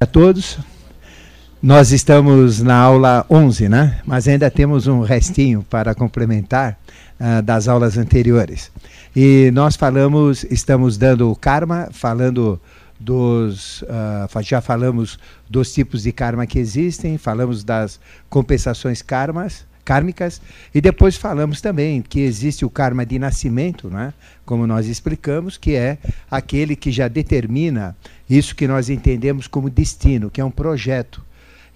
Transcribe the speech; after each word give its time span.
a 0.00 0.06
todos. 0.06 0.58
Nós 1.62 1.92
estamos 1.92 2.60
na 2.60 2.76
aula 2.76 3.24
11, 3.30 3.68
né? 3.68 4.00
Mas 4.04 4.26
ainda 4.26 4.50
temos 4.50 4.88
um 4.88 5.00
restinho 5.00 5.64
para 5.70 5.94
complementar 5.94 6.76
uh, 7.18 7.40
das 7.40 7.68
aulas 7.68 7.96
anteriores. 7.96 8.72
E 9.14 9.50
nós 9.54 9.76
falamos, 9.76 10.44
estamos 10.50 10.98
dando 10.98 11.30
o 11.30 11.36
karma, 11.36 11.88
falando 11.92 12.60
dos. 12.98 13.82
Uh, 13.82 14.42
já 14.42 14.60
falamos 14.60 15.16
dos 15.48 15.72
tipos 15.72 16.02
de 16.02 16.12
karma 16.12 16.44
que 16.44 16.58
existem, 16.58 17.16
falamos 17.16 17.62
das 17.62 18.00
compensações 18.28 19.00
karmas 19.00 19.64
kármicas. 19.84 20.40
E 20.74 20.80
depois 20.80 21.16
falamos 21.16 21.60
também 21.60 22.02
que 22.02 22.20
existe 22.20 22.64
o 22.64 22.70
karma 22.70 23.04
de 23.04 23.18
nascimento, 23.18 23.88
né? 23.88 24.12
como 24.44 24.66
nós 24.66 24.86
explicamos, 24.86 25.56
que 25.56 25.74
é 25.74 25.98
aquele 26.30 26.74
que 26.74 26.90
já 26.90 27.08
determina 27.08 27.96
isso 28.28 28.54
que 28.54 28.66
nós 28.66 28.88
entendemos 28.88 29.46
como 29.46 29.68
destino, 29.68 30.30
que 30.30 30.40
é 30.40 30.44
um 30.44 30.50
projeto. 30.50 31.22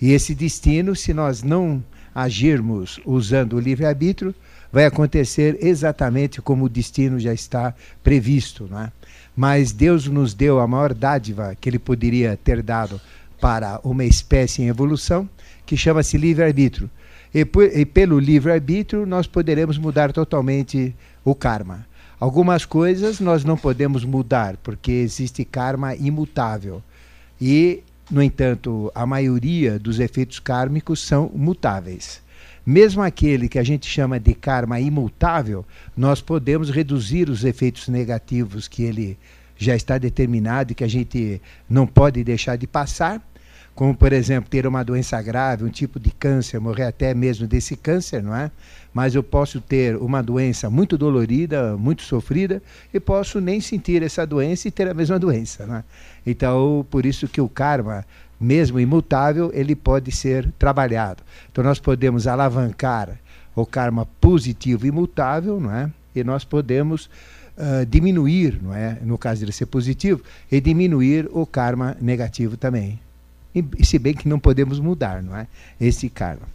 E 0.00 0.12
esse 0.12 0.34
destino, 0.34 0.94
se 0.94 1.12
nós 1.12 1.42
não 1.42 1.82
agirmos 2.14 3.00
usando 3.04 3.54
o 3.54 3.60
livre-arbítrio, 3.60 4.34
vai 4.72 4.84
acontecer 4.84 5.58
exatamente 5.60 6.40
como 6.40 6.64
o 6.64 6.68
destino 6.68 7.18
já 7.18 7.32
está 7.32 7.74
previsto. 8.02 8.68
Né? 8.70 8.92
Mas 9.36 9.72
Deus 9.72 10.06
nos 10.06 10.34
deu 10.34 10.60
a 10.60 10.66
maior 10.66 10.94
dádiva 10.94 11.56
que 11.60 11.68
Ele 11.68 11.78
poderia 11.78 12.36
ter 12.36 12.62
dado 12.62 13.00
para 13.40 13.80
uma 13.84 14.04
espécie 14.04 14.62
em 14.62 14.68
evolução, 14.68 15.28
que 15.64 15.76
chama-se 15.76 16.18
livre-arbítrio. 16.18 16.90
E, 17.34 17.46
e 17.74 17.84
pelo 17.86 18.18
livre-arbítrio 18.18 19.06
nós 19.06 19.26
poderemos 19.26 19.78
mudar 19.78 20.12
totalmente 20.12 20.94
o 21.24 21.34
karma. 21.34 21.86
Algumas 22.20 22.64
coisas 22.64 23.20
nós 23.20 23.44
não 23.44 23.56
podemos 23.56 24.04
mudar, 24.04 24.56
porque 24.56 24.90
existe 24.90 25.44
karma 25.44 25.94
imutável. 25.94 26.82
E, 27.40 27.82
no 28.10 28.20
entanto, 28.20 28.90
a 28.92 29.06
maioria 29.06 29.78
dos 29.78 30.00
efeitos 30.00 30.40
kármicos 30.40 31.00
são 31.00 31.30
mutáveis. 31.32 32.20
Mesmo 32.66 33.02
aquele 33.02 33.48
que 33.48 33.58
a 33.58 33.62
gente 33.62 33.86
chama 33.86 34.18
de 34.18 34.34
karma 34.34 34.80
imutável, 34.80 35.64
nós 35.96 36.20
podemos 36.20 36.70
reduzir 36.70 37.30
os 37.30 37.44
efeitos 37.44 37.88
negativos 37.88 38.66
que 38.66 38.82
ele 38.82 39.16
já 39.56 39.74
está 39.74 39.96
determinado 39.96 40.72
e 40.72 40.74
que 40.74 40.84
a 40.84 40.88
gente 40.88 41.40
não 41.68 41.86
pode 41.86 42.22
deixar 42.22 42.56
de 42.56 42.66
passar 42.66 43.20
como 43.78 43.94
por 43.94 44.12
exemplo 44.12 44.50
ter 44.50 44.66
uma 44.66 44.82
doença 44.82 45.22
grave, 45.22 45.62
um 45.62 45.68
tipo 45.68 46.00
de 46.00 46.10
câncer, 46.10 46.58
morrer 46.58 46.82
até 46.82 47.14
mesmo 47.14 47.46
desse 47.46 47.76
câncer, 47.76 48.20
não 48.20 48.34
é? 48.34 48.50
Mas 48.92 49.14
eu 49.14 49.22
posso 49.22 49.60
ter 49.60 49.94
uma 49.94 50.20
doença 50.20 50.68
muito 50.68 50.98
dolorida, 50.98 51.76
muito 51.76 52.02
sofrida, 52.02 52.60
e 52.92 52.98
posso 52.98 53.40
nem 53.40 53.60
sentir 53.60 54.02
essa 54.02 54.26
doença 54.26 54.66
e 54.66 54.72
ter 54.72 54.88
a 54.88 54.94
mesma 54.94 55.16
doença, 55.16 55.64
não 55.64 55.76
é? 55.76 55.84
Então, 56.26 56.84
por 56.90 57.06
isso 57.06 57.28
que 57.28 57.40
o 57.40 57.48
karma, 57.48 58.04
mesmo 58.40 58.80
imutável, 58.80 59.52
ele 59.54 59.76
pode 59.76 60.10
ser 60.10 60.50
trabalhado. 60.58 61.22
Então 61.48 61.62
nós 61.62 61.78
podemos 61.78 62.26
alavancar 62.26 63.16
o 63.54 63.64
karma 63.64 64.04
positivo 64.20 64.88
imutável, 64.88 65.60
não 65.60 65.72
é? 65.72 65.88
E 66.16 66.24
nós 66.24 66.42
podemos 66.42 67.08
Uh, 67.60 67.84
diminuir, 67.84 68.62
não 68.62 68.72
é? 68.72 68.98
no 69.02 69.18
caso 69.18 69.44
de 69.44 69.52
ser 69.52 69.66
positivo, 69.66 70.22
e 70.48 70.60
diminuir 70.60 71.28
o 71.32 71.44
karma 71.44 71.96
negativo 72.00 72.56
também. 72.56 73.00
E, 73.78 73.84
se 73.84 73.98
bem 73.98 74.14
que 74.14 74.28
não 74.28 74.38
podemos 74.38 74.80
mudar, 74.80 75.22
não 75.22 75.36
é? 75.36 75.46
Esse 75.80 76.08
karma. 76.08 76.48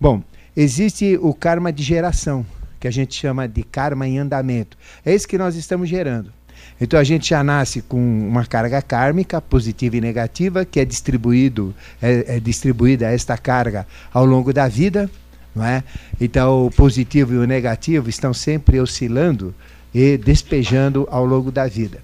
Bom, 0.00 0.22
existe 0.56 1.18
o 1.20 1.32
karma 1.32 1.72
de 1.72 1.82
geração, 1.82 2.44
que 2.80 2.88
a 2.88 2.90
gente 2.90 3.14
chama 3.14 3.46
de 3.46 3.62
karma 3.62 4.06
em 4.06 4.18
andamento. 4.18 4.76
É 5.04 5.12
esse 5.12 5.26
que 5.26 5.38
nós 5.38 5.54
estamos 5.54 5.88
gerando. 5.88 6.32
Então 6.80 6.98
a 6.98 7.04
gente 7.04 7.30
já 7.30 7.42
nasce 7.44 7.82
com 7.82 7.98
uma 7.98 8.44
carga 8.44 8.80
kármica 8.82 9.40
positiva 9.40 9.96
e 9.96 10.00
negativa 10.00 10.64
que 10.64 10.80
é 10.80 10.84
distribuído 10.84 11.74
é, 12.00 12.36
é 12.36 12.40
distribuída 12.40 13.06
esta 13.06 13.36
carga 13.36 13.86
ao 14.12 14.24
longo 14.24 14.52
da 14.52 14.68
vida, 14.68 15.10
não 15.54 15.64
é? 15.64 15.84
Então 16.20 16.66
o 16.66 16.70
positivo 16.70 17.34
e 17.34 17.38
o 17.38 17.46
negativo 17.46 18.08
estão 18.08 18.34
sempre 18.34 18.80
oscilando 18.80 19.54
e 19.94 20.16
despejando 20.16 21.06
ao 21.10 21.24
longo 21.24 21.52
da 21.52 21.66
vida. 21.66 22.00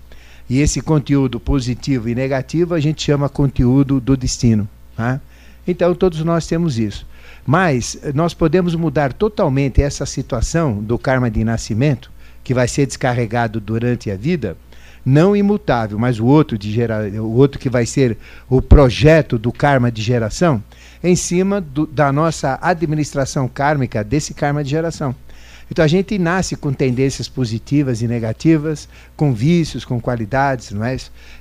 E 0.48 0.60
esse 0.60 0.80
conteúdo 0.80 1.38
positivo 1.38 2.08
e 2.08 2.14
negativo 2.14 2.74
a 2.74 2.80
gente 2.80 3.02
chama 3.02 3.28
conteúdo 3.28 4.00
do 4.00 4.16
destino. 4.16 4.68
Né? 4.96 5.20
Então 5.66 5.94
todos 5.94 6.24
nós 6.24 6.46
temos 6.46 6.78
isso. 6.78 7.06
Mas 7.46 7.98
nós 8.14 8.34
podemos 8.34 8.74
mudar 8.74 9.12
totalmente 9.12 9.82
essa 9.82 10.06
situação 10.06 10.82
do 10.82 10.98
karma 10.98 11.30
de 11.30 11.44
nascimento, 11.44 12.10
que 12.42 12.54
vai 12.54 12.68
ser 12.68 12.86
descarregado 12.86 13.60
durante 13.60 14.10
a 14.10 14.16
vida, 14.16 14.56
não 15.04 15.34
imutável, 15.34 15.98
mas 15.98 16.20
o 16.20 16.26
outro 16.26 16.58
de 16.58 16.70
gera, 16.70 17.08
o 17.22 17.34
outro 17.34 17.58
que 17.58 17.70
vai 17.70 17.86
ser 17.86 18.16
o 18.48 18.60
projeto 18.60 19.38
do 19.38 19.50
karma 19.50 19.90
de 19.90 20.02
geração, 20.02 20.62
em 21.02 21.16
cima 21.16 21.60
do, 21.60 21.86
da 21.86 22.12
nossa 22.12 22.58
administração 22.60 23.48
kármica 23.48 24.04
desse 24.04 24.34
karma 24.34 24.62
de 24.62 24.70
geração. 24.70 25.14
Então 25.70 25.84
a 25.84 25.88
gente 25.88 26.18
nasce 26.18 26.56
com 26.56 26.72
tendências 26.72 27.28
positivas 27.28 28.00
e 28.00 28.08
negativas, 28.08 28.88
com 29.16 29.32
vícios, 29.32 29.84
com 29.84 30.00
qualidades, 30.00 30.70
não 30.70 30.84
é? 30.84 30.96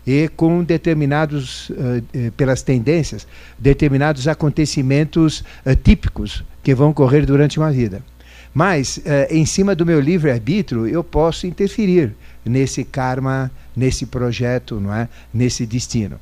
E 0.05 0.27
com 0.29 0.63
determinados, 0.63 1.69
uh, 1.69 2.31
pelas 2.35 2.61
tendências, 2.61 3.27
determinados 3.57 4.27
acontecimentos 4.27 5.43
uh, 5.65 5.75
típicos 5.75 6.43
que 6.61 6.75
vão 6.75 6.89
ocorrer 6.89 7.25
durante 7.25 7.57
uma 7.57 7.71
vida. 7.71 8.01
Mas, 8.53 8.97
uh, 8.97 9.01
em 9.29 9.45
cima 9.45 9.75
do 9.75 9.85
meu 9.85 9.99
livre-arbítrio, 9.99 10.87
eu 10.87 11.03
posso 11.03 11.47
interferir 11.47 12.13
nesse 12.43 12.83
karma, 12.83 13.51
nesse 13.75 14.05
projeto, 14.05 14.79
não 14.79 14.93
é? 14.93 15.07
nesse 15.33 15.65
destino. 15.65 16.19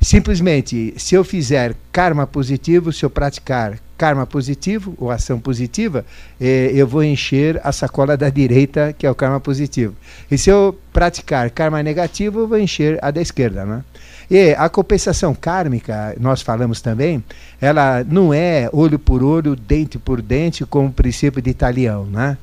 Simplesmente, 0.00 0.92
se 0.98 1.14
eu 1.14 1.24
fizer 1.24 1.74
karma 1.90 2.26
positivo, 2.26 2.92
se 2.92 3.04
eu 3.04 3.10
praticar 3.10 3.78
karma 3.96 4.26
positivo 4.26 4.94
ou 4.98 5.10
ação 5.10 5.38
positiva, 5.38 6.04
eh, 6.40 6.70
eu 6.74 6.86
vou 6.86 7.04
encher 7.04 7.60
a 7.64 7.72
sacola 7.72 8.16
da 8.16 8.28
direita, 8.28 8.94
que 8.96 9.06
é 9.06 9.10
o 9.10 9.14
karma 9.14 9.40
positivo. 9.40 9.94
E 10.30 10.36
se 10.36 10.50
eu 10.50 10.78
praticar 10.92 11.50
karma 11.50 11.82
negativo, 11.82 12.40
eu 12.40 12.48
vou 12.48 12.58
encher 12.58 12.98
a 13.02 13.10
da 13.10 13.20
esquerda. 13.20 13.64
Né? 13.64 13.84
E 14.30 14.52
a 14.52 14.68
compensação 14.68 15.34
kármica, 15.34 16.14
nós 16.18 16.42
falamos 16.42 16.80
também, 16.80 17.22
ela 17.60 18.04
não 18.04 18.32
é 18.32 18.68
olho 18.72 18.98
por 18.98 19.22
olho, 19.22 19.54
dente 19.54 19.98
por 19.98 20.20
dente, 20.20 20.64
como 20.64 20.88
o 20.88 20.92
princípio 20.92 21.40
de 21.40 21.50
Italião. 21.50 22.06
Né? 22.06 22.36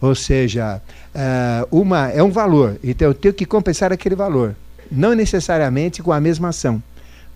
Ou 0.00 0.14
seja, 0.14 0.80
uh, 1.14 1.80
uma, 1.80 2.08
é 2.10 2.22
um 2.22 2.30
valor, 2.30 2.76
então 2.82 3.08
eu 3.08 3.14
tenho 3.14 3.34
que 3.34 3.46
compensar 3.46 3.92
aquele 3.92 4.14
valor. 4.14 4.54
Não 4.90 5.14
necessariamente 5.14 6.02
com 6.02 6.12
a 6.12 6.20
mesma 6.20 6.48
ação 6.48 6.82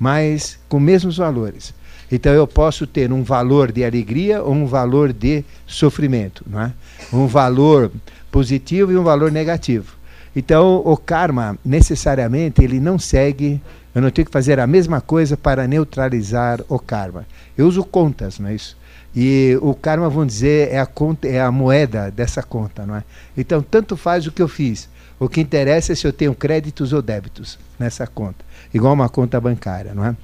mas 0.01 0.59
com 0.67 0.81
mesmos 0.81 1.19
valores. 1.19 1.75
Então 2.11 2.33
eu 2.33 2.47
posso 2.47 2.87
ter 2.87 3.13
um 3.13 3.23
valor 3.23 3.71
de 3.71 3.85
alegria 3.85 4.43
ou 4.43 4.53
um 4.53 4.67
valor 4.67 5.13
de 5.13 5.45
sofrimento, 5.67 6.45
não 6.47 6.61
é? 6.61 6.73
um 7.13 7.27
valor 7.27 7.91
positivo 8.31 8.93
e 8.93 8.97
um 8.97 9.05
valor 9.05 9.31
negativo. 9.31 9.95
Então 10.35 10.83
o 10.85 10.97
karma 10.97 11.59
necessariamente 11.65 12.63
ele 12.63 12.81
não 12.81 12.99
segue, 12.99 13.61
eu 13.95 14.03
não 14.03 14.11
tenho 14.11 14.27
que 14.27 14.33
fazer 14.33 14.59
a 14.59 14.67
mesma 14.67 15.01
coisa 15.01 15.37
para 15.37 15.67
neutralizar 15.67 16.61
o 16.69 16.79
karma. 16.79 17.27
Eu 17.57 17.67
uso 17.67 17.85
contas, 17.85 18.39
não 18.39 18.49
é 18.49 18.55
isso? 18.55 18.77
E 19.15 19.59
o 19.61 19.75
karma, 19.75 20.09
vamos 20.09 20.29
dizer, 20.35 20.69
é 20.73 20.79
a, 20.79 20.87
conta, 20.87 21.27
é 21.27 21.41
a 21.41 21.51
moeda 21.51 22.13
dessa 22.13 22.43
conta, 22.43 22.87
não 22.87 22.95
é? 22.95 23.03
Então 23.37 23.61
tanto 23.61 23.97
faz 23.97 24.27
o 24.27 24.33
que 24.33 24.43
eu 24.43 24.49
fiz. 24.49 24.89
O 25.19 25.29
que 25.29 25.41
interessa 25.41 25.93
é 25.93 25.95
se 25.95 26.07
eu 26.07 26.13
tenho 26.13 26.35
créditos 26.35 26.93
ou 26.93 27.03
débitos 27.03 27.59
nessa 27.79 28.07
conta 28.07 28.51
igual 28.73 28.95
uma 28.95 29.09
conta 29.09 29.41
bancária, 29.41 29.95
não 29.95 30.05
é? 30.05 30.17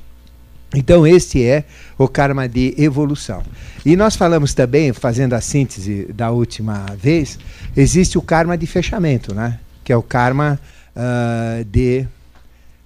Então, 0.77 1.07
este 1.07 1.43
é 1.43 1.65
o 1.97 2.07
karma 2.07 2.47
de 2.47 2.75
evolução. 2.77 3.43
E 3.85 3.97
nós 3.97 4.15
falamos 4.15 4.53
também, 4.53 4.93
fazendo 4.93 5.33
a 5.33 5.41
síntese 5.41 6.05
da 6.13 6.31
última 6.31 6.85
vez, 7.01 7.39
existe 7.75 8.19
o 8.19 8.23
karma 8.23 8.59
de 8.59 8.67
fechamento, 8.67 9.35
né? 9.35 9.59
que 9.83 9.91
é 9.91 9.97
o 9.97 10.03
karma 10.03 10.61
uh, 10.95 11.65
de 11.65 12.07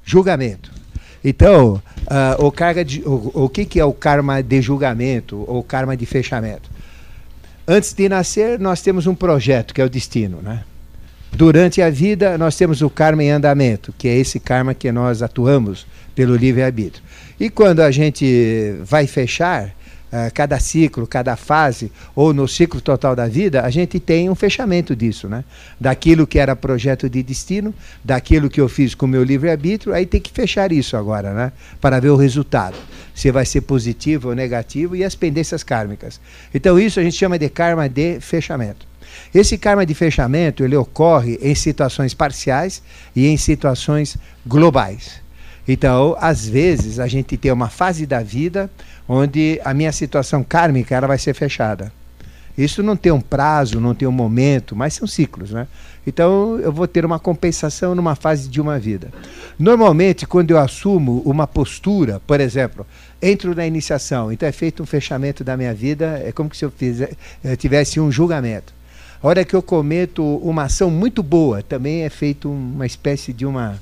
julgamento. 0.04 0.70
Então, 1.24 1.82
uh, 2.02 2.46
o, 2.46 2.52
carga 2.52 2.84
de, 2.84 3.02
o, 3.04 3.32
o 3.34 3.48
que, 3.48 3.64
que 3.64 3.80
é 3.80 3.84
o 3.84 3.92
karma 3.92 4.40
de 4.40 4.62
julgamento 4.62 5.44
ou 5.48 5.60
karma 5.60 5.96
de 5.96 6.06
fechamento? 6.06 6.70
Antes 7.66 7.92
de 7.92 8.08
nascer, 8.08 8.60
nós 8.60 8.80
temos 8.80 9.08
um 9.08 9.16
projeto, 9.16 9.74
que 9.74 9.82
é 9.82 9.84
o 9.84 9.90
destino. 9.90 10.38
Né? 10.40 10.62
Durante 11.32 11.82
a 11.82 11.90
vida, 11.90 12.38
nós 12.38 12.56
temos 12.56 12.82
o 12.82 12.88
karma 12.88 13.24
em 13.24 13.30
andamento, 13.32 13.92
que 13.98 14.06
é 14.06 14.16
esse 14.16 14.38
karma 14.38 14.74
que 14.74 14.92
nós 14.92 15.22
atuamos 15.22 15.86
pelo 16.14 16.36
livre-arbítrio. 16.36 17.02
E 17.38 17.48
quando 17.48 17.80
a 17.80 17.90
gente 17.90 18.74
vai 18.82 19.06
fechar 19.06 19.74
uh, 20.10 20.32
cada 20.34 20.58
ciclo, 20.58 21.06
cada 21.06 21.36
fase, 21.36 21.90
ou 22.14 22.34
no 22.34 22.46
ciclo 22.46 22.80
total 22.80 23.16
da 23.16 23.26
vida, 23.26 23.62
a 23.62 23.70
gente 23.70 23.98
tem 23.98 24.28
um 24.28 24.34
fechamento 24.34 24.94
disso, 24.94 25.28
né? 25.28 25.44
Daquilo 25.78 26.26
que 26.26 26.38
era 26.38 26.54
projeto 26.54 27.08
de 27.08 27.22
destino, 27.22 27.74
daquilo 28.04 28.50
que 28.50 28.60
eu 28.60 28.68
fiz 28.68 28.94
com 28.94 29.06
o 29.06 29.08
meu 29.08 29.22
livre-arbítrio, 29.22 29.94
aí 29.94 30.04
tem 30.04 30.20
que 30.20 30.32
fechar 30.32 30.72
isso 30.72 30.96
agora, 30.96 31.32
né? 31.32 31.52
Para 31.80 32.00
ver 32.00 32.10
o 32.10 32.16
resultado. 32.16 32.76
Se 33.14 33.30
vai 33.30 33.44
ser 33.44 33.62
positivo 33.62 34.28
ou 34.28 34.34
negativo 34.34 34.96
e 34.96 35.04
as 35.04 35.14
pendências 35.14 35.62
kármicas. 35.62 36.20
Então, 36.54 36.78
isso 36.78 37.00
a 37.00 37.02
gente 37.02 37.16
chama 37.16 37.38
de 37.38 37.48
karma 37.48 37.88
de 37.88 38.20
fechamento. 38.20 38.86
Esse 39.34 39.58
karma 39.58 39.84
de 39.84 39.94
fechamento 39.94 40.64
ele 40.64 40.76
ocorre 40.76 41.38
em 41.42 41.54
situações 41.54 42.14
parciais 42.14 42.82
e 43.14 43.26
em 43.26 43.36
situações 43.36 44.16
globais. 44.46 45.20
Então, 45.66 46.16
às 46.20 46.48
vezes, 46.48 46.98
a 46.98 47.06
gente 47.06 47.36
tem 47.36 47.52
uma 47.52 47.68
fase 47.68 48.06
da 48.06 48.22
vida 48.22 48.70
onde 49.08 49.60
a 49.64 49.74
minha 49.74 49.92
situação 49.92 50.42
kármica 50.42 50.94
ela 50.94 51.06
vai 51.06 51.18
ser 51.18 51.34
fechada. 51.34 51.92
Isso 52.56 52.82
não 52.82 52.96
tem 52.96 53.10
um 53.10 53.20
prazo, 53.20 53.80
não 53.80 53.94
tem 53.94 54.06
um 54.06 54.12
momento, 54.12 54.76
mas 54.76 54.94
são 54.94 55.06
ciclos, 55.06 55.50
né? 55.50 55.66
Então 56.06 56.58
eu 56.58 56.72
vou 56.72 56.86
ter 56.86 57.04
uma 57.04 57.18
compensação 57.18 57.94
numa 57.94 58.14
fase 58.14 58.48
de 58.48 58.60
uma 58.60 58.78
vida. 58.78 59.08
Normalmente, 59.58 60.26
quando 60.26 60.50
eu 60.50 60.58
assumo 60.58 61.22
uma 61.24 61.46
postura, 61.46 62.20
por 62.26 62.40
exemplo, 62.40 62.86
entro 63.20 63.54
na 63.54 63.66
iniciação, 63.66 64.32
então 64.32 64.48
é 64.48 64.52
feito 64.52 64.82
um 64.82 64.86
fechamento 64.86 65.44
da 65.44 65.56
minha 65.56 65.74
vida, 65.74 66.22
é 66.24 66.32
como 66.32 66.54
se 66.54 66.64
eu, 66.64 66.72
eu 67.44 67.56
tivesse 67.56 68.00
um 68.00 68.10
julgamento. 68.10 68.72
A 69.22 69.28
hora 69.28 69.44
que 69.44 69.54
eu 69.54 69.62
cometo 69.62 70.24
uma 70.38 70.62
ação 70.62 70.90
muito 70.90 71.22
boa, 71.22 71.62
também 71.62 72.02
é 72.02 72.08
feito 72.08 72.50
uma 72.50 72.86
espécie 72.86 73.32
de 73.32 73.44
uma 73.44 73.78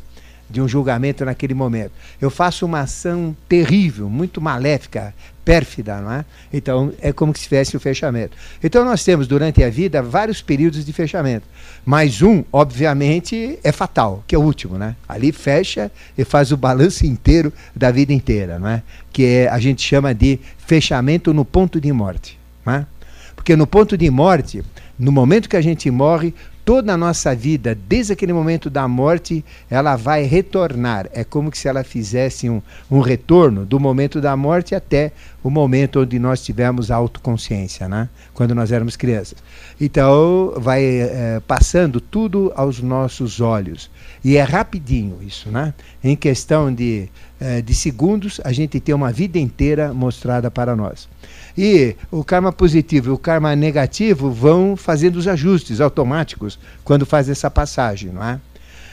de 0.48 0.60
um 0.60 0.68
julgamento 0.68 1.24
naquele 1.24 1.54
momento. 1.54 1.92
Eu 2.20 2.30
faço 2.30 2.64
uma 2.64 2.80
ação 2.80 3.36
terrível, 3.48 4.08
muito 4.08 4.40
maléfica, 4.40 5.14
pérfida, 5.44 5.98
não 6.02 6.12
é? 6.12 6.24
Então 6.52 6.92
é 7.00 7.10
como 7.10 7.34
se 7.34 7.44
tivesse 7.44 7.74
o 7.74 7.80
fechamento. 7.80 8.36
Então 8.62 8.84
nós 8.84 9.02
temos 9.02 9.26
durante 9.26 9.62
a 9.62 9.70
vida 9.70 10.02
vários 10.02 10.42
períodos 10.42 10.84
de 10.84 10.92
fechamento, 10.92 11.46
mas 11.86 12.20
um, 12.20 12.44
obviamente, 12.52 13.58
é 13.64 13.72
fatal, 13.72 14.22
que 14.26 14.34
é 14.34 14.38
o 14.38 14.42
último, 14.42 14.76
né? 14.76 14.94
Ali 15.08 15.32
fecha 15.32 15.90
e 16.18 16.24
faz 16.24 16.52
o 16.52 16.56
balanço 16.56 17.06
inteiro 17.06 17.50
da 17.74 17.90
vida 17.90 18.12
inteira, 18.12 18.58
não 18.58 18.68
é? 18.68 18.82
Que 19.10 19.24
é, 19.24 19.48
a 19.48 19.58
gente 19.58 19.80
chama 19.80 20.14
de 20.14 20.38
fechamento 20.58 21.32
no 21.32 21.46
ponto 21.46 21.80
de 21.80 21.90
morte, 21.92 22.38
não 22.64 22.74
é? 22.74 22.86
Porque 23.34 23.56
no 23.56 23.66
ponto 23.66 23.96
de 23.96 24.10
morte, 24.10 24.62
no 24.98 25.10
momento 25.10 25.48
que 25.48 25.56
a 25.56 25.62
gente 25.62 25.90
morre, 25.90 26.34
toda 26.68 26.92
a 26.92 26.98
nossa 26.98 27.34
vida, 27.34 27.74
desde 27.74 28.12
aquele 28.12 28.34
momento 28.34 28.68
da 28.68 28.86
morte, 28.86 29.42
ela 29.70 29.96
vai 29.96 30.24
retornar. 30.24 31.08
É 31.14 31.24
como 31.24 31.50
se 31.56 31.66
ela 31.66 31.82
fizesse 31.82 32.50
um, 32.50 32.60
um 32.90 33.00
retorno 33.00 33.64
do 33.64 33.80
momento 33.80 34.20
da 34.20 34.36
morte 34.36 34.74
até 34.74 35.12
o 35.42 35.48
momento 35.48 36.00
onde 36.00 36.18
nós 36.18 36.44
tivemos 36.44 36.90
autoconsciência, 36.90 37.88
né? 37.88 38.10
quando 38.34 38.54
nós 38.54 38.70
éramos 38.70 38.96
crianças. 38.96 39.38
Então, 39.80 40.52
vai 40.58 40.84
é, 40.84 41.40
passando 41.46 42.02
tudo 42.02 42.52
aos 42.54 42.82
nossos 42.82 43.40
olhos. 43.40 43.90
E 44.22 44.36
é 44.36 44.42
rapidinho 44.42 45.16
isso, 45.22 45.50
né? 45.50 45.72
Em 46.04 46.14
questão 46.14 46.70
de, 46.70 47.08
é, 47.40 47.62
de 47.62 47.74
segundos, 47.74 48.40
a 48.44 48.52
gente 48.52 48.80
tem 48.80 48.94
uma 48.94 49.12
vida 49.12 49.38
inteira 49.38 49.92
mostrada 49.94 50.50
para 50.50 50.74
nós. 50.74 51.08
E 51.56 51.96
o 52.10 52.24
karma 52.24 52.52
positivo 52.52 53.10
e 53.10 53.12
o 53.12 53.18
karma 53.18 53.54
negativo 53.54 54.30
vão 54.30 54.76
fazendo 54.76 55.16
os 55.16 55.28
ajustes 55.28 55.80
automáticos 55.80 56.58
quando 56.84 57.06
faz 57.06 57.28
essa 57.28 57.50
passagem, 57.50 58.10
não 58.10 58.24
é? 58.24 58.40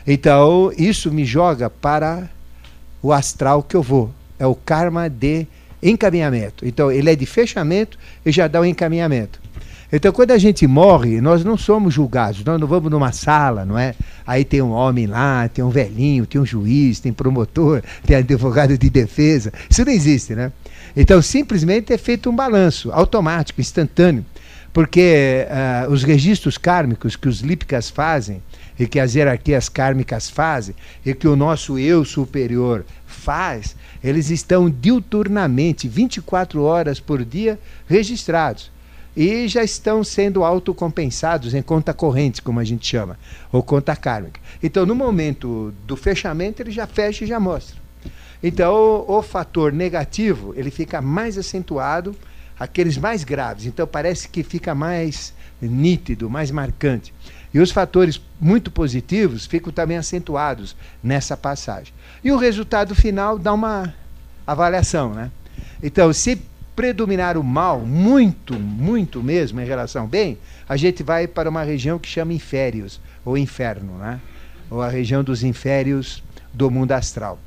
Então, 0.08 0.72
isso 0.78 1.12
me 1.12 1.26
joga 1.26 1.70
para 1.70 2.30
o 3.02 3.12
astral 3.12 3.64
que 3.64 3.76
eu 3.76 3.82
vou. 3.82 4.12
É 4.38 4.46
o 4.46 4.54
karma 4.54 5.10
de 5.10 5.48
encaminhamento. 5.82 6.66
Então, 6.68 6.92
ele 6.92 7.10
é 7.10 7.16
de 7.16 7.26
fechamento 7.26 7.98
e 8.26 8.32
já 8.32 8.48
dá 8.48 8.62
o 8.62 8.66
encaminhamento. 8.66 9.40
Então, 9.92 10.12
quando 10.12 10.32
a 10.32 10.38
gente 10.38 10.66
morre, 10.66 11.22
nós 11.22 11.44
não 11.44 11.56
somos 11.56 11.94
julgados, 11.94 12.44
nós 12.44 12.60
não 12.60 12.68
vamos 12.68 12.90
numa 12.90 13.12
sala, 13.12 13.64
não 13.66 13.78
é? 13.78 13.94
Aí 14.26 14.44
tem 14.44 14.62
um 14.62 14.72
homem 14.72 15.06
lá, 15.06 15.48
tem 15.48 15.64
um 15.64 15.70
velhinho, 15.70 16.26
tem 16.26 16.42
um 16.42 16.46
juiz, 16.46 17.00
tem 17.00 17.14
promotor, 17.14 17.84
tem 18.06 18.18
advogado 18.18 18.78
de 18.78 18.90
defesa. 18.90 19.54
Isso 19.70 19.86
não 19.86 19.92
existe, 19.92 20.34
né? 20.34 20.52
Então, 20.98 21.22
simplesmente 21.22 21.94
é 21.94 21.98
feito 21.98 22.30
um 22.30 22.36
balanço 22.36 22.92
automático, 22.92 23.62
instantâneo, 23.62 24.26
porque 24.74 25.46
uh, 25.88 25.92
os 25.92 26.04
registros 26.04 26.58
kármicos 26.58 27.16
que 27.16 27.30
os 27.30 27.42
lípicas 27.42 27.90
fazem 27.90 28.42
e 28.78 28.88
que 28.88 29.00
as 29.00 29.14
hierarquias 29.14 29.70
kármicas 29.70 30.30
fazem 30.30 30.76
e 31.06 31.14
que 31.14 31.28
o 31.28 31.36
nosso 31.36 31.78
eu 31.78 32.04
superior 32.04 32.86
faz, 33.06 33.76
eles 34.04 34.30
estão 34.30 34.70
diuturnamente, 34.70 35.88
24 35.88 36.62
horas 36.64 37.00
por 37.00 37.24
dia, 37.24 37.60
registrados 37.88 38.75
e 39.16 39.48
já 39.48 39.64
estão 39.64 40.04
sendo 40.04 40.44
autocompensados 40.44 41.54
em 41.54 41.62
conta 41.62 41.94
corrente, 41.94 42.42
como 42.42 42.60
a 42.60 42.64
gente 42.64 42.86
chama, 42.86 43.18
ou 43.52 43.64
conta 43.64 43.96
kármica. 43.96 44.40
Então, 44.62 44.86
no 44.86 44.94
momento 44.94 45.74
do 45.86 45.96
fechamento, 45.96 46.62
ele 46.62 46.72
já 46.72 46.86
fecha 46.86 47.24
e 47.24 47.28
já 47.28 47.40
mostra. 47.40 47.78
Então, 48.44 48.74
o, 48.74 49.18
o, 49.18 49.22
fator 49.22 49.72
negativo, 49.72 50.54
ele 50.56 50.70
fica 50.70 51.02
mais 51.02 51.38
acentuado, 51.38 52.16
aqueles 52.60 52.98
mais 52.98 53.24
graves. 53.24 53.66
Então, 53.66 53.88
parece 53.88 54.28
que 54.28 54.44
fica 54.44 54.76
mais 54.76 55.34
nítido, 55.62 56.30
mais 56.30 56.52
marcante. 56.52 57.14
E 57.54 57.60
os 57.60 57.72
fatores 57.72 58.22
muito 58.40 58.70
positivos 58.70 59.46
ficam 59.46 59.72
também 59.72 59.98
acentuados 59.98 60.76
nessa 61.02 61.38
passagem. 61.38 61.94
E 62.22 62.32
o 62.32 62.38
resultado 62.38 62.94
final 62.94 63.40
dá 63.40 63.54
uma 63.54 63.94
avaliação, 64.46 65.14
né? 65.14 65.32
Então, 65.82 66.12
se 66.12 66.42
predominar 66.76 67.38
o 67.38 67.44
mal, 67.44 67.80
muito, 67.80 68.54
muito 68.60 69.24
mesmo 69.24 69.62
em 69.62 69.66
relação 69.66 70.04
ao 70.04 70.08
bem, 70.08 70.38
a 70.68 70.76
gente 70.76 71.04
vai 71.04 71.28
para 71.28 71.50
uma 71.50 71.64
região 71.64 71.98
que 71.98 72.08
chama 72.08 72.34
inférios, 72.34 73.00
ou 73.24 73.38
inferno, 73.38 73.98
né? 73.98 74.20
ou 74.70 74.82
a 74.82 74.90
região 74.90 75.24
dos 75.24 75.44
inférios 75.44 76.24
do 76.54 76.70
mundo 76.70 76.92
astral 76.92 77.40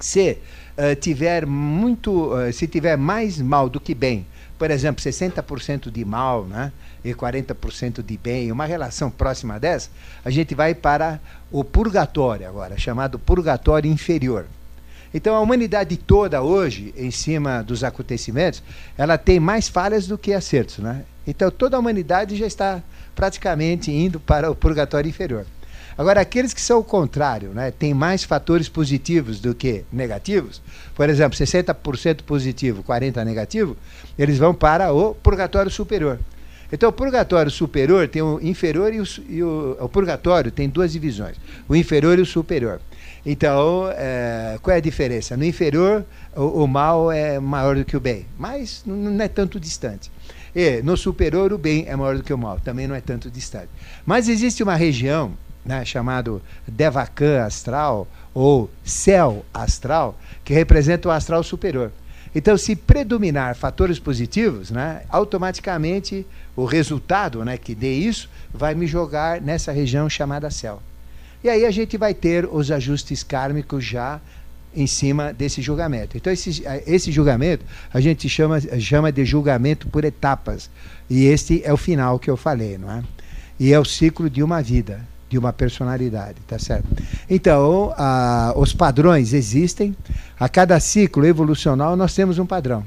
se 0.00 0.38
uh, 0.76 0.94
tiver 0.96 1.46
muito, 1.46 2.32
uh, 2.34 2.52
se 2.52 2.66
tiver 2.66 2.96
mais 2.96 3.40
mal 3.40 3.68
do 3.68 3.80
que 3.80 3.94
bem, 3.94 4.26
por 4.58 4.70
exemplo, 4.70 5.02
60% 5.02 5.90
de 5.90 6.04
mal, 6.04 6.44
né, 6.44 6.72
e 7.04 7.14
40% 7.14 8.02
de 8.02 8.16
bem, 8.16 8.50
uma 8.50 8.64
relação 8.64 9.10
próxima 9.10 9.58
dessa, 9.58 9.88
a 10.24 10.30
gente 10.30 10.54
vai 10.54 10.74
para 10.74 11.20
o 11.50 11.62
purgatório 11.62 12.48
agora, 12.48 12.76
chamado 12.76 13.18
purgatório 13.18 13.90
inferior. 13.90 14.46
Então 15.12 15.34
a 15.34 15.40
humanidade 15.40 15.96
toda 15.96 16.42
hoje, 16.42 16.92
em 16.96 17.10
cima 17.10 17.62
dos 17.62 17.82
acontecimentos, 17.82 18.62
ela 18.96 19.16
tem 19.16 19.40
mais 19.40 19.68
falhas 19.68 20.06
do 20.06 20.18
que 20.18 20.32
acertos, 20.32 20.78
né? 20.78 21.04
Então 21.26 21.50
toda 21.50 21.76
a 21.76 21.80
humanidade 21.80 22.36
já 22.36 22.46
está 22.46 22.82
praticamente 23.14 23.90
indo 23.90 24.20
para 24.20 24.50
o 24.50 24.54
purgatório 24.54 25.08
inferior. 25.08 25.46
Agora, 25.98 26.20
aqueles 26.20 26.54
que 26.54 26.60
são 26.60 26.78
o 26.78 26.84
contrário, 26.84 27.48
né, 27.48 27.72
têm 27.72 27.92
mais 27.92 28.22
fatores 28.22 28.68
positivos 28.68 29.40
do 29.40 29.52
que 29.52 29.84
negativos, 29.92 30.62
por 30.94 31.10
exemplo, 31.10 31.36
60% 31.36 32.22
positivo, 32.22 32.84
40% 32.84 33.24
negativo, 33.24 33.76
eles 34.16 34.38
vão 34.38 34.54
para 34.54 34.92
o 34.92 35.12
purgatório 35.16 35.72
superior. 35.72 36.20
Então, 36.72 36.90
o 36.90 36.92
purgatório 36.92 37.50
superior 37.50 38.06
tem 38.06 38.22
o 38.22 38.38
inferior 38.40 38.94
e 38.94 39.00
o, 39.00 39.04
e 39.28 39.42
o, 39.42 39.76
o 39.80 39.88
purgatório 39.88 40.52
tem 40.52 40.68
duas 40.68 40.92
divisões, 40.92 41.36
o 41.68 41.74
inferior 41.74 42.16
e 42.16 42.22
o 42.22 42.26
superior. 42.26 42.80
Então, 43.30 43.90
é, 43.92 44.58
qual 44.62 44.74
é 44.74 44.78
a 44.78 44.80
diferença? 44.80 45.36
No 45.36 45.44
inferior, 45.44 46.02
o, 46.34 46.62
o, 46.62 46.66
mal 46.66 47.12
é 47.12 47.38
maior 47.38 47.76
do 47.76 47.84
que 47.84 47.94
o 47.94 48.00
bem, 48.00 48.24
mas 48.38 48.82
não 48.86 49.22
é 49.22 49.28
tanto 49.28 49.60
distante. 49.60 50.10
E 50.56 50.80
no 50.80 50.96
superior, 50.96 51.52
o 51.52 51.58
bem 51.58 51.84
é 51.86 51.94
maior 51.94 52.16
do 52.16 52.22
que 52.22 52.32
o 52.32 52.38
mal, 52.38 52.58
também 52.58 52.86
não 52.86 52.94
é 52.94 53.02
tanto 53.02 53.30
distante. 53.30 53.68
Mas 54.06 54.30
existe 54.30 54.62
uma 54.62 54.74
região 54.76 55.34
né, 55.62 55.84
chamado 55.84 56.40
Devakan 56.66 57.44
astral 57.44 58.08
ou 58.32 58.70
céu 58.82 59.44
astral, 59.52 60.18
que 60.42 60.54
representa 60.54 61.06
o 61.06 61.10
astral 61.10 61.42
superior. 61.42 61.92
Então, 62.34 62.56
se 62.56 62.74
predominar 62.74 63.54
fatores 63.54 63.98
positivos, 63.98 64.70
né, 64.70 65.02
automaticamente 65.10 66.26
o 66.56 66.64
resultado 66.64 67.44
né, 67.44 67.58
que 67.58 67.74
dê 67.74 67.92
isso 67.92 68.30
vai 68.50 68.74
me 68.74 68.86
jogar 68.86 69.38
nessa 69.38 69.70
região 69.70 70.08
chamada 70.08 70.48
céu. 70.48 70.80
E 71.42 71.48
aí 71.48 71.64
a 71.64 71.70
gente 71.70 71.96
vai 71.96 72.14
ter 72.14 72.48
os 72.50 72.70
ajustes 72.70 73.22
kármicos 73.22 73.84
já 73.84 74.20
em 74.74 74.86
cima 74.86 75.32
desse 75.32 75.62
julgamento. 75.62 76.16
Então, 76.16 76.32
esse, 76.32 76.62
esse 76.86 77.10
julgamento 77.10 77.64
a 77.92 78.00
gente 78.00 78.28
chama, 78.28 78.60
chama 78.80 79.10
de 79.10 79.24
julgamento 79.24 79.88
por 79.88 80.04
etapas. 80.04 80.68
E 81.08 81.24
este 81.26 81.62
é 81.64 81.72
o 81.72 81.76
final 81.76 82.18
que 82.18 82.30
eu 82.30 82.36
falei, 82.36 82.76
não 82.76 82.90
é? 82.90 83.02
E 83.58 83.72
é 83.72 83.78
o 83.78 83.84
ciclo 83.84 84.28
de 84.28 84.42
uma 84.42 84.62
vida 84.62 85.00
de 85.28 85.36
uma 85.36 85.52
personalidade, 85.52 86.36
tá 86.46 86.58
certo? 86.58 86.86
Então, 87.28 87.92
os 88.56 88.72
padrões 88.72 89.32
existem. 89.32 89.94
A 90.40 90.48
cada 90.48 90.80
ciclo 90.80 91.26
evolucional 91.26 91.96
nós 91.96 92.14
temos 92.14 92.38
um 92.38 92.46
padrão. 92.46 92.84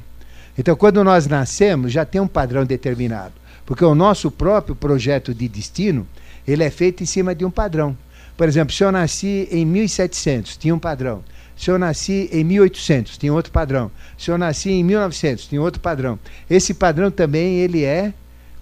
Então, 0.58 0.76
quando 0.76 1.04
nós 1.04 1.28
nascemos, 1.28 1.92
já 1.92 2.04
tem 2.04 2.20
um 2.20 2.28
padrão 2.28 2.66
determinado, 2.66 3.34
porque 3.66 3.86
o 3.86 3.96
nosso 3.96 4.32
próprio 4.32 4.76
projeto 4.76 5.34
de 5.34 5.48
destino, 5.48 6.08
ele 6.48 6.64
é 6.64 6.70
feito 6.70 7.04
em 7.04 7.06
cima 7.06 7.36
de 7.36 7.46
um 7.46 7.52
padrão. 7.52 7.96
Por 8.42 8.48
exemplo, 8.48 8.74
se 8.74 8.84
eu 8.84 8.92
nasci 8.92 9.48
em 9.52 9.64
1700, 9.64 10.58
tinha 10.58 10.74
um 10.74 10.80
padrão. 10.80 11.24
Se 11.56 11.70
eu 11.70 11.78
nasci 11.78 12.28
em 12.34 12.44
1800, 12.44 13.16
tinha 13.16 13.32
outro 13.32 13.52
padrão. 13.52 13.92
Se 14.18 14.32
eu 14.32 14.38
nasci 14.40 14.72
em 14.72 14.84
1900, 14.84 15.46
tinha 15.46 15.62
outro 15.62 15.80
padrão. 15.80 16.18
Esse 16.50 16.74
padrão 16.74 17.12
também 17.12 17.58
ele 17.58 17.84
é 17.84 18.12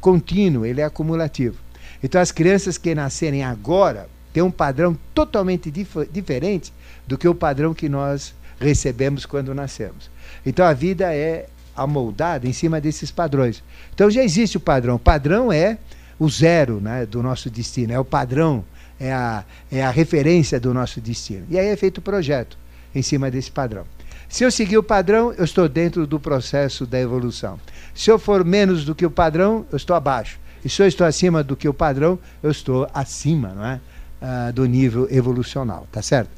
contínuo, 0.02 0.66
ele 0.66 0.82
é 0.82 0.84
acumulativo. 0.84 1.56
Então, 2.04 2.20
as 2.20 2.30
crianças 2.30 2.78
que 2.78 2.94
nascerem 2.94 3.42
agora 3.42 4.10
têm 4.34 4.44
um 4.44 4.52
padrão 4.52 4.98
totalmente 5.14 5.72
dif 5.72 6.06
diferente 6.12 6.74
do 7.08 7.18
que 7.18 7.30
o 7.30 7.34
padrão 7.34 7.74
que 7.74 7.88
nós 7.88 8.36
recebemos 8.60 9.26
quando 9.26 9.56
nascemos. 9.56 10.12
Então, 10.46 10.66
a 10.66 10.74
vida 10.74 11.16
é 11.16 11.48
amoldada 11.74 12.46
em 12.46 12.52
cima 12.52 12.82
desses 12.82 13.12
padrões. 13.12 13.64
Então, 13.96 14.12
já 14.12 14.26
existe 14.26 14.58
o 14.58 14.60
padrão. 14.60 14.96
O 14.96 15.00
padrão 15.00 15.54
é 15.54 15.78
o 16.20 16.30
zero 16.30 16.82
né, 16.82 17.06
do 17.06 17.24
nosso 17.24 17.50
destino, 17.50 17.94
é 17.94 18.00
o 18.00 18.04
padrão, 18.04 18.66
é 19.00 19.12
a, 19.12 19.44
é 19.72 19.84
a 19.84 19.90
referência 19.90 20.60
do 20.60 20.74
nosso 20.74 21.00
destino. 21.00 21.46
E 21.50 21.58
aí 21.58 21.68
é 21.68 21.76
feito 21.76 22.00
o 22.00 22.02
projeto. 22.02 22.58
em 22.94 23.02
cima 23.02 23.30
desse 23.30 23.52
padrão. 23.52 23.86
Se 24.28 24.44
eu 24.44 24.52
seguir 24.52 24.78
o 24.78 24.84
padrão, 24.84 25.34
eu 25.34 25.44
estou 25.44 25.68
dentro 25.70 26.06
do 26.06 26.20
processo 26.20 26.86
da 26.86 27.00
evolução. 27.00 27.60
Se 27.96 28.12
eu 28.12 28.20
for 28.20 28.44
menos 28.44 28.84
do 28.86 28.94
que 28.94 29.06
o 29.06 29.12
padrão, 29.12 29.66
eu 29.72 29.78
estou 29.78 29.96
abaixo. 29.96 30.40
E 30.64 30.70
se 30.70 30.82
eu 30.82 30.88
estou 30.88 31.06
acima 31.06 31.44
do 31.44 31.56
que 31.56 31.68
o 31.68 31.74
padrão, 31.74 32.20
eu 32.44 32.52
estou 32.52 32.88
acima 32.94 33.50
não 33.50 33.66
é? 33.66 33.80
Ah, 34.22 34.52
do 34.52 34.66
nível 34.66 35.08
evolucional, 35.10 35.88
tá 35.92 36.02
certo? 36.02 36.30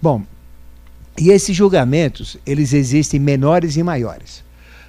Bom, 0.00 0.22
e 1.18 1.30
esses 1.30 1.56
julgamentos, 1.56 2.36
eles 2.46 2.72
existem 2.72 3.18
menores 3.18 3.76
e 3.76 3.82
maiores. 3.82 4.44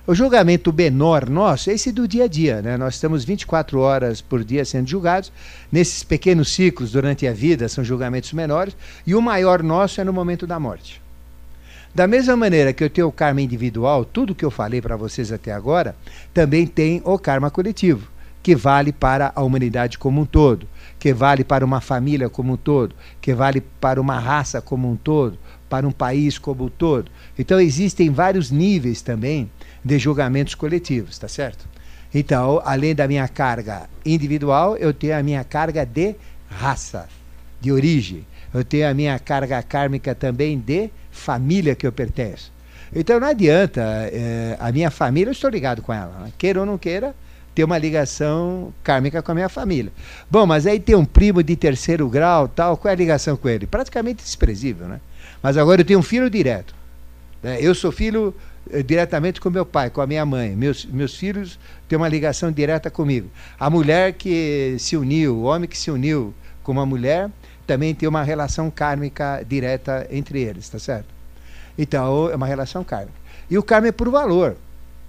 O 0.08 0.16
julgamento 0.16 0.72
menor 0.72 1.30
nosso 1.30 1.70
é 1.70 1.74
esse 1.74 1.92
do 1.92 2.08
dia 2.08 2.24
a 2.24 2.28
dia, 2.30 2.62
né? 2.62 2.78
Nós 2.78 2.94
estamos 2.94 3.26
24 3.26 3.78
horas 3.78 4.22
por 4.22 4.42
dia 4.42 4.64
sendo 4.64 4.88
julgados. 4.88 5.34
Nesses 5.70 6.02
pequenos 6.02 6.50
ciclos 6.50 6.94
durante 6.94 7.28
a 7.28 7.34
vida 7.34 7.68
são 7.68 7.84
julgamentos 7.84 8.32
menores, 8.32 8.74
e 9.06 9.14
o 9.14 9.22
maior 9.22 9.62
nosso 9.62 10.00
é 10.00 10.06
no 10.06 10.14
momento 10.14 10.48
da 10.48 10.58
morte. 10.58 11.02
Da 11.94 12.08
mesma 12.08 12.38
maneira 12.38 12.72
que 12.72 12.82
eu 12.82 12.90
tenho 12.90 13.08
o 13.08 13.12
karma 13.12 13.42
individual, 13.42 14.06
tudo 14.06 14.34
que 14.34 14.46
eu 14.46 14.50
falei 14.50 14.82
para 14.82 14.96
vocês 14.96 15.30
até 15.30 15.52
agora, 15.52 15.94
também 16.34 16.66
tem 16.66 17.02
o 17.04 17.20
karma 17.20 17.52
coletivo, 17.52 18.10
que 18.42 18.56
vale 18.56 18.94
para 18.94 19.34
a 19.36 19.44
humanidade 19.44 19.98
como 19.98 20.22
um 20.22 20.26
todo, 20.26 20.66
que 20.98 21.14
vale 21.14 21.44
para 21.44 21.66
uma 21.66 21.82
família 21.82 22.30
como 22.30 22.54
um 22.54 22.58
todo, 22.58 22.96
que 23.20 23.34
vale 23.34 23.60
para 23.60 24.00
uma 24.00 24.18
raça 24.18 24.62
como 24.62 24.90
um 24.90 24.96
todo, 24.96 25.38
para 25.70 25.86
um 25.86 25.92
país 25.92 26.38
como 26.38 26.64
um 26.64 26.70
todo. 26.70 27.12
Então 27.38 27.60
existem 27.60 28.10
vários 28.10 28.50
níveis 28.52 29.02
também 29.02 29.50
de 29.88 29.98
julgamentos 29.98 30.54
coletivos, 30.54 31.18
tá 31.18 31.28
certo? 31.28 31.66
Então, 32.14 32.62
além 32.66 32.94
da 32.94 33.08
minha 33.08 33.28
carga 33.28 33.90
individual, 34.06 34.78
eu 34.78 34.94
tenho 34.94 35.18
a 35.18 35.24
minha 35.24 35.44
carga 35.44 35.86
de 35.86 36.16
raça, 36.50 37.08
de 37.60 37.72
origem. 37.72 38.26
Eu 38.54 38.64
tenho 38.64 38.90
a 38.90 38.94
minha 38.94 39.18
carga 39.20 39.62
kármica 39.64 40.14
também 40.14 40.60
de 40.60 40.90
família 41.12 41.76
que 41.76 41.88
eu 41.88 41.92
pertenço. 41.92 42.52
Então 42.96 43.20
não 43.20 43.28
adianta, 43.28 43.82
é, 43.82 44.56
a 44.60 44.72
minha 44.72 44.90
família, 44.90 45.30
eu 45.30 45.34
estou 45.34 45.50
ligado 45.50 45.82
com 45.82 45.94
ela, 45.94 46.20
né? 46.20 46.32
queira 46.38 46.62
ou 46.62 46.66
não 46.66 46.78
queira, 46.78 47.14
ter 47.54 47.64
uma 47.64 47.78
ligação 47.78 48.74
kármica 48.84 49.22
com 49.22 49.32
a 49.32 49.36
minha 49.36 49.50
família. 49.50 49.92
Bom, 50.30 50.46
mas 50.46 50.66
aí 50.66 50.80
tem 50.80 50.96
um 50.96 51.04
primo 51.04 51.44
de 51.44 51.56
terceiro 51.56 52.08
grau, 52.08 52.48
tal, 52.48 52.78
qual 52.78 52.90
é 52.90 52.94
a 52.94 52.98
ligação 52.98 53.36
com 53.36 53.50
ele? 53.50 53.68
Praticamente 53.68 54.24
desprezível, 54.24 54.88
né? 54.88 55.02
Mas 55.42 55.58
agora 55.58 55.82
eu 55.82 55.86
tenho 55.86 56.00
um 56.00 56.04
filho 56.04 56.30
direto. 56.30 56.74
Né? 57.44 57.58
Eu 57.60 57.76
sou 57.76 57.92
filho 57.92 58.34
eh, 58.34 58.57
diretamente 58.86 59.40
com 59.40 59.50
meu 59.50 59.66
pai, 59.66 59.90
com 59.90 60.02
a 60.02 60.08
minha 60.08 60.26
mãe. 60.26 60.56
Meus, 60.56 60.86
meus 60.86 61.16
filhos 61.16 61.60
têm 61.88 61.98
uma 61.98 62.08
ligação 62.08 62.52
direta 62.52 62.90
comigo. 62.90 63.30
A 63.60 63.70
mulher 63.70 64.14
que 64.14 64.76
se 64.80 64.96
uniu, 64.98 65.38
o 65.38 65.44
homem 65.44 65.68
que 65.68 65.78
se 65.78 65.92
uniu 65.92 66.34
com 66.64 66.72
uma 66.72 66.86
mulher, 66.86 67.30
também 67.66 67.94
tem 67.94 68.08
uma 68.08 68.24
relação 68.24 68.70
kármica 68.70 69.44
direta 69.48 70.08
entre 70.10 70.42
eles, 70.42 70.70
tá 70.70 70.80
certo? 70.80 71.08
Então, 71.78 72.30
é 72.30 72.36
uma 72.36 72.48
relação 72.48 72.84
kármica. 72.84 73.18
E 73.50 73.58
o 73.58 73.64
karma 73.64 73.88
é 73.88 73.92
por 73.92 74.10
valor. 74.10 74.56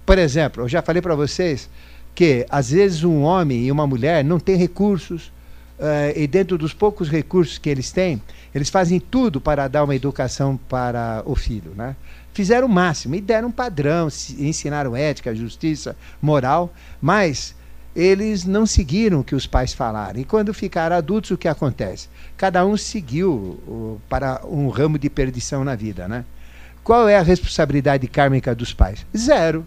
Por 0.05 0.17
exemplo, 0.17 0.63
eu 0.63 0.69
já 0.69 0.81
falei 0.81 1.01
para 1.01 1.15
vocês 1.15 1.69
que 2.13 2.45
às 2.49 2.71
vezes 2.71 3.03
um 3.03 3.21
homem 3.21 3.65
e 3.65 3.71
uma 3.71 3.87
mulher 3.87 4.23
não 4.23 4.39
têm 4.39 4.55
recursos, 4.55 5.31
uh, 5.79 6.13
e 6.15 6.27
dentro 6.27 6.57
dos 6.57 6.73
poucos 6.73 7.09
recursos 7.09 7.57
que 7.57 7.69
eles 7.69 7.91
têm, 7.91 8.21
eles 8.53 8.69
fazem 8.69 8.99
tudo 8.99 9.39
para 9.39 9.67
dar 9.67 9.83
uma 9.83 9.95
educação 9.95 10.59
para 10.69 11.23
o 11.25 11.35
filho, 11.35 11.71
né? 11.75 11.95
Fizeram 12.39 12.67
o 12.67 12.69
máximo 12.69 13.15
e 13.15 13.19
deram 13.19 13.49
um 13.49 13.51
padrão, 13.51 14.07
ensinaram 14.37 14.95
ética, 14.95 15.35
justiça, 15.35 15.93
moral, 16.21 16.73
mas 17.01 17.53
eles 17.93 18.45
não 18.45 18.65
seguiram 18.65 19.19
o 19.19 19.23
que 19.25 19.35
os 19.35 19.45
pais 19.45 19.73
falaram. 19.73 20.21
E 20.21 20.23
quando 20.23 20.53
ficaram 20.53 20.95
adultos, 20.95 21.31
o 21.31 21.37
que 21.37 21.49
acontece? 21.49 22.07
Cada 22.37 22.65
um 22.65 22.77
seguiu 22.77 23.99
para 24.07 24.39
um 24.45 24.69
ramo 24.69 24.97
de 24.97 25.09
perdição 25.09 25.65
na 25.65 25.75
vida, 25.75 26.07
né? 26.07 26.23
Qual 26.81 27.09
é 27.09 27.17
a 27.17 27.21
responsabilidade 27.21 28.07
kármica 28.07 28.55
dos 28.55 28.73
pais? 28.73 29.05
Zero. 29.17 29.65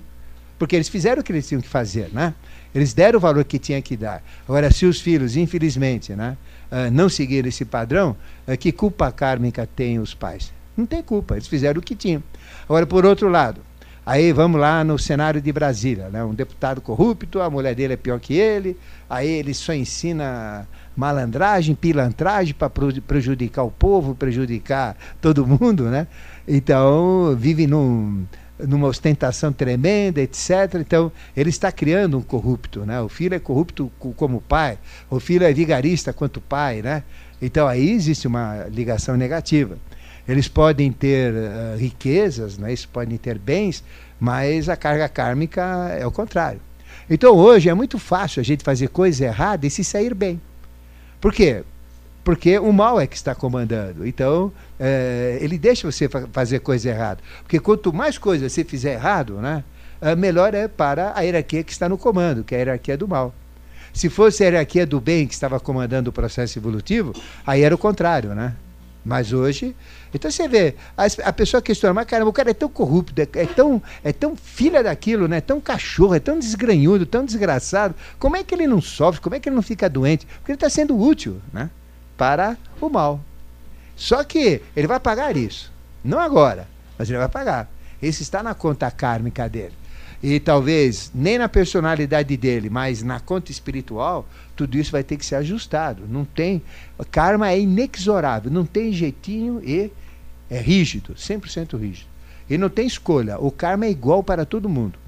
Porque 0.59 0.75
eles 0.75 0.88
fizeram 0.88 1.21
o 1.21 1.23
que 1.23 1.31
eles 1.31 1.47
tinham 1.47 1.61
que 1.61 1.69
fazer, 1.69 2.09
né? 2.11 2.33
Eles 2.75 2.95
deram 2.95 3.19
o 3.19 3.21
valor 3.21 3.45
que 3.45 3.59
tinha 3.59 3.83
que 3.83 3.99
dar. 3.99 4.23
Agora, 4.49 4.71
se 4.71 4.87
os 4.87 4.99
filhos, 4.99 5.37
infelizmente, 5.37 6.14
né, 6.14 6.38
uh, 6.71 6.91
não 6.91 7.11
seguiram 7.11 7.50
esse 7.50 7.67
padrão, 7.67 8.17
uh, 8.49 8.57
que 8.57 8.73
culpa 8.73 9.12
kármica 9.12 9.69
tem 9.76 9.99
os 9.99 10.14
pais? 10.14 10.50
Não 10.76 10.87
tem 10.87 11.02
culpa, 11.02 11.35
eles 11.35 11.47
fizeram 11.47 11.81
o 11.81 11.83
que 11.83 11.95
tinham. 11.95 12.23
Agora, 12.64 12.87
por 12.87 13.05
outro 13.05 13.29
lado, 13.29 13.61
Aí 14.05 14.33
vamos 14.33 14.61
lá 14.61 14.83
no 14.83 14.99
cenário 14.99 15.41
de 15.41 15.52
Brasília, 15.52 16.09
né? 16.09 16.25
um 16.25 16.35
deputado 16.35 16.81
corrupto, 16.81 17.41
a 17.41 17.49
mulher 17.49 17.73
dele 17.73 17.93
é 17.93 17.97
pior 17.97 18.19
que 18.19 18.35
ele, 18.35 18.76
aí 19.09 19.29
ele 19.29 19.55
só 19.55 19.73
ensina 19.73 20.67
malandragem, 20.97 21.73
pilantragem 21.73 22.52
para 22.52 22.69
prejudicar 22.69 23.62
o 23.62 23.71
povo, 23.71 24.12
prejudicar 24.12 24.97
todo 25.21 25.47
mundo, 25.47 25.85
né? 25.85 26.09
Então 26.49 27.37
vive 27.38 27.69
num, 27.69 28.26
numa 28.59 28.88
ostentação 28.88 29.52
tremenda, 29.52 30.21
etc. 30.21 30.75
Então 30.81 31.12
ele 31.37 31.50
está 31.50 31.71
criando 31.71 32.19
um 32.19 32.23
corrupto, 32.23 32.85
né? 32.85 33.00
O 33.00 33.09
filho 33.09 33.37
é 33.37 33.38
corrupto 33.38 33.91
como 34.17 34.41
pai, 34.41 34.79
o 35.09 35.21
filho 35.21 35.47
é 35.47 35.52
vigarista 35.52 36.12
quanto 36.12 36.41
pai, 36.41 36.83
né? 36.83 37.05
Então 37.41 37.69
aí 37.69 37.91
existe 37.91 38.26
uma 38.26 38.67
ligação 38.69 39.17
negativa. 39.17 39.79
Eles 40.26 40.49
podem 40.49 40.93
ter 40.93 41.33
uh, 41.33 41.76
riquezas, 41.76 42.57
né? 42.57 42.71
eles 42.71 42.87
podem 42.87 43.19
ter 43.19 43.38
bens, 43.38 43.83
mas 44.21 44.69
a 44.69 44.76
carga 44.76 45.09
kármica 45.09 45.62
é 45.99 46.07
o 46.07 46.11
contrário. 46.11 46.61
Então 47.11 47.35
hoje 47.35 47.69
é 47.69 47.75
muito 47.75 47.99
fácil 47.99 48.41
a 48.41 48.45
gente 48.45 48.62
fazer 48.62 48.88
coisa 48.88 49.25
errada 49.25 49.67
e 49.67 49.71
se 49.71 49.83
sair 49.83 50.14
bem. 50.14 50.41
Por 51.21 51.33
quê? 51.33 51.64
Porque 52.25 52.59
o 52.59 52.73
mal 52.73 53.00
é 53.00 53.07
que 53.07 53.17
está 53.17 53.35
comandando. 53.35 54.07
Então, 54.07 54.52
é, 54.79 55.38
ele 55.41 55.59
deixa 55.59 55.91
você 55.91 56.09
fa 56.09 56.29
fazer 56.33 56.61
coisa 56.61 56.88
errada. 56.88 57.21
Porque 57.43 57.59
quanto 57.59 57.93
mais 57.93 58.17
coisa 58.17 58.49
você 58.49 58.64
fizer 58.64 58.93
errado, 58.93 59.35
né, 59.35 59.64
melhor 60.17 60.55
é 60.55 60.69
para 60.69 61.12
a 61.17 61.23
hierarquia 61.23 61.62
que 61.64 61.73
está 61.73 61.88
no 61.88 61.99
comando, 61.99 62.45
que 62.45 62.55
é 62.55 62.59
a 62.59 62.61
hierarquia 62.61 62.97
do 62.97 63.09
mal. 63.09 63.35
Se 63.93 64.09
fosse 64.09 64.43
a 64.43 64.47
hierarquia 64.47 64.87
do 64.87 65.00
bem 65.00 65.26
que 65.26 65.35
estava 65.35 65.61
comandando 65.61 66.11
o 66.11 66.12
processo 66.12 66.59
evolutivo, 66.59 67.12
aí 67.47 67.62
era 67.62 67.75
o 67.75 67.79
contrário, 67.79 68.35
né? 68.35 68.55
Mas 69.04 69.32
hoje. 69.32 69.75
Então 70.14 70.30
você 70.30 70.47
vê, 70.47 70.76
a, 70.97 71.04
a 71.28 71.32
pessoa 71.32 71.61
questiona, 71.61 71.94
mas 71.94 72.06
caramba, 72.06 72.30
o 72.30 72.32
cara 72.32 72.50
é 72.50 72.54
tão 72.54 72.68
corrupto, 72.68 73.21
é, 73.21 73.26
é, 73.40 73.47
tão, 73.47 73.82
é 74.04 74.12
tão 74.12 74.37
filha 74.37 74.82
daquilo, 74.82 75.26
né? 75.26 75.38
é 75.38 75.40
tão 75.40 75.61
cachorro, 75.61 76.14
é 76.14 76.21
tão 76.21 76.38
desgranhudo, 76.38 77.04
tão 77.04 77.25
desgraçado. 77.25 77.94
Como 78.18 78.37
é 78.37 78.44
que 78.44 78.54
ele 78.54 78.66
não 78.66 78.80
sofre? 78.80 79.21
Como 79.21 79.35
é 79.35 79.40
que 79.40 79.49
ele 79.49 79.56
não 79.56 79.62
fica 79.62 79.88
doente? 79.88 80.26
Porque 80.26 80.52
ele 80.52 80.56
está 80.56 80.71
sendo 80.71 80.99
útil 80.99 81.40
né? 81.52 81.71
para 82.16 82.56
o 82.80 82.88
mal. 82.88 83.21
Só 83.97 84.23
que 84.23 84.62
ele 84.76 84.87
vai 84.87 85.00
pagar 85.00 85.37
isso. 85.37 85.73
Não 86.04 86.18
agora, 86.18 86.68
mas 86.99 87.09
ele 87.09 87.18
vai 87.18 87.28
pagar. 87.28 87.68
Esse 88.00 88.23
está 88.23 88.42
na 88.42 88.54
conta 88.54 88.90
kármica 88.90 89.49
dele 89.49 89.82
e 90.23 90.38
talvez 90.38 91.11
nem 91.12 91.37
na 91.37 91.49
personalidade 91.49 92.37
dele, 92.37 92.71
mas 92.71 93.02
na 93.02 93.19
conta 93.19 93.50
espiritual, 93.50 94.26
tudo 94.55 94.79
isso 94.79 94.93
vai 94.93 95.02
ter 95.02 95.17
que 95.17 95.26
ser 95.26 95.35
ajustado. 95.35 96.05
Não 96.09 96.25
tem. 96.25 96.62
Karma 97.11 97.50
é 97.50 97.59
inexorável, 97.59 98.50
não 98.50 98.64
tem 98.64 98.93
jeitinho 98.93 99.61
e 99.64 99.91
é 100.49 100.61
rígido, 100.61 101.14
100% 101.14 101.79
rígido. 101.79 102.07
E 102.49 102.57
não 102.57 102.69
tem 102.69 102.87
escolha. 102.87 103.38
O 103.38 103.50
karma 103.50 103.87
é 103.87 103.91
igual 103.91 104.23
para 104.23 104.45
todo 104.45 104.69
mundo. 104.69 104.99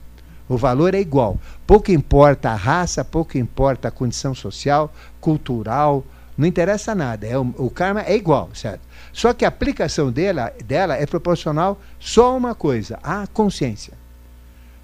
O 0.48 0.56
valor 0.56 0.94
é 0.94 1.00
igual. 1.00 1.38
Pouco 1.66 1.92
importa 1.92 2.50
a 2.50 2.56
raça, 2.56 3.04
pouco 3.04 3.38
importa 3.38 3.88
a 3.88 3.92
condição 3.92 4.34
social, 4.34 4.92
cultural, 5.20 6.04
não 6.36 6.46
interessa 6.46 6.94
nada. 6.94 7.26
É, 7.26 7.38
o, 7.38 7.54
o 7.56 7.70
karma 7.70 8.02
é 8.02 8.16
igual, 8.16 8.50
certo? 8.52 8.80
Só 9.12 9.32
que 9.32 9.44
a 9.44 9.48
aplicação 9.48 10.10
dela, 10.10 10.52
dela 10.64 10.96
é 10.96 11.06
proporcional 11.06 11.80
só 12.00 12.32
a 12.32 12.34
uma 12.34 12.54
coisa, 12.54 12.98
a 13.02 13.26
consciência. 13.28 14.03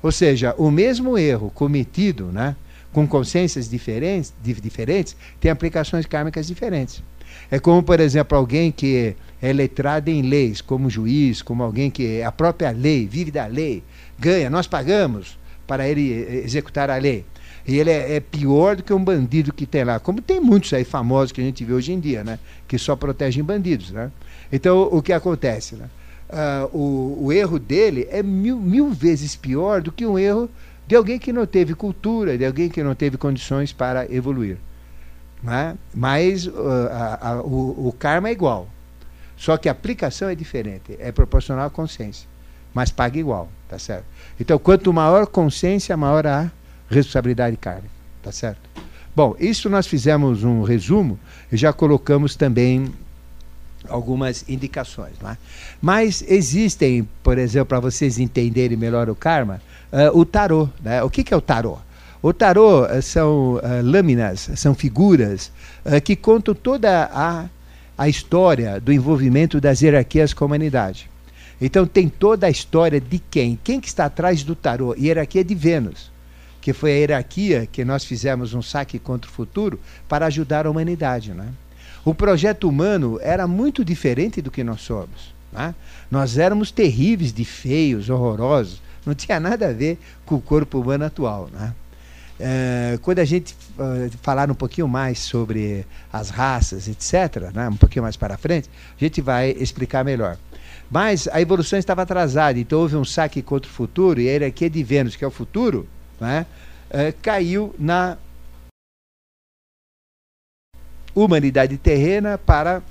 Ou 0.03 0.11
seja, 0.11 0.55
o 0.57 0.71
mesmo 0.71 1.19
erro 1.19 1.51
cometido, 1.55 2.27
né, 2.27 2.57
com 2.93 3.07
consciências 3.07 3.69
diferentes, 3.69 4.33
diferentes, 4.43 5.17
tem 5.41 5.51
aplicações 5.51 6.07
kármicas 6.07 6.47
diferentes. 6.47 7.03
É 7.51 7.59
como, 7.59 7.83
por 7.83 8.01
exemplo, 8.01 8.37
alguém 8.37 8.73
que 8.73 9.15
é 9.41 9.53
letrado 9.53 10.11
em 10.11 10.23
leis, 10.23 10.61
como 10.61 10.91
juiz, 10.91 11.43
como 11.43 11.63
alguém 11.63 11.91
que 11.91 12.19
é 12.19 12.25
a 12.25 12.33
própria 12.33 12.71
lei, 12.71 13.07
vive 13.07 13.31
da 13.31 13.47
lei, 13.47 13.83
ganha, 14.19 14.51
nós 14.51 14.67
pagamos 14.67 15.39
para 15.67 15.89
ele 15.89 16.43
executar 16.45 16.91
a 16.91 16.97
lei. 16.97 17.25
E 17.67 17.79
ele 17.79 17.91
é, 17.91 18.17
é, 18.17 18.21
pior 18.21 18.77
do 18.77 18.83
que 18.83 18.93
um 18.93 19.03
bandido 19.03 19.53
que 19.53 19.67
tem 19.67 19.85
lá, 19.85 20.01
como 20.01 20.21
tem 20.21 20.41
muitos 20.41 20.73
aí 20.73 20.83
famosos 20.83 21.31
que 21.31 21.41
a 21.41 21.45
gente 21.45 21.65
vê 21.65 21.73
hoje 21.73 21.93
em 21.93 22.01
dia, 22.01 22.25
né? 22.25 22.39
Que 22.67 22.79
só 22.79 22.97
protegem 22.97 23.45
bandidos, 23.45 23.91
né? 23.91 24.11
Então, 24.51 24.89
o 24.91 25.03
que 25.03 25.13
acontece, 25.13 25.77
né? 25.77 25.89
Uh, 26.31 26.77
o, 26.77 27.27
o, 27.27 27.33
erro 27.33 27.59
dele 27.59 28.07
é 28.11 28.23
mil, 28.23 28.59
mil 28.59 28.91
vezes 28.91 29.37
pior 29.37 29.83
do 29.83 29.93
que 29.93 30.07
um 30.07 30.19
erro 30.19 30.49
de 30.87 30.97
alguém 30.97 31.19
que 31.19 31.33
não 31.33 31.47
teve 31.47 31.75
cultura, 31.75 32.37
de 32.37 32.45
alguém 32.45 32.69
que 32.69 32.83
não 32.83 32.95
teve 32.95 33.17
condições 33.17 33.73
para 33.73 34.13
evoluir. 34.13 34.57
Né? 35.43 35.77
Mas 35.95 36.47
uh, 36.47 36.53
a, 36.91 37.29
a, 37.31 37.43
o, 37.43 37.89
o 37.89 37.95
karma 37.99 38.29
é 38.29 38.33
igual. 38.33 38.69
Só 39.37 39.57
que 39.57 39.69
a 39.69 39.73
aplicação 39.73 40.29
é 40.29 40.35
diferente, 40.35 40.97
é 40.99 41.11
proporcional 41.11 41.67
à 41.67 41.71
consciência, 41.71 42.29
mas 42.75 42.91
paga 42.91 43.19
igual, 43.19 43.49
tá 43.69 43.79
certo? 43.79 44.05
Então, 44.39 44.59
quanto 44.59 44.93
maior 44.93 45.27
consciência, 45.27 45.97
maior 45.97 46.27
a 46.27 46.53
responsabilidade 46.91 47.57
kármica, 47.57 47.89
tá 48.23 48.31
certo? 48.31 48.61
Bom, 49.17 49.35
isso 49.41 49.71
nós 49.71 49.87
fizemos 49.87 50.45
um 50.45 50.63
resumo 50.63 51.19
e 51.51 51.57
já 51.57 51.73
colocamos 51.73 52.37
também 52.37 52.93
algumas 53.89 54.45
indicações. 54.49 55.13
Né? 55.23 55.37
Mas 55.81 56.23
existem, 56.27 57.09
por 57.23 57.39
exemplo, 57.39 57.67
para 57.67 57.81
vocês 57.81 58.19
entenderem 58.19 58.77
melhor 58.77 59.09
o 59.09 59.15
karma, 59.15 59.61
uh, 59.93 60.19
o 60.19 60.25
tarô. 60.25 60.69
Né? 60.83 61.03
O 61.03 61.11
que, 61.11 61.25
que 61.25 61.33
é 61.33 61.37
o 61.37 61.41
tarô? 61.41 61.79
O 62.23 62.33
tarô 62.33 62.85
uh, 62.85 63.03
são 63.03 63.55
uh, 63.55 63.61
lâminas, 63.83 64.51
são 64.57 64.75
figuras 64.75 65.51
que 66.05 66.15
contam 66.15 66.55
toda 66.55 67.11
a, 67.11 67.47
a 67.97 68.07
história 68.07 68.79
do 68.79 68.93
envolvimento 68.93 69.59
das 69.59 69.81
hierarquias 69.81 70.35
com 70.35 70.45
a 70.45 70.47
humanidade. 70.47 71.09
Então 71.59 71.87
tem 71.87 72.07
toda 72.07 72.47
a 72.47 72.51
história 72.51 73.01
de 73.01 73.19
quem? 73.19 73.59
Quem 73.65 73.81
que 73.81 73.89
está 73.89 74.05
atrás 74.05 74.43
do 74.43 74.55
tarô? 74.55 74.95
Hierarquia 74.95 75.43
de 75.43 75.55
Vênus, 75.55 76.11
que 76.61 76.75
foi 76.75 76.93
a 76.93 76.97
hierarquia 76.97 77.69
que 77.71 77.83
nós 77.83 78.05
fizemos 78.05 78.53
um 78.53 78.61
saque 78.61 78.99
contra 78.99 79.31
o 79.31 79.33
futuro 79.33 79.81
para 80.07 80.27
ajudar 80.27 80.67
a 80.67 80.71
humanidade. 80.71 81.33
Né? 81.33 81.49
O 82.05 82.15
projeto 82.15 82.69
humano 82.69 83.19
era 83.21 83.47
muito 83.47 83.85
diferente 83.85 84.41
do 84.41 84.51
que 84.51 84.65
nós 84.65 84.81
somos. 84.81 85.35
Né? 85.53 85.75
Nós 86.11 86.39
éramos 86.39 86.71
terríveis, 86.71 87.33
de 87.33 87.45
feios, 87.45 88.09
horrorosos. 88.09 88.81
Não 89.05 89.15
tinha 89.15 89.39
nada 89.39 89.69
a 89.69 89.73
ver 89.73 89.99
com 90.25 90.37
o 90.37 90.41
corpo 90.41 90.81
humano 90.81 91.05
atual. 91.05 91.49
Né? 91.53 91.75
É, 92.39 92.99
quando 93.03 93.19
a 93.19 93.25
gente 93.25 93.55
uh, 93.79 94.11
falar 94.23 94.51
um 94.51 94.55
pouquinho 94.55 94.89
mais 94.89 95.19
sobre 95.19 95.85
as 96.13 96.31
raças, 96.31 96.89
etc., 96.89 97.53
né? 97.53 97.69
um 97.69 97.77
pouquinho 97.77 98.03
mais 98.03 98.17
para 98.17 98.39
frente, 98.39 98.71
a 98.99 99.05
gente 99.05 99.21
vai 99.21 99.51
explicar 99.51 100.05
melhor. 100.05 100.39
Mas 100.91 101.29
a 101.29 101.41
evolução 101.41 101.79
estava 101.79 102.03
atrasada, 102.03 102.59
então 102.59 102.81
houve 102.81 102.97
um 102.97 103.05
saque 103.05 103.43
contra 103.43 103.71
o 103.71 103.73
futuro, 103.73 104.21
e 104.21 104.29
a 104.29 104.33
hierarquia 104.33 104.69
de 104.69 104.83
Vênus, 104.83 105.15
que 105.15 105.25
é 105.25 105.27
o 105.27 105.31
futuro, 105.31 105.87
né? 106.21 106.47
é, 106.91 107.13
caiu 107.13 107.75
na 107.79 108.17
humanidade 111.15 111.77
terrena 111.77 112.39
para 112.39 112.83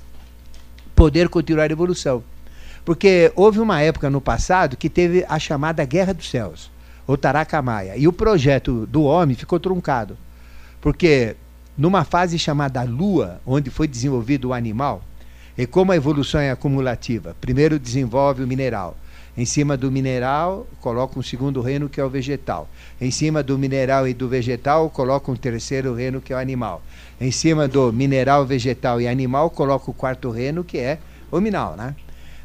poder 0.94 1.28
continuar 1.28 1.70
a 1.70 1.72
evolução. 1.72 2.22
Porque 2.84 3.32
houve 3.36 3.58
uma 3.58 3.80
época 3.80 4.10
no 4.10 4.20
passado 4.20 4.76
que 4.76 4.88
teve 4.88 5.24
a 5.28 5.38
chamada 5.38 5.84
Guerra 5.84 6.12
dos 6.12 6.28
Céus, 6.28 6.70
ou 7.06 7.16
Tarakamaia, 7.16 7.96
e 7.96 8.06
o 8.08 8.12
projeto 8.12 8.86
do 8.86 9.02
homem 9.02 9.36
ficou 9.36 9.58
truncado. 9.60 10.16
Porque 10.80 11.36
numa 11.76 12.04
fase 12.04 12.38
chamada 12.38 12.82
Lua, 12.82 13.40
onde 13.46 13.70
foi 13.70 13.88
desenvolvido 13.88 14.48
o 14.48 14.52
animal, 14.52 15.02
e 15.56 15.66
como 15.66 15.92
a 15.92 15.96
evolução 15.96 16.40
é 16.40 16.50
acumulativa, 16.50 17.36
primeiro 17.40 17.78
desenvolve 17.78 18.42
o 18.42 18.46
mineral, 18.46 18.96
em 19.40 19.46
cima 19.46 19.74
do 19.74 19.90
mineral, 19.90 20.66
coloca 20.82 21.18
um 21.18 21.22
segundo 21.22 21.62
reino, 21.62 21.88
que 21.88 21.98
é 21.98 22.04
o 22.04 22.10
vegetal. 22.10 22.68
Em 23.00 23.10
cima 23.10 23.42
do 23.42 23.56
mineral 23.56 24.06
e 24.06 24.12
do 24.12 24.28
vegetal, 24.28 24.90
coloca 24.90 25.32
um 25.32 25.34
terceiro 25.34 25.94
reino, 25.94 26.20
que 26.20 26.30
é 26.30 26.36
o 26.36 26.38
animal. 26.38 26.82
Em 27.18 27.30
cima 27.30 27.66
do 27.66 27.90
mineral, 27.90 28.44
vegetal 28.44 29.00
e 29.00 29.08
animal, 29.08 29.48
coloca 29.48 29.90
o 29.90 29.94
quarto 29.94 30.30
reino, 30.30 30.62
que 30.62 30.76
é 30.76 30.98
o 31.32 31.40
minal. 31.40 31.74
Né? 31.74 31.96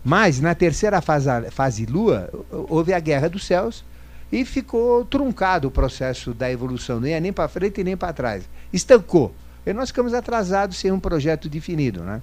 Mas, 0.06 0.40
na 0.40 0.56
terceira 0.56 1.02
fase, 1.02 1.30
fase 1.52 1.86
lua, 1.86 2.30
houve 2.70 2.94
a 2.94 3.00
guerra 3.02 3.28
dos 3.28 3.46
céus 3.46 3.84
e 4.32 4.46
ficou 4.46 5.04
truncado 5.04 5.68
o 5.68 5.72
processo 5.72 6.34
da 6.34 6.50
evolução. 6.50 7.02
Não 7.02 7.10
ia 7.10 7.20
nem 7.20 7.34
para 7.34 7.50
frente 7.50 7.84
nem 7.84 7.98
para 7.98 8.14
trás. 8.14 8.48
Estancou. 8.72 9.36
E 9.66 9.74
nós 9.74 9.90
ficamos 9.90 10.14
atrasados 10.14 10.78
sem 10.78 10.94
um 10.94 11.00
projeto 11.02 11.50
definido. 11.50 12.04
Né? 12.04 12.22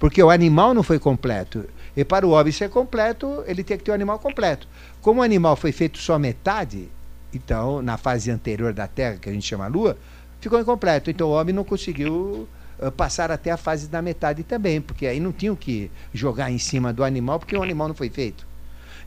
Porque 0.00 0.20
o 0.20 0.30
animal 0.30 0.74
não 0.74 0.82
foi 0.82 0.98
completo. 0.98 1.64
E 1.96 2.04
para 2.04 2.26
o 2.26 2.30
homem 2.30 2.52
ser 2.52 2.70
completo, 2.70 3.44
ele 3.46 3.62
tem 3.62 3.78
que 3.78 3.84
ter 3.84 3.92
o 3.92 3.92
um 3.92 3.94
animal 3.94 4.18
completo. 4.18 4.66
Como 5.00 5.20
o 5.20 5.22
animal 5.22 5.54
foi 5.54 5.70
feito 5.70 5.98
só 5.98 6.18
metade, 6.18 6.88
então, 7.32 7.80
na 7.80 7.96
fase 7.96 8.30
anterior 8.30 8.72
da 8.72 8.88
Terra, 8.88 9.16
que 9.16 9.28
a 9.28 9.32
gente 9.32 9.46
chama 9.46 9.68
Lua, 9.68 9.96
ficou 10.40 10.58
incompleto. 10.58 11.10
Então 11.10 11.28
o 11.28 11.32
homem 11.32 11.54
não 11.54 11.62
conseguiu 11.62 12.48
passar 12.96 13.30
até 13.30 13.50
a 13.50 13.56
fase 13.56 13.88
da 13.88 14.00
metade 14.00 14.42
também, 14.42 14.80
porque 14.80 15.06
aí 15.06 15.20
não 15.20 15.32
tinham 15.32 15.54
que 15.54 15.90
jogar 16.14 16.50
em 16.50 16.58
cima 16.58 16.92
do 16.92 17.04
animal, 17.04 17.38
porque 17.38 17.56
o 17.56 17.62
animal 17.62 17.88
não 17.88 17.94
foi 17.94 18.08
feito. 18.08 18.46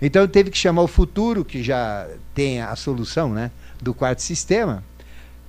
Então 0.02 0.28
teve 0.28 0.52
que 0.52 0.58
chamar 0.58 0.84
o 0.84 0.88
futuro, 0.88 1.44
que 1.44 1.64
já 1.64 2.08
tem 2.36 2.62
a 2.62 2.76
solução 2.76 3.30
né, 3.30 3.50
do 3.82 3.94
quarto 3.94 4.22
sistema, 4.22 4.84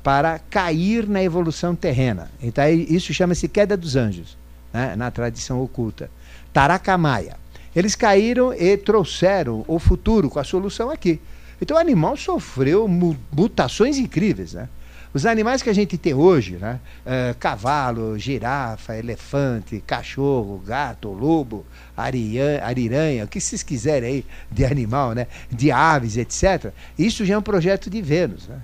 para 0.02 0.38
cair 0.38 1.06
na 1.06 1.22
evolução 1.22 1.74
terrena. 1.74 2.30
Então 2.42 2.66
isso 2.68 3.12
chama-se 3.12 3.48
queda 3.48 3.76
dos 3.76 3.96
anjos, 3.96 4.38
né, 4.74 4.96
na 4.96 5.08
tradição 5.12 5.62
oculta. 5.62 6.10
Taracamaia. 6.52 7.36
Eles 7.74 7.94
caíram 7.94 8.52
e 8.52 8.76
trouxeram 8.76 9.64
o 9.68 9.78
futuro 9.78 10.28
com 10.28 10.40
a 10.40 10.44
solução 10.44 10.90
aqui. 10.90 11.20
Então 11.62 11.76
o 11.76 11.80
animal 11.80 12.16
sofreu 12.16 12.88
mutações 12.88 13.96
incríveis, 13.98 14.52
né? 14.52 14.68
Os 15.12 15.24
animais 15.26 15.62
que 15.62 15.70
a 15.70 15.72
gente 15.72 15.96
tem 15.96 16.12
hoje, 16.12 16.56
né? 16.56 16.80
É, 17.06 17.34
cavalo, 17.38 18.18
girafa, 18.18 18.96
elefante, 18.96 19.82
cachorro, 19.86 20.58
gato, 20.58 21.08
lobo, 21.08 21.64
ariranha, 21.96 23.24
o 23.24 23.28
que 23.28 23.40
vocês 23.40 23.62
quiserem 23.62 24.08
aí 24.08 24.26
de 24.50 24.64
animal, 24.64 25.12
né? 25.12 25.28
De 25.50 25.70
aves, 25.70 26.16
etc. 26.16 26.72
Isso 26.98 27.24
já 27.24 27.34
é 27.34 27.38
um 27.38 27.42
projeto 27.42 27.88
de 27.88 28.02
Vênus, 28.02 28.48
né? 28.48 28.60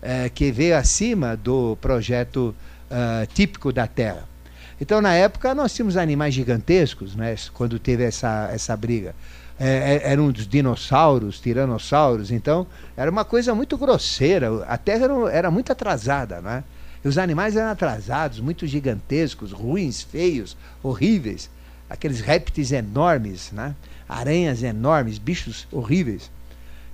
É, 0.00 0.28
que 0.30 0.50
veio 0.50 0.76
acima 0.76 1.36
do 1.36 1.76
projeto 1.76 2.54
uh, 2.90 3.26
típico 3.32 3.70
da 3.70 3.86
Terra. 3.86 4.31
Então, 4.82 5.00
na 5.00 5.14
época, 5.14 5.54
nós 5.54 5.72
tínhamos 5.72 5.96
animais 5.96 6.34
gigantescos, 6.34 7.14
né, 7.14 7.36
quando 7.54 7.78
teve 7.78 8.02
essa, 8.02 8.50
essa 8.52 8.76
briga. 8.76 9.14
É, 9.56 10.00
é 10.02 10.10
eram 10.10 10.26
os 10.26 10.44
dinossauros, 10.44 11.38
tiranossauros, 11.38 12.32
então 12.32 12.66
era 12.96 13.08
uma 13.08 13.24
coisa 13.24 13.54
muito 13.54 13.78
grosseira. 13.78 14.64
A 14.64 14.76
Terra 14.76 15.04
era, 15.04 15.30
era 15.30 15.50
muito 15.52 15.70
atrasada, 15.70 16.40
né? 16.40 16.64
E 17.04 17.06
os 17.06 17.16
animais 17.16 17.54
eram 17.54 17.70
atrasados, 17.70 18.40
muito 18.40 18.66
gigantescos, 18.66 19.52
ruins, 19.52 20.02
feios, 20.02 20.56
horríveis. 20.82 21.48
Aqueles 21.88 22.20
répteis 22.20 22.72
enormes, 22.72 23.52
né? 23.52 23.76
aranhas 24.08 24.64
enormes, 24.64 25.16
bichos 25.16 25.64
horríveis. 25.70 26.28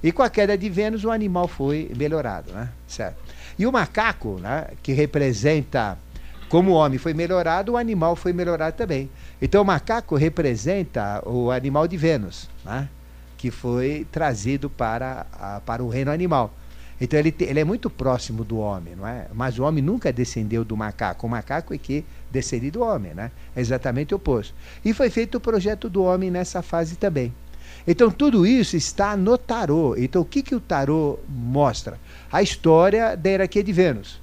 E 0.03 0.13
com 0.13 0.23
a 0.23 0.29
queda 0.29 0.59
de 0.59 0.69
Vênus, 0.69 1.05
o 1.05 1.11
animal 1.11 1.49
foi 1.49 1.91
melhorado, 1.97 2.53
né? 2.53 2.69
Certo. 2.87 3.17
E 3.59 3.67
o 3.67 3.73
macaco, 3.73 4.39
né, 4.41 4.67
que 4.83 4.93
representa 4.93 5.99
como 6.49 6.73
o 6.73 6.75
homem 6.75 6.99
foi 6.99 7.15
melhorado, 7.15 7.73
o 7.73 7.77
animal 7.77 8.17
foi 8.17 8.33
melhorado 8.33 8.77
também. 8.77 9.11
Então 9.41 9.63
o 9.63 9.65
macaco 9.65 10.17
representa 10.17 11.23
o 11.27 11.51
animal 11.51 11.87
de 11.87 11.97
Vênus, 11.97 12.49
né? 12.65 12.89
que 13.37 13.51
foi 13.51 14.07
trazido 14.11 14.69
para, 14.69 15.27
a, 15.33 15.61
para 15.61 15.83
o 15.83 15.89
reino 15.89 16.11
animal. 16.11 16.53
Então 17.01 17.19
ele, 17.19 17.31
te, 17.31 17.45
ele 17.45 17.61
é 17.61 17.65
muito 17.65 17.89
próximo 17.89 18.43
do 18.43 18.59
homem, 18.59 18.97
não 18.97 19.07
é? 19.07 19.29
Mas 19.33 19.59
o 19.59 19.63
homem 19.63 19.83
nunca 19.83 20.13
descendeu 20.13 20.65
do 20.65 20.77
macaco. 20.77 21.27
O 21.27 21.31
macaco 21.31 21.73
é 21.73 21.79
que 21.79 22.05
descendeu 22.31 22.73
do 22.73 22.81
homem, 22.83 23.15
né? 23.15 23.31
É 23.55 23.61
exatamente 23.61 24.15
o 24.15 24.17
oposto. 24.17 24.55
E 24.85 24.93
foi 24.93 25.09
feito 25.09 25.37
o 25.37 25.41
projeto 25.41 25.89
do 25.89 26.03
homem 26.03 26.31
nessa 26.31 26.61
fase 26.61 26.97
também. 26.97 27.33
Então 27.87 28.11
tudo 28.11 28.45
isso 28.45 28.77
está 28.77 29.17
no 29.17 29.39
tarô. 29.39 29.95
Então 29.97 30.23
o 30.23 30.25
que, 30.25 30.43
que 30.43 30.55
o 30.55 30.61
tarô 30.61 31.21
mostra? 31.29 31.99
A 32.33 32.43
história 32.43 33.17
da 33.17 33.31
hierarquia 33.31 33.63
de 33.63 33.73
Vênus. 33.73 34.21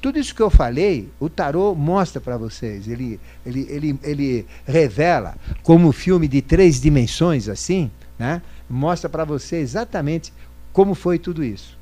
Tudo 0.00 0.18
isso 0.18 0.34
que 0.34 0.42
eu 0.42 0.50
falei, 0.50 1.08
o 1.18 1.28
tarô 1.28 1.74
mostra 1.74 2.20
para 2.20 2.36
vocês. 2.36 2.86
Ele, 2.86 3.18
ele, 3.44 3.66
ele, 3.68 4.00
ele 4.02 4.46
revela 4.66 5.36
como 5.62 5.90
filme 5.92 6.28
de 6.28 6.40
três 6.40 6.80
dimensões, 6.80 7.48
assim, 7.48 7.90
né? 8.18 8.40
mostra 8.68 9.08
para 9.08 9.24
você 9.24 9.56
exatamente 9.56 10.32
como 10.72 10.94
foi 10.94 11.18
tudo 11.18 11.42
isso. 11.42 11.76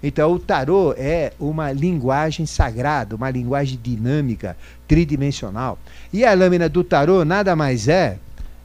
Então, 0.00 0.32
o 0.32 0.38
tarô 0.38 0.94
é 0.96 1.32
uma 1.40 1.72
linguagem 1.72 2.46
sagrada, 2.46 3.16
uma 3.16 3.30
linguagem 3.30 3.78
dinâmica, 3.82 4.56
tridimensional. 4.86 5.76
E 6.12 6.24
a 6.24 6.32
lâmina 6.34 6.68
do 6.68 6.84
tarô 6.84 7.24
nada 7.24 7.56
mais 7.56 7.88
é, 7.88 8.18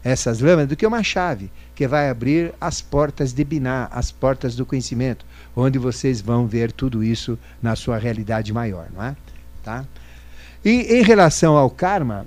essas 0.03 0.39
lâminas, 0.39 0.67
do 0.67 0.75
que 0.75 0.85
uma 0.85 1.01
chave 1.01 1.49
que 1.73 1.87
vai 1.87 2.09
abrir 2.09 2.53
as 2.61 2.81
portas 2.81 3.33
de 3.33 3.43
Biná, 3.43 3.87
as 3.91 4.11
portas 4.11 4.55
do 4.55 4.63
conhecimento, 4.63 5.25
onde 5.55 5.77
vocês 5.77 6.21
vão 6.21 6.47
ver 6.47 6.71
tudo 6.71 7.03
isso 7.03 7.37
na 7.61 7.75
sua 7.75 7.97
realidade 7.97 8.51
maior, 8.51 8.87
não 8.93 9.03
é? 9.03 9.15
Tá? 9.63 9.85
E 10.63 10.99
em 10.99 11.03
relação 11.03 11.57
ao 11.57 11.69
karma, 11.69 12.25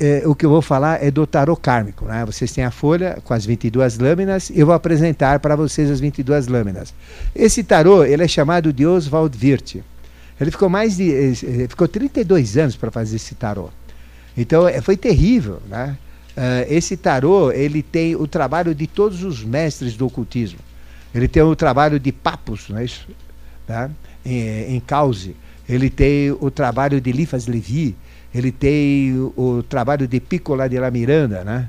eh, 0.00 0.22
o 0.26 0.34
que 0.34 0.46
eu 0.46 0.50
vou 0.50 0.62
falar 0.62 1.02
é 1.02 1.10
do 1.10 1.26
tarô 1.26 1.56
kármico. 1.56 2.04
Né? 2.04 2.24
Vocês 2.24 2.52
têm 2.52 2.64
a 2.64 2.70
folha 2.70 3.18
com 3.24 3.34
as 3.34 3.44
22 3.44 3.98
lâminas, 3.98 4.50
eu 4.54 4.66
vou 4.66 4.74
apresentar 4.74 5.40
para 5.40 5.56
vocês 5.56 5.90
as 5.90 5.98
22 5.98 6.46
lâminas. 6.46 6.94
Esse 7.34 7.64
tarô 7.64 8.04
ele 8.04 8.22
é 8.22 8.28
chamado 8.28 8.72
de 8.72 8.86
Oswald 8.86 9.36
Wirth. 9.42 9.82
Ele 10.40 10.50
ficou 10.50 10.68
mais 10.68 10.96
de 10.96 11.04
ele 11.04 11.68
ficou 11.68 11.88
32 11.88 12.56
anos 12.56 12.76
para 12.76 12.90
fazer 12.90 13.16
esse 13.16 13.34
tarô. 13.34 13.70
Então 14.36 14.68
é, 14.68 14.80
foi 14.80 14.96
terrível, 14.96 15.60
né? 15.68 15.98
Uh, 16.36 16.72
esse 16.72 16.96
tarô 16.96 17.50
ele 17.50 17.82
tem 17.82 18.14
o 18.14 18.28
trabalho 18.28 18.72
de 18.72 18.86
todos 18.86 19.24
os 19.24 19.42
mestres 19.42 19.96
do 19.96 20.06
ocultismo. 20.06 20.60
Ele 21.14 21.28
tem 21.28 21.42
o 21.42 21.56
trabalho 21.56 21.98
de 21.98 22.12
Papus, 22.12 22.68
não 22.68 22.78
é 22.78 22.84
isso? 22.84 23.06
Tá? 23.66 23.90
Em, 24.24 24.76
em 24.76 24.80
Cause. 24.80 25.34
Ele 25.68 25.90
tem 25.90 26.30
o 26.32 26.50
trabalho 26.50 27.00
de 27.00 27.12
Lifas 27.12 27.46
Levi. 27.46 27.96
Ele 28.34 28.52
tem 28.52 29.14
o 29.36 29.62
trabalho 29.62 30.06
de 30.06 30.20
Piccola 30.20 30.68
de 30.68 30.78
la 30.78 30.90
Miranda, 30.90 31.42
né? 31.44 31.68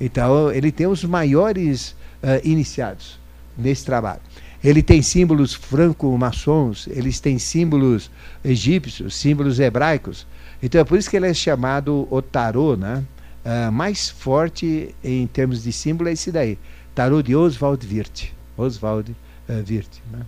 Então 0.00 0.50
ele 0.50 0.72
tem 0.72 0.86
os 0.86 1.04
maiores 1.04 1.90
uh, 2.22 2.40
iniciados 2.42 3.18
nesse 3.56 3.84
trabalho. 3.84 4.20
Ele 4.62 4.82
tem 4.82 5.02
símbolos 5.02 5.54
franco-maçons, 5.54 6.88
eles 6.90 7.20
têm 7.20 7.38
símbolos 7.38 8.10
egípcios, 8.44 9.14
símbolos 9.14 9.60
hebraicos. 9.60 10.26
Então 10.62 10.80
é 10.80 10.84
por 10.84 10.98
isso 10.98 11.08
que 11.08 11.16
ele 11.16 11.26
é 11.28 11.34
chamado 11.34 12.08
o 12.10 12.20
tarô, 12.20 12.76
né? 12.76 13.04
uh, 13.44 13.72
mais 13.72 14.08
forte 14.08 14.94
em 15.02 15.26
termos 15.26 15.62
de 15.62 15.72
símbolo 15.72 16.08
é 16.08 16.12
esse 16.12 16.30
daí. 16.30 16.58
Tarô 16.94 17.22
de 17.22 17.34
Oswald 17.34 17.86
Wirth. 17.86 18.32
Oswald 18.60 19.14
Wirth. 19.48 20.00
Né? 20.10 20.20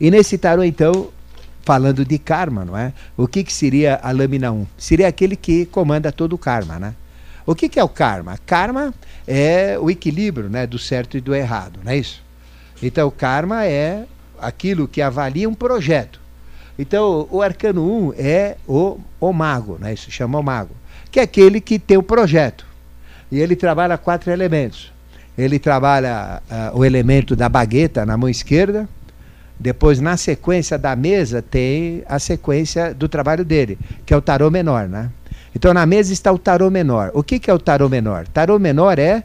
E 0.00 0.10
nesse 0.10 0.38
tarô, 0.38 0.62
então, 0.62 1.10
falando 1.62 2.04
de 2.04 2.18
karma, 2.18 2.64
não 2.64 2.76
é? 2.76 2.92
O 3.16 3.26
que, 3.26 3.42
que 3.44 3.52
seria 3.52 4.00
a 4.02 4.10
lâmina 4.10 4.52
1? 4.52 4.66
Seria 4.76 5.08
aquele 5.08 5.36
que 5.36 5.66
comanda 5.66 6.12
todo 6.12 6.34
o 6.34 6.38
karma, 6.38 6.78
né? 6.78 6.94
O 7.44 7.54
que, 7.54 7.68
que 7.68 7.80
é 7.80 7.84
o 7.84 7.88
karma? 7.88 8.38
Karma 8.46 8.94
é 9.26 9.76
o 9.78 9.90
equilíbrio 9.90 10.48
né, 10.48 10.66
do 10.66 10.78
certo 10.78 11.16
e 11.16 11.20
do 11.20 11.34
errado, 11.34 11.80
não 11.82 11.90
é 11.90 11.96
isso? 11.96 12.22
Então, 12.80 13.10
karma 13.10 13.64
é 13.64 14.04
aquilo 14.40 14.86
que 14.86 15.02
avalia 15.02 15.48
um 15.48 15.54
projeto. 15.54 16.20
Então, 16.78 17.28
o 17.30 17.42
arcano 17.42 18.08
1 18.08 18.14
é 18.16 18.56
o, 18.66 18.98
o 19.20 19.32
mago, 19.32 19.78
né? 19.80 19.92
isso 19.92 20.10
chama 20.10 20.38
o 20.38 20.42
mago, 20.42 20.74
que 21.10 21.20
é 21.20 21.22
aquele 21.22 21.60
que 21.60 21.78
tem 21.78 21.96
o 21.96 22.02
projeto. 22.02 22.66
E 23.30 23.38
ele 23.38 23.56
trabalha 23.56 23.98
quatro 23.98 24.30
elementos. 24.30 24.91
Ele 25.36 25.58
trabalha 25.58 26.42
uh, 26.50 26.78
o 26.78 26.84
elemento 26.84 27.34
da 27.34 27.48
bagueta 27.48 28.04
na 28.04 28.16
mão 28.16 28.28
esquerda, 28.28 28.88
depois, 29.62 30.00
na 30.00 30.16
sequência 30.16 30.76
da 30.76 30.96
mesa, 30.96 31.40
tem 31.40 32.02
a 32.08 32.18
sequência 32.18 32.92
do 32.92 33.08
trabalho 33.08 33.44
dele, 33.44 33.78
que 34.04 34.12
é 34.12 34.16
o 34.16 34.20
tarô 34.20 34.50
menor. 34.50 34.88
Né? 34.88 35.08
Então, 35.54 35.72
na 35.72 35.86
mesa 35.86 36.12
está 36.12 36.32
o 36.32 36.38
tarô 36.38 36.68
menor. 36.68 37.12
O 37.14 37.22
que, 37.22 37.38
que 37.38 37.48
é 37.48 37.54
o 37.54 37.60
tarô 37.60 37.88
menor? 37.88 38.26
Tarô 38.26 38.58
menor 38.58 38.98
é 38.98 39.22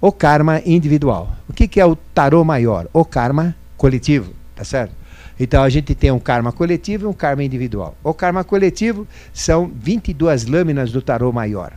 o 0.00 0.10
karma 0.10 0.60
individual. 0.66 1.32
O 1.48 1.52
que, 1.52 1.68
que 1.68 1.80
é 1.80 1.86
o 1.86 1.94
tarô 1.94 2.42
maior? 2.42 2.88
O 2.92 3.04
karma 3.04 3.54
coletivo, 3.76 4.32
tá 4.56 4.64
certo? 4.64 4.92
Então 5.38 5.62
a 5.62 5.68
gente 5.68 5.94
tem 5.94 6.10
um 6.10 6.18
karma 6.18 6.50
coletivo 6.50 7.04
e 7.04 7.08
um 7.08 7.12
karma 7.12 7.44
individual. 7.44 7.94
O 8.02 8.14
karma 8.14 8.42
coletivo 8.42 9.06
são 9.32 9.70
22 9.72 10.46
lâminas 10.46 10.90
do 10.90 11.00
tarô 11.00 11.30
maior. 11.30 11.72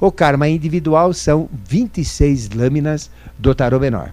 O 0.00 0.10
karma 0.10 0.48
individual 0.48 1.12
são 1.12 1.48
26 1.68 2.50
lâminas 2.50 3.10
do 3.38 3.54
tarô 3.54 3.78
menor. 3.78 4.10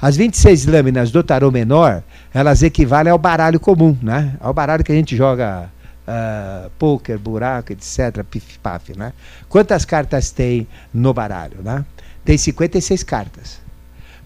As 0.00 0.16
26 0.16 0.66
lâminas 0.66 1.10
do 1.10 1.22
tarô 1.22 1.50
menor, 1.50 2.02
elas 2.32 2.62
equivalem 2.62 3.10
ao 3.10 3.18
baralho 3.18 3.58
comum, 3.58 3.96
né? 4.02 4.36
Ao 4.40 4.52
baralho 4.52 4.84
que 4.84 4.92
a 4.92 4.94
gente 4.94 5.16
joga 5.16 5.70
uh, 6.06 6.70
poker, 6.78 7.18
buraco, 7.18 7.72
etc, 7.72 8.22
pif-paf, 8.30 8.96
né? 8.96 9.12
Quantas 9.48 9.84
cartas 9.84 10.30
tem 10.30 10.66
no 10.92 11.14
baralho, 11.14 11.62
né? 11.62 11.84
Tem 12.24 12.36
56 12.36 13.02
cartas. 13.02 13.58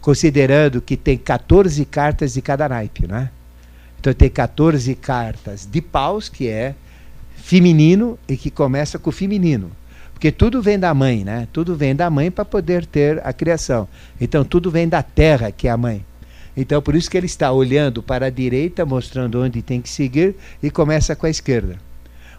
Considerando 0.01 0.81
que 0.81 0.97
tem 0.97 1.17
14 1.17 1.85
cartas 1.85 2.33
de 2.33 2.43
cada 2.43 2.69
naipe, 2.69 3.07
né? 3.07 3.31
Então 4.01 4.13
tem 4.15 4.31
14 4.31 4.95
cartas 4.95 5.69
de 5.71 5.81
paus, 5.81 6.29
que 6.29 6.49
é 6.49 6.75
feminino 7.37 8.19
e 8.27 8.37
que 8.37 8.51
começa 8.51 8.99
com 8.99 9.11
o 9.11 9.13
feminino. 9.13 9.71
Porque 10.21 10.31
tudo 10.31 10.61
vem 10.61 10.79
da 10.79 10.93
mãe, 10.93 11.25
né? 11.25 11.49
Tudo 11.51 11.75
vem 11.75 11.97
da 11.97 12.11
mãe 12.11 12.31
para 12.31 12.45
poder 12.45 12.85
ter 12.85 13.27
a 13.27 13.33
criação. 13.33 13.89
Então 14.21 14.45
tudo 14.45 14.71
vem 14.71 14.87
da 14.87 15.03
terra, 15.03 15.51
que 15.51 15.67
é 15.67 15.71
a 15.71 15.79
mãe. 15.79 16.05
Então 16.55 16.83
por 16.83 16.95
isso 16.95 17.11
que 17.11 17.17
ele 17.17 17.25
está 17.25 17.51
olhando 17.51 18.03
para 18.03 18.27
a 18.27 18.31
direita, 18.31 18.85
mostrando 18.85 19.41
onde 19.41 19.63
tem 19.63 19.81
que 19.81 19.89
seguir 19.89 20.37
e 20.63 20.71
começa 20.71 21.17
com 21.17 21.25
a 21.25 21.31
esquerda. 21.31 21.77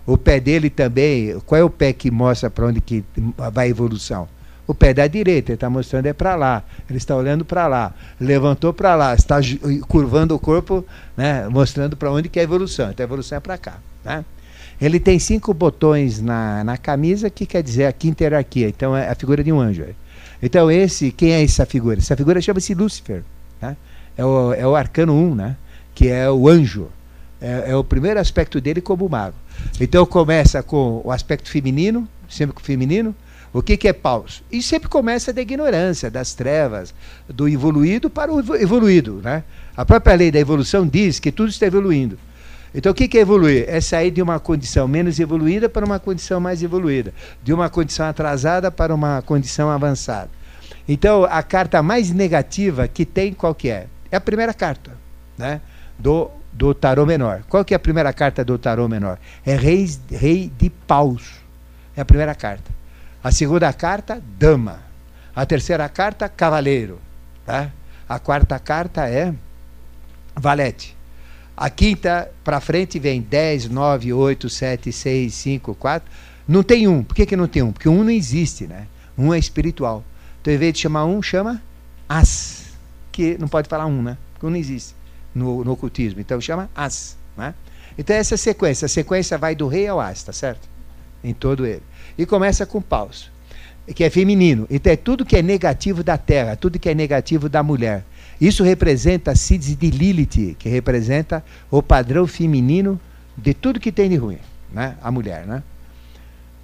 O 0.06 0.16
pé 0.16 0.40
dele 0.40 0.70
também, 0.70 1.40
qual 1.44 1.60
é 1.60 1.64
o 1.64 1.72
pé 1.72 1.92
que 1.92 2.12
mostra 2.12 2.52
para 2.52 2.68
onde 2.68 2.82
que 2.82 3.04
vai 3.52 3.66
a 3.66 3.70
evolução? 3.70 4.28
O 4.68 4.76
pé 4.76 4.94
da 4.94 5.08
direita, 5.08 5.52
ele 5.52 5.56
está 5.56 5.68
mostrando 5.68 6.06
é 6.06 6.14
para 6.14 6.36
lá. 6.36 6.64
Ele 6.88 7.00
está 7.00 7.16
olhando 7.16 7.44
para 7.44 7.66
lá. 7.66 7.96
Levantou 8.20 8.72
para 8.72 8.94
lá, 8.94 9.16
está 9.16 9.38
curvando 9.88 10.36
o 10.36 10.40
corpo, 10.40 10.86
né, 11.18 11.50
mostrando 11.50 11.98
para 11.98 12.12
onde 12.12 12.30
que 12.30 12.38
é 12.38 12.44
a 12.44 12.46
evolução. 12.46 12.92
Então 12.92 13.04
a 13.04 13.08
evolução 13.08 13.40
é 13.40 13.42
para 13.42 13.58
cá. 13.58 13.80
Né? 14.06 14.24
Ele 14.82 15.00
tem 15.00 15.20
cinco 15.20 15.54
botões 15.54 16.20
na, 16.20 16.64
na 16.64 16.76
camisa, 16.76 17.30
que 17.30 17.46
quer 17.46 17.62
dizer 17.62 17.86
a 17.86 17.94
quinta 17.94 18.24
hierarquia. 18.24 18.68
Então 18.68 18.98
é 18.98 19.08
a 19.08 19.14
figura 19.14 19.44
de 19.44 19.52
um 19.52 19.60
anjo. 19.60 19.86
Então 20.42 20.72
esse, 20.72 21.12
quem 21.12 21.34
é 21.34 21.44
essa 21.44 21.66
figura? 21.68 22.00
Essa 22.00 22.18
figura 22.18 22.42
chama-se 22.42 22.74
Lúcifer. 22.74 23.24
Né? 23.62 23.78
É, 24.18 24.26
o, 24.26 24.54
é 24.54 24.66
o 24.66 24.76
arcano 24.76 25.14
1, 25.14 25.36
né? 25.36 25.56
que 25.94 26.08
é 26.08 26.30
o 26.32 26.50
anjo. 26.50 26.88
É, 27.40 27.66
é 27.68 27.76
o 27.76 27.84
primeiro 27.84 28.20
aspecto 28.20 28.60
dele 28.60 28.82
como 28.82 29.08
mago. 29.08 29.36
Então 29.80 30.04
começa 30.06 30.64
com 30.64 31.02
o 31.04 31.12
aspecto 31.12 31.50
feminino, 31.50 32.08
sempre 32.28 32.54
com 32.54 32.62
o 32.62 32.64
feminino, 32.64 33.16
o 33.54 33.62
que, 33.62 33.76
que 33.76 33.88
é 33.88 33.94
paus? 33.94 34.42
E 34.52 34.64
sempre 34.64 34.88
começa 34.88 35.34
da 35.34 35.42
ignorância, 35.42 36.10
das 36.10 36.34
trevas, 36.34 36.94
do 37.28 37.48
evoluído 37.48 38.10
para 38.10 38.32
o 38.32 38.56
evoluído. 38.56 39.22
Né? 39.24 39.44
A 39.76 39.86
própria 39.86 40.16
lei 40.16 40.32
da 40.32 40.40
evolução 40.40 40.88
diz 40.88 41.20
que 41.20 41.32
tudo 41.32 41.50
está 41.50 41.66
evoluindo. 41.68 42.18
Então, 42.74 42.92
o 42.92 42.96
que, 42.96 43.18
é 43.18 43.22
evoluir? 43.22 43.66
É 43.68 43.82
sair 43.82 44.12
de 44.12 44.22
uma 44.22 44.40
condição 44.40 44.88
menos 44.88 45.20
evoluída 45.20 45.68
para 45.68 45.86
uma 45.86 46.00
condição 46.00 46.40
mais 46.40 46.64
evoluída, 46.64 47.14
de 47.44 47.54
uma 47.54 47.70
condição 47.70 48.06
atrasada 48.06 48.72
para 48.72 48.96
uma 48.96 49.22
condição 49.22 49.70
avançada. 49.70 50.30
Então, 50.88 51.26
a 51.26 51.44
carta 51.44 51.84
mais 51.84 52.12
negativa 52.12 52.88
que 52.88 53.06
tem, 53.06 53.34
qual 53.34 53.54
que 53.54 53.70
é? 53.70 53.88
É 54.10 54.18
a 54.18 54.22
primeira 54.22 54.54
carta 54.54 54.92
né? 55.38 55.62
do, 56.00 56.32
do 56.52 56.74
tarô 56.74 57.06
menor. 57.06 57.44
Qual 57.50 57.64
que 57.64 57.74
é 57.74 57.78
a 57.78 57.80
primeira 57.80 58.12
carta 58.14 58.44
do 58.44 58.58
tarô 58.58 58.88
menor? 58.88 59.18
É 59.46 59.56
rei, 59.56 59.90
rei 60.10 60.52
de 60.58 60.70
paus. 60.70 61.42
É 61.96 62.02
a 62.02 62.06
primeira 62.06 62.34
carta. 62.34 62.72
A 63.24 63.32
segunda 63.32 63.72
carta, 63.74 64.22
dama. 64.40 64.80
A 65.36 65.46
terceira 65.46 65.88
carta, 65.90 66.28
cavaleiro. 66.28 67.00
Tá? 67.46 67.70
A 68.08 68.18
quarta 68.18 68.58
carta 68.60 69.08
é 69.08 69.34
valete. 70.36 70.96
A 71.62 71.70
quinta 71.70 72.32
para 72.44 72.60
frente 72.60 72.98
vem 72.98 73.22
10, 73.22 73.70
9, 73.70 74.12
8, 74.12 74.50
7, 74.50 74.92
6, 74.92 75.32
5, 75.32 75.76
4. 75.76 76.12
Não 76.48 76.64
tem 76.64 76.88
um. 76.88 77.04
Por 77.04 77.16
que, 77.16 77.24
que 77.24 77.36
não 77.36 77.48
tem 77.48 77.62
um? 77.62 77.72
Porque 77.72 77.88
um 77.88 78.04
não 78.04 78.10
existe, 78.10 78.66
né? 78.66 78.88
Um 79.16 79.32
é 79.32 79.38
espiritual. 79.38 80.04
Então, 80.42 80.52
em 80.52 80.58
vez 80.58 80.74
de 80.74 80.80
chamar 80.80 81.06
um, 81.06 81.22
chama 81.22 81.62
as. 82.10 82.74
Que 83.12 83.38
não 83.38 83.48
pode 83.48 83.70
falar 83.70 83.86
um, 83.86 84.02
né? 84.02 84.18
Porque 84.34 84.48
um 84.48 84.50
não 84.50 84.58
existe 84.58 84.96
no, 85.36 85.64
no 85.64 85.74
ocultismo. 85.74 86.20
Então, 86.20 86.42
chama 86.42 86.68
as. 86.76 87.16
Né? 87.38 87.54
Então, 87.96 88.16
essa 88.16 88.38
sequência. 88.38 88.88
A 88.88 88.90
sequência 88.90 89.38
vai 89.38 89.54
do 89.54 89.68
rei 89.68 89.88
ao 89.88 90.00
as, 90.00 90.24
tá 90.24 90.34
certo? 90.34 90.68
Em 91.24 91.32
todo 91.32 91.64
ele. 91.64 91.84
E 92.18 92.26
começa 92.26 92.66
com 92.66 92.82
paus, 92.82 93.30
que 93.94 94.04
é 94.04 94.10
feminino. 94.10 94.66
Então 94.68 94.92
é 94.92 94.96
tudo 94.96 95.24
que 95.24 95.38
é 95.38 95.44
negativo 95.44 96.04
da 96.04 96.18
terra, 96.18 96.56
tudo 96.56 96.80
que 96.80 96.90
é 96.90 96.96
negativo 96.96 97.48
da 97.48 97.62
mulher. 97.62 98.04
Isso 98.42 98.64
representa 98.64 99.32
a 99.32 99.36
síntese 99.36 99.76
de 99.76 99.92
Lilith, 99.92 100.56
que 100.58 100.68
representa 100.68 101.46
o 101.70 101.84
padrão 101.84 102.26
feminino 102.26 103.00
de 103.38 103.54
tudo 103.54 103.80
que 103.80 103.92
tem 103.92 104.10
de 104.10 104.16
ruim, 104.16 104.40
né? 104.72 104.98
A 105.00 105.12
mulher, 105.12 105.46
né? 105.46 105.62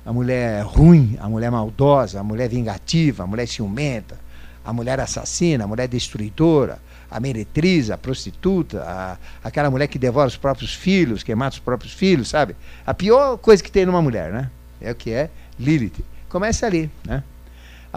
A 0.04 0.12
mulher 0.12 0.64
ruim, 0.64 1.16
a 1.22 1.30
mulher 1.30 1.52
maldosa, 1.52 2.20
a 2.20 2.24
mulher 2.24 2.50
vingativa, 2.50 3.24
a 3.24 3.28
mulher 3.28 3.48
ciumenta, 3.48 4.18
a 4.66 4.74
mulher 4.74 5.00
assassina, 5.00 5.66
a 5.66 5.68
mulher 5.68 5.88
destruidora, 5.88 6.80
a 7.12 7.20
meretriz, 7.20 7.92
a 7.92 7.98
prostituta, 7.98 8.82
a, 8.84 9.18
aquela 9.44 9.70
mulher 9.70 9.88
que 9.88 10.00
devora 10.00 10.28
os 10.28 10.36
próprios 10.36 10.74
filhos, 10.74 11.22
que 11.22 11.36
mata 11.36 11.58
os 11.58 11.60
próprios 11.60 11.94
filhos, 11.94 12.30
sabe? 12.30 12.56
A 12.88 12.94
pior 12.94 13.38
coisa 13.38 13.62
que 13.62 13.72
tem 13.72 13.86
numa 13.86 14.02
mulher, 14.02 14.32
né? 14.32 14.50
É 14.82 14.92
o 14.92 14.96
que 14.96 15.12
é 15.12 15.30
Lilith. 15.60 16.04
Começa 16.28 16.66
ali, 16.66 16.90
né? 17.06 17.24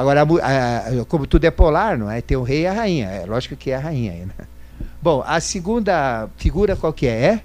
Agora, 0.01 0.23
a, 0.23 1.03
a, 1.03 1.05
como 1.05 1.27
tudo 1.27 1.45
é 1.45 1.51
polar, 1.51 1.99
não 1.99 2.11
é? 2.11 2.23
Tem 2.23 2.35
o 2.35 2.43
rei 2.43 2.63
e 2.63 2.67
a 2.67 2.73
rainha. 2.73 3.07
É 3.07 3.27
lógico 3.27 3.55
que 3.55 3.71
é 3.71 3.77
a 3.77 3.81
rainha 3.81 4.13
aí, 4.13 4.21
né? 4.21 4.33
Bom, 5.03 5.23
a 5.27 5.39
segunda 5.41 6.27
figura 6.39 6.75
qual 6.75 6.91
que 6.91 7.07
é? 7.07 7.25
É? 7.25 7.43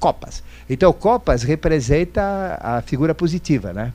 Copas. 0.00 0.42
Então, 0.68 0.90
Copas 0.94 1.42
representa 1.42 2.58
a 2.58 2.80
figura 2.80 3.14
positiva, 3.14 3.74
né? 3.74 3.92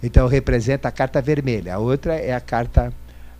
Então, 0.00 0.28
representa 0.28 0.86
a 0.86 0.92
carta 0.92 1.20
vermelha. 1.20 1.74
A 1.74 1.78
outra 1.78 2.14
é 2.14 2.32
a 2.32 2.40
carta 2.40 2.92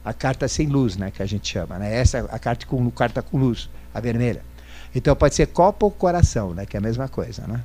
a 0.05 0.13
carta 0.13 0.49
sem 0.49 0.67
luz, 0.67 0.97
né? 0.97 1.13
Que 1.13 1.23
a 1.23 1.27
gente 1.27 1.49
chama, 1.49 1.79
né? 1.79 1.95
Essa 1.95 2.19
é 2.19 2.25
a 2.29 2.41
carta 2.41 2.67
com, 2.67 2.91
carta 2.91 3.23
com 3.23 3.39
luz, 3.39 3.71
a 3.95 4.01
vermelha. 4.01 4.43
Então, 4.93 5.15
pode 5.15 5.37
ser 5.37 5.47
copa 5.47 5.87
ou 5.87 5.93
coração, 5.93 6.53
né? 6.53 6.67
Que 6.67 6.77
é 6.77 6.79
a 6.79 6.83
mesma 6.83 7.07
coisa, 7.09 7.47
né? 7.47 7.61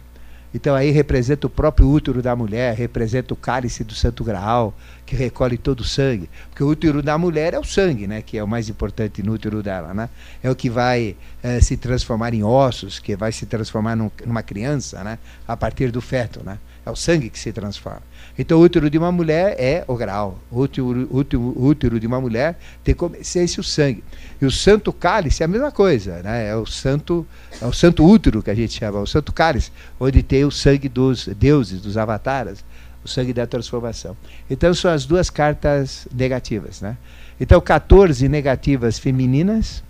Então 0.54 0.76
aí 0.76 0.92
representa 0.92 1.46
o 1.46 1.50
próprio 1.50 1.90
útero 1.90 2.22
da 2.22 2.36
mulher, 2.36 2.76
representa 2.76 3.34
o 3.34 3.38
cálice 3.38 3.84
do 3.84 3.94
Santo 3.94 4.24
Graal, 4.24 4.74
que 5.06 5.16
recolhe 5.16 5.58
todo 5.58 5.82
o 5.82 5.84
sangue. 5.84 6.30
Porque 6.50 6.64
o 6.64 6.68
útero 6.68 7.02
da 7.02 7.18
mulher 7.18 7.54
é 7.54 7.60
o 7.60 7.64
sangue, 7.64 8.08
né? 8.08 8.22
Que 8.22 8.38
é 8.38 8.44
o 8.44 8.48
mais 8.48 8.70
importante 8.70 9.22
no 9.22 9.34
útero 9.34 9.62
dela, 9.62 9.94
né? 9.94 10.10
É 10.42 10.50
o 10.50 10.56
que 10.56 10.70
vai 10.70 11.16
é, 11.44 11.60
se 11.60 11.76
transformar 11.78 12.34
em 12.34 12.44
ossos, 12.44 13.00
que 13.00 13.16
vai 13.16 13.32
se 13.32 13.46
transformar 13.46 13.96
num, 13.96 14.10
numa 14.26 14.42
criança, 14.42 15.04
né? 15.04 15.20
A 15.48 15.58
partir 15.58 15.92
do 15.92 16.02
feto, 16.02 16.42
né? 16.44 16.58
É 16.88 16.90
o 16.90 16.96
sangue 16.96 17.30
que 17.30 17.38
se 17.38 17.52
transforma. 17.52 18.02
Então, 18.40 18.60
o 18.60 18.62
útero 18.62 18.90
de 18.90 18.98
uma 18.98 19.12
mulher 19.12 19.58
é 19.60 19.84
o 19.90 19.96
grau. 19.98 20.40
O 20.50 20.62
útero, 20.62 21.06
útero, 21.12 21.62
útero 21.62 22.00
de 22.00 22.08
uma 22.08 22.22
mulher 22.22 22.58
tem 22.82 22.96
como 22.96 23.18
essência 23.18 23.60
o 23.60 23.64
sangue. 23.64 24.02
E 24.42 24.46
o 24.46 24.52
santo 24.52 24.94
cálice 24.94 25.44
é 25.44 25.46
a 25.46 25.50
mesma 25.50 25.70
coisa, 25.70 26.22
né? 26.24 26.48
É 26.48 26.56
o 26.56 26.66
santo, 26.66 27.28
é 27.62 27.66
o 27.66 27.74
santo 27.74 28.06
útero 28.06 28.42
que 28.42 28.50
a 28.50 28.56
gente 28.56 28.80
chama, 28.80 29.02
o 29.02 29.06
santo 29.06 29.34
cálice, 29.34 29.70
onde 30.00 30.24
tem 30.24 30.46
o 30.46 30.52
sangue 30.52 30.88
dos 30.88 31.28
deuses, 31.28 31.82
dos 31.82 31.98
avataras, 31.98 32.64
o 33.04 33.08
sangue 33.10 33.34
da 33.34 33.46
transformação. 33.46 34.16
Então, 34.50 34.74
são 34.74 34.90
as 34.90 35.06
duas 35.06 35.30
cartas 35.30 36.08
negativas, 36.16 36.80
né? 36.80 36.96
Então, 37.38 37.60
14 37.60 38.30
negativas 38.30 38.98
femininas 38.98 39.84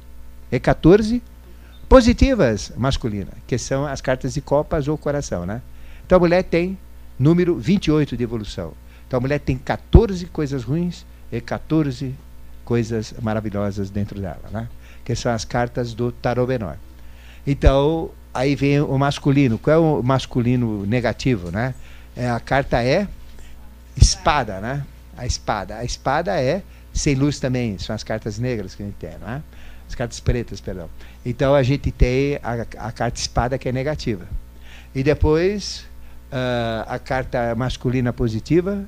e 0.52 0.60
14 0.60 1.22
positivas 1.88 2.72
masculinas, 2.76 3.36
que 3.46 3.60
são 3.60 3.86
as 3.86 4.02
cartas 4.02 4.34
de 4.34 4.42
copas 4.42 4.88
ou 4.88 4.98
coração, 4.98 5.46
né? 5.46 5.62
Então, 6.04 6.16
a 6.16 6.20
mulher 6.20 6.42
tem 6.42 6.76
número 7.18 7.56
28 7.56 8.16
de 8.16 8.24
evolução. 8.24 8.74
Então 9.08 9.18
a 9.18 9.22
mulher 9.22 9.40
tem 9.40 9.58
14 9.58 10.26
coisas 10.28 10.64
ruins 10.64 11.06
e 11.32 11.40
14 11.40 12.14
coisas 12.66 13.14
maravilhosas 13.22 13.90
dentro 13.90 14.20
dela, 14.20 14.44
né? 14.52 14.68
Que 15.06 15.16
são 15.16 15.32
as 15.32 15.46
cartas 15.46 15.94
do 15.94 16.12
tarô 16.12 16.46
menor. 16.46 16.78
Então, 17.46 18.12
aí 18.34 18.56
vem 18.56 18.82
o 18.82 18.98
masculino. 18.98 19.58
Qual 19.58 19.74
é 19.74 19.80
o 19.80 20.04
masculino 20.04 20.86
negativo, 20.86 21.50
né? 21.50 21.74
É, 22.16 22.30
a 22.30 22.40
carta 22.42 22.84
é 22.84 23.08
espada, 23.96 24.60
né? 24.60 24.86
A 25.16 25.26
espada. 25.26 25.78
A 25.78 25.86
espada 25.86 26.40
é 26.42 26.62
sem 26.94 27.16
luz 27.16 27.40
também, 27.40 27.78
são 27.78 27.96
as 27.96 28.04
cartas 28.04 28.38
negras 28.38 28.76
que 28.76 28.84
a 28.84 28.86
gente 28.86 28.96
tem, 28.96 29.18
né? 29.20 29.42
As 29.88 29.96
cartas 29.96 30.20
pretas, 30.20 30.60
perdão. 30.60 30.90
Então 31.26 31.56
a 31.56 31.64
gente 31.64 31.92
tem 31.92 32.36
a, 32.44 32.88
a 32.88 32.92
carta 32.92 33.18
espada 33.18 33.58
que 33.58 33.70
é 33.70 33.72
negativa. 33.72 34.26
E 34.94 35.04
depois 35.04 35.87
uh, 36.32 36.86
a 36.88 37.00
carta 37.00 37.54
masculina 37.56 38.12
positiva, 38.12 38.84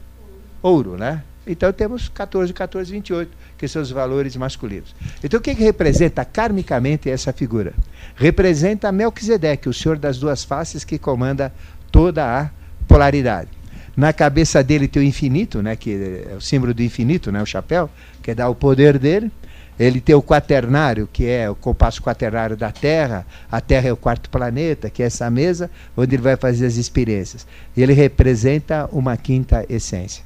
ouro, 0.61 0.97
né? 0.97 1.23
Então 1.47 1.73
temos 1.73 2.09
14, 2.09 2.53
14, 2.53 2.91
28, 2.91 3.31
que 3.57 3.67
são 3.67 3.81
os 3.81 3.89
valores 3.89 4.35
masculinos. 4.35 4.95
Então 5.23 5.39
o 5.39 5.41
que, 5.41 5.55
que 5.55 5.63
representa 5.63 6.23
karmicamente 6.23 7.09
essa 7.09 7.33
figura? 7.33 7.73
Representa 8.15 8.91
Melquisedeque, 8.91 9.67
o 9.67 9.73
senhor 9.73 9.97
das 9.97 10.19
duas 10.19 10.43
faces 10.43 10.83
que 10.83 10.99
comanda 10.99 11.51
toda 11.91 12.39
a 12.39 12.49
polaridade. 12.87 13.49
Na 13.97 14.13
cabeça 14.13 14.63
dele 14.63 14.87
tem 14.87 15.01
o 15.01 15.05
infinito, 15.05 15.61
né, 15.61 15.75
que 15.75 16.25
é 16.31 16.35
o 16.35 16.41
símbolo 16.41 16.73
do 16.73 16.83
infinito, 16.83 17.31
né, 17.31 17.41
o 17.41 17.45
chapéu, 17.45 17.89
que 18.21 18.33
dá 18.33 18.47
o 18.47 18.55
poder 18.55 18.99
dele. 18.99 19.31
Ele 19.79 20.01
tem 20.01 20.13
o 20.13 20.21
quaternário, 20.21 21.07
que 21.11 21.25
é 21.25 21.49
o 21.49 21.55
compasso 21.55 22.01
quaternário 22.01 22.57
da 22.57 22.69
Terra. 22.69 23.25
A 23.49 23.61
Terra 23.61 23.87
é 23.87 23.93
o 23.93 23.97
quarto 23.97 24.29
planeta, 24.29 24.89
que 24.89 25.01
é 25.01 25.05
essa 25.05 25.29
mesa 25.29 25.71
onde 25.95 26.15
ele 26.15 26.21
vai 26.21 26.35
fazer 26.35 26.65
as 26.65 26.75
experiências. 26.75 27.47
Ele 27.77 27.93
representa 27.93 28.89
uma 28.91 29.15
quinta 29.15 29.65
essência. 29.69 30.23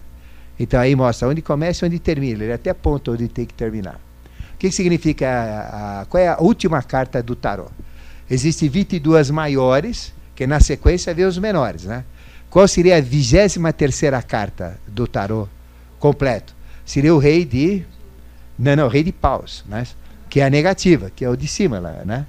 Então 0.59 0.79
aí 0.79 0.95
mostra 0.95 1.27
onde 1.27 1.41
começa 1.41 1.85
e 1.85 1.87
onde 1.87 1.99
termina. 1.99 2.43
Ele 2.43 2.53
até 2.53 2.71
aponta 2.71 3.11
onde 3.11 3.27
tem 3.27 3.45
que 3.45 3.53
terminar. 3.53 3.99
O 4.55 4.57
que, 4.57 4.71
significa 4.71 5.27
a, 5.27 6.01
a, 6.01 6.05
qual 6.05 6.23
é 6.23 6.29
a 6.29 6.37
última 6.39 6.81
carta 6.81 7.21
do 7.21 7.35
tarô? 7.35 7.67
Existem 8.29 8.69
22 8.69 9.29
maiores, 9.29 10.13
que 10.35 10.47
na 10.47 10.59
sequência 10.59 11.13
vê 11.13 11.25
os 11.25 11.37
menores, 11.37 11.83
né? 11.83 12.05
Qual 12.49 12.67
seria 12.67 12.97
a 12.97 13.01
vigésima 13.01 13.73
terceira 13.73 14.21
carta 14.21 14.79
do 14.87 15.07
tarô 15.07 15.47
completo? 15.99 16.55
Seria 16.85 17.13
o 17.13 17.17
rei 17.17 17.45
de. 17.45 17.85
Não, 18.63 18.75
não, 18.77 18.87
rei 18.87 19.03
de 19.03 19.11
paus, 19.11 19.63
né? 19.67 19.85
que 20.29 20.39
é 20.39 20.45
a 20.45 20.49
negativa, 20.49 21.11
que 21.15 21.23
é 21.23 21.29
o 21.29 21.35
de 21.35 21.47
cima 21.47 21.79
lá, 21.79 22.01
né? 22.03 22.25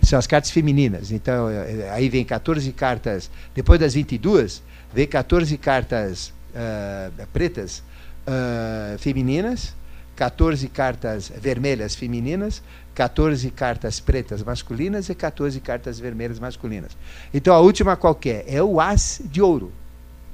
São 0.00 0.18
as 0.18 0.26
cartas 0.26 0.50
femininas. 0.50 1.12
Então, 1.12 1.50
eh, 1.50 1.90
aí 1.92 2.08
vem 2.08 2.24
14 2.24 2.72
cartas, 2.72 3.30
depois 3.54 3.78
das 3.78 3.92
22, 3.92 4.62
vem 4.94 5.06
14 5.06 5.58
cartas 5.58 6.32
uh, 6.54 7.26
pretas 7.30 7.82
uh, 8.26 8.98
femininas, 8.98 9.74
14 10.16 10.66
cartas 10.68 11.30
vermelhas 11.36 11.94
femininas, 11.94 12.62
14 12.94 13.50
cartas 13.50 14.00
pretas 14.00 14.42
masculinas 14.42 15.10
e 15.10 15.14
14 15.14 15.60
cartas 15.60 15.98
vermelhas 15.98 16.38
masculinas. 16.38 16.96
Então 17.34 17.54
a 17.54 17.60
última 17.60 17.96
qualquer 17.96 18.44
é? 18.46 18.56
é 18.56 18.62
o 18.62 18.80
As 18.80 19.20
de 19.24 19.42
ouro. 19.42 19.70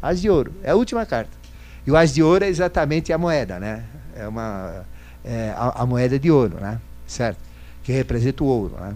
As 0.01 0.21
de 0.21 0.31
ouro, 0.31 0.53
é 0.63 0.71
a 0.71 0.77
última 0.77 1.05
carta. 1.05 1.33
E 1.85 1.91
o 1.91 1.97
As 1.97 2.15
de 2.15 2.23
ouro 2.23 2.45
é 2.45 2.49
exatamente 2.49 3.13
a 3.13 3.19
moeda, 3.19 3.59
né? 3.59 3.83
É 4.15 4.29
uma 4.29 4.85
é 5.25 5.53
a, 5.57 5.83
a, 5.83 5.87
moeda 5.87 6.19
de 6.19 6.31
ouro, 6.31 6.59
né? 6.61 6.81
Certo? 7.07 7.39
Que 7.83 7.93
representa 7.93 8.45
o 8.45 8.47
ouro, 8.47 8.77
né? 8.81 8.95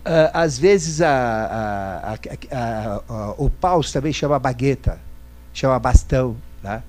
Uh, 0.00 0.30
às 0.32 0.58
vezes 0.58 1.02
a, 1.02 2.18
a, 2.50 3.34
o 3.36 3.50
paus 3.50 3.92
também 3.92 4.12
chama 4.12 4.38
bagueta, 4.38 4.98
chama 5.52 5.78
bastão, 5.78 6.36
né? 6.62 6.82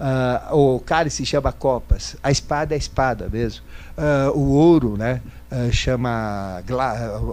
Uh, 0.00 0.56
o 0.56 0.80
cálice 0.80 1.26
chama 1.26 1.52
copas, 1.52 2.16
a 2.22 2.30
espada 2.30 2.74
é 2.74 2.78
espada 2.78 3.28
mesmo. 3.28 3.62
Uh, 3.98 4.36
o 4.36 4.52
ouro, 4.52 4.96
né? 4.96 5.20
Uh, 5.52 5.70
chama 5.70 6.62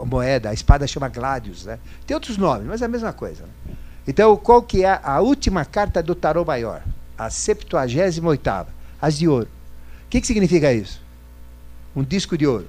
moeda, 0.05 0.49
a 0.49 0.53
espada 0.53 0.85
chama 0.85 1.07
gladius, 1.07 1.65
né? 1.65 1.79
Tem 2.05 2.13
outros 2.13 2.37
nomes, 2.37 2.67
mas 2.67 2.81
é 2.81 2.85
a 2.85 2.89
mesma 2.89 3.13
coisa. 3.13 3.43
Né? 3.43 3.73
Então, 4.05 4.35
qual 4.35 4.61
que 4.61 4.83
é 4.83 4.99
a 5.01 5.21
última 5.21 5.63
carta 5.63 6.03
do 6.03 6.13
tarô 6.13 6.43
maior? 6.43 6.81
A 7.17 7.29
78 7.29 8.67
as 9.01 9.17
de 9.17 9.27
ouro. 9.27 9.47
O 10.07 10.09
que, 10.09 10.21
que 10.21 10.27
significa 10.27 10.73
isso? 10.73 11.01
Um 11.95 12.03
disco 12.03 12.37
de 12.37 12.47
ouro. 12.47 12.67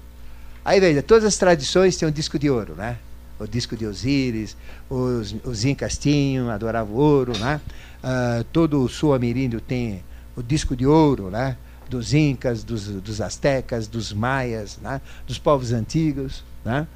Aí 0.65 0.81
veja, 0.81 1.03
todas 1.03 1.25
as 1.25 1.37
tradições 1.37 1.97
têm 1.97 2.09
um 2.09 2.13
disco 2.13 2.39
de 2.39 2.51
ouro, 2.51 2.75
né? 2.75 2.99
o 3.39 3.47
disco 3.47 3.77
de 3.77 3.87
Osíris, 3.87 4.57
os, 4.91 5.35
os 5.45 5.65
incas 5.65 5.97
tinham, 5.97 6.51
adoravam 6.51 6.95
ouro, 6.95 7.37
né? 7.39 7.61
Uh, 8.03 8.45
todo 8.53 8.83
o 8.83 8.89
sul 8.89 9.15
ameríndio 9.15 9.61
tem 9.61 10.03
o 10.37 10.43
disco 10.43 10.75
de 10.75 10.87
ouro, 10.87 11.31
né? 11.31 11.57
Dos 11.89 12.13
incas, 12.13 12.65
dos, 12.65 12.87
dos 12.87 13.21
astecas, 13.21 13.87
dos 13.87 14.13
maias, 14.13 14.79
né? 14.83 15.01
Dos 15.27 15.39
povos 15.39 15.73
antigos, 15.73 16.43
né? 16.65 16.87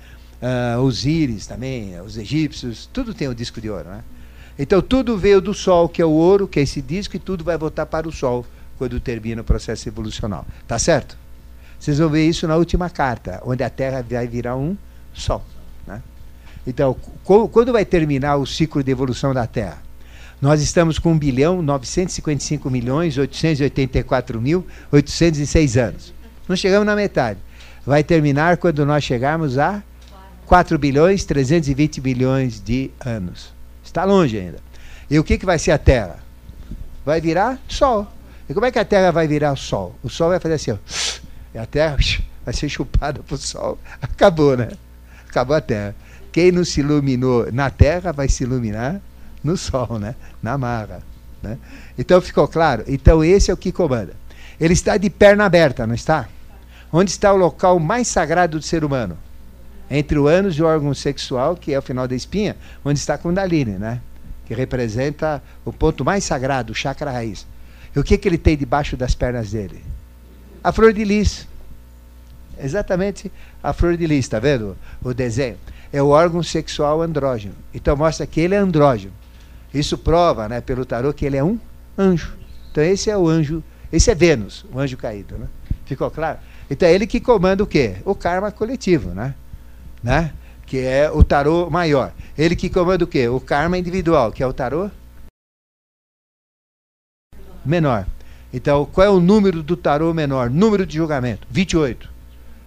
Uh, 0.43 0.81
Osíris 0.81 1.47
também, 1.47 2.01
os 2.01 2.17
egípcios, 2.17 2.89
tudo 2.93 3.15
tem 3.15 3.29
o 3.29 3.35
disco 3.35 3.61
de 3.61 3.71
ouro, 3.71 3.89
né? 3.89 4.03
Então 4.59 4.83
tudo 4.83 5.17
veio 5.17 5.41
do 5.41 5.55
sol, 5.55 5.89
que 5.89 6.03
é 6.03 6.05
o 6.05 6.11
ouro, 6.11 6.49
que 6.49 6.59
é 6.59 6.63
esse 6.63 6.83
disco, 6.83 7.17
e 7.17 7.19
tudo 7.19 7.45
vai 7.45 7.57
voltar 7.57 7.87
para 7.87 8.09
o 8.09 8.13
sol 8.13 8.45
quando 8.79 8.99
termina 9.01 9.43
o 9.43 9.45
processo 9.45 9.89
evolucional. 9.89 10.47
Tá 10.67 10.79
certo? 10.79 11.17
Vocês 11.79 11.99
vão 11.99 12.09
ver 12.09 12.27
isso 12.27 12.47
na 12.47 12.57
última 12.57 12.89
carta, 12.89 13.41
onde 13.45 13.63
a 13.63 13.71
Terra 13.71 14.05
vai 14.09 14.27
virar 14.27 14.57
um 14.57 14.77
sol. 15.13 15.45
Então, 16.67 16.97
quando 17.25 17.73
vai 17.73 17.85
terminar 17.85 18.37
o 18.37 18.47
ciclo 18.47 18.83
de 18.83 18.91
evolução 18.91 19.35
da 19.35 19.47
Terra? 19.47 19.79
Nós 20.41 20.61
estamos 20.63 20.99
com 20.99 21.13
1 21.13 21.19
bilhão 21.19 21.63
955 21.63 22.71
milhões 22.71 23.17
884 23.17 24.41
mil 24.41 24.67
806 24.91 25.77
anos. 25.77 26.15
Não 26.49 26.57
chegamos 26.57 26.87
na 26.87 26.97
metade. 26.97 27.39
Vai 27.87 28.03
terminar 28.03 28.57
quando 28.57 28.85
nós 28.87 29.03
chegarmos 29.03 29.59
a 29.59 29.83
4 30.47 30.79
bilhões 30.79 31.25
320 31.25 32.01
bilhões 32.01 32.61
de 32.61 32.91
anos. 33.05 33.53
Está 33.85 34.05
longe 34.05 34.39
ainda. 34.39 34.59
E 35.11 35.19
o 35.19 35.25
que, 35.25 35.39
que 35.39 35.47
vai 35.47 35.59
ser 35.59 35.73
a 35.73 35.79
Terra? 35.79 36.19
Vai 37.05 37.21
virar 37.21 37.61
Sol. 37.69 38.07
E 38.49 38.55
como 38.55 38.67
é 38.67 38.71
que 38.71 38.79
a 38.79 38.85
Terra 38.85 39.11
vai 39.11 39.27
virar 39.27 39.57
Sol? 39.57 39.95
O 40.03 40.09
Sol 40.09 40.31
vai 40.31 40.41
fazer 40.41 40.55
assim, 40.55 40.73
ó, 40.73 40.77
e 41.55 41.59
a 41.59 41.67
Terra 41.67 41.97
vai 42.45 42.55
ser 42.55 42.69
chupada 42.69 43.23
para 43.23 43.35
o 43.35 43.39
Sol. 43.39 43.79
Acabou, 44.01 44.57
né? 44.57 44.71
Acabou 45.29 45.57
a 45.57 45.61
Terra. 45.61 45.95
Quem 46.33 46.51
não 46.51 46.65
se 46.65 46.81
iluminou 46.81 47.53
na 47.53 47.69
terra 47.69 48.11
vai 48.11 48.27
se 48.27 48.43
iluminar 48.43 49.01
no 49.45 49.55
sol, 49.57 49.99
né? 49.99 50.15
na 50.43 50.57
marra. 50.57 51.03
Né? 51.43 51.59
Então 51.99 52.21
ficou 52.23 52.49
claro? 52.49 52.83
Então 52.89 53.23
esse 53.23 53.51
é 53.51 53.55
o 53.55 53.57
que 53.57 53.71
comanda. 53.71 54.15
Ele 54.59 54.73
está 54.73 54.97
de 54.97 55.11
perna 55.11 55.45
aberta, 55.45 55.87
não 55.87 55.95
está? 55.95 56.27
Onde 56.91 57.11
está 57.11 57.33
o 57.33 57.37
local 57.37 57.79
mais 57.79 58.09
sagrado 58.09 58.59
do 58.59 58.65
ser 58.65 58.83
humano? 58.83 59.19
Entre 59.91 60.19
o 60.19 60.27
ânus 60.27 60.55
e 60.55 60.63
o 60.63 60.67
órgão 60.67 60.95
sexual, 60.95 61.55
que 61.55 61.75
é 61.75 61.79
o 61.79 61.83
final 61.83 62.09
da 62.09 62.15
espinha, 62.15 62.57
onde 62.83 62.99
está 62.99 63.15
a 63.15 63.19
Kundalini, 63.19 63.73
né? 63.73 64.01
que 64.47 64.55
representa 64.55 65.43
o 65.65 65.73
ponto 65.73 66.05
mais 66.05 66.25
sagrado, 66.25 66.73
o 66.73 66.75
chakra 66.75 67.11
raiz. 67.11 67.47
E 67.95 67.99
o 67.99 68.05
que, 68.05 68.17
que 68.17 68.29
ele 68.29 68.39
tem 68.39 68.57
debaixo 68.57 68.97
das 68.97 69.15
pernas 69.15 69.51
dele? 69.51 69.83
A 70.63 70.73
flor 70.73 70.93
de 70.93 71.05
lis. 71.05 71.47
Exatamente 72.59 73.31
a 73.63 73.73
flor 73.73 73.97
de 73.97 74.07
lis, 74.07 74.25
está 74.25 74.39
vendo 74.39 74.77
o 75.03 75.13
desenho? 75.13 75.59
é 75.93 76.03
o 76.03 76.09
órgão 76.09 76.43
sexual 76.43 77.03
andrógeno. 77.03 77.55
Então 77.75 77.97
mostra 77.97 78.27
que 78.27 78.41
ele 78.41 78.55
é 78.55 78.59
andrógeno. 78.59 79.13
Isso 79.73 79.99
prova, 79.99 80.49
né, 80.49 80.61
pelo 80.61 80.85
tarô, 80.85 81.13
que 81.13 81.27
ele 81.27 81.37
é 81.37 81.45
um 81.45 81.59
anjo. 81.99 82.35
Então 82.71 82.83
esse 82.83 83.11
é 83.11 83.17
o 83.17 83.29
anjo, 83.29 83.63
esse 83.93 84.11
é 84.11 84.15
Vênus, 84.15 84.65
o 84.73 84.79
anjo 84.79 84.97
caído, 84.97 85.37
né? 85.37 85.47
Ficou 85.85 86.11
claro? 86.11 86.39
Então 86.71 86.89
é 86.89 86.95
ele 86.95 87.07
que 87.07 87.21
comanda 87.21 87.63
o 87.63 87.67
quê? 87.67 87.97
O 88.05 88.15
karma 88.15 88.51
coletivo, 88.51 89.11
né? 89.11 89.35
né? 90.03 90.33
Que 90.65 90.79
é 90.79 91.11
o 91.11 91.23
tarô 91.23 91.69
maior. 91.69 92.13
Ele 92.37 92.57
que 92.57 92.71
comanda 92.71 93.05
o 93.05 93.07
quê? 93.07 93.29
O 93.29 93.39
karma 93.39 93.77
individual, 93.77 94.33
que 94.33 94.43
é 94.43 94.47
o 94.47 94.53
tarô 94.53 94.91
menor. 97.65 98.07
Então, 98.53 98.85
qual 98.85 99.07
é 99.07 99.11
o 99.11 99.21
número 99.21 99.63
do 99.63 99.77
tarô 99.77 100.13
menor? 100.13 100.51
Número 100.51 100.85
de 100.85 100.97
julgamento, 100.97 101.47
28. 101.51 102.11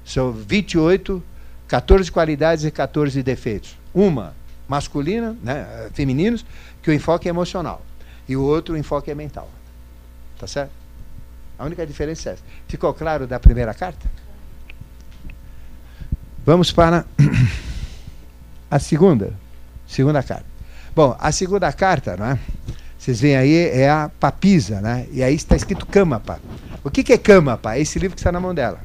São 0.04 0.32
28 0.32 1.24
14 1.68 2.12
qualidades 2.12 2.64
e 2.64 2.72
14 2.72 3.22
defeitos. 3.24 3.76
Uma 3.94 4.34
masculina, 4.68 5.36
né, 5.42 5.90
femininos, 5.94 6.46
que 6.82 6.90
o 6.90 6.94
enfoque 6.94 7.28
é 7.28 7.30
emocional. 7.30 7.82
E 8.28 8.36
o 8.36 8.44
outro, 8.44 8.76
o 8.76 8.78
enfoque 8.78 9.12
é 9.12 9.16
mental. 9.16 9.50
Tá 10.40 10.48
certo? 10.48 10.72
A 11.58 11.66
única 11.66 11.86
diferença 11.86 12.30
é 12.30 12.34
essa. 12.34 12.44
Ficou 12.68 12.94
claro 12.94 13.26
da 13.26 13.40
primeira 13.40 13.74
carta? 13.74 14.06
Vamos 16.46 16.72
para 16.72 17.06
a 18.70 18.80
segunda. 18.80 19.34
Segunda 19.88 20.22
carta. 20.22 20.46
Bom, 20.96 21.16
a 21.20 21.32
segunda 21.32 21.72
carta, 21.72 22.16
né? 22.16 22.40
Vocês 23.06 23.22
veem 23.22 23.38
aí, 23.38 23.56
é 23.56 23.88
a 23.88 24.10
papisa, 24.20 24.82
né? 24.82 25.06
E 25.12 25.22
aí 25.22 25.36
está 25.36 25.56
escrito 25.56 25.86
Kamapa. 25.86 26.40
O 26.84 26.90
que, 26.90 27.04
que 27.04 27.14
é 27.14 27.20
Kamapa? 27.20 27.76
É 27.76 27.80
esse 27.80 28.00
livro 28.00 28.16
que 28.16 28.20
está 28.20 28.32
na 28.32 28.40
mão 28.40 28.52
dela. 28.52 28.80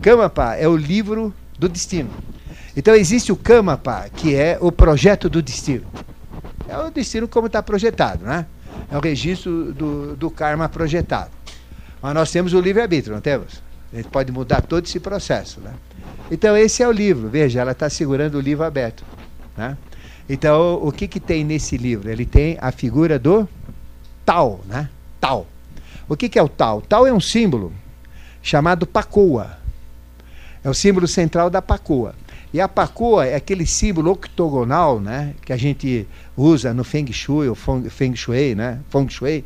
Kamapa 0.00 0.54
é 0.54 0.68
o 0.68 0.76
livro 0.76 1.34
do 1.58 1.68
destino. 1.68 2.08
Então 2.76 2.94
existe 2.94 3.32
o 3.32 3.36
Kamapa, 3.36 4.08
que 4.14 4.36
é 4.36 4.56
o 4.60 4.70
projeto 4.70 5.28
do 5.28 5.42
destino. 5.42 5.84
É 6.68 6.78
o 6.78 6.88
destino 6.88 7.26
como 7.26 7.48
está 7.48 7.60
projetado, 7.64 8.24
né? 8.24 8.46
É 8.88 8.96
o 8.96 9.00
registro 9.00 9.72
do, 9.72 10.14
do 10.14 10.30
karma 10.30 10.68
projetado. 10.68 11.32
Mas 12.00 12.14
nós 12.14 12.30
temos 12.30 12.54
o 12.54 12.60
livre-arbítrio, 12.60 13.12
não 13.12 13.20
temos? 13.20 13.60
A 13.92 13.96
gente 13.96 14.08
pode 14.08 14.30
mudar 14.30 14.62
todo 14.62 14.84
esse 14.84 15.00
processo. 15.00 15.58
Né? 15.58 15.72
Então, 16.30 16.56
esse 16.56 16.80
é 16.80 16.86
o 16.86 16.92
livro. 16.92 17.28
Veja, 17.28 17.60
ela 17.60 17.72
está 17.72 17.90
segurando 17.90 18.36
o 18.36 18.40
livro 18.40 18.62
aberto. 18.62 19.04
Né? 19.56 19.76
Então, 20.28 20.78
o 20.80 20.92
que, 20.92 21.08
que 21.08 21.18
tem 21.18 21.42
nesse 21.42 21.76
livro? 21.76 22.08
Ele 22.08 22.24
tem 22.24 22.56
a 22.60 22.70
figura 22.70 23.18
do 23.18 23.48
tal, 24.24 24.60
né? 24.66 24.88
Tal. 25.20 25.46
O 26.08 26.16
que, 26.16 26.28
que 26.28 26.38
é 26.38 26.42
o 26.42 26.48
tal? 26.48 26.82
Tal 26.82 27.06
é 27.06 27.12
um 27.12 27.20
símbolo 27.20 27.72
chamado 28.42 28.86
pacoa. 28.86 29.58
É 30.62 30.68
o 30.68 30.74
símbolo 30.74 31.08
central 31.08 31.50
da 31.50 31.62
pacoa. 31.62 32.14
E 32.54 32.60
a 32.60 32.68
pacoa 32.68 33.26
é 33.26 33.34
aquele 33.34 33.66
símbolo 33.66 34.12
octogonal, 34.12 35.00
né, 35.00 35.34
que 35.44 35.52
a 35.52 35.56
gente 35.56 36.06
usa 36.36 36.72
no 36.72 36.84
Feng 36.84 37.12
Shui, 37.12 37.48
ou 37.48 37.56
Feng 37.56 38.14
Shui, 38.14 38.54
né, 38.54 38.78
Feng 38.88 39.08
Shui, 39.08 39.44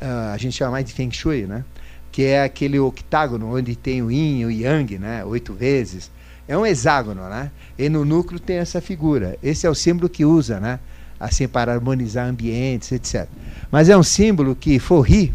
uh, 0.00 0.32
a 0.32 0.36
gente 0.36 0.56
chama 0.56 0.70
mais 0.70 0.84
de 0.84 0.92
Feng 0.92 1.10
Shui, 1.10 1.48
né, 1.48 1.64
que 2.12 2.22
é 2.22 2.44
aquele 2.44 2.78
octágono 2.78 3.56
onde 3.56 3.74
tem 3.74 4.02
o 4.02 4.10
Yin 4.10 4.38
e 4.38 4.46
o 4.46 4.50
Yang, 4.52 4.98
né, 5.00 5.24
oito 5.24 5.52
vezes. 5.52 6.12
É 6.46 6.56
um 6.56 6.64
hexágono, 6.64 7.28
né, 7.28 7.50
e 7.76 7.88
no 7.88 8.04
núcleo 8.04 8.38
tem 8.38 8.58
essa 8.58 8.80
figura. 8.80 9.36
Esse 9.42 9.66
é 9.66 9.70
o 9.70 9.74
símbolo 9.74 10.08
que 10.08 10.24
usa, 10.24 10.60
né, 10.60 10.78
assim 11.24 11.48
para 11.48 11.72
harmonizar 11.72 12.28
ambientes, 12.28 12.92
etc. 12.92 13.26
Mas 13.70 13.88
é 13.88 13.96
um 13.96 14.02
símbolo 14.02 14.54
que 14.54 14.78
Forri, 14.78 15.32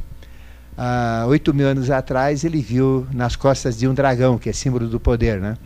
há 0.78 1.26
oito 1.28 1.54
mil 1.54 1.68
anos 1.68 1.90
atrás, 1.90 2.44
ele 2.44 2.62
viu 2.62 3.08
nas 3.12 3.36
costas 3.36 3.78
de 3.78 3.88
um 3.88 3.94
dragão, 3.94 4.38
que 4.38 4.50
é 4.50 4.54
símbolo 4.54 4.88
do 4.88 5.00
poder, 5.00 5.42
né? 5.42 5.58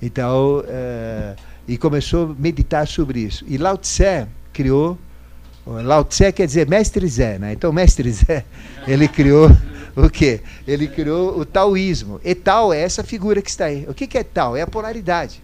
Então, 0.00 0.64
é, 0.66 1.36
e 1.68 1.78
começou 1.78 2.32
a 2.32 2.34
meditar 2.40 2.88
sobre 2.88 3.20
isso. 3.20 3.44
E 3.46 3.56
Lao 3.56 3.78
Tse 3.78 4.26
criou, 4.52 4.98
Lao 5.64 6.04
Tse 6.04 6.32
quer 6.32 6.46
dizer 6.46 6.68
mestre 6.68 7.06
Zé, 7.06 7.38
né? 7.38 7.52
Então, 7.52 7.72
mestre 7.72 8.10
Zé, 8.10 8.44
ele 8.86 9.06
criou 9.06 9.48
o 9.94 10.10
quê? 10.10 10.40
Ele 10.66 10.88
criou 10.88 11.38
o 11.38 11.44
taoísmo. 11.44 12.20
E 12.24 12.34
tal 12.34 12.72
é 12.72 12.80
essa 12.80 13.04
figura 13.04 13.40
que 13.40 13.50
está 13.50 13.66
aí. 13.66 13.86
O 13.88 13.94
que, 13.94 14.08
que 14.08 14.18
é 14.18 14.24
tal? 14.24 14.56
É 14.56 14.62
a 14.62 14.66
polaridade, 14.66 15.40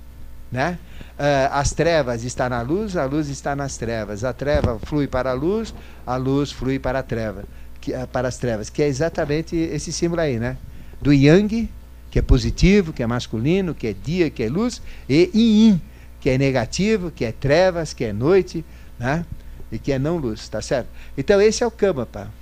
né? 0.50 0.76
Uh, 1.18 1.50
as 1.50 1.72
trevas 1.72 2.22
está 2.22 2.48
na 2.48 2.62
luz, 2.62 2.96
a 2.96 3.04
luz 3.04 3.28
está 3.28 3.56
nas 3.56 3.76
trevas. 3.76 4.22
A 4.22 4.32
treva 4.32 4.78
flui 4.78 5.08
para 5.08 5.30
a 5.30 5.34
luz, 5.34 5.74
a 6.06 6.16
luz 6.16 6.52
flui 6.52 6.78
para 6.78 7.00
a 7.00 7.02
treva, 7.02 7.44
que, 7.80 7.92
uh, 7.92 8.06
para 8.06 8.28
as 8.28 8.38
trevas, 8.38 8.70
que 8.70 8.82
é 8.82 8.86
exatamente 8.86 9.56
esse 9.56 9.92
símbolo 9.92 10.20
aí, 10.20 10.38
né? 10.38 10.56
Do 11.02 11.12
yang 11.12 11.68
que 12.10 12.18
é 12.18 12.22
positivo, 12.22 12.92
que 12.92 13.02
é 13.02 13.06
masculino, 13.06 13.74
que 13.74 13.86
é 13.86 13.92
dia, 13.92 14.30
que 14.30 14.42
é 14.42 14.48
luz, 14.48 14.80
e 15.08 15.30
yin, 15.34 15.80
que 16.20 16.30
é 16.30 16.38
negativo, 16.38 17.10
que 17.10 17.24
é 17.24 17.32
trevas, 17.32 17.92
que 17.92 18.04
é 18.04 18.12
noite, 18.12 18.64
né? 18.98 19.24
e 19.70 19.78
que 19.78 19.92
é 19.92 19.98
não 19.98 20.16
luz, 20.16 20.48
tá 20.48 20.60
certo? 20.62 20.88
Então 21.16 21.40
esse 21.40 21.62
é 21.62 21.66
o 21.66 21.70
Kamapa. 21.70 22.32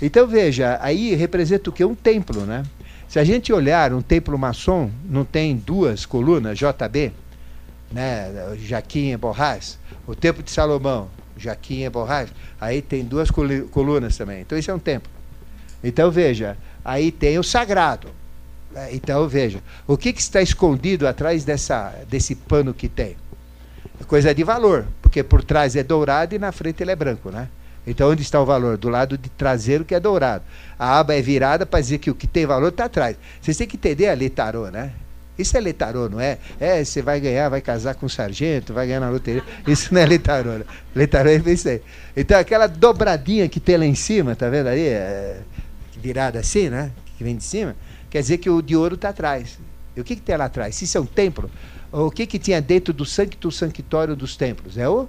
Então 0.00 0.26
veja, 0.26 0.78
aí 0.82 1.14
representa 1.14 1.70
o 1.70 1.72
que? 1.72 1.84
Um 1.84 1.94
templo, 1.94 2.42
né? 2.42 2.62
Se 3.08 3.18
a 3.18 3.24
gente 3.24 3.52
olhar 3.52 3.92
um 3.92 4.02
templo 4.02 4.38
maçom, 4.38 4.90
não 5.04 5.24
tem 5.24 5.56
duas 5.56 6.04
colunas, 6.04 6.58
JB, 6.58 7.12
né? 7.90 8.56
Jaquim 8.58 9.16
Borrás, 9.16 9.78
o 10.06 10.14
templo 10.14 10.42
de 10.42 10.50
Salomão, 10.50 11.08
Jaquim 11.36 11.88
Borrás, 11.90 12.30
aí 12.60 12.82
tem 12.82 13.04
duas 13.04 13.30
colunas 13.30 14.16
também. 14.16 14.40
Então 14.40 14.58
isso 14.58 14.70
é 14.70 14.74
um 14.74 14.78
templo. 14.78 15.10
Então 15.82 16.10
veja, 16.10 16.56
aí 16.84 17.12
tem 17.12 17.38
o 17.38 17.42
sagrado, 17.42 18.08
é, 18.76 18.94
então, 18.94 19.26
veja, 19.26 19.62
o 19.86 19.96
que, 19.96 20.12
que 20.12 20.20
está 20.20 20.42
escondido 20.42 21.08
atrás 21.08 21.44
dessa, 21.44 21.94
desse 22.10 22.34
pano 22.34 22.74
que 22.74 22.88
tem? 22.88 23.16
É 23.98 24.04
coisa 24.04 24.34
de 24.34 24.44
valor, 24.44 24.86
porque 25.00 25.22
por 25.22 25.42
trás 25.42 25.74
é 25.74 25.82
dourado 25.82 26.34
e 26.34 26.38
na 26.38 26.52
frente 26.52 26.82
ele 26.82 26.90
é 26.90 26.96
branco, 26.96 27.30
né? 27.30 27.48
Então, 27.86 28.10
onde 28.10 28.20
está 28.20 28.38
o 28.38 28.44
valor? 28.44 28.76
Do 28.76 28.90
lado 28.90 29.16
de 29.16 29.30
traseiro 29.30 29.82
que 29.82 29.94
é 29.94 30.00
dourado. 30.00 30.44
A 30.78 30.98
aba 30.98 31.14
é 31.14 31.22
virada 31.22 31.64
para 31.64 31.80
dizer 31.80 31.98
que 31.98 32.10
o 32.10 32.14
que 32.14 32.26
tem 32.26 32.44
valor 32.44 32.68
está 32.68 32.84
atrás. 32.84 33.16
Vocês 33.40 33.56
têm 33.56 33.66
que 33.66 33.76
entender 33.76 34.08
a 34.08 34.14
letarô, 34.14 34.66
né? 34.70 34.92
Isso 35.38 35.56
é 35.56 35.60
letarô, 35.60 36.08
não 36.08 36.20
é? 36.20 36.38
É, 36.58 36.82
você 36.82 37.02
vai 37.02 37.20
ganhar, 37.20 37.48
vai 37.48 37.60
casar 37.60 37.94
com 37.94 38.06
um 38.06 38.08
sargento, 38.08 38.72
vai 38.72 38.86
ganhar 38.86 39.00
na 39.00 39.10
loteria. 39.10 39.44
Isso 39.66 39.92
não 39.92 40.00
é 40.00 40.06
letarô. 40.06 40.52
Né? 40.52 40.64
Letarô 40.94 41.28
é 41.30 41.36
isso 41.36 41.68
aí. 41.68 41.82
Então, 42.16 42.38
aquela 42.38 42.66
dobradinha 42.66 43.48
que 43.48 43.60
tem 43.60 43.76
lá 43.76 43.84
em 43.84 43.94
cima, 43.94 44.34
tá 44.34 44.48
vendo 44.48 44.68
aí? 44.68 44.86
É, 44.86 45.40
virada 45.96 46.38
assim, 46.38 46.70
né? 46.70 46.90
Que 47.18 47.24
vem 47.24 47.36
de 47.36 47.44
cima 47.44 47.74
quer 48.16 48.22
dizer 48.22 48.38
que 48.38 48.48
o 48.48 48.62
de 48.62 48.74
ouro 48.74 48.94
está 48.94 49.10
atrás. 49.10 49.58
E 49.94 50.00
o 50.00 50.04
que, 50.04 50.16
que 50.16 50.22
tem 50.22 50.36
lá 50.38 50.46
atrás? 50.46 50.74
Se 50.74 50.84
isso 50.84 50.96
é 50.96 51.00
um 51.00 51.06
templo, 51.06 51.50
o 51.92 52.10
que, 52.10 52.26
que 52.26 52.38
tinha 52.38 52.62
dentro 52.62 52.94
do 52.94 53.04
sancto 53.04 53.52
sanctório 53.52 54.16
dos 54.16 54.36
templos? 54.36 54.78
É 54.78 54.88
o 54.88 55.06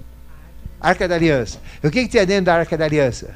Arca 0.79 1.07
da 1.07 1.15
Aliança. 1.15 1.59
E 1.81 1.87
o 1.87 1.91
que, 1.91 2.03
que 2.03 2.09
tinha 2.09 2.25
dentro 2.25 2.45
da 2.45 2.55
Arca 2.55 2.77
da 2.77 2.83
Aliança? 2.83 3.33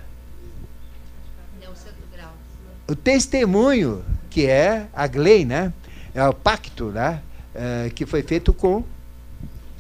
O 2.85 2.95
testemunho, 2.95 4.03
que 4.29 4.45
é 4.45 4.87
a 4.93 5.05
lei, 5.05 5.45
né? 5.45 5.71
É 6.13 6.23
o 6.27 6.33
pacto, 6.33 6.85
né? 6.85 7.21
É, 7.53 7.91
que 7.93 8.05
foi 8.05 8.23
feito 8.23 8.53
com 8.53 8.83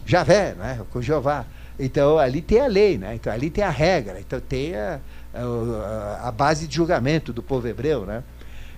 Javé, 0.05 0.53
né? 0.55 0.81
com 0.91 1.01
Jeová. 1.01 1.45
Então 1.79 2.17
ali 2.17 2.41
tem 2.41 2.59
a 2.59 2.67
lei, 2.67 2.97
né? 2.97 3.15
Então 3.15 3.31
ali 3.31 3.49
tem 3.49 3.63
a 3.63 3.69
regra, 3.69 4.19
então 4.19 4.39
tem 4.39 4.75
a, 4.75 4.99
a, 5.33 6.27
a 6.27 6.31
base 6.31 6.67
de 6.67 6.75
julgamento 6.75 7.31
do 7.33 7.41
povo 7.41 7.67
hebreu, 7.67 8.05
né? 8.05 8.23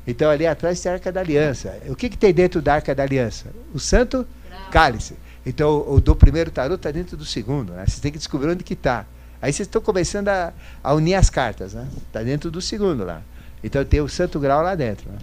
Então 0.06 0.30
ali 0.30 0.46
atrás 0.46 0.80
tem 0.80 0.92
a 0.92 0.96
Arca 0.96 1.12
da 1.12 1.22
Aliança. 1.22 1.78
O 1.88 1.96
que, 1.96 2.10
que 2.10 2.18
tem 2.18 2.34
dentro 2.34 2.62
da 2.62 2.76
Arca 2.76 2.94
da 2.94 3.04
Aliança? 3.04 3.48
O 3.74 3.80
Santo 3.80 4.28
Cálice. 4.72 5.16
Então 5.46 5.86
o 5.88 6.00
do 6.00 6.16
primeiro 6.16 6.52
tarô 6.52 6.76
está 6.76 6.92
dentro 6.92 7.18
do 7.18 7.26
segundo. 7.26 7.74
Né? 7.74 7.86
Você 7.88 8.02
tem 8.02 8.12
que 8.12 8.18
descobrir 8.18 8.50
onde 8.50 8.64
que 8.64 8.74
está. 8.74 9.06
Aí 9.42 9.52
vocês 9.52 9.68
estão 9.68 9.82
começando 9.82 10.30
a, 10.30 10.54
a, 10.84 10.94
unir 10.94 11.16
as 11.16 11.30
cartas. 11.30 11.74
Está 11.74 12.20
né? 12.20 12.26
Dentro 12.26 12.50
do 12.50 12.62
segundo 12.62 13.04
lá. 13.04 13.22
Então 13.64 13.84
tem 13.84 14.02
o 14.02 14.08
Santo 14.08 14.40
Grau 14.40 14.62
lá 14.62 14.76
dentro. 14.76 15.10
Né? 15.10 15.18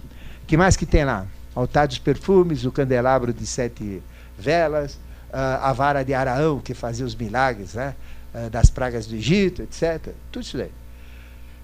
que 0.45 0.57
mais 0.57 0.75
que 0.75 0.85
tem 0.85 1.05
lá? 1.05 1.25
Altar 1.55 1.87
dos 1.87 1.97
perfumes, 1.97 2.65
o 2.65 2.71
candelabro 2.71 3.33
de 3.33 3.45
sete 3.45 4.01
velas, 4.37 4.93
uh, 5.29 5.61
a 5.61 5.73
vara 5.73 6.03
de 6.03 6.13
Araão, 6.13 6.59
que 6.59 6.73
fazia 6.73 7.05
os 7.05 7.15
milagres 7.15 7.73
né? 7.73 7.95
Uh, 8.33 8.49
das 8.49 8.69
pragas 8.69 9.05
do 9.05 9.15
Egito, 9.15 9.61
etc. 9.61 10.13
Tudo 10.31 10.43
isso 10.43 10.57
daí. 10.57 10.71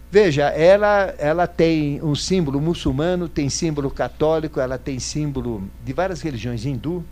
Veja, 0.10 0.46
ela, 0.50 1.14
ela 1.18 1.48
tem 1.48 2.02
um 2.02 2.16
símbolo 2.16 2.62
muçulmano, 2.62 3.28
tem 3.28 3.50
símbolo 3.50 3.92
católico, 3.92 4.60
ela 4.60 4.78
tem 4.78 5.00
símbolo 5.00 5.70
de 5.84 5.92
várias 5.92 6.22
religiões 6.22 6.66
hindu. 6.66 7.04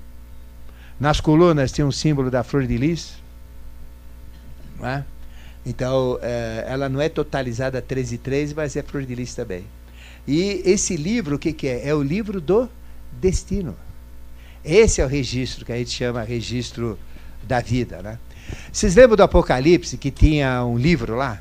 Nas 0.98 1.20
colunas 1.20 1.74
tem 1.74 1.84
um 1.84 1.92
símbolo 1.92 2.32
da 2.32 2.42
flor 2.42 2.66
de 2.66 2.78
lis. 2.78 3.22
Não 4.80 4.88
é? 4.88 5.06
Então, 5.66 6.20
é, 6.22 6.64
ela 6.68 6.88
não 6.88 7.02
é 7.02 7.10
totalizada 7.10 7.82
13 7.82 8.16
e 8.16 8.18
13, 8.18 8.56
mas 8.56 8.76
é 8.78 8.82
flor 8.82 9.04
de 9.04 9.14
lis 9.14 9.36
também. 9.36 9.66
E 10.28 10.62
esse 10.66 10.96
livro, 10.98 11.36
o 11.36 11.40
que, 11.40 11.54
que 11.54 11.68
é? 11.68 11.90
É 11.90 11.96
o 11.96 12.02
livro 12.02 12.42
do 12.42 12.70
destino. 13.14 13.76
Esse 14.64 15.02
é 15.02 15.06
o 15.06 15.08
registro 15.08 15.66
que 15.66 15.72
a 15.72 15.78
gente 15.78 15.92
chama 15.92 16.24
registro 16.24 16.98
da 17.44 17.60
vida. 17.60 18.02
Né? 18.02 18.18
Vocês 18.72 18.96
lembram 18.96 19.16
do 19.16 19.24
Apocalipse, 19.24 19.98
que 19.98 20.10
tinha 20.10 20.66
um 20.66 20.78
livro 20.78 21.16
lá? 21.16 21.40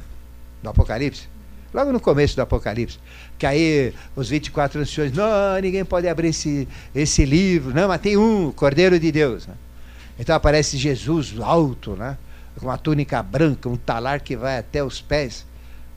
Do 0.62 0.68
Apocalipse? 0.68 1.34
logo 1.74 1.90
no 1.92 2.00
começo 2.00 2.36
do 2.36 2.42
Apocalipse. 2.42 2.98
Que 3.36 3.44
aí 3.44 3.92
os 4.14 4.28
24 4.28 4.80
anciões, 4.80 5.12
não, 5.12 5.60
ninguém 5.60 5.84
pode 5.84 6.08
abrir 6.08 6.28
esse, 6.28 6.68
esse 6.94 7.24
livro. 7.24 7.74
Não, 7.74 7.88
mas 7.88 8.00
tem 8.00 8.16
um, 8.16 8.52
Cordeiro 8.52 8.98
de 8.98 9.10
Deus. 9.10 9.46
Né? 9.46 9.54
Então 10.18 10.36
aparece 10.36 10.78
Jesus 10.78 11.34
alto, 11.40 11.96
né? 11.96 12.16
com 12.56 12.66
uma 12.66 12.78
túnica 12.78 13.20
branca, 13.20 13.68
um 13.68 13.76
talar 13.76 14.20
que 14.20 14.36
vai 14.36 14.58
até 14.58 14.82
os 14.84 15.00
pés, 15.00 15.44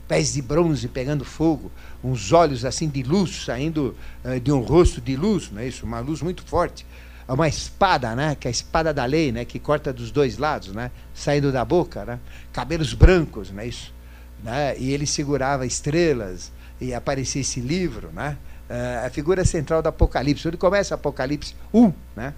pés 0.08 0.32
de 0.32 0.42
bronze 0.42 0.88
pegando 0.88 1.24
fogo, 1.24 1.70
uns 2.02 2.32
olhos 2.32 2.64
assim 2.64 2.88
de 2.88 3.02
luz 3.02 3.44
saindo 3.44 3.94
uh, 4.24 4.40
de 4.40 4.50
um 4.50 4.60
rosto 4.60 5.00
de 5.00 5.14
luz, 5.14 5.50
não 5.52 5.60
é 5.60 5.68
isso? 5.68 5.84
Uma 5.86 6.00
luz 6.00 6.22
muito 6.22 6.42
forte. 6.42 6.86
Uma 7.28 7.46
espada, 7.46 8.16
né? 8.16 8.34
Que 8.34 8.48
é 8.48 8.50
a 8.50 8.50
espada 8.50 8.92
da 8.92 9.04
lei, 9.04 9.30
né? 9.30 9.44
Que 9.44 9.58
corta 9.58 9.92
dos 9.92 10.10
dois 10.10 10.38
lados, 10.38 10.72
né? 10.72 10.90
Saindo 11.12 11.52
da 11.52 11.62
boca, 11.62 12.04
né? 12.04 12.18
Cabelos 12.52 12.94
brancos, 12.94 13.50
não 13.50 13.60
é 13.60 13.66
isso? 13.66 13.92
né? 14.42 14.74
e 14.78 14.92
ele 14.92 15.06
segurava 15.06 15.66
estrelas, 15.66 16.52
e 16.80 16.94
aparecia 16.94 17.40
esse 17.40 17.60
livro, 17.60 18.10
né? 18.12 18.36
Uh, 18.70 19.06
a 19.06 19.10
figura 19.10 19.44
central 19.44 19.82
do 19.82 19.88
Apocalipse, 19.88 20.46
onde 20.46 20.56
começa 20.56 20.94
Apocalipse 20.94 21.54
1. 21.72 21.92
Né? 22.14 22.34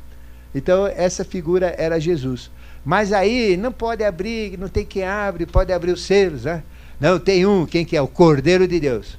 Então, 0.54 0.86
essa 0.86 1.24
figura 1.24 1.74
era 1.76 2.00
Jesus. 2.00 2.50
Mas 2.84 3.12
aí 3.12 3.56
não 3.56 3.72
pode 3.72 4.04
abrir, 4.04 4.56
não 4.56 4.68
tem 4.68 4.86
quem 4.86 5.04
abre, 5.04 5.44
pode 5.44 5.72
abrir 5.72 5.90
os 5.90 6.04
selos. 6.04 6.44
Né? 6.44 6.62
Não, 7.00 7.18
tem 7.18 7.46
um, 7.46 7.64
quem 7.64 7.84
que 7.84 7.96
é? 7.96 8.02
O 8.02 8.08
Cordeiro 8.08 8.68
de 8.68 8.78
Deus, 8.78 9.18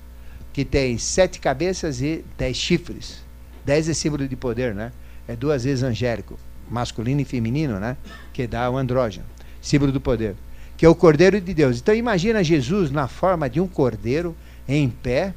que 0.53 0.63
tem 0.63 0.97
sete 0.97 1.39
cabeças 1.39 2.01
e 2.01 2.23
dez 2.37 2.55
chifres. 2.55 3.23
Dez 3.65 3.89
é 3.89 3.93
símbolo 3.93 4.27
de 4.27 4.35
poder, 4.35 4.73
né? 4.73 4.91
É 5.27 5.35
duas 5.35 5.63
vezes 5.63 5.83
angélico, 5.83 6.37
masculino 6.69 7.21
e 7.21 7.25
feminino, 7.25 7.79
né? 7.79 7.97
Que 8.33 8.45
dá 8.45 8.69
o 8.69 8.77
andrógeno, 8.77 9.25
símbolo 9.61 9.91
do 9.91 9.99
poder 9.99 10.35
que 10.81 10.85
é 10.87 10.89
o 10.89 10.95
Cordeiro 10.95 11.39
de 11.39 11.53
Deus. 11.53 11.79
Então 11.79 11.93
imagina 11.93 12.43
Jesus 12.43 12.89
na 12.89 13.07
forma 13.07 13.47
de 13.47 13.61
um 13.61 13.67
cordeiro 13.67 14.35
em 14.67 14.89
pé, 14.89 15.31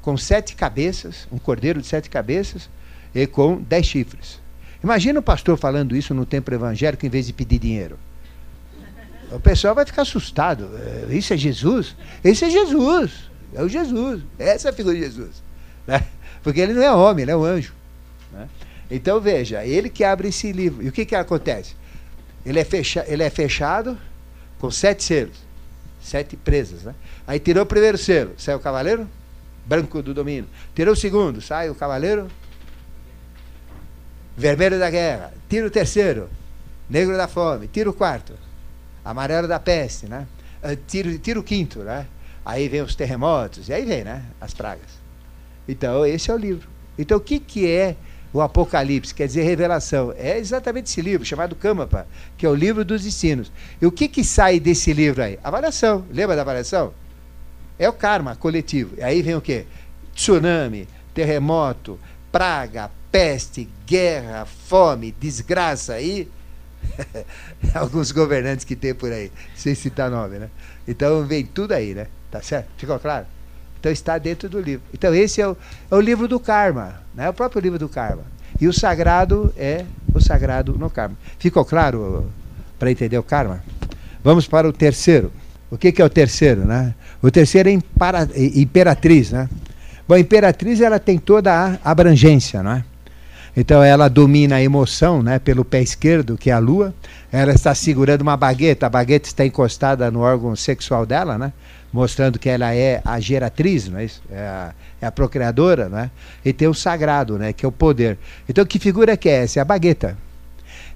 com 0.00 0.16
sete 0.16 0.56
cabeças, 0.56 1.28
um 1.30 1.36
cordeiro 1.36 1.82
de 1.82 1.86
sete 1.86 2.08
cabeças 2.08 2.70
e 3.14 3.26
com 3.26 3.60
dez 3.60 3.84
chifres. 3.84 4.40
Imagina 4.82 5.20
o 5.20 5.22
pastor 5.22 5.58
falando 5.58 5.94
isso 5.94 6.14
no 6.14 6.24
templo 6.24 6.54
evangélico 6.54 7.04
em 7.04 7.10
vez 7.10 7.26
de 7.26 7.34
pedir 7.34 7.58
dinheiro. 7.58 7.98
O 9.32 9.38
pessoal 9.38 9.74
vai 9.74 9.86
ficar 9.86 10.02
assustado. 10.02 10.68
É, 11.08 11.14
isso 11.14 11.32
é 11.32 11.36
Jesus? 11.36 11.94
Isso 12.24 12.44
é 12.44 12.50
Jesus. 12.50 13.30
É 13.54 13.62
o 13.62 13.68
Jesus. 13.68 14.22
Essa 14.38 14.68
é 14.68 14.70
a 14.70 14.74
figura 14.74 14.94
de 14.94 15.02
Jesus. 15.02 15.42
Né? 15.86 16.04
Porque 16.42 16.60
ele 16.60 16.72
não 16.72 16.82
é 16.82 16.92
homem, 16.92 17.22
ele 17.22 17.30
é 17.30 17.36
um 17.36 17.44
anjo. 17.44 17.72
Né? 18.32 18.48
Então 18.90 19.20
veja, 19.20 19.64
ele 19.64 19.88
que 19.88 20.02
abre 20.02 20.28
esse 20.28 20.50
livro. 20.52 20.82
E 20.82 20.88
o 20.88 20.92
que, 20.92 21.04
que 21.04 21.14
acontece? 21.14 21.74
Ele 22.44 22.58
é, 22.58 22.64
fecha, 22.64 23.04
ele 23.06 23.22
é 23.22 23.30
fechado 23.30 23.98
com 24.58 24.70
sete 24.70 25.04
selos, 25.04 25.36
sete 26.00 26.36
presas. 26.36 26.82
Né? 26.82 26.94
Aí 27.26 27.38
tirou 27.38 27.62
o 27.62 27.66
primeiro 27.66 27.98
selo, 27.98 28.32
sai 28.36 28.54
o 28.54 28.60
cavaleiro 28.60 29.08
branco 29.66 30.02
do 30.02 30.12
domínio. 30.12 30.48
Tirou 30.74 30.94
o 30.94 30.96
segundo, 30.96 31.40
sai 31.40 31.70
o 31.70 31.74
cavaleiro 31.74 32.28
vermelho 34.36 34.78
da 34.78 34.90
guerra. 34.90 35.32
Tira 35.48 35.66
o 35.66 35.70
terceiro, 35.70 36.28
negro 36.88 37.16
da 37.16 37.28
fome. 37.28 37.68
Tira 37.68 37.88
o 37.88 37.92
quarto, 37.92 38.32
amarelo 39.04 39.48
da 39.48 39.58
peste. 39.58 40.06
Né? 40.06 40.26
Ah, 40.62 40.76
tira, 40.86 41.16
tira 41.18 41.38
o 41.38 41.42
quinto, 41.42 41.80
né? 41.80 42.06
aí 42.44 42.68
vem 42.68 42.82
os 42.82 42.94
terremotos, 42.94 43.68
e 43.68 43.72
aí 43.72 43.84
vem 43.84 44.04
né? 44.04 44.24
as 44.40 44.54
pragas. 44.54 45.00
Então, 45.68 46.04
esse 46.04 46.30
é 46.30 46.34
o 46.34 46.36
livro. 46.36 46.68
Então, 46.98 47.18
o 47.18 47.20
que, 47.20 47.38
que 47.38 47.68
é 47.68 47.96
o 48.32 48.40
Apocalipse, 48.40 49.14
quer 49.14 49.26
dizer 49.26 49.42
revelação. 49.42 50.14
É 50.16 50.38
exatamente 50.38 50.88
esse 50.88 51.00
livro, 51.00 51.26
chamado 51.26 51.56
Kamapa, 51.56 52.06
que 52.36 52.46
é 52.46 52.48
o 52.48 52.54
livro 52.54 52.84
dos 52.84 53.04
ensinos. 53.04 53.50
E 53.80 53.86
o 53.86 53.92
que, 53.92 54.08
que 54.08 54.22
sai 54.22 54.60
desse 54.60 54.92
livro 54.92 55.22
aí? 55.22 55.38
Avaliação. 55.42 56.04
Lembra 56.10 56.36
da 56.36 56.42
avaliação? 56.42 56.92
É 57.78 57.88
o 57.88 57.92
karma 57.92 58.36
coletivo. 58.36 58.94
E 58.98 59.02
aí 59.02 59.22
vem 59.22 59.34
o 59.34 59.40
quê? 59.40 59.66
Tsunami, 60.14 60.86
terremoto, 61.12 61.98
praga, 62.30 62.90
peste, 63.10 63.68
guerra, 63.86 64.46
fome, 64.46 65.14
desgraça 65.18 65.94
aí. 65.94 66.28
Alguns 67.74 68.12
governantes 68.12 68.64
que 68.64 68.76
tem 68.76 68.94
por 68.94 69.12
aí, 69.12 69.30
sem 69.54 69.74
citar 69.74 70.10
nome, 70.10 70.38
né? 70.38 70.48
Então 70.86 71.24
vem 71.24 71.44
tudo 71.44 71.72
aí, 71.72 71.94
né? 71.94 72.06
Tá 72.30 72.40
certo? 72.40 72.68
Ficou 72.76 72.98
claro? 72.98 73.26
Então 73.78 73.90
está 73.90 74.18
dentro 74.18 74.48
do 74.48 74.60
livro. 74.60 74.84
Então 74.92 75.14
esse 75.14 75.40
é 75.40 75.48
o, 75.48 75.56
é 75.90 75.94
o 75.94 76.00
livro 76.00 76.28
do 76.28 76.38
karma, 76.38 77.00
né? 77.14 77.28
o 77.28 77.32
próprio 77.32 77.60
livro 77.60 77.78
do 77.78 77.88
karma. 77.88 78.22
E 78.60 78.68
o 78.68 78.72
sagrado 78.72 79.52
é 79.56 79.84
o 80.14 80.20
sagrado 80.20 80.76
no 80.78 80.90
karma. 80.90 81.16
Ficou 81.38 81.64
claro 81.64 82.30
para 82.78 82.90
entender 82.90 83.16
o 83.16 83.22
karma? 83.22 83.62
Vamos 84.22 84.46
para 84.46 84.68
o 84.68 84.72
terceiro. 84.72 85.32
O 85.70 85.78
que, 85.78 85.92
que 85.92 86.02
é 86.02 86.04
o 86.04 86.10
terceiro? 86.10 86.64
Né? 86.64 86.94
O 87.22 87.30
terceiro 87.30 87.70
é 87.70 87.78
imperatriz. 88.36 89.30
Né? 89.30 89.48
Bom, 90.06 90.14
a 90.14 90.20
imperatriz 90.20 90.80
ela 90.80 90.98
tem 90.98 91.18
toda 91.18 91.78
a 91.82 91.90
abrangência, 91.90 92.62
não 92.62 92.72
é? 92.72 92.84
Então 93.60 93.82
ela 93.82 94.08
domina 94.08 94.56
a 94.56 94.62
emoção, 94.62 95.22
né, 95.22 95.38
pelo 95.38 95.66
pé 95.66 95.82
esquerdo, 95.82 96.38
que 96.38 96.48
é 96.48 96.52
a 96.54 96.58
lua. 96.58 96.94
Ela 97.30 97.52
está 97.52 97.74
segurando 97.74 98.22
uma 98.22 98.34
bagueta, 98.34 98.86
a 98.86 98.88
bagueta 98.88 99.28
está 99.28 99.44
encostada 99.44 100.10
no 100.10 100.20
órgão 100.20 100.56
sexual 100.56 101.04
dela, 101.04 101.36
né? 101.36 101.52
mostrando 101.92 102.38
que 102.38 102.48
ela 102.48 102.74
é 102.74 103.02
a 103.04 103.20
geratriz, 103.20 103.86
não 103.86 103.98
é, 103.98 104.06
isso? 104.06 104.22
é, 104.32 104.38
a, 104.38 104.72
é 105.02 105.06
a 105.06 105.12
procriadora, 105.12 105.90
né? 105.90 106.10
e 106.42 106.54
tem 106.54 106.68
o 106.68 106.72
sagrado, 106.72 107.38
né? 107.38 107.52
que 107.52 107.66
é 107.66 107.68
o 107.68 107.72
poder. 107.72 108.16
Então, 108.48 108.64
que 108.64 108.78
figura 108.78 109.14
que 109.14 109.28
é 109.28 109.42
essa? 109.42 109.58
É 109.58 109.62
a 109.62 109.64
bagueta. 109.66 110.16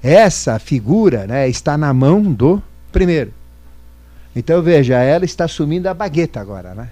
Essa 0.03 0.59
figura 0.59 1.27
né, 1.27 1.47
está 1.47 1.77
na 1.77 1.93
mão 1.93 2.23
do 2.23 2.63
primeiro. 2.91 3.31
Então, 4.35 4.63
veja, 4.63 5.03
ela 5.03 5.27
está 5.27 5.45
assumindo 5.45 5.87
a 5.87 5.93
bagueta 5.93 6.41
agora. 6.41 6.75
Né? 6.75 6.89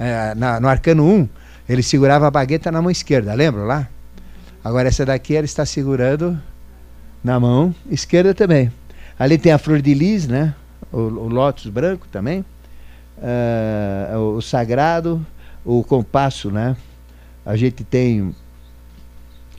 É, 0.00 0.34
na, 0.34 0.58
no 0.58 0.66
arcano 0.66 1.04
1, 1.08 1.28
ele 1.68 1.82
segurava 1.84 2.26
a 2.26 2.30
bagueta 2.30 2.72
na 2.72 2.82
mão 2.82 2.90
esquerda, 2.90 3.32
lembra 3.34 3.62
lá? 3.62 3.88
Agora, 4.66 4.88
essa 4.88 5.04
daqui 5.06 5.36
ela 5.36 5.44
está 5.44 5.64
segurando 5.64 6.36
na 7.22 7.38
mão 7.38 7.74
esquerda 7.90 8.34
também. 8.34 8.72
Ali 9.18 9.38
tem 9.38 9.52
a 9.52 9.58
flor 9.58 9.80
de 9.80 9.94
lis, 9.94 10.26
né? 10.26 10.54
o, 10.92 10.98
o 10.98 11.28
lótus 11.28 11.66
branco 11.68 12.06
também 12.10 12.44
uh, 13.18 14.18
o 14.36 14.42
sagrado, 14.42 15.24
o 15.64 15.82
compasso, 15.82 16.50
né? 16.50 16.76
A 17.44 17.56
gente 17.56 17.84
tem 17.84 18.34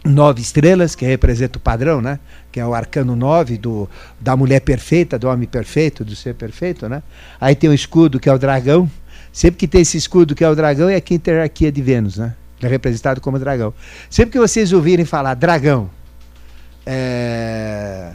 nove 0.03 0.41
estrelas, 0.41 0.95
que 0.95 1.05
representa 1.05 1.57
o 1.57 1.61
padrão, 1.61 2.01
né? 2.01 2.19
Que 2.51 2.59
é 2.59 2.65
o 2.65 2.73
arcano 2.73 3.15
nove 3.15 3.57
do, 3.57 3.89
da 4.19 4.35
mulher 4.35 4.61
perfeita, 4.61 5.17
do 5.17 5.27
homem 5.27 5.47
perfeito, 5.47 6.03
do 6.03 6.15
ser 6.15 6.35
perfeito, 6.35 6.87
né? 6.87 7.01
Aí 7.39 7.55
tem 7.55 7.69
o 7.69 7.73
escudo, 7.73 8.19
que 8.19 8.29
é 8.29 8.33
o 8.33 8.37
dragão. 8.37 8.89
Sempre 9.31 9.59
que 9.59 9.67
tem 9.67 9.81
esse 9.81 9.97
escudo, 9.97 10.35
que 10.35 10.43
é 10.43 10.49
o 10.49 10.55
dragão, 10.55 10.89
é 10.89 10.95
a 10.95 11.01
quinta 11.01 11.31
hierarquia 11.31 11.71
de 11.71 11.81
Vênus, 11.81 12.17
né? 12.17 12.33
É 12.61 12.67
representado 12.67 13.21
como 13.21 13.37
dragão. 13.37 13.73
Sempre 14.09 14.33
que 14.33 14.39
vocês 14.39 14.73
ouvirem 14.73 15.05
falar 15.05 15.33
dragão, 15.35 15.89
é, 16.85 18.11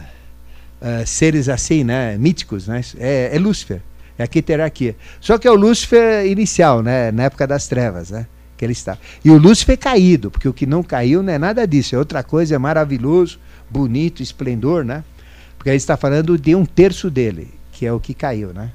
é, 0.80 1.04
seres 1.06 1.48
assim, 1.48 1.84
né? 1.84 2.16
Míticos, 2.18 2.66
né? 2.66 2.80
É, 2.98 3.30
é 3.34 3.38
Lúcifer. 3.38 3.80
É 4.18 4.24
aqui 4.24 4.42
terá 4.42 4.64
aqui. 4.64 4.94
Só 5.20 5.38
que 5.38 5.46
é 5.46 5.50
o 5.50 5.54
Lúcifer 5.54 6.26
inicial, 6.26 6.82
né? 6.82 7.12
Na 7.12 7.24
época 7.24 7.46
das 7.46 7.68
trevas, 7.68 8.10
né? 8.10 8.26
Que 8.56 8.64
ele 8.64 8.72
está. 8.72 8.98
E 9.24 9.30
o 9.30 9.38
Lúcifer 9.38 9.78
caído, 9.78 10.30
porque 10.30 10.48
o 10.48 10.52
que 10.52 10.66
não 10.66 10.82
caiu 10.82 11.22
não 11.22 11.32
é 11.32 11.38
nada 11.38 11.66
disso, 11.66 11.94
é 11.94 11.98
outra 11.98 12.22
coisa, 12.22 12.54
é 12.54 12.58
maravilhoso, 12.58 13.38
bonito, 13.70 14.22
esplendor, 14.22 14.84
né? 14.84 15.04
Porque 15.56 15.70
aí 15.70 15.76
está 15.76 15.96
falando 15.96 16.36
de 16.36 16.54
um 16.54 16.64
terço 16.64 17.08
dele, 17.08 17.52
que 17.72 17.86
é 17.86 17.92
o 17.92 18.00
que 18.00 18.14
caiu, 18.14 18.52
né? 18.52 18.72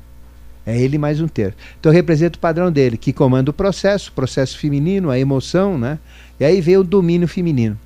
É 0.67 0.77
ele 0.77 0.97
mais 0.97 1.21
um 1.21 1.29
terço. 1.29 1.55
Então 1.79 1.93
representa 1.93 2.37
o 2.37 2.41
padrão 2.41 2.69
dele, 2.69 2.97
que 2.97 3.13
comanda 3.13 3.49
o 3.49 3.53
processo, 3.53 4.09
o 4.09 4.13
processo 4.13 4.59
feminino, 4.59 5.09
a 5.09 5.17
emoção, 5.17 5.77
né? 5.77 5.97
E 6.37 6.43
aí 6.43 6.59
vem 6.59 6.75
o 6.75 6.83
domínio 6.83 7.25
feminino. 7.25 7.79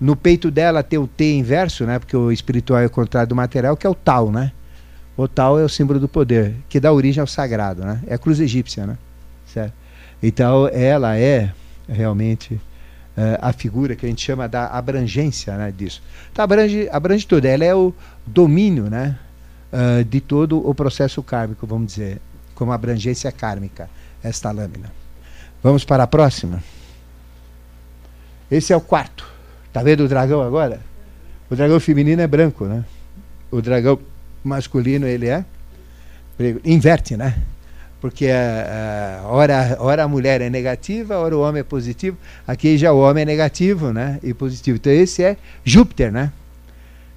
No 0.00 0.16
peito 0.16 0.50
dela 0.50 0.82
tem 0.82 0.98
o 0.98 1.06
T 1.06 1.32
inverso, 1.32 1.84
né? 1.84 2.00
Porque 2.00 2.16
o 2.16 2.32
espiritual 2.32 2.80
é 2.80 2.86
o 2.86 2.90
contrário 2.90 3.28
do 3.28 3.36
material, 3.36 3.76
que 3.76 3.86
é 3.86 3.90
o 3.90 3.94
tal, 3.94 4.32
né? 4.32 4.50
O 5.16 5.28
tal 5.28 5.60
é 5.60 5.62
o 5.62 5.68
símbolo 5.68 6.00
do 6.00 6.08
poder, 6.08 6.56
que 6.68 6.80
dá 6.80 6.92
origem 6.92 7.20
ao 7.20 7.26
sagrado, 7.28 7.84
né? 7.84 8.00
É 8.04 8.14
a 8.14 8.18
cruz 8.18 8.40
egípcia, 8.40 8.84
né? 8.84 8.98
Certo? 9.46 9.72
Então, 10.20 10.68
ela 10.72 11.16
é 11.16 11.52
realmente 11.88 12.60
é, 13.16 13.38
a 13.40 13.52
figura 13.52 13.94
que 13.94 14.04
a 14.04 14.08
gente 14.08 14.24
chama 14.24 14.48
da 14.48 14.66
abrangência 14.66 15.56
né, 15.56 15.70
disso. 15.70 16.02
Então, 16.32 16.42
abrange, 16.42 16.88
abrange 16.90 17.24
tudo. 17.24 17.44
Ela 17.44 17.64
é 17.64 17.74
o 17.74 17.94
domínio 18.26 18.90
né, 18.90 19.16
uh, 19.74 20.04
de 20.04 20.20
todo 20.20 20.66
o 20.66 20.74
processo 20.74 21.22
kármico, 21.22 21.66
vamos 21.66 21.88
dizer, 21.88 22.20
como 22.54 22.72
abrangência 22.72 23.30
kármica, 23.32 23.90
esta 24.22 24.50
lâmina. 24.52 24.92
Vamos 25.62 25.84
para 25.84 26.04
a 26.04 26.06
próxima? 26.06 26.62
Esse 28.50 28.72
é 28.72 28.76
o 28.76 28.80
quarto. 28.80 29.26
Está 29.66 29.82
vendo 29.82 30.04
o 30.04 30.08
dragão 30.08 30.40
agora? 30.40 30.80
O 31.50 31.56
dragão 31.56 31.80
feminino 31.80 32.22
é 32.22 32.26
branco, 32.26 32.66
né? 32.66 32.84
O 33.50 33.60
dragão 33.60 33.98
masculino 34.42 35.06
ele 35.06 35.28
é 35.28 35.44
inverte, 36.64 37.16
né? 37.16 37.42
Porque 38.00 38.28
a, 38.28 39.22
a, 39.22 39.28
ora, 39.28 39.76
ora 39.80 40.04
a 40.04 40.08
mulher 40.08 40.40
é 40.40 40.50
negativa, 40.50 41.16
ora 41.16 41.36
o 41.36 41.40
homem 41.40 41.60
é 41.60 41.64
positivo. 41.64 42.16
Aqui 42.46 42.76
já 42.76 42.92
o 42.92 42.98
homem 42.98 43.22
é 43.22 43.24
negativo, 43.24 43.92
né? 43.92 44.20
E 44.22 44.34
positivo. 44.34 44.76
Então 44.76 44.92
esse 44.92 45.22
é 45.22 45.36
Júpiter, 45.64 46.12
né? 46.12 46.30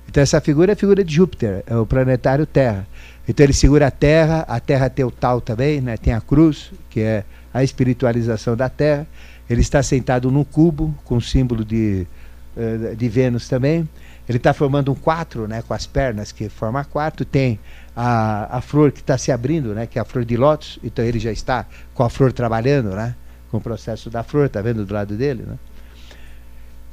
Então 0.07 0.23
essa 0.23 0.39
figura 0.39 0.71
é 0.71 0.73
a 0.73 0.75
figura 0.75 1.03
de 1.03 1.13
Júpiter, 1.13 1.63
é 1.67 1.75
o 1.75 1.85
planetário 1.85 2.45
Terra. 2.45 2.87
Então 3.27 3.43
ele 3.45 3.53
segura 3.53 3.87
a 3.87 3.91
Terra, 3.91 4.45
a 4.47 4.59
Terra 4.59 4.89
tem 4.89 5.03
o 5.03 5.11
tal 5.11 5.41
também, 5.41 5.81
né? 5.81 5.97
Tem 5.97 6.13
a 6.13 6.21
cruz, 6.21 6.71
que 6.89 7.01
é 7.01 7.23
a 7.53 7.63
espiritualização 7.63 8.55
da 8.55 8.69
Terra. 8.69 9.05
Ele 9.49 9.61
está 9.61 9.83
sentado 9.83 10.31
num 10.31 10.43
cubo 10.43 10.93
com 11.03 11.17
o 11.17 11.21
símbolo 11.21 11.63
de, 11.63 12.07
eh, 12.55 12.95
de 12.95 13.09
Vênus 13.09 13.47
também. 13.47 13.87
Ele 14.27 14.37
está 14.37 14.53
formando 14.53 14.91
um 14.91 14.95
quatro, 14.95 15.47
né, 15.47 15.61
com 15.65 15.73
as 15.73 15.87
pernas 15.87 16.33
que 16.33 16.49
forma 16.49 16.83
quatro. 16.83 17.23
Tem 17.23 17.57
a, 17.95 18.57
a 18.57 18.61
flor 18.61 18.91
que 18.91 18.99
está 18.99 19.17
se 19.17 19.31
abrindo, 19.31 19.73
né, 19.73 19.87
que 19.87 19.97
é 19.97 20.01
a 20.01 20.05
flor 20.05 20.25
de 20.25 20.35
lótus. 20.35 20.79
Então 20.83 21.03
ele 21.03 21.17
já 21.17 21.31
está 21.31 21.65
com 21.93 22.03
a 22.03 22.09
flor 22.09 22.33
trabalhando, 22.33 22.89
né, 22.89 23.15
com 23.49 23.57
o 23.57 23.61
processo 23.61 24.09
da 24.09 24.23
flor. 24.23 24.47
Está 24.47 24.61
vendo 24.61 24.85
do 24.85 24.93
lado 24.93 25.15
dele, 25.15 25.43
né? 25.47 25.57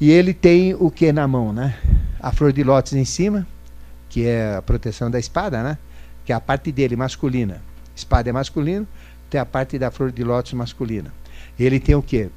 E 0.00 0.10
ele 0.10 0.34
tem 0.34 0.74
o 0.74 0.90
que 0.90 1.12
na 1.12 1.26
mão, 1.26 1.52
né? 1.52 1.76
A 2.24 2.32
flor 2.32 2.54
de 2.54 2.64
lótus 2.64 2.94
em 2.94 3.04
cima, 3.04 3.46
que 4.08 4.26
é 4.26 4.56
a 4.56 4.62
proteção 4.62 5.10
da 5.10 5.18
espada, 5.18 5.62
né? 5.62 5.76
Que 6.24 6.32
é 6.32 6.34
a 6.34 6.40
parte 6.40 6.72
dele 6.72 6.96
masculina. 6.96 7.60
Espada 7.94 8.30
é 8.30 8.32
masculino, 8.32 8.88
tem 9.28 9.38
a 9.38 9.44
parte 9.44 9.78
da 9.78 9.90
flor 9.90 10.10
de 10.10 10.24
lótus 10.24 10.54
masculina. 10.54 11.12
Ele 11.60 11.78
tem 11.78 11.94
o 11.94 12.00
que? 12.00 12.30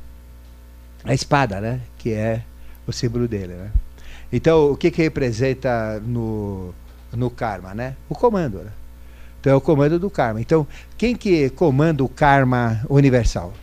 A 1.06 1.14
espada, 1.14 1.62
né? 1.62 1.80
Que 1.98 2.12
é 2.12 2.44
o 2.86 2.92
símbolo 2.92 3.30
dele, 3.30 3.54
né? 3.54 3.72
Então, 4.30 4.72
o 4.72 4.76
que, 4.76 4.92
que 4.92 5.02
representa 5.02 6.02
no, 6.06 6.74
no 7.14 7.30
karma? 7.30 7.74
Né? 7.74 7.96
O 8.10 8.14
comando. 8.14 8.58
Né? 8.58 8.72
Então, 9.40 9.54
é 9.54 9.56
o 9.56 9.62
comando 9.62 9.98
do 9.98 10.10
karma. 10.10 10.42
Então, 10.42 10.68
quem 10.98 11.16
que 11.16 11.50
comanda 11.52 12.04
o 12.04 12.10
karma 12.10 12.82
universal? 12.90 13.54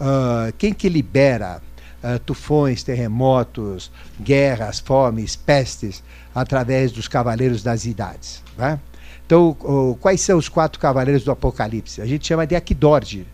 Uh, 0.00 0.52
quem 0.56 0.72
que 0.72 0.88
libera 0.88 1.60
uh, 2.02 2.18
tufões, 2.20 2.82
terremotos, 2.82 3.90
guerras, 4.20 4.80
fomes, 4.80 5.36
pestes, 5.36 6.02
através 6.34 6.92
dos 6.92 7.08
cavaleiros 7.08 7.62
das 7.62 7.84
idades? 7.84 8.42
Né? 8.56 8.78
Então, 9.26 9.56
quais 10.00 10.20
são 10.20 10.36
os 10.36 10.48
quatro 10.48 10.78
cavaleiros 10.78 11.24
do 11.24 11.30
Apocalipse? 11.30 12.02
A 12.02 12.06
gente 12.06 12.26
chama 12.26 12.46
de 12.46 12.54
Aquidorde, 12.54 13.26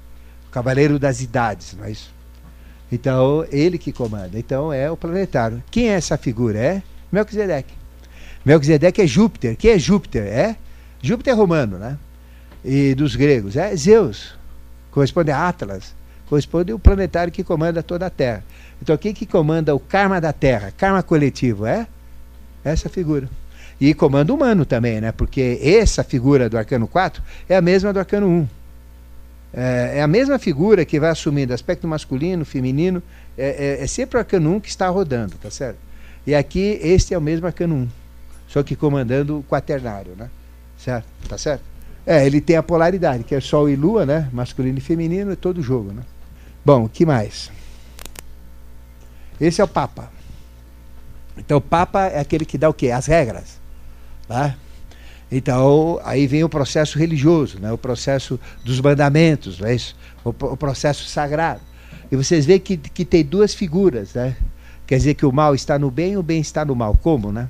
cavaleiro 0.52 0.98
das 0.98 1.20
idades, 1.20 1.74
não 1.76 1.84
é 1.84 1.90
isso? 1.90 2.14
Então, 2.90 3.44
ele 3.50 3.78
que 3.78 3.92
comanda. 3.92 4.38
Então, 4.38 4.72
é 4.72 4.90
o 4.90 4.96
planetário. 4.96 5.62
Quem 5.70 5.90
é 5.90 5.94
essa 5.94 6.16
figura? 6.16 6.58
É 6.58 6.82
Melquisedeque. 7.12 7.74
Melquisedeque 8.44 9.02
é 9.02 9.06
Júpiter. 9.06 9.56
Quem 9.56 9.72
é 9.72 9.78
Júpiter? 9.78 10.22
É 10.22 10.56
Júpiter 11.02 11.36
romano, 11.36 11.78
né? 11.78 11.98
E 12.64 12.94
dos 12.94 13.14
gregos. 13.14 13.56
É 13.56 13.74
Zeus. 13.76 14.34
Corresponde 14.90 15.30
a 15.30 15.48
Atlas. 15.48 15.94
Corresponde 16.28 16.72
ao 16.72 16.78
planetário 16.78 17.32
que 17.32 17.42
comanda 17.42 17.82
toda 17.82 18.06
a 18.06 18.10
Terra. 18.10 18.44
Então, 18.82 18.96
quem 18.96 19.14
que 19.14 19.24
comanda 19.24 19.74
o 19.74 19.80
karma 19.80 20.20
da 20.20 20.32
Terra? 20.32 20.72
Karma 20.76 21.02
coletivo, 21.02 21.64
é? 21.64 21.86
Essa 22.62 22.88
figura. 22.88 23.28
E 23.80 23.94
comando 23.94 24.34
humano 24.34 24.66
também, 24.66 25.00
né? 25.00 25.12
Porque 25.12 25.58
essa 25.62 26.04
figura 26.04 26.48
do 26.48 26.58
arcano 26.58 26.86
4 26.86 27.22
é 27.48 27.56
a 27.56 27.62
mesma 27.62 27.92
do 27.92 27.98
arcano 27.98 28.26
1. 28.26 28.48
É, 29.54 29.92
é 29.98 30.02
a 30.02 30.06
mesma 30.06 30.38
figura 30.38 30.84
que 30.84 31.00
vai 31.00 31.10
assumindo 31.10 31.54
aspecto 31.54 31.88
masculino, 31.88 32.44
feminino. 32.44 33.02
É, 33.36 33.78
é, 33.80 33.84
é 33.84 33.86
sempre 33.86 34.16
o 34.16 34.20
arcano 34.20 34.56
1 34.56 34.60
que 34.60 34.68
está 34.68 34.88
rodando, 34.88 35.36
tá 35.40 35.50
certo? 35.50 35.78
E 36.26 36.34
aqui, 36.34 36.78
este 36.82 37.14
é 37.14 37.18
o 37.18 37.22
mesmo 37.22 37.46
arcano 37.46 37.74
1. 37.74 37.88
Só 38.48 38.62
que 38.62 38.76
comandando 38.76 39.38
o 39.38 39.44
quaternário, 39.44 40.12
né? 40.16 40.28
Certo? 40.76 41.06
Tá 41.26 41.38
certo? 41.38 41.62
É, 42.04 42.26
ele 42.26 42.40
tem 42.40 42.56
a 42.56 42.62
polaridade, 42.62 43.24
que 43.24 43.34
é 43.34 43.40
Sol 43.40 43.68
e 43.68 43.76
Lua, 43.76 44.04
né? 44.04 44.28
Masculino 44.32 44.78
e 44.78 44.80
feminino, 44.80 45.32
é 45.32 45.36
todo 45.36 45.62
jogo, 45.62 45.92
né? 45.92 46.02
Bom, 46.68 46.84
o 46.84 46.88
que 46.90 47.06
mais? 47.06 47.50
Esse 49.40 49.58
é 49.58 49.64
o 49.64 49.66
Papa. 49.66 50.12
Então, 51.38 51.56
o 51.56 51.62
Papa 51.62 52.08
é 52.08 52.20
aquele 52.20 52.44
que 52.44 52.58
dá 52.58 52.68
o 52.68 52.74
quê? 52.74 52.90
As 52.90 53.06
regras. 53.06 53.58
Tá? 54.28 54.54
Então, 55.32 55.98
aí 56.04 56.26
vem 56.26 56.44
o 56.44 56.48
processo 56.50 56.98
religioso, 56.98 57.58
né? 57.58 57.72
o 57.72 57.78
processo 57.78 58.38
dos 58.62 58.82
mandamentos, 58.82 59.58
não 59.58 59.66
é 59.66 59.76
isso? 59.76 59.96
O, 60.22 60.28
o, 60.28 60.56
processo 60.58 61.08
sagrado. 61.08 61.62
E 62.12 62.16
vocês 62.16 62.44
veem 62.44 62.60
que, 62.60 62.76
que 62.76 63.06
tem 63.06 63.24
duas 63.24 63.54
figuras, 63.54 64.12
né? 64.12 64.36
Quer 64.86 64.98
dizer 64.98 65.14
que 65.14 65.24
o 65.24 65.32
mal 65.32 65.54
está 65.54 65.78
no 65.78 65.90
bem 65.90 66.12
e 66.12 66.16
o 66.18 66.22
bem 66.22 66.42
está 66.42 66.66
no 66.66 66.74
mal. 66.76 66.94
Como, 67.02 67.32
né? 67.32 67.48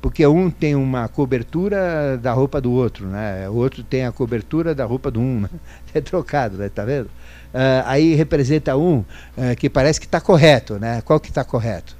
Porque 0.00 0.24
um 0.24 0.48
tem 0.48 0.76
uma 0.76 1.08
cobertura 1.08 2.16
da 2.16 2.32
roupa 2.32 2.60
do 2.60 2.70
outro, 2.70 3.08
né? 3.08 3.48
O 3.48 3.54
outro 3.54 3.82
tem 3.82 4.06
a 4.06 4.12
cobertura 4.12 4.76
da 4.76 4.84
roupa 4.84 5.10
do 5.10 5.18
um, 5.18 5.40
né? 5.40 5.50
É 5.92 6.00
trocado, 6.00 6.56
né? 6.56 6.68
Tá 6.68 6.84
vendo? 6.84 7.10
Uh, 7.52 7.82
aí 7.84 8.14
representa 8.14 8.76
um 8.76 8.98
uh, 8.98 9.56
que 9.58 9.68
parece 9.68 9.98
que 9.98 10.06
está 10.06 10.20
correto, 10.20 10.78
né? 10.78 11.02
Qual 11.04 11.18
que 11.18 11.30
está 11.30 11.42
correto? 11.42 11.96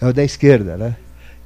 É 0.00 0.06
o 0.06 0.12
da 0.12 0.24
esquerda, 0.24 0.76
né? 0.76 0.96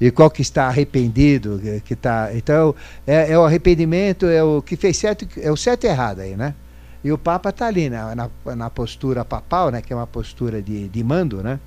E 0.00 0.10
qual 0.10 0.30
que 0.30 0.40
está 0.40 0.66
arrependido, 0.66 1.60
que 1.84 1.92
está... 1.92 2.30
Então, 2.32 2.74
é, 3.06 3.32
é, 3.32 3.38
o 3.38 3.44
arrependimento, 3.44 4.24
é 4.26 4.42
o 4.42 4.62
que 4.62 4.74
fez 4.74 4.96
certo, 4.96 5.28
é 5.38 5.52
o 5.52 5.56
certo 5.56 5.84
e 5.84 5.88
errado 5.88 6.20
aí, 6.20 6.34
né? 6.36 6.54
E 7.04 7.12
o 7.12 7.18
Papa 7.18 7.50
está 7.50 7.66
ali, 7.66 7.90
né? 7.90 8.14
na, 8.14 8.56
na 8.56 8.70
postura 8.70 9.24
papal, 9.24 9.70
né? 9.70 9.82
Que 9.82 9.92
é 9.92 9.96
uma 9.96 10.06
postura 10.06 10.62
de, 10.62 10.88
de 10.88 11.04
mando, 11.04 11.42
né? 11.42 11.60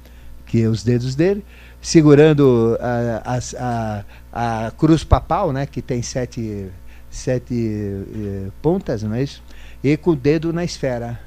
Que 0.48 0.64
é 0.64 0.68
os 0.68 0.84
dedos 0.84 1.14
dele, 1.14 1.46
segurando 1.82 2.78
a, 2.80 3.38
a, 3.38 4.04
a, 4.32 4.66
a 4.68 4.72
cruz 4.72 5.04
papal, 5.04 5.52
né? 5.52 5.66
Que 5.68 5.82
tem 5.82 6.02
sete, 6.02 6.70
sete 7.10 8.06
eh, 8.16 8.48
pontas, 8.62 9.04
não 9.04 9.14
é 9.14 9.24
isso? 9.24 9.44
E 9.84 9.98
com 9.98 10.12
o 10.12 10.16
dedo 10.16 10.54
na 10.54 10.64
esfera, 10.64 11.20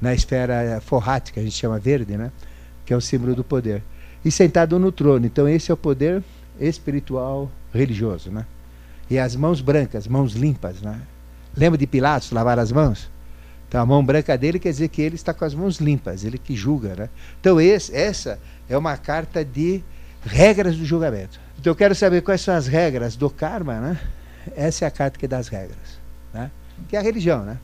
na 0.00 0.14
esfera 0.14 0.80
forrática, 0.80 1.40
a 1.40 1.42
gente 1.42 1.56
chama 1.56 1.78
verde, 1.78 2.16
né? 2.16 2.30
Que 2.84 2.92
é 2.92 2.96
o 2.96 3.00
símbolo 3.00 3.34
do 3.34 3.44
poder. 3.44 3.82
E 4.24 4.30
sentado 4.30 4.78
no 4.78 4.92
trono. 4.92 5.26
Então 5.26 5.48
esse 5.48 5.70
é 5.70 5.74
o 5.74 5.76
poder 5.76 6.22
espiritual 6.60 7.50
religioso, 7.72 8.30
né? 8.30 8.44
E 9.10 9.18
as 9.18 9.34
mãos 9.34 9.60
brancas, 9.60 10.06
mãos 10.06 10.34
limpas, 10.34 10.80
né? 10.80 11.00
Lembra 11.56 11.78
de 11.78 11.86
Pilatos 11.86 12.30
lavar 12.30 12.58
as 12.58 12.70
mãos? 12.70 13.10
Então 13.68 13.80
a 13.80 13.86
mão 13.86 14.04
branca 14.04 14.36
dele 14.36 14.58
quer 14.58 14.70
dizer 14.70 14.88
que 14.88 15.02
ele 15.02 15.14
está 15.14 15.34
com 15.34 15.44
as 15.44 15.54
mãos 15.54 15.78
limpas, 15.78 16.24
ele 16.24 16.38
que 16.38 16.56
julga, 16.56 16.94
né? 16.94 17.08
Então 17.40 17.60
esse, 17.60 17.94
essa 17.94 18.38
é 18.68 18.76
uma 18.76 18.96
carta 18.96 19.44
de 19.44 19.82
regras 20.24 20.76
do 20.76 20.84
julgamento. 20.84 21.38
Então 21.58 21.70
eu 21.70 21.76
quero 21.76 21.94
saber 21.94 22.22
quais 22.22 22.40
são 22.40 22.54
as 22.54 22.66
regras 22.66 23.16
do 23.16 23.28
karma, 23.28 23.80
né? 23.80 24.00
Essa 24.56 24.84
é 24.84 24.88
a 24.88 24.90
carta 24.90 25.18
que 25.18 25.28
dá 25.28 25.38
as 25.38 25.48
regras, 25.48 25.98
né? 26.32 26.50
Que 26.88 26.96
é 26.96 26.98
a 26.98 27.02
religião, 27.02 27.44
né? 27.44 27.58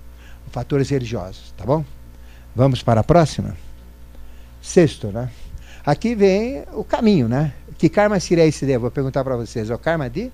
Fatores 0.50 0.90
religiosos, 0.90 1.54
tá 1.56 1.64
bom? 1.64 1.84
Vamos 2.54 2.82
para 2.82 3.00
a 3.00 3.04
próxima? 3.04 3.56
Sexto, 4.62 5.08
né? 5.08 5.30
Aqui 5.84 6.14
vem 6.14 6.64
o 6.72 6.84
caminho, 6.84 7.28
né? 7.28 7.52
Que 7.76 7.88
karma 7.88 8.20
seria 8.20 8.46
esse 8.46 8.64
daí? 8.64 8.78
Vou 8.78 8.90
perguntar 8.90 9.24
para 9.24 9.36
vocês. 9.36 9.68
É 9.68 9.74
o 9.74 9.78
karma 9.78 10.08
de? 10.08 10.30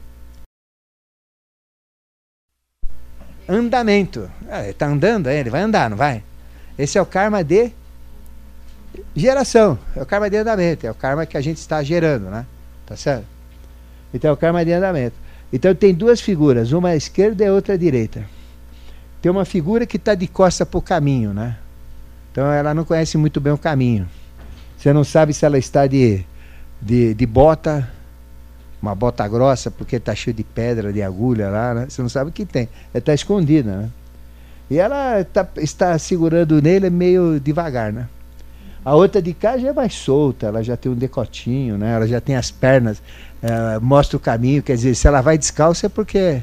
Andamento. 3.49 4.31
Ah, 4.49 4.61
ele 4.61 4.71
está 4.71 4.87
andando, 4.87 5.29
ele 5.29 5.51
vai 5.51 5.63
andar, 5.63 5.89
não 5.91 5.97
vai? 5.97 6.23
Esse 6.79 6.99
é 6.99 7.03
o 7.03 7.07
karma 7.07 7.43
de 7.43 7.73
geração. 9.17 9.79
É 9.97 10.03
o 10.03 10.07
karma 10.07 10.29
de 10.29 10.37
andamento. 10.37 10.87
É 10.87 10.91
o 10.91 10.95
karma 10.95 11.27
que 11.27 11.37
a 11.37 11.41
gente 11.41 11.57
está 11.57 11.83
gerando, 11.83 12.31
né? 12.31 12.47
Tá 12.87 12.97
certo? 12.97 13.27
Então 14.13 14.31
é 14.31 14.33
o 14.33 14.37
karma 14.37 14.65
de 14.65 14.73
andamento. 14.73 15.17
Então 15.53 15.75
tem 15.75 15.95
duas 15.95 16.21
figuras, 16.21 16.71
uma 16.71 16.91
à 16.91 16.97
esquerda 16.97 17.45
e 17.45 17.51
outra 17.51 17.75
à 17.75 17.77
direita. 17.77 18.25
Tem 19.21 19.33
uma 19.33 19.45
figura 19.45 19.87
que 19.87 19.97
está 19.97 20.15
de 20.15 20.29
costa 20.29 20.65
para 20.65 20.79
o 20.79 20.83
caminho, 20.83 21.35
né? 21.35 21.59
Então 22.31 22.51
ela 22.51 22.73
não 22.75 22.85
conhece 22.85 23.19
muito 23.19 23.41
bem 23.41 23.53
o 23.53 23.59
caminho. 23.59 24.09
Você 24.77 24.93
não 24.93 25.05
sabe 25.05 25.35
se 25.35 25.45
ela 25.45 25.59
está 25.59 25.87
de, 25.87 26.25
de, 26.81 27.13
de 27.15 27.27
bota, 27.27 27.89
uma 28.81 28.95
bota 28.95 29.27
grossa, 29.29 29.71
porque 29.71 29.97
está 29.97 30.15
cheio 30.15 30.35
de 30.35 30.43
pedra, 30.43 30.93
de 30.93 31.03
agulha 31.03 31.51
lá, 31.51 31.75
né? 31.75 31.87
Você 31.89 32.01
não 32.01 32.09
sabe 32.09 32.31
o 32.31 32.33
que 32.33 32.47
tem. 32.47 32.69
Ela 32.95 32.99
está 32.99 33.13
escondida, 33.13 33.77
né? 33.77 33.91
E 34.71 34.79
ela 34.79 35.25
tá, 35.25 35.47
está 35.57 35.99
segurando 35.99 36.63
nele 36.63 36.89
meio 36.89 37.41
devagar, 37.41 37.93
né? 37.93 38.09
A 38.83 38.95
outra 38.95 39.21
de 39.21 39.35
cá 39.35 39.59
já 39.59 39.69
é 39.69 39.73
mais 39.73 39.93
solta, 39.93 40.47
ela 40.47 40.63
já 40.63 40.77
tem 40.77 40.91
um 40.91 40.95
decotinho, 40.95 41.77
né? 41.77 41.93
Ela 41.93 42.07
já 42.07 42.21
tem 42.21 42.37
as 42.37 42.51
pernas, 42.51 43.03
é, 43.43 43.79
mostra 43.81 44.17
o 44.17 44.21
caminho, 44.21 44.63
quer 44.63 44.77
dizer, 44.77 44.95
se 44.95 45.07
ela 45.07 45.21
vai 45.21 45.37
descalça 45.37 45.87
é 45.87 45.89
porque 45.89 46.41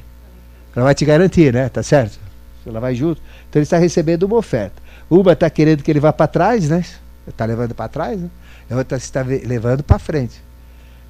ela 0.75 0.85
vai 0.85 0.93
te 0.93 1.05
garantir, 1.05 1.51
né? 1.51 1.69
Tá 1.69 1.81
certo? 1.81 2.19
Se 2.63 2.69
ela 2.69 2.79
vai 2.79 2.93
junto. 2.93 3.19
Então 3.49 3.59
ele 3.59 3.63
está 3.63 3.77
recebendo 3.77 4.23
uma 4.23 4.35
oferta. 4.35 4.86
Uma 5.09 5.33
está 5.33 5.49
querendo 5.49 5.83
que 5.83 5.91
ele 5.91 5.99
vá 5.99 6.11
para 6.11 6.27
trás, 6.27 6.69
né? 6.69 6.83
Está 7.27 7.45
levando 7.45 7.73
para 7.73 7.87
trás, 7.87 8.19
né? 8.19 8.29
a 8.69 8.75
outra 8.75 8.97
está 8.97 9.21
levando 9.21 9.83
para 9.83 9.97
frente. 9.97 10.41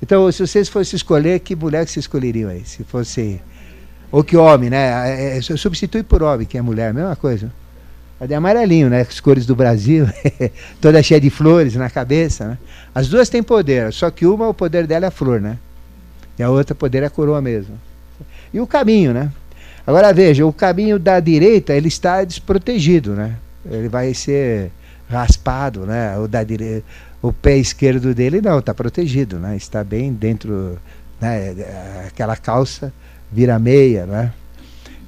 Então, 0.01 0.31
se 0.31 0.45
vocês 0.45 0.69
fossem 0.69 0.95
escolher, 0.95 1.39
que 1.39 1.55
mulher 1.55 1.85
que 1.85 1.91
vocês 1.91 2.03
escolheriam 2.03 2.49
aí? 2.49 2.63
Se 2.65 2.83
fosse. 2.83 3.41
Ou 4.11 4.23
que 4.23 4.37
homem, 4.37 4.69
né? 4.69 5.35
É, 5.35 5.37
é, 5.37 5.41
substitui 5.41 6.03
por 6.03 6.21
homem, 6.21 6.45
que 6.45 6.57
é 6.57 6.61
mulher, 6.61 6.93
mesma 6.93 7.15
coisa. 7.15 7.51
A 8.19 8.25
de 8.25 8.33
amarelinho, 8.33 8.89
né? 8.89 9.01
As 9.01 9.19
cores 9.19 9.45
do 9.45 9.55
Brasil, 9.55 10.07
toda 10.79 11.01
cheia 11.01 11.19
de 11.19 11.29
flores 11.29 11.75
na 11.75 11.89
cabeça, 11.89 12.47
né? 12.47 12.57
As 12.93 13.07
duas 13.07 13.29
têm 13.29 13.43
poder, 13.43 13.91
só 13.91 14.09
que 14.09 14.25
uma, 14.25 14.47
o 14.47 14.53
poder 14.53 14.87
dela 14.87 15.05
é 15.05 15.07
a 15.07 15.11
flor, 15.11 15.41
né? 15.41 15.57
E 16.37 16.43
a 16.43 16.49
outra, 16.49 16.73
o 16.73 16.77
poder 16.77 17.03
é 17.03 17.07
a 17.07 17.09
coroa 17.09 17.41
mesmo. 17.41 17.77
E 18.53 18.59
o 18.59 18.67
caminho, 18.67 19.13
né? 19.13 19.31
Agora 19.85 20.13
veja, 20.13 20.45
o 20.45 20.53
caminho 20.53 20.99
da 20.99 21.19
direita, 21.19 21.73
ele 21.73 21.87
está 21.87 22.23
desprotegido, 22.23 23.13
né? 23.13 23.35
Ele 23.70 23.89
vai 23.89 24.13
ser 24.13 24.72
raspado, 25.09 25.86
né? 25.86 26.18
O, 26.18 26.28
da 26.28 26.43
dire... 26.43 26.84
o 27.22 27.32
pé 27.32 27.57
esquerdo 27.57 28.13
dele 28.13 28.41
não, 28.41 28.59
está 28.59 28.74
protegido, 28.74 29.39
né? 29.39 29.55
Está 29.55 29.84
bem 29.84 30.13
dentro, 30.13 30.78
né? 31.20 31.55
Aquela 32.07 32.36
calça 32.36 32.93
vira 33.32 33.57
meia, 33.59 34.05
né? 34.05 34.34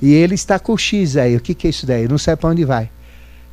E 0.01 0.14
ele 0.14 0.36
está 0.36 0.57
com 0.57 0.74
o 0.74 0.78
X 0.78 1.18
aí. 1.18 1.36
O 1.36 1.41
que, 1.41 1.53
que 1.53 1.68
é 1.68 1.70
isso 1.70 1.86
daí? 1.86 2.07
Não 2.07 2.18
sabe 2.18 2.39
para 2.39 2.49
onde 2.49 2.64
vai. 2.64 2.89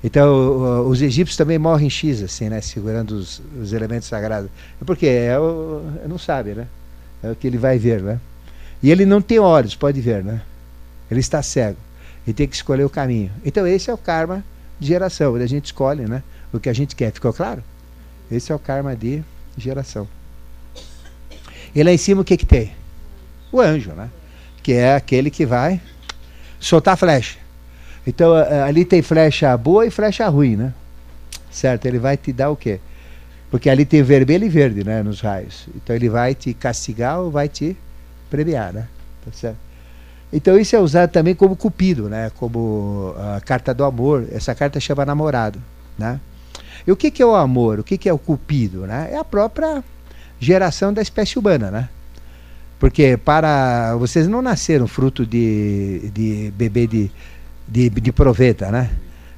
Então, 0.04 0.88
os 0.88 1.02
egípcios 1.02 1.36
também 1.36 1.58
morrem 1.58 1.90
X, 1.90 2.22
assim, 2.22 2.48
né? 2.48 2.60
Segurando 2.60 3.12
os, 3.12 3.42
os 3.60 3.72
elementos 3.72 4.06
sagrados. 4.06 4.48
Porque 4.84 5.06
é 5.06 5.38
o, 5.38 5.82
não 6.08 6.18
sabe, 6.18 6.54
né? 6.54 6.68
É 7.22 7.30
o 7.30 7.34
que 7.34 7.46
ele 7.46 7.58
vai 7.58 7.78
ver, 7.78 8.02
né? 8.02 8.20
E 8.82 8.90
ele 8.90 9.04
não 9.04 9.20
tem 9.20 9.38
olhos, 9.38 9.74
pode 9.74 10.00
ver, 10.00 10.22
né? 10.22 10.42
Ele 11.10 11.20
está 11.20 11.42
cego. 11.42 11.78
Ele 12.26 12.34
tem 12.34 12.46
que 12.46 12.54
escolher 12.54 12.84
o 12.84 12.90
caminho. 12.90 13.32
Então, 13.44 13.66
esse 13.66 13.90
é 13.90 13.94
o 13.94 13.98
karma 13.98 14.44
de 14.78 14.86
geração. 14.86 15.34
A 15.34 15.46
gente 15.46 15.66
escolhe, 15.66 16.06
né? 16.06 16.22
o 16.56 16.60
que 16.60 16.68
a 16.68 16.72
gente 16.72 16.96
quer. 16.96 17.12
Ficou 17.12 17.32
claro? 17.32 17.62
Esse 18.30 18.50
é 18.50 18.54
o 18.54 18.58
karma 18.58 18.96
de 18.96 19.22
geração. 19.56 20.08
E 21.74 21.82
lá 21.82 21.92
em 21.92 21.98
cima 21.98 22.22
o 22.22 22.24
que, 22.24 22.36
que 22.36 22.46
tem? 22.46 22.72
O 23.52 23.60
anjo, 23.60 23.92
né? 23.92 24.10
Que 24.62 24.72
é 24.72 24.94
aquele 24.94 25.30
que 25.30 25.46
vai 25.46 25.80
soltar 26.58 26.96
flecha. 26.96 27.38
Então 28.06 28.34
ali 28.34 28.84
tem 28.84 29.02
flecha 29.02 29.56
boa 29.56 29.86
e 29.86 29.90
flecha 29.90 30.28
ruim, 30.28 30.56
né? 30.56 30.72
Certo? 31.50 31.86
Ele 31.86 31.98
vai 31.98 32.16
te 32.16 32.32
dar 32.32 32.50
o 32.50 32.56
quê? 32.56 32.80
Porque 33.50 33.70
ali 33.70 33.84
tem 33.84 34.02
vermelho 34.02 34.44
e 34.44 34.48
verde, 34.48 34.84
né? 34.84 35.02
Nos 35.02 35.20
raios. 35.20 35.68
Então 35.74 35.94
ele 35.94 36.08
vai 36.08 36.34
te 36.34 36.52
castigar 36.54 37.20
ou 37.20 37.30
vai 37.30 37.48
te 37.48 37.76
premiar, 38.30 38.72
né? 38.72 38.88
Tá 39.24 39.32
certo? 39.32 39.65
Então 40.32 40.58
isso 40.58 40.74
é 40.74 40.80
usado 40.80 41.10
também 41.10 41.34
como 41.34 41.56
cupido, 41.56 42.08
né? 42.08 42.30
Como 42.36 43.14
a 43.18 43.40
carta 43.40 43.72
do 43.72 43.84
amor. 43.84 44.26
Essa 44.32 44.54
carta 44.54 44.80
chama 44.80 45.04
namorado, 45.04 45.60
né? 45.98 46.20
E 46.86 46.92
o 46.92 46.96
que, 46.96 47.10
que 47.10 47.22
é 47.22 47.26
o 47.26 47.34
amor? 47.34 47.80
O 47.80 47.84
que, 47.84 47.98
que 47.98 48.08
é 48.08 48.12
o 48.12 48.18
cupido? 48.18 48.86
Né? 48.86 49.08
É 49.12 49.16
a 49.16 49.24
própria 49.24 49.82
geração 50.38 50.92
da 50.92 51.02
espécie 51.02 51.38
humana, 51.38 51.70
né? 51.70 51.88
Porque 52.78 53.16
para 53.16 53.96
vocês 53.96 54.28
não 54.28 54.42
nasceram 54.42 54.86
fruto 54.86 55.24
de, 55.24 56.10
de 56.12 56.52
bebê 56.56 56.86
de, 56.86 57.10
de, 57.66 57.88
de 57.88 58.12
proveta, 58.12 58.70
né? 58.70 58.90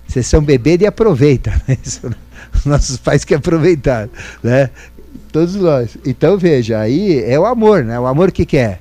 Vocês 0.06 0.26
são 0.26 0.42
bebê 0.42 0.76
de 0.76 0.86
aproveita. 0.86 1.50
Né? 1.68 1.78
Os 2.54 2.64
nossos 2.64 2.96
pais 2.96 3.24
que 3.24 3.34
aproveitaram, 3.34 4.10
né? 4.42 4.70
Todos 5.30 5.54
nós. 5.54 5.96
Então 6.04 6.38
veja, 6.38 6.80
aí 6.80 7.22
é 7.22 7.38
o 7.38 7.44
amor, 7.44 7.84
né? 7.84 7.98
O 8.00 8.06
amor 8.06 8.32
que, 8.32 8.44
que 8.46 8.56
é? 8.56 8.80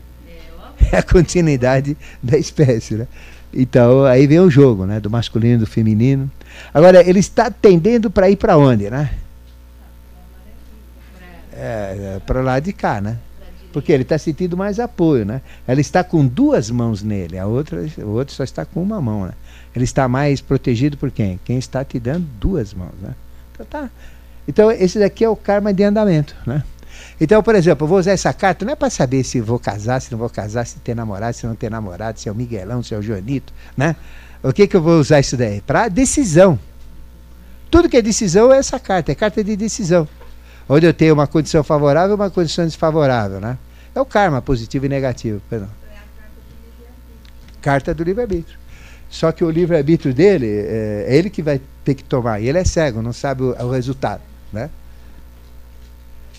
é 0.91 0.97
a 0.97 1.03
continuidade 1.03 1.97
da 2.21 2.37
espécie. 2.37 2.95
Né? 2.95 3.07
Então, 3.53 4.03
aí 4.05 4.27
vem 4.27 4.39
o 4.39 4.49
jogo, 4.49 4.85
né? 4.85 4.99
Do 4.99 5.09
masculino 5.09 5.55
e 5.55 5.59
do 5.59 5.67
feminino. 5.67 6.29
Agora, 6.73 7.07
ele 7.07 7.19
está 7.19 7.49
tendendo 7.49 8.09
para 8.09 8.29
ir 8.29 8.35
para 8.35 8.57
onde, 8.57 8.89
né? 8.89 9.11
É, 11.53 12.15
é 12.15 12.21
para 12.25 12.41
lá 12.41 12.59
de 12.59 12.71
cá, 12.71 13.01
né? 13.01 13.17
Porque 13.73 13.91
ele 13.91 14.03
está 14.03 14.17
sentindo 14.17 14.55
mais 14.55 14.79
apoio, 14.79 15.25
né? 15.25 15.41
Ela 15.67 15.81
está 15.81 16.03
com 16.03 16.25
duas 16.25 16.69
mãos 16.69 17.03
nele, 17.03 17.37
a 17.37 17.45
outra, 17.45 17.85
o 17.99 18.09
outro 18.09 18.33
só 18.33 18.43
está 18.43 18.65
com 18.65 18.81
uma 18.81 19.01
mão, 19.01 19.25
né? 19.25 19.33
Ele 19.75 19.83
está 19.83 20.07
mais 20.07 20.41
protegido 20.41 20.97
por 20.97 21.11
quem? 21.11 21.39
Quem 21.43 21.57
está 21.57 21.83
te 21.83 21.99
dando 21.99 22.25
duas 22.39 22.73
mãos, 22.73 22.95
né? 23.01 23.13
Então, 23.53 23.65
tá. 23.65 23.89
então 24.47 24.71
esse 24.71 24.99
daqui 24.99 25.23
é 25.23 25.29
o 25.29 25.35
karma 25.35 25.73
de 25.73 25.83
andamento, 25.83 26.35
né? 26.45 26.63
Então, 27.19 27.41
por 27.41 27.55
exemplo, 27.55 27.85
eu 27.85 27.87
vou 27.87 27.99
usar 27.99 28.11
essa 28.11 28.31
carta 28.33 28.63
não 28.63 28.73
é 28.73 28.75
para 28.75 28.89
saber 28.89 29.23
se 29.23 29.41
vou 29.41 29.59
casar, 29.59 30.01
se 30.01 30.11
não 30.11 30.19
vou 30.19 30.29
casar, 30.29 30.65
se 30.65 30.79
ter 30.79 30.95
namorado, 30.95 31.35
se 31.35 31.47
não 31.47 31.55
ter 31.55 31.69
namorado, 31.69 32.19
se 32.19 32.29
é 32.29 32.31
o 32.31 32.35
Miguelão, 32.35 32.83
se 32.83 32.93
é 32.93 32.97
o 32.97 33.01
Joanito, 33.01 33.53
né? 33.75 33.95
O 34.43 34.53
que, 34.53 34.67
que 34.67 34.75
eu 34.75 34.81
vou 34.81 34.99
usar 34.99 35.19
isso 35.19 35.35
daí? 35.35 35.61
Para 35.61 35.87
decisão. 35.87 36.59
Tudo 37.71 37.89
que 37.89 37.97
é 37.97 38.01
decisão 38.01 38.53
é 38.53 38.57
essa 38.57 38.79
carta, 38.79 39.11
é 39.11 39.15
carta 39.15 39.43
de 39.43 39.55
decisão. 39.55 40.07
Onde 40.69 40.85
eu 40.85 40.93
tenho 40.93 41.13
uma 41.13 41.27
condição 41.27 41.63
favorável 41.63 42.11
e 42.11 42.15
uma 42.15 42.29
condição 42.29 42.65
desfavorável, 42.65 43.39
né? 43.39 43.57
É 43.95 43.99
o 43.99 44.05
karma, 44.05 44.41
positivo 44.41 44.85
e 44.85 44.89
negativo. 44.89 45.41
Perdão. 45.49 45.69
Carta 47.61 47.93
do 47.93 48.03
livre-arbítrio. 48.03 48.57
Só 49.09 49.31
que 49.31 49.43
o 49.43 49.49
livre-arbítrio 49.49 50.13
dele, 50.13 50.45
é, 50.45 51.05
é, 51.07 51.17
ele 51.17 51.29
que 51.29 51.41
vai 51.41 51.61
ter 51.83 51.95
que 51.95 52.03
tomar. 52.03 52.39
E 52.41 52.47
ele 52.47 52.57
é 52.57 52.63
cego, 52.63 53.01
não 53.01 53.13
sabe 53.13 53.43
o, 53.43 53.55
o 53.65 53.71
resultado, 53.71 54.21
né? 54.51 54.69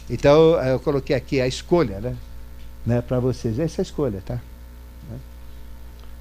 Então 0.09 0.55
eu 0.63 0.81
coloquei 0.81 1.15
aqui 1.15 1.41
a 1.41 1.47
escolha, 1.47 2.01
né? 2.01 2.17
né 2.85 3.03
para 3.03 3.21
vocês. 3.21 3.59
Essa 3.59 3.81
é 3.81 3.83
a 3.83 3.85
escolha, 3.85 4.23
tá? 4.25 4.35
Né? 5.11 5.19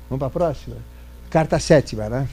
Vamos 0.09 0.19
para 0.19 0.27
a 0.27 0.31
próxima? 0.31 0.75
Carta 1.29 1.59
sétima, 1.59 2.09
né? 2.09 2.27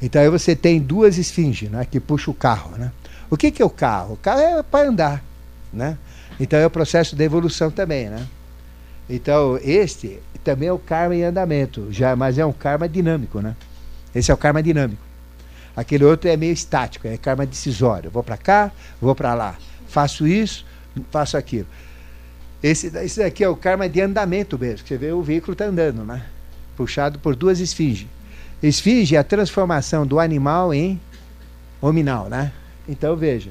Então 0.00 0.20
aí 0.20 0.28
você 0.28 0.54
tem 0.54 0.80
duas 0.80 1.18
esfinges, 1.18 1.70
né? 1.70 1.84
Que 1.84 1.98
puxa 1.98 2.30
o 2.30 2.34
carro, 2.34 2.76
né? 2.76 2.92
O 3.30 3.36
que, 3.36 3.50
que 3.50 3.62
é 3.62 3.64
o 3.64 3.70
carro? 3.70 4.14
O 4.14 4.16
carro 4.16 4.40
é 4.40 4.62
para 4.62 4.88
andar, 4.88 5.24
né? 5.72 5.96
Então 6.38 6.58
é 6.58 6.66
o 6.66 6.70
processo 6.70 7.16
de 7.16 7.24
evolução 7.24 7.70
também, 7.70 8.08
né? 8.08 8.26
Então 9.08 9.58
este 9.62 10.20
também 10.44 10.68
é 10.68 10.72
o 10.72 10.78
karma 10.78 11.14
em 11.14 11.24
andamento, 11.24 11.88
já, 11.90 12.14
mas 12.14 12.38
é 12.38 12.46
um 12.46 12.52
karma 12.52 12.88
dinâmico, 12.88 13.40
né? 13.40 13.56
Esse 14.14 14.30
é 14.30 14.34
o 14.34 14.36
karma 14.36 14.62
dinâmico. 14.62 15.02
Aquele 15.76 16.04
outro 16.04 16.28
é 16.28 16.36
meio 16.36 16.52
estático, 16.52 17.06
é 17.06 17.16
karma 17.16 17.44
decisório. 17.44 18.10
Vou 18.10 18.22
para 18.22 18.36
cá, 18.36 18.70
vou 19.00 19.14
para 19.14 19.34
lá. 19.34 19.56
Faço 19.88 20.26
isso, 20.26 20.64
faço 21.10 21.36
aquilo. 21.36 21.66
Esse, 22.62 22.88
esse 22.98 23.20
daqui 23.20 23.44
é 23.44 23.48
o 23.48 23.56
karma 23.56 23.88
de 23.88 24.00
andamento 24.00 24.58
mesmo. 24.58 24.86
Você 24.86 24.96
vê 24.96 25.12
o 25.12 25.22
veículo 25.22 25.52
está 25.52 25.66
andando, 25.66 26.04
né? 26.04 26.24
Puxado 26.76 27.18
por 27.18 27.36
duas 27.36 27.60
esfinges. 27.60 28.06
Esfinge 28.62 29.16
é 29.16 29.18
a 29.18 29.24
transformação 29.24 30.06
do 30.06 30.18
animal 30.18 30.72
em 30.72 31.00
hominal, 31.80 32.28
né? 32.28 32.52
Então 32.88 33.14
veja, 33.16 33.50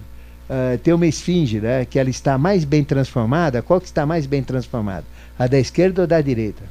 uh, 0.49 0.77
tem 0.79 0.93
uma 0.93 1.05
esfinge, 1.05 1.59
né? 1.59 1.85
Que 1.85 1.99
ela 1.99 2.09
está 2.09 2.37
mais 2.37 2.65
bem 2.65 2.83
transformada. 2.83 3.61
Qual 3.61 3.79
que 3.79 3.85
está 3.85 4.05
mais 4.05 4.25
bem 4.25 4.43
transformada? 4.43 5.05
A 5.37 5.47
da 5.47 5.59
esquerda 5.59 6.01
ou 6.01 6.07
da 6.07 6.19
direita? 6.21 6.63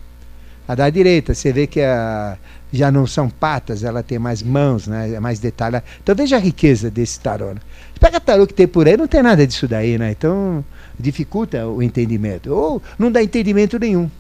A 0.67 0.75
da 0.75 0.89
direita, 0.91 1.35
você 1.35 1.53
vê 1.53 1.67
que 1.67 1.81
a, 1.81 2.37
já 2.75 2.91
não 2.91 3.07
são 3.07 3.31
patas, 3.31 3.85
ela 3.85 4.03
tem 4.03 4.19
mais 4.19 4.43
mãos, 4.43 4.89
né? 4.89 5.13
É 5.13 5.21
mais 5.21 5.39
detalhada. 5.39 5.85
Então 6.03 6.15
veja 6.15 6.37
a 6.37 6.41
riqueza 6.41 6.91
desse 6.91 7.21
tarô. 7.21 7.55
Né? 7.55 7.61
Pega 8.01 8.21
tarô 8.21 8.47
que 8.47 8.53
tem 8.53 8.67
por 8.67 8.89
aí, 8.89 8.97
não 8.97 9.07
tem 9.07 9.23
nada 9.23 9.47
disso 9.47 9.69
daí, 9.69 9.97
né? 9.97 10.11
Então 10.11 10.65
dificulta 10.99 11.67
o 11.69 11.81
entendimento. 11.81 12.53
Ou 12.53 12.83
não 12.99 13.13
dá 13.13 13.23
entendimento 13.23 13.79
nenhum. 13.79 14.11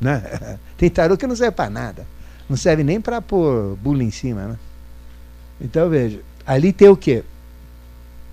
Né? 0.00 0.22
Tem 0.76 0.90
tarô 0.90 1.16
que 1.16 1.26
não 1.26 1.36
serve 1.36 1.52
para 1.52 1.70
nada. 1.70 2.06
Não 2.48 2.56
serve 2.56 2.82
nem 2.82 3.00
para 3.00 3.22
pôr 3.22 3.76
bula 3.76 4.02
em 4.02 4.10
cima, 4.10 4.48
né? 4.48 4.56
Então 5.60 5.88
veja, 5.88 6.18
ali 6.44 6.72
tem 6.72 6.88
o 6.88 6.96
quê? 6.96 7.22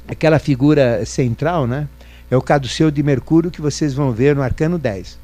Aquela 0.07 0.39
figura 0.39 1.05
central, 1.05 1.67
né? 1.67 1.87
É 2.31 2.35
o 2.35 2.41
caduceu 2.41 2.89
de 2.89 3.03
Mercúrio 3.03 3.51
que 3.51 3.61
vocês 3.61 3.93
vão 3.93 4.11
ver 4.11 4.35
no 4.35 4.41
arcano 4.41 4.79
10. 4.79 5.19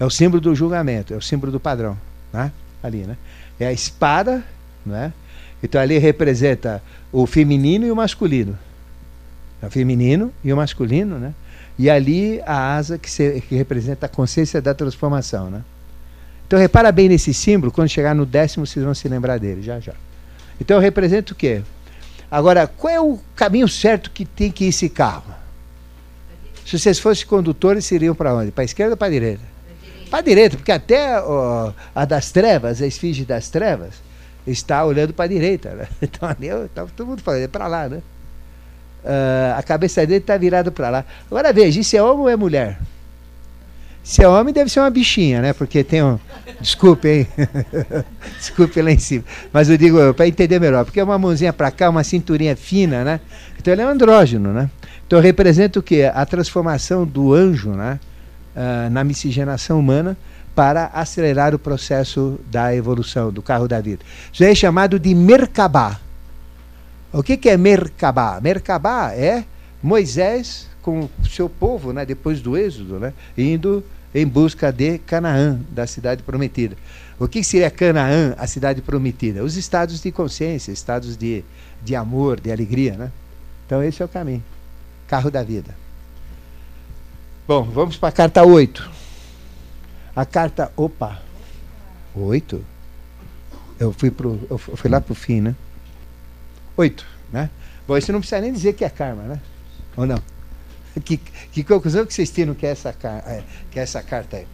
É 0.00 0.04
o 0.04 0.10
símbolo 0.10 0.40
do 0.40 0.54
julgamento, 0.54 1.14
é 1.14 1.16
o 1.16 1.22
símbolo 1.22 1.52
do 1.52 1.60
padrão, 1.60 1.96
né? 2.32 2.50
Ali, 2.82 3.04
né? 3.04 3.16
É 3.58 3.66
a 3.66 3.72
espada, 3.72 4.42
né? 4.84 5.12
Então 5.62 5.80
ali 5.80 5.98
representa 5.98 6.82
o 7.12 7.26
feminino 7.26 7.86
e 7.86 7.90
o 7.90 7.96
masculino. 7.96 8.58
É 9.62 9.66
o 9.66 9.70
feminino 9.70 10.32
e 10.42 10.52
o 10.52 10.56
masculino, 10.56 11.18
né? 11.18 11.32
E 11.78 11.88
ali 11.88 12.40
a 12.46 12.74
asa 12.76 12.98
que, 12.98 13.10
se, 13.10 13.40
que 13.48 13.54
representa 13.54 14.06
a 14.06 14.08
consciência 14.08 14.60
da 14.60 14.74
transformação, 14.74 15.50
né? 15.50 15.62
Então 16.46 16.58
repara 16.58 16.92
bem 16.92 17.08
nesse 17.08 17.32
símbolo, 17.32 17.72
quando 17.72 17.88
chegar 17.88 18.14
no 18.14 18.26
décimo 18.26 18.66
vocês 18.66 18.84
vão 18.84 18.94
se 18.94 19.08
lembrar 19.08 19.38
dele, 19.38 19.62
já 19.62 19.80
já. 19.80 19.94
Então 20.60 20.78
representa 20.78 21.32
o 21.32 21.36
quê? 21.36 21.62
Agora, 22.30 22.66
qual 22.66 22.92
é 22.92 23.00
o 23.00 23.18
caminho 23.34 23.68
certo 23.68 24.10
que 24.10 24.24
tem 24.24 24.50
que 24.50 24.64
ir 24.64 24.68
esse 24.68 24.88
carro? 24.88 25.34
Se 26.66 26.78
vocês 26.78 26.98
fossem 26.98 27.26
condutores, 27.26 27.84
seriam 27.84 28.14
para 28.14 28.34
onde? 28.34 28.50
Para 28.50 28.62
a 28.62 28.64
esquerda 28.64 28.92
ou 28.92 28.96
para 28.96 29.06
a 29.08 29.10
direita? 29.10 29.53
Para 30.14 30.20
a 30.20 30.22
direita, 30.22 30.56
porque 30.56 30.70
até 30.70 31.20
ó, 31.20 31.72
a 31.92 32.04
das 32.04 32.30
trevas, 32.30 32.80
a 32.80 32.86
esfinge 32.86 33.24
das 33.24 33.48
trevas, 33.48 33.94
está 34.46 34.84
olhando 34.84 35.12
para 35.12 35.24
a 35.24 35.28
direita. 35.28 35.70
Né? 35.70 35.88
Então 36.02 36.28
ali 36.28 36.48
tá 36.72 36.86
todo 36.96 37.08
mundo 37.08 37.20
falando, 37.20 37.42
é 37.42 37.48
para 37.48 37.66
lá, 37.66 37.88
né? 37.88 38.00
Uh, 39.04 39.58
a 39.58 39.62
cabeça 39.62 40.06
dele 40.06 40.20
está 40.20 40.36
virada 40.36 40.70
para 40.70 40.88
lá. 40.88 41.04
Agora 41.26 41.52
veja, 41.52 41.80
isso 41.80 41.96
é 41.96 42.02
homem 42.02 42.20
ou 42.20 42.28
é 42.28 42.36
mulher? 42.36 42.78
Se 44.04 44.22
é 44.22 44.28
homem, 44.28 44.54
deve 44.54 44.70
ser 44.70 44.80
uma 44.80 44.90
bichinha, 44.90 45.42
né? 45.42 45.52
Porque 45.52 45.82
tem 45.82 46.02
um. 46.02 46.18
Desculpe, 46.60 47.08
hein? 47.08 47.28
Desculpe 48.38 48.80
lá 48.82 48.92
em 48.92 48.98
cima. 48.98 49.24
Mas 49.52 49.68
eu 49.68 49.76
digo 49.76 50.14
para 50.14 50.28
entender 50.28 50.60
melhor, 50.60 50.84
porque 50.84 51.00
é 51.00 51.04
uma 51.04 51.18
mãozinha 51.18 51.52
para 51.52 51.70
cá, 51.70 51.90
uma 51.90 52.04
cinturinha 52.04 52.54
fina, 52.54 53.02
né? 53.02 53.20
Então 53.58 53.72
ele 53.72 53.82
é 53.82 53.86
um 53.86 53.90
andrógeno, 53.90 54.52
né? 54.52 54.70
Então 55.06 55.18
representa 55.20 55.78
o 55.78 55.82
quê? 55.82 56.10
A 56.14 56.24
transformação 56.24 57.04
do 57.04 57.34
anjo, 57.34 57.70
né? 57.70 57.98
Uh, 58.54 58.90
na 58.90 59.04
miscigenação 59.04 59.78
humana 59.78 60.16
para 60.54 60.86
acelerar 60.94 61.54
o 61.54 61.58
processo 61.58 62.38
da 62.50 62.74
evolução 62.74 63.32
do 63.32 63.42
carro 63.42 63.66
da 63.66 63.80
vida. 63.80 64.04
Isso 64.32 64.44
é 64.44 64.54
chamado 64.54 64.98
de 64.98 65.14
Merkabah. 65.14 66.00
O 67.12 67.22
que, 67.22 67.36
que 67.36 67.48
é 67.48 67.56
Merkabah? 67.56 68.40
Merkabah 68.40 69.12
é 69.14 69.44
Moisés 69.82 70.68
com 70.82 71.08
o 71.22 71.26
seu 71.26 71.48
povo, 71.48 71.92
né, 71.92 72.04
depois 72.04 72.40
do 72.40 72.56
êxodo, 72.56 72.98
né, 72.98 73.12
indo 73.36 73.84
em 74.14 74.26
busca 74.26 74.72
de 74.72 74.98
Canaã, 74.98 75.58
da 75.70 75.86
cidade 75.86 76.22
prometida. 76.22 76.76
O 77.18 77.26
que 77.26 77.42
seria 77.42 77.70
Canaã, 77.70 78.34
a 78.38 78.46
cidade 78.46 78.82
prometida? 78.82 79.42
Os 79.42 79.56
estados 79.56 80.00
de 80.00 80.12
consciência, 80.12 80.72
estados 80.72 81.16
de, 81.16 81.44
de 81.82 81.94
amor, 81.96 82.40
de 82.40 82.50
alegria. 82.50 82.94
Né? 82.94 83.10
Então, 83.66 83.82
esse 83.82 84.02
é 84.02 84.04
o 84.04 84.08
caminho. 84.08 84.42
Carro 85.06 85.30
da 85.30 85.42
vida. 85.42 85.74
Bom, 87.46 87.62
vamos 87.62 87.98
para 87.98 88.08
a 88.08 88.12
carta 88.12 88.42
8. 88.42 88.90
A 90.16 90.24
carta. 90.24 90.72
Opa! 90.76 91.20
8? 92.14 92.64
Eu 93.78 93.92
fui, 93.92 94.10
pro, 94.10 94.40
eu 94.48 94.56
fui 94.56 94.90
lá 94.90 94.98
para 94.98 95.12
o 95.12 95.14
fim, 95.14 95.42
né? 95.42 95.54
8, 96.74 97.06
né? 97.30 97.50
Bom, 97.86 97.98
isso 97.98 98.10
não 98.12 98.20
precisa 98.20 98.40
nem 98.40 98.52
dizer 98.52 98.72
que 98.72 98.84
é 98.84 98.88
karma, 98.88 99.24
né? 99.24 99.40
Ou 99.94 100.06
não? 100.06 100.22
Que, 101.04 101.18
que 101.18 101.64
conclusão 101.64 102.06
que 102.06 102.14
vocês 102.14 102.30
tiram 102.30 102.54
que 102.54 102.64
é, 102.64 102.70
essa, 102.70 102.94
é, 103.26 103.42
que 103.70 103.78
é 103.78 103.82
essa 103.82 104.02
carta 104.02 104.38
aí? 104.38 104.46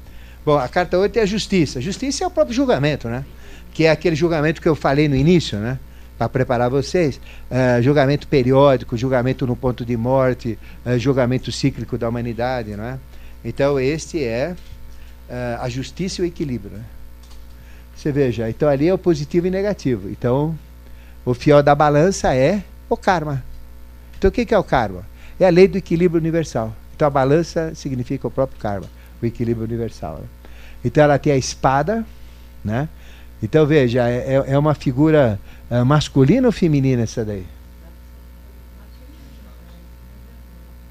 Bom, 0.45 0.59
a 0.59 0.69
carta 0.69 0.99
8 0.99 1.17
é 1.19 1.23
a 1.23 1.27
justiça. 1.27 1.81
Justiça 1.81 2.25
é 2.25 2.27
o 2.27 2.31
próprio 2.31 2.57
julgamento, 2.57 3.09
né? 3.09 3.25
Que 3.73 3.85
é 3.85 3.91
aquele 3.91 4.17
julgamento 4.17 4.61
que 4.61 4.69
eu 4.69 4.75
falei 4.75 5.07
no 5.07 5.15
início, 5.15 5.59
né? 5.59 5.79
Para 6.21 6.29
preparar 6.29 6.69
vocês, 6.69 7.19
uh, 7.51 7.81
julgamento 7.81 8.29
periódico, 8.29 8.95
julgamento 8.95 9.47
no 9.47 9.57
ponto 9.57 9.87
de 9.87 9.97
morte, 9.97 10.59
uh, 10.85 10.99
julgamento 10.99 11.51
cíclico 11.51 11.97
da 11.97 12.11
humanidade, 12.11 12.77
não 12.77 12.85
é? 12.85 12.99
Então 13.43 13.81
este 13.81 14.23
é 14.23 14.55
uh, 15.31 15.63
a 15.63 15.69
justiça 15.71 16.21
e 16.21 16.25
o 16.27 16.29
equilíbrio. 16.29 16.77
Né? 16.77 16.85
Você 17.97 18.13
veja, 18.13 18.51
então 18.51 18.69
ali 18.69 18.87
é 18.87 18.93
o 18.93 18.99
positivo 18.99 19.47
e 19.47 19.51
negativo. 19.51 20.11
Então 20.11 20.55
o 21.25 21.33
fiel 21.33 21.63
da 21.63 21.75
balança 21.75 22.35
é 22.35 22.63
o 22.87 22.99
karma. 22.99 23.43
Então 24.19 24.29
o 24.29 24.31
que, 24.31 24.53
é 24.53 24.59
o 24.59 24.65
karma? 24.65 25.07
É 25.39 25.47
a 25.47 25.51
lei 25.51 25.67
do 25.67 25.79
equilíbrio 25.79 26.21
universal. 26.21 26.77
Então 26.95 27.09
a 27.09 27.11
balança 27.11 27.75
significa 27.75 28.29
o 28.29 28.31
próprio 28.31 28.61
karma, 28.61 28.87
o 29.23 29.25
equilíbrio 29.25 29.65
universal. 29.65 30.19
Né? 30.19 30.27
Então 30.85 31.03
ela 31.03 31.19
tem 31.19 31.33
a 31.33 31.39
espada, 31.39 32.05
né? 32.63 32.91
Então 33.43 33.65
veja, 33.65 34.07
é, 34.07 34.35
é, 34.35 34.53
é 34.53 34.59
uma 34.59 34.75
figura 34.75 35.41
é 35.71 35.85
masculina 35.85 36.49
ou 36.49 36.53
feminina 36.53 37.03
essa 37.03 37.25
daí? 37.25 37.47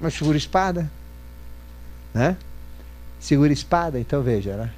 Mas 0.00 0.14
segura 0.14 0.38
espada. 0.38 0.90
Né? 2.14 2.36
Segura 3.20 3.52
espada, 3.52 4.00
então 4.00 4.22
veja, 4.22 4.56
né? 4.56 4.70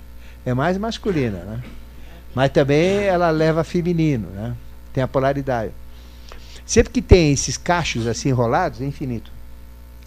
É 0.44 0.52
mais 0.52 0.76
masculina, 0.76 1.38
né? 1.38 1.62
Mas 2.34 2.50
também 2.50 3.04
ela 3.04 3.30
leva 3.30 3.62
feminino, 3.62 4.28
né? 4.30 4.56
Tem 4.92 5.04
a 5.04 5.08
polaridade. 5.08 5.72
Sempre 6.66 6.92
que 6.92 7.02
tem 7.02 7.32
esses 7.32 7.56
cachos 7.56 8.06
assim 8.06 8.30
enrolados, 8.30 8.80
é 8.80 8.84
infinito. 8.84 9.30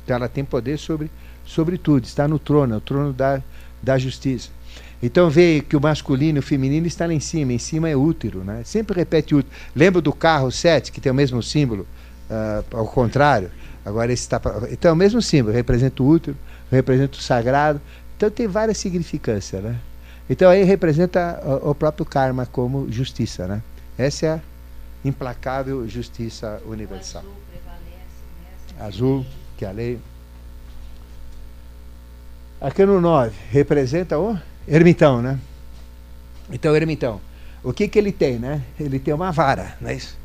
Então 0.04 0.18
ela 0.18 0.28
tem 0.28 0.44
poder 0.44 0.78
sobre, 0.78 1.10
sobre 1.46 1.78
tudo, 1.78 2.04
está 2.04 2.28
no 2.28 2.38
trono, 2.38 2.74
é 2.74 2.78
o 2.78 2.82
trono 2.82 3.14
da, 3.14 3.42
da 3.82 3.98
justiça. 3.98 4.50
Então 5.02 5.30
vê 5.30 5.62
que 5.68 5.76
o 5.76 5.82
masculino 5.82 6.38
e 6.38 6.40
o 6.40 6.44
feminino 6.44 6.88
está 6.88 7.06
lá 7.06 7.14
em 7.14 7.20
cima, 7.20 7.54
em 7.54 7.60
cima 7.60 7.90
é 7.90 7.96
útero, 7.96 8.44
né? 8.44 8.62
Sempre 8.64 8.96
repete 8.98 9.36
útero. 9.36 9.54
Lembra 9.76 10.02
do 10.02 10.14
carro 10.14 10.52
7, 10.52 10.92
que 10.92 11.02
tem 11.02 11.12
o 11.12 11.16
mesmo 11.16 11.44
símbolo, 11.44 11.86
uh, 12.30 12.78
ao 12.78 12.88
contrário? 12.88 13.52
Agora 13.86 14.12
esse 14.12 14.24
está. 14.24 14.42
Então 14.72 14.90
é 14.90 14.94
o 14.94 14.96
mesmo 14.96 15.22
símbolo, 15.22 15.54
representa 15.54 16.02
o 16.02 16.08
útero, 16.08 16.36
representa 16.72 17.18
o 17.18 17.22
sagrado. 17.22 17.80
Então 18.18 18.30
tem 18.30 18.48
várias 18.48 18.78
significâncias, 18.78 19.62
né? 19.62 19.78
Então 20.30 20.50
aí 20.50 20.64
representa 20.64 21.40
o, 21.46 21.72
o 21.72 21.76
próprio 21.76 22.06
karma 22.06 22.46
como 22.46 22.92
justiça, 22.92 23.48
né? 23.48 23.62
Essa 23.98 24.26
é 24.26 24.30
a 24.30 24.42
implacável 25.04 25.88
justiça 25.88 26.60
universal. 26.66 27.22
azul, 27.22 27.36
prevalece, 27.52 28.76
né? 28.80 28.86
azul 28.86 29.26
que 29.58 29.66
é 29.66 29.68
a 29.68 29.72
lei. 29.72 30.00
Aqui 32.60 32.86
no 32.86 33.00
9, 33.00 33.36
representa 33.52 34.18
o 34.18 34.36
ermitão, 34.68 35.22
né? 35.22 35.40
Então, 36.52 36.76
ermitão, 36.76 37.22
o 37.64 37.74
que, 37.74 37.88
que 37.88 37.98
ele 37.98 38.12
tem, 38.12 38.38
né? 38.38 38.62
Ele 38.80 39.00
tem 39.00 39.14
uma 39.14 39.32
vara, 39.32 39.76
não 39.82 39.90
é 39.90 39.96
isso? 39.96 40.18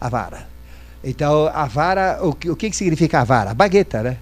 A 0.00 0.08
vara. 0.08 0.46
Então, 1.02 1.46
a 1.48 1.66
vara, 1.66 2.18
o 2.22 2.32
que, 2.32 2.50
o 2.50 2.56
que, 2.56 2.70
que 2.70 2.76
significa 2.76 3.20
a 3.20 3.24
vara? 3.24 3.50
A 3.50 3.54
bagueta, 3.54 4.02
né? 4.02 4.18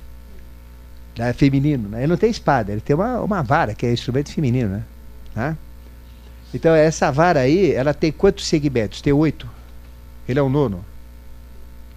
É 1.18 1.32
feminino, 1.32 1.88
né? 1.88 2.00
Ele 2.00 2.08
não 2.08 2.16
tem 2.16 2.30
espada, 2.30 2.72
ele 2.72 2.80
tem 2.80 2.96
uma, 2.96 3.20
uma 3.20 3.42
vara, 3.42 3.74
que 3.74 3.86
é 3.86 3.92
instrumento 3.92 4.32
feminino, 4.32 4.70
né? 4.70 4.84
Tá? 5.34 5.56
Então, 6.52 6.74
essa 6.74 7.10
vara 7.10 7.40
aí, 7.40 7.72
ela 7.72 7.92
tem 7.92 8.12
quantos 8.12 8.46
segmentos? 8.46 9.00
Tem 9.00 9.12
oito. 9.12 9.48
Ele 10.28 10.38
é 10.38 10.42
o 10.42 10.48
nono. 10.48 10.84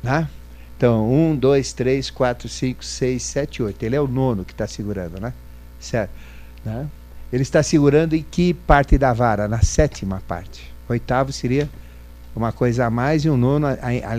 Né? 0.02 0.28
Então, 0.76 1.12
um, 1.12 1.36
dois, 1.36 1.74
três, 1.74 2.10
quatro, 2.10 2.50
cinco, 2.50 2.84
seis, 2.84 3.24
sete, 3.24 3.62
oito. 3.62 3.82
Ele 3.84 3.96
é 3.96 4.02
o 4.02 4.08
nono 4.08 4.44
que 4.44 4.52
está 4.52 4.68
segurando, 4.68 5.20
né? 5.20 5.32
Certo. 5.80 6.12
Né? 6.66 6.88
Ele 7.32 7.44
está 7.44 7.62
segurando 7.62 8.16
em 8.16 8.24
que 8.24 8.54
parte 8.54 8.98
da 8.98 9.14
vara? 9.14 9.48
Na 9.48 9.62
sétima 9.62 10.22
parte. 10.28 10.72
oitavo 10.88 11.34
seria 11.34 11.70
uma 12.36 12.52
coisa 12.52 12.86
a 12.86 12.90
mais 12.90 13.26
e 13.26 13.30
um 13.30 13.36
nono 13.36 13.68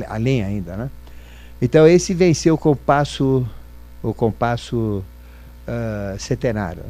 além 0.09 0.43
ainda, 0.43 0.77
né? 0.77 0.91
Então 1.61 1.87
esse 1.87 2.15
venceu 2.15 2.55
o 2.55 2.59
compasso, 2.59 3.47
o 4.03 4.13
compasso 4.13 5.03
uh, 5.67 6.19
centenário. 6.19 6.83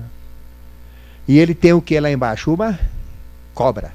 E 1.26 1.38
ele 1.38 1.54
tem 1.54 1.72
o 1.72 1.80
que 1.80 1.98
lá 2.00 2.10
embaixo? 2.10 2.52
Uma 2.52 2.78
cobra. 3.54 3.92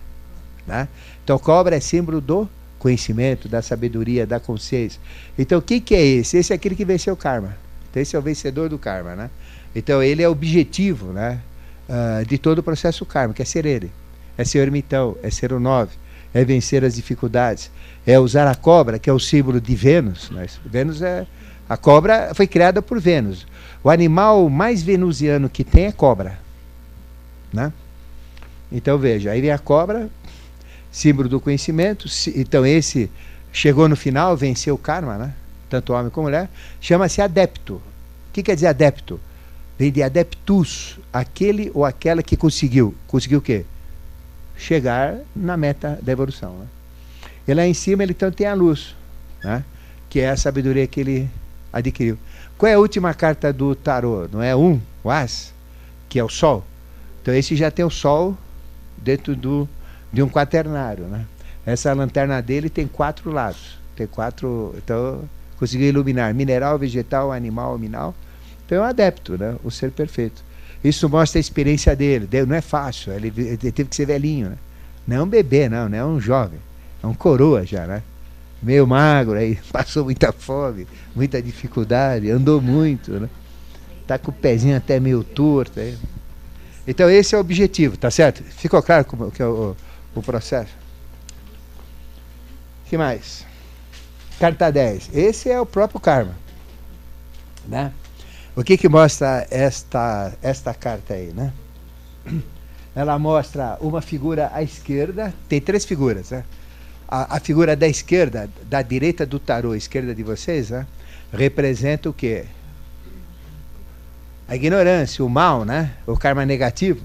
Né? 0.66 0.88
Então 1.24 1.38
cobra 1.38 1.76
é 1.76 1.80
símbolo 1.80 2.22
do 2.22 2.48
conhecimento, 2.80 3.48
da 3.48 3.62
sabedoria, 3.62 4.26
da 4.26 4.40
consciência. 4.40 5.00
Então 5.38 5.60
o 5.60 5.62
que, 5.62 5.80
que 5.80 5.96
é 5.96 6.06
esse? 6.06 6.38
Esse 6.38 6.54
é 6.54 6.56
aquele 6.56 6.76
que 6.76 6.86
venceu 6.86 7.14
o 7.14 7.18
karma. 7.18 7.56
Então 7.90 8.02
esse 8.02 8.16
é 8.16 8.20
o 8.20 8.22
vencedor 8.22 8.70
do 8.70 8.78
karma, 8.78 9.16
né? 9.16 9.30
Então 9.76 10.02
ele 10.02 10.22
é 10.22 10.30
objetivo, 10.30 11.12
né? 11.12 11.40
Uh, 11.88 12.26
de 12.26 12.38
todo 12.38 12.60
o 12.60 12.64
processo 12.64 13.06
kármico, 13.06 13.42
é 13.42 13.46
ser 13.46 13.66
ele. 13.66 13.92
É 14.38 14.44
ser 14.44 14.60
o 14.60 14.62
ermitão, 14.62 15.18
é 15.22 15.30
ser 15.30 15.52
o 15.54 15.60
nove, 15.60 15.92
é 16.34 16.44
vencer 16.44 16.84
as 16.84 16.96
dificuldades, 16.96 17.70
é 18.06 18.18
usar 18.18 18.48
a 18.48 18.56
cobra, 18.56 18.98
que 18.98 19.10
é 19.10 19.14
o 19.14 19.20
símbolo 19.20 19.62
de 19.62 19.76
Vênus. 19.76 20.30
Né? 20.32 20.48
Vênus 20.66 21.02
é. 21.02 21.28
A 21.70 21.78
cobra 21.78 22.32
foi 22.34 22.48
criada 22.48 22.82
por 22.82 23.00
Vênus. 23.00 23.46
O 23.84 23.90
animal 23.90 24.50
mais 24.50 24.82
venusiano 24.82 25.50
que 25.50 25.64
tem 25.64 25.86
é 25.86 25.92
cobra. 25.92 26.40
Né? 27.52 27.72
Então 28.72 28.98
veja, 28.98 29.32
aí 29.32 29.42
vem 29.42 29.52
a 29.52 29.60
cobra, 29.60 30.10
símbolo 30.92 31.30
do 31.30 31.40
conhecimento. 31.40 32.08
Então 32.36 32.66
esse 32.66 33.10
chegou 33.52 33.88
no 33.88 33.96
final, 33.96 34.36
venceu 34.36 34.76
o 34.76 34.78
karma, 34.78 35.18
né? 35.18 35.34
tanto 35.70 35.94
homem 35.94 36.10
como 36.10 36.26
mulher. 36.28 36.50
Chama-se 36.82 37.22
adepto. 37.22 37.76
O 37.76 37.82
que 38.34 38.42
quer 38.44 38.56
dizer 38.56 38.68
adepto? 38.68 39.20
Vem 39.78 39.92
de 39.92 40.04
adeptus, 40.04 41.00
aquele 41.12 41.72
ou 41.74 41.84
aquela 41.84 42.22
que 42.22 42.38
conseguiu. 42.38 42.94
Conseguiu 43.08 43.40
o 43.40 43.42
quê? 43.42 43.66
Chegar 44.56 45.18
na 45.36 45.58
meta 45.58 46.00
da 46.02 46.12
evolução. 46.12 46.58
Né? 46.58 46.68
E 47.48 47.54
lá 47.54 47.66
em 47.66 47.74
cima 47.74 48.04
ele 48.04 48.12
então 48.12 48.32
tem 48.32 48.48
a 48.48 48.54
luz, 48.54 48.96
né? 49.44 49.64
que 50.10 50.20
é 50.20 50.30
a 50.30 50.38
sabedoria 50.38 50.86
que 50.86 51.00
ele 51.00 51.30
adquiriu. 51.72 52.18
Qual 52.58 52.72
é 52.72 52.76
a 52.76 52.80
última 52.80 53.14
carta 53.14 53.52
do 53.52 53.74
tarô? 53.76 54.28
Não 54.32 54.42
é 54.42 54.56
um, 54.56 54.80
o 55.04 55.10
As, 55.10 55.52
que 56.08 56.20
é 56.20 56.24
o 56.24 56.30
Sol? 56.30 56.64
Então 57.22 57.34
esse 57.34 57.56
já 57.56 57.72
tem 57.72 57.84
o 57.84 57.90
Sol 57.90 58.38
dentro 58.96 59.36
do, 59.36 59.68
de 60.12 60.22
um 60.22 60.30
quaternário. 60.30 61.06
Né? 61.06 61.26
Essa 61.66 61.92
lanterna 61.94 62.42
dele 62.42 62.70
tem 62.70 62.88
quatro 62.88 63.32
lados. 63.32 63.80
Tem 63.96 64.06
quatro. 64.06 64.76
Então 64.78 65.28
conseguiu 65.58 65.88
iluminar 65.88 66.34
mineral, 66.34 66.78
vegetal, 66.78 67.32
animal, 67.32 67.78
minal 67.78 68.14
então 68.66 68.78
é 68.78 68.82
um 68.82 68.84
adepto, 68.84 69.38
né? 69.38 69.56
o 69.64 69.72
ser 69.72 69.92
perfeito. 69.92 70.44
Isso 70.84 71.08
mostra 71.10 71.40
a 71.40 71.42
experiência 71.42 71.96
dele. 71.96 72.28
Não 72.46 72.56
é 72.56 72.62
fácil, 72.62 73.14
ele, 73.14 73.58
teve 73.58 73.86
que 73.86 73.96
ser 73.96 74.06
velhinho. 74.06 74.50
Né? 74.50 74.58
Não 75.08 75.18
é 75.18 75.24
um 75.24 75.28
bebê, 75.28 75.70
não, 75.70 75.88
não 75.88 75.98
é 75.98 76.06
um 76.06 76.20
jovem. 76.20 76.60
É 77.02 77.08
um 77.08 77.14
coroa 77.14 77.66
já, 77.66 77.86
né? 77.86 78.02
Meio 78.62 78.88
magro, 78.88 79.34
aí 79.34 79.58
passou 79.72 80.06
muita 80.06 80.32
fome, 80.32 80.88
muita 81.16 81.42
dificuldade, 81.42 82.30
andou 82.30 82.62
muito, 82.62 83.12
né? 83.20 83.30
Tá 84.08 84.18
com 84.18 84.32
o 84.32 84.34
pezinho 84.34 84.76
até 84.76 85.00
meio 85.00 85.24
torto. 85.24 85.80
Aí. 85.80 85.98
Então 86.88 87.10
esse 87.10 87.36
é 87.36 87.38
o 87.38 87.42
objetivo, 87.42 87.98
tá 87.98 88.12
certo? 88.12 88.44
Ficou 88.44 88.82
claro 88.82 89.06
como 89.06 89.32
que 89.32 89.42
é 89.42 89.46
o, 89.46 89.76
o 90.16 90.22
processo? 90.22 90.84
que 92.94 92.98
mais? 92.98 93.44
Carta 94.40 94.72
10. 94.72 95.10
Esse 95.16 95.50
é 95.50 95.60
o 95.60 95.66
próprio 95.66 96.00
karma. 96.00 96.36
Né? 97.68 97.92
O 98.56 98.64
que, 98.64 98.78
que 98.78 98.88
mostra 98.88 99.48
esta, 99.50 100.32
esta 100.42 100.74
carta 100.74 101.16
aí, 101.16 101.34
né? 101.34 101.52
Ela 102.96 103.18
mostra 103.18 103.78
uma 103.82 104.02
figura 104.02 104.52
à 104.54 104.62
esquerda, 104.62 105.34
tem 105.50 105.60
três 105.60 105.84
figuras, 105.84 106.30
né? 106.30 106.44
A, 107.08 107.38
a 107.38 107.40
figura 107.40 107.76
da 107.76 107.88
esquerda, 107.88 108.48
da 108.70 108.84
direita 108.84 109.26
do 109.26 109.40
tarô, 109.40 109.74
esquerda 109.74 110.14
de 110.14 110.22
vocês, 110.22 110.70
né? 110.70 110.86
representa 111.34 112.10
o 112.10 112.14
quê? 112.14 112.46
A 114.48 114.56
ignorância, 114.56 115.26
o 115.26 115.30
mal, 115.30 115.66
né? 115.66 115.94
O 116.06 116.16
karma 116.16 116.46
negativo. 116.46 117.04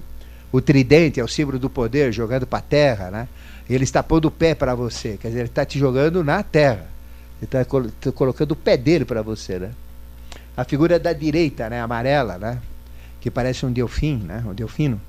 O 0.51 0.61
tridente 0.61 1.19
é 1.19 1.23
o 1.23 1.27
símbolo 1.27 1.57
do 1.57 1.69
poder, 1.69 2.13
jogando 2.13 2.45
para 2.45 2.59
a 2.59 2.61
terra, 2.61 3.09
né? 3.09 3.27
Ele 3.67 3.83
está 3.83 4.03
pondo 4.03 4.25
o 4.25 4.31
pé 4.31 4.53
para 4.53 4.75
você, 4.75 5.17
quer 5.17 5.29
dizer, 5.29 5.39
ele 5.41 5.49
está 5.49 5.65
te 5.65 5.79
jogando 5.79 6.23
na 6.23 6.43
terra. 6.43 6.87
Ele 7.41 7.45
está 7.45 7.65
tá 7.65 8.11
colocando 8.11 8.51
o 8.51 8.55
pé 8.55 8.77
dele 8.77 9.05
para 9.05 9.21
você, 9.21 9.57
né? 9.57 9.71
A 10.59 10.65
figura 10.65 10.99
da 10.99 11.13
direita, 11.13 11.69
né, 11.69 11.79
amarela, 11.79 12.37
né, 12.37 12.59
que 13.21 13.31
parece 13.31 13.65
um 13.65 13.71
delfim, 13.71 14.17
né, 14.17 14.43
um 14.45 14.53
delfino. 14.53 14.99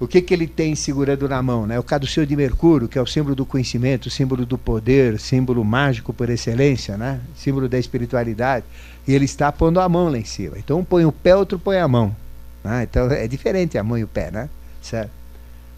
O 0.00 0.08
que, 0.08 0.20
que 0.20 0.34
ele 0.34 0.48
tem 0.48 0.74
segurando 0.74 1.28
na 1.28 1.40
mão? 1.40 1.68
Né? 1.68 1.78
O 1.78 1.84
caduceu 1.84 2.26
de 2.26 2.34
Mercúrio, 2.34 2.88
que 2.88 2.98
é 2.98 3.00
o 3.00 3.06
símbolo 3.06 3.36
do 3.36 3.46
conhecimento, 3.46 4.10
símbolo 4.10 4.44
do 4.44 4.58
poder, 4.58 5.20
símbolo 5.20 5.64
mágico 5.64 6.12
por 6.12 6.28
excelência, 6.28 6.96
né? 6.96 7.20
símbolo 7.36 7.68
da 7.68 7.78
espiritualidade. 7.78 8.66
E 9.06 9.14
ele 9.14 9.24
está 9.24 9.52
pondo 9.52 9.78
a 9.78 9.88
mão 9.88 10.08
lá 10.08 10.18
em 10.18 10.24
cima. 10.24 10.58
Então 10.58 10.80
um 10.80 10.84
põe 10.84 11.04
o 11.04 11.12
pé, 11.12 11.36
outro 11.36 11.56
põe 11.56 11.78
a 11.78 11.86
mão. 11.86 12.16
Né? 12.64 12.82
Então 12.82 13.08
é 13.08 13.28
diferente 13.28 13.78
a 13.78 13.84
mão 13.84 13.96
e 13.96 14.02
o 14.02 14.08
pé, 14.08 14.32
né? 14.32 14.48
Certo? 14.80 15.12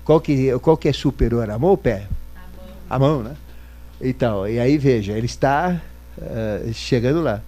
Qual 0.02 0.18
que, 0.18 0.58
qual 0.60 0.78
que 0.78 0.88
é 0.88 0.94
superior, 0.94 1.50
a 1.50 1.58
mão 1.58 1.68
ou 1.68 1.74
o 1.74 1.78
pé? 1.78 2.06
A 2.34 2.40
mão. 2.40 2.76
A 2.88 2.98
mão, 2.98 3.22
né? 3.22 3.36
Então, 4.00 4.48
e 4.48 4.58
aí 4.58 4.78
veja, 4.78 5.12
ele 5.12 5.26
está 5.26 5.78
uh, 6.16 6.72
chegando 6.72 7.20
lá. 7.20 7.42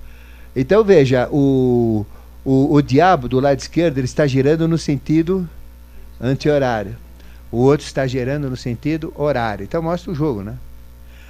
Então 0.56 0.82
veja, 0.82 1.28
o, 1.30 2.06
o, 2.42 2.74
o 2.74 2.80
diabo 2.80 3.28
do 3.28 3.38
lado 3.38 3.58
esquerdo 3.58 3.98
ele 3.98 4.06
está 4.06 4.26
girando 4.26 4.66
no 4.66 4.78
sentido 4.78 5.46
anti-horário. 6.18 6.96
O 7.52 7.58
outro 7.58 7.86
está 7.86 8.06
girando 8.06 8.48
no 8.48 8.56
sentido 8.56 9.12
horário. 9.14 9.64
Então 9.64 9.82
mostra 9.82 10.10
o 10.10 10.14
jogo, 10.14 10.42
né? 10.42 10.54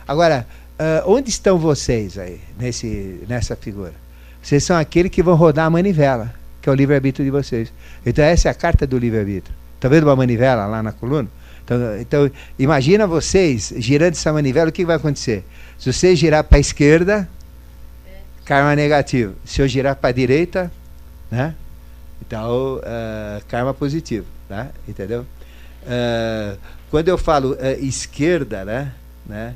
Agora, 0.06 0.46
uh, 0.78 1.10
onde 1.10 1.28
estão 1.28 1.58
vocês 1.58 2.16
aí, 2.16 2.40
nesse, 2.56 3.20
nessa 3.28 3.56
figura? 3.56 3.94
Vocês 4.40 4.62
são 4.62 4.76
aqueles 4.76 5.10
que 5.10 5.24
vão 5.24 5.34
rodar 5.34 5.66
a 5.66 5.70
manivela, 5.70 6.32
que 6.62 6.68
é 6.68 6.72
o 6.72 6.74
livre-arbítrio 6.74 7.24
de 7.24 7.30
vocês. 7.32 7.72
Então 8.04 8.24
essa 8.24 8.48
é 8.48 8.50
a 8.52 8.54
carta 8.54 8.86
do 8.86 8.96
livre-arbítrio. 8.96 9.54
Está 9.74 9.88
vendo 9.88 10.04
uma 10.04 10.14
manivela 10.14 10.66
lá 10.66 10.84
na 10.84 10.92
coluna? 10.92 11.28
Então, 11.64 12.00
então, 12.00 12.30
imagina 12.56 13.08
vocês 13.08 13.74
girando 13.78 14.12
essa 14.12 14.32
manivela, 14.32 14.70
o 14.70 14.72
que 14.72 14.84
vai 14.84 14.94
acontecer? 14.94 15.44
Se 15.76 15.92
você 15.92 16.14
girar 16.14 16.44
para 16.44 16.58
a 16.58 16.60
esquerda, 16.60 17.28
karma 18.46 18.74
negativo. 18.76 19.34
Se 19.44 19.60
eu 19.60 19.68
girar 19.68 19.96
para 19.96 20.08
a 20.10 20.12
direita, 20.12 20.72
né? 21.30 21.54
Então, 22.24 22.76
uh, 22.76 23.44
karma 23.48 23.74
positivo, 23.74 24.26
né? 24.48 24.70
Entendeu? 24.88 25.26
Uh, 25.82 26.58
quando 26.90 27.08
eu 27.08 27.18
falo 27.18 27.52
uh, 27.52 27.84
esquerda, 27.84 28.64
né? 28.64 28.92
né? 29.26 29.54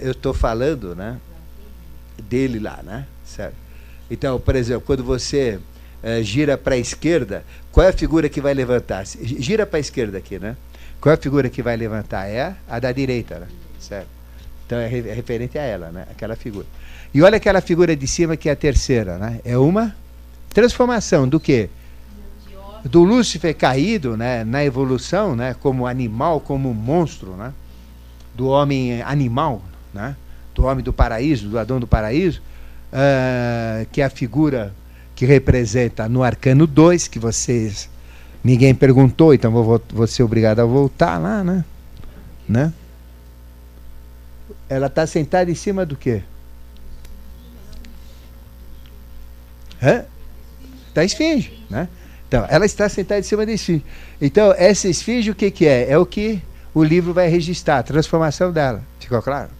eu 0.00 0.12
estou 0.12 0.32
falando, 0.32 0.96
né? 0.96 1.18
Dele 2.22 2.58
lá, 2.58 2.80
né? 2.82 3.06
Certo? 3.24 3.54
Então, 4.10 4.40
por 4.40 4.56
exemplo, 4.56 4.82
quando 4.86 5.04
você 5.04 5.60
gira 6.22 6.56
para 6.56 6.74
a 6.74 6.78
esquerda, 6.78 7.42
qual 7.72 7.86
é 7.86 7.90
a 7.90 7.92
figura 7.92 8.28
que 8.28 8.40
vai 8.40 8.54
levantar? 8.54 9.04
Gira 9.06 9.66
para 9.66 9.78
a 9.78 9.80
esquerda 9.80 10.18
aqui, 10.18 10.38
né? 10.38 10.56
Qual 11.00 11.10
é 11.10 11.16
a 11.16 11.20
figura 11.20 11.48
que 11.48 11.62
vai 11.62 11.76
levantar? 11.76 12.26
É 12.28 12.54
a 12.68 12.78
da 12.78 12.92
direita, 12.92 13.38
né? 13.38 13.48
Certo? 13.78 14.08
Então 14.66 14.78
é 14.78 14.86
referente 14.86 15.58
a 15.58 15.62
ela, 15.62 15.90
né? 15.90 16.06
Aquela 16.10 16.36
figura. 16.36 16.66
E 17.14 17.22
olha 17.22 17.36
aquela 17.36 17.60
figura 17.60 17.94
de 17.94 18.06
cima 18.06 18.36
que 18.36 18.48
é 18.48 18.52
a 18.52 18.56
terceira, 18.56 19.16
né? 19.16 19.40
É 19.44 19.56
uma 19.56 19.94
transformação 20.52 21.28
do 21.28 21.38
quê? 21.40 21.70
do 22.84 23.02
Lúcifer 23.02 23.56
caído, 23.56 24.16
né, 24.16 24.44
na 24.44 24.64
evolução, 24.64 25.34
né, 25.34 25.54
como 25.54 25.86
animal, 25.86 26.38
como 26.38 26.72
monstro, 26.74 27.32
né, 27.32 27.52
do 28.34 28.48
homem 28.48 29.00
animal, 29.02 29.62
né, 29.92 30.14
do 30.54 30.64
homem 30.64 30.84
do 30.84 30.92
paraíso, 30.92 31.48
do 31.48 31.58
Adão 31.58 31.80
do 31.80 31.86
paraíso, 31.86 32.42
uh, 32.92 33.86
que 33.90 34.02
é 34.02 34.04
a 34.04 34.10
figura 34.10 34.72
que 35.16 35.24
representa 35.24 36.08
no 36.08 36.22
Arcano 36.22 36.66
2, 36.66 37.08
que 37.08 37.18
vocês 37.18 37.88
ninguém 38.42 38.74
perguntou, 38.74 39.32
então 39.32 39.50
vou, 39.50 39.82
vou 39.90 40.06
ser 40.06 40.22
obrigado 40.22 40.60
a 40.60 40.64
voltar 40.64 41.18
lá, 41.18 41.42
né? 41.42 41.64
né? 42.46 42.72
Ela 44.68 44.88
está 44.88 45.06
sentada 45.06 45.50
em 45.50 45.54
cima 45.54 45.86
do 45.86 45.96
quê? 45.96 46.22
Hã? 49.84 50.04
Da 50.94 51.04
esfinge, 51.04 51.52
né? 51.68 51.88
Então, 52.26 52.46
ela 52.48 52.64
está 52.64 52.88
sentada 52.88 53.20
em 53.20 53.24
cima 53.24 53.44
da 53.44 53.52
esfinge. 53.52 53.84
Então, 54.20 54.54
essa 54.56 54.88
esfinge 54.88 55.30
o 55.30 55.34
que, 55.34 55.50
que 55.50 55.66
é? 55.66 55.90
É 55.90 55.98
o 55.98 56.06
que 56.06 56.40
o 56.72 56.82
livro 56.82 57.12
vai 57.12 57.28
registrar, 57.28 57.78
a 57.78 57.82
transformação 57.82 58.50
dela. 58.50 58.82
Ficou 58.98 59.20
claro? 59.20 59.50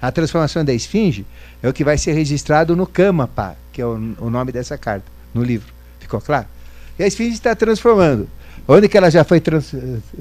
A 0.00 0.12
transformação 0.12 0.64
da 0.64 0.72
esfinge 0.72 1.24
é 1.62 1.68
o 1.68 1.72
que 1.72 1.82
vai 1.82 1.96
ser 1.96 2.12
registrado 2.12 2.76
no 2.76 2.86
Kamapa, 2.86 3.56
que 3.72 3.80
é 3.80 3.86
o, 3.86 3.94
o 4.20 4.30
nome 4.30 4.52
dessa 4.52 4.76
carta, 4.76 5.06
no 5.32 5.42
livro. 5.42 5.72
Ficou 5.98 6.20
claro? 6.20 6.46
E 6.98 7.02
a 7.02 7.06
esfinge 7.06 7.32
está 7.32 7.54
transformando. 7.54 8.28
Onde 8.68 8.88
que 8.88 8.96
ela 8.96 9.10
já 9.10 9.24
foi 9.24 9.40
trans, 9.40 9.74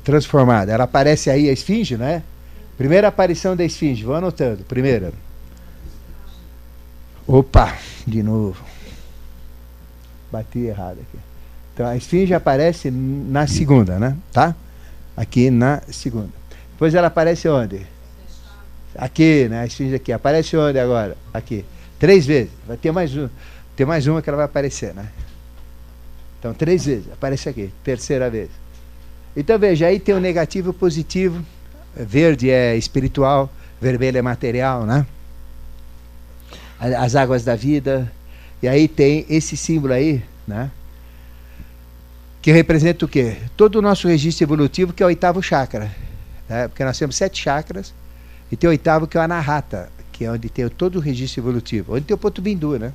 transformada? 0.03 0.71
Ela 0.71 0.85
aparece 0.85 1.29
aí, 1.29 1.49
a 1.49 1.53
esfinge, 1.53 1.97
né? 1.97 2.23
Primeira 2.77 3.09
aparição 3.09 3.55
da 3.55 3.63
esfinge, 3.63 4.03
vou 4.03 4.15
anotando. 4.15 4.63
Primeira. 4.63 5.13
Opa, 7.27 7.77
de 8.07 8.23
novo. 8.23 8.72
Bati 10.33 10.59
errado 10.59 10.97
aqui. 10.99 11.23
Então 11.73 11.85
a 11.85 11.95
esfinge 11.95 12.33
aparece 12.33 12.89
na 12.89 13.45
segunda, 13.45 13.99
né? 13.99 14.17
Tá? 14.31 14.55
Aqui 15.15 15.51
na 15.51 15.79
segunda. 15.91 16.31
Depois 16.71 16.95
ela 16.95 17.07
aparece 17.07 17.47
onde? 17.47 17.85
Aqui, 18.95 19.47
né? 19.47 19.61
A 19.61 19.65
esfinge 19.67 19.93
aqui. 19.93 20.11
Aparece 20.11 20.57
onde 20.57 20.79
agora? 20.79 21.15
Aqui. 21.31 21.63
Três 21.99 22.25
vezes. 22.25 22.51
Vai 22.67 22.77
ter 22.77 22.91
mais 22.91 23.15
um. 23.15 23.29
Tem 23.75 23.85
mais 23.85 24.07
uma 24.07 24.23
que 24.23 24.29
ela 24.29 24.37
vai 24.37 24.45
aparecer, 24.45 24.93
né? 24.95 25.07
Então, 26.39 26.51
três 26.53 26.85
vezes. 26.85 27.05
Aparece 27.11 27.47
aqui. 27.47 27.71
Terceira 27.83 28.27
vez. 28.29 28.49
Então, 29.35 29.57
veja, 29.59 29.85
aí 29.85 29.99
tem 29.99 30.15
o 30.15 30.19
negativo 30.19 30.69
e 30.69 30.71
o 30.71 30.73
positivo. 30.73 31.43
Verde 31.95 32.49
é 32.49 32.75
espiritual, 32.75 33.51
vermelho 33.79 34.17
é 34.17 34.21
material, 34.21 34.83
né? 34.83 35.05
As 36.79 37.15
águas 37.15 37.43
da 37.43 37.55
vida. 37.55 38.11
E 38.63 38.67
aí 38.69 38.87
tem 38.87 39.25
esse 39.27 39.57
símbolo 39.57 39.91
aí, 39.91 40.23
né? 40.47 40.71
Que 42.41 42.49
representa 42.49 43.03
o 43.03 43.09
quê? 43.09 43.35
Todo 43.57 43.75
o 43.75 43.81
nosso 43.81 44.07
registro 44.07 44.45
evolutivo, 44.45 44.93
que 44.93 45.03
é 45.03 45.05
o 45.05 45.09
oitavo 45.09 45.43
chakra. 45.43 45.91
Né? 46.47 46.69
Porque 46.69 46.81
nós 46.85 46.97
temos 46.97 47.17
sete 47.17 47.43
chakras 47.43 47.93
e 48.49 48.55
tem 48.55 48.69
o 48.69 48.71
oitavo, 48.71 49.05
que 49.05 49.17
é 49.17 49.19
o 49.19 49.23
anahata, 49.23 49.91
que 50.13 50.23
é 50.23 50.31
onde 50.31 50.47
tem 50.47 50.65
todo 50.69 50.95
o 50.95 50.99
registro 51.01 51.41
evolutivo. 51.41 51.93
Onde 51.93 52.05
tem 52.05 52.15
o 52.15 52.17
ponto 52.17 52.41
bindu, 52.41 52.79
né? 52.79 52.93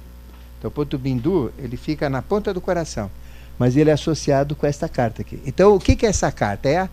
Então 0.59 0.69
o 0.69 0.73
ponto 0.73 0.97
bindu, 0.97 1.53
ele 1.59 1.77
fica 1.77 2.09
na 2.09 2.23
ponta 2.23 2.55
do 2.55 2.62
coração. 2.62 3.11
Mas 3.59 3.77
ele 3.77 3.91
é 3.91 3.93
associado 3.93 4.57
com 4.57 4.66
esta 4.66 4.89
carta 4.89 5.21
aqui. 5.21 5.39
Então 5.45 5.75
o 5.75 5.79
que, 5.79 5.95
que 5.95 6.07
é 6.07 6.09
essa 6.09 6.33
carta? 6.33 6.66
É 6.66 6.79
a, 6.79 6.89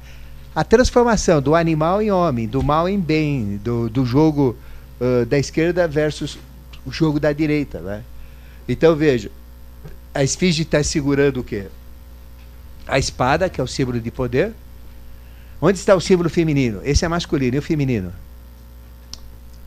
a 0.53 0.65
transformação 0.65 1.41
do 1.41 1.55
animal 1.55 2.01
em 2.01 2.11
homem, 2.11 2.45
do 2.45 2.61
mal 2.61 2.89
em 2.89 2.99
bem, 2.99 3.55
do, 3.55 3.89
do 3.89 4.05
jogo 4.05 4.53
uh, 4.99 5.25
da 5.25 5.39
esquerda 5.39 5.87
versus 5.87 6.37
o 6.85 6.91
jogo 6.91 7.21
da 7.21 7.31
direita, 7.31 7.79
né? 7.79 8.03
Então 8.67 8.95
veja, 8.95 9.31
a 10.13 10.23
esfinge 10.23 10.63
está 10.63 10.81
segurando 10.83 11.41
o 11.41 11.43
quê? 11.43 11.67
A 12.87 12.97
espada, 12.97 13.49
que 13.49 13.59
é 13.59 13.63
o 13.63 13.67
símbolo 13.67 13.99
de 13.99 14.11
poder. 14.11 14.53
Onde 15.61 15.77
está 15.77 15.95
o 15.95 16.01
símbolo 16.01 16.29
feminino? 16.29 16.81
Esse 16.83 17.05
é 17.05 17.07
masculino 17.07 17.55
e 17.55 17.59
o 17.59 17.61
feminino? 17.61 18.13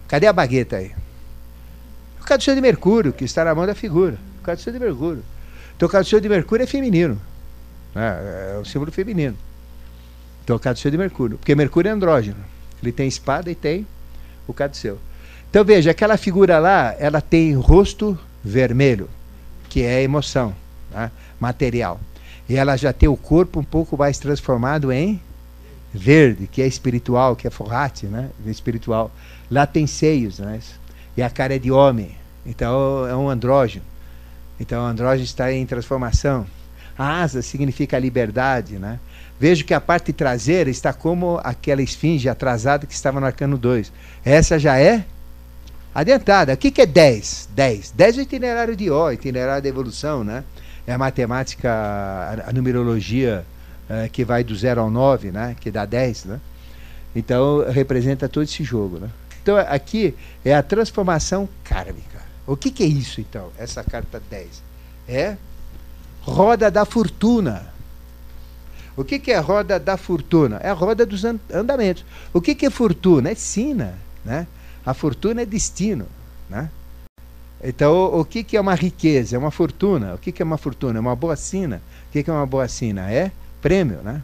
Cadê 0.07 0.26
a 0.26 0.32
bagueta 0.32 0.76
aí? 0.76 0.92
O 2.20 2.24
caduceu 2.24 2.55
de 2.55 2.61
Mercúrio, 2.61 3.12
que 3.12 3.24
está 3.24 3.44
na 3.44 3.55
mão 3.55 3.66
da 3.66 3.74
figura. 3.74 4.18
O 4.40 4.42
caduceu 4.42 4.72
de 4.72 4.78
Mercúrio. 4.78 5.22
Então 5.76 5.88
o 5.88 5.90
caduceu 5.90 6.20
de 6.20 6.28
Mercúrio 6.28 6.64
é 6.64 6.66
feminino. 6.66 7.20
É, 7.94 8.55
é 8.55 8.59
o 8.59 8.64
símbolo 8.64 8.90
feminino. 8.90 9.36
Então 10.44 10.57
o 10.57 10.59
caduceu 10.59 10.90
de 10.90 10.99
Mercúrio. 10.99 11.38
Porque 11.38 11.55
Mercúrio 11.55 11.88
é 11.88 11.92
andrógeno. 11.92 12.42
Ele 12.82 12.92
tem 12.92 13.07
espada 13.09 13.51
e 13.51 13.55
tem 13.55 13.86
o 14.46 14.55
caduceu. 14.55 14.99
Então 15.51 15.64
veja, 15.64 15.90
aquela 15.90 16.16
figura 16.16 16.59
lá, 16.59 16.94
ela 16.99 17.20
tem 17.20 17.55
rosto 17.55 18.18
vermelho, 18.43 19.09
que 19.68 19.82
é 19.82 20.03
emoção, 20.03 20.55
né? 20.91 21.11
material. 21.41 22.01
E 22.49 22.57
ela 22.57 22.76
já 22.76 22.93
tem 22.93 23.09
o 23.09 23.16
corpo 23.16 23.61
um 23.61 23.64
pouco 23.64 23.97
mais 23.97 24.18
transformado 24.18 24.91
em 24.91 25.20
verde, 25.93 26.47
que 26.47 26.62
é 26.62 26.66
espiritual, 26.66 27.36
que 27.36 27.47
é 27.47 27.51
forrate, 27.51 28.07
né? 28.07 28.30
espiritual. 28.47 29.11
Lá 29.51 29.66
tem 29.66 29.86
seios, 29.86 30.39
né? 30.39 30.61
E 31.16 31.22
a 31.22 31.28
cara 31.28 31.57
é 31.57 31.59
de 31.59 31.70
homem. 31.70 32.16
Então 32.47 33.07
é 33.07 33.14
um 33.14 33.28
andrógeno. 33.28 33.84
Então 34.59 34.82
o 34.82 34.86
andrógeno 34.86 35.24
está 35.24 35.53
em 35.53 35.64
transformação. 35.66 36.47
A 36.97 37.22
asa 37.22 37.43
significa 37.43 37.99
liberdade, 37.99 38.78
né? 38.78 38.99
Vejo 39.39 39.64
que 39.64 39.72
a 39.72 39.80
parte 39.80 40.12
traseira 40.12 40.68
está 40.68 40.93
como 40.93 41.41
aquela 41.45 41.80
esfinge 41.80 42.28
atrasada 42.28 42.86
que 42.86 42.93
estava 42.93 43.20
no 43.20 43.26
arcano 43.26 43.57
2. 43.57 43.93
Essa 44.24 44.59
já 44.59 44.78
é 44.78 45.05
adiantada. 46.01 46.55
O 46.55 46.57
que, 46.57 46.70
que 46.70 46.82
é 46.82 46.86
10? 46.86 47.49
10. 47.55 47.90
10 47.90 48.16
é 48.16 48.20
o 48.20 48.22
itinerário 48.22 48.76
de 48.76 48.90
O, 48.90 49.11
itinerário 49.11 49.62
da 49.62 49.68
evolução, 49.68 50.22
né? 50.22 50.44
É 50.86 50.92
a 50.92 50.99
matemática, 50.99 51.70
a, 52.46 52.53
numerologia 52.53 53.44
é, 53.88 54.09
que 54.09 54.24
vai 54.24 54.44
do 54.44 54.55
0 54.55 54.80
ao 54.80 54.90
9, 54.90 55.32
né? 55.32 55.57
Que 55.61 55.70
dá 55.70 55.84
10, 55.84 56.24
né? 56.26 56.40
Então 57.14 57.68
representa 57.68 58.28
todo 58.28 58.44
esse 58.44 58.62
jogo, 58.62 58.99
né? 58.99 59.11
Então, 59.42 59.57
aqui 59.57 60.14
é 60.44 60.55
a 60.55 60.62
transformação 60.62 61.49
kármica. 61.64 62.20
O 62.46 62.57
que, 62.57 62.70
que 62.70 62.82
é 62.82 62.86
isso, 62.86 63.20
então? 63.20 63.51
Essa 63.59 63.82
carta 63.82 64.22
10. 64.30 64.62
É 65.09 65.36
roda 66.20 66.70
da 66.70 66.84
fortuna. 66.84 67.72
O 68.96 69.05
que, 69.05 69.18
que 69.18 69.32
é 69.32 69.38
roda 69.38 69.78
da 69.78 69.96
fortuna? 69.96 70.59
É 70.62 70.70
a 70.70 70.74
roda 70.74 71.07
dos 71.07 71.24
andamentos. 71.24 72.05
O 72.32 72.40
que, 72.40 72.55
que 72.55 72.66
é 72.66 72.70
fortuna? 72.70 73.30
É 73.30 73.34
sina. 73.34 73.94
Né? 74.24 74.46
A 74.89 74.95
fortuna 74.95 75.43
é 75.43 75.45
destino. 75.45 76.07
Né? 76.49 76.70
Então, 77.62 78.18
o, 78.18 78.24
que, 78.24 78.43
que 78.43 78.57
é 78.57 78.61
uma 78.61 78.74
riqueza? 78.74 79.36
É 79.36 79.39
uma 79.39 79.51
fortuna. 79.51 80.14
O 80.14 80.18
que, 80.18 80.32
que 80.32 80.41
é 80.41 80.45
uma 80.45 80.57
fortuna? 80.57 80.99
É 80.99 81.01
uma 81.01 81.14
boa 81.14 81.36
sina. 81.36 81.82
O 82.09 82.12
que, 82.12 82.22
que 82.22 82.30
é 82.30 82.32
uma 82.32 82.47
boa 82.47 82.66
sina? 82.68 83.12
É 83.12 83.30
prêmio. 83.61 83.99
Né? 83.99 84.22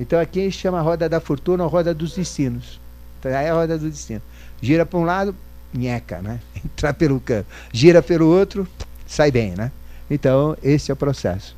Então, 0.00 0.18
aqui 0.18 0.50
chama 0.50 0.78
a 0.78 0.80
roda 0.80 1.10
da 1.10 1.20
fortuna 1.20 1.64
a 1.64 1.66
roda 1.66 1.92
dos 1.92 2.14
destinos. 2.14 2.80
Então, 3.20 3.30
é 3.30 3.50
a 3.50 3.52
roda 3.52 3.76
do 3.76 3.90
destino. 3.90 4.22
Gira 4.62 4.86
para 4.86 4.98
um 4.98 5.04
lado, 5.04 5.36
nheca, 5.74 6.22
né? 6.22 6.40
Entrar 6.64 6.94
pelo 6.94 7.20
canto. 7.20 7.46
Gira 7.70 8.00
pelo 8.00 8.28
outro, 8.28 8.66
sai 9.06 9.30
bem, 9.30 9.50
né? 9.50 9.70
Então, 10.10 10.56
esse 10.62 10.90
é 10.90 10.94
o 10.94 10.96
processo. 10.96 11.54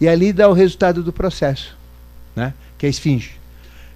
E 0.00 0.06
ali 0.06 0.32
dá 0.32 0.48
o 0.48 0.52
resultado 0.52 1.02
do 1.02 1.12
processo, 1.12 1.76
né? 2.36 2.54
Que 2.78 2.86
é 2.86 2.88
a 2.88 2.90
esfinge. 2.90 3.40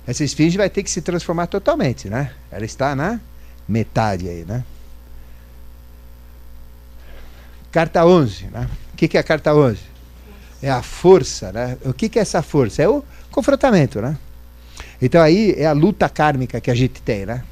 Essa 0.09 0.25
esfinge 0.25 0.59
vai 0.59 0.69
ter 0.69 0.83
que 0.83 0.91
se 0.91 1.01
transformar 1.01 1.47
totalmente, 1.47 2.09
né? 2.09 2.33
Ela 2.51 2.65
está 2.65 2.97
na 2.97 3.21
metade 3.71 4.29
aí, 4.29 4.45
né? 4.45 4.65
Carta 7.71 8.05
11, 8.05 8.47
né? 8.47 8.69
O 8.93 8.97
que, 8.97 9.07
que 9.07 9.17
é 9.17 9.21
a 9.21 9.23
carta 9.23 9.55
11? 9.55 9.79
É 10.61 10.71
a 10.71 10.83
força, 10.83 11.53
né? 11.53 11.79
O 11.85 11.95
que, 11.95 12.09
que 12.09 12.19
é 12.19 12.23
essa 12.23 12.43
força? 12.43 12.83
É 12.83 12.89
o 12.89 13.05
confrontamento, 13.31 14.01
né? 14.01 14.19
Então 15.01 15.23
aí 15.23 15.55
é 15.57 15.67
a 15.67 15.73
luta 15.73 16.09
kármica 16.09 16.61
que 16.61 16.71
a 16.71 16.75
gente 16.75 17.01
tem, 17.01 17.25
né? 17.25 17.45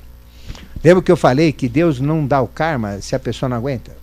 Lembra 0.82 1.02
que 1.02 1.10
eu 1.10 1.16
falei 1.16 1.52
que 1.52 1.68
Deus 1.68 2.00
não 2.00 2.26
dá 2.26 2.40
o 2.40 2.48
karma 2.48 3.00
se 3.00 3.14
a 3.14 3.18
pessoa 3.18 3.48
não 3.48 3.56
aguenta? 3.56 3.96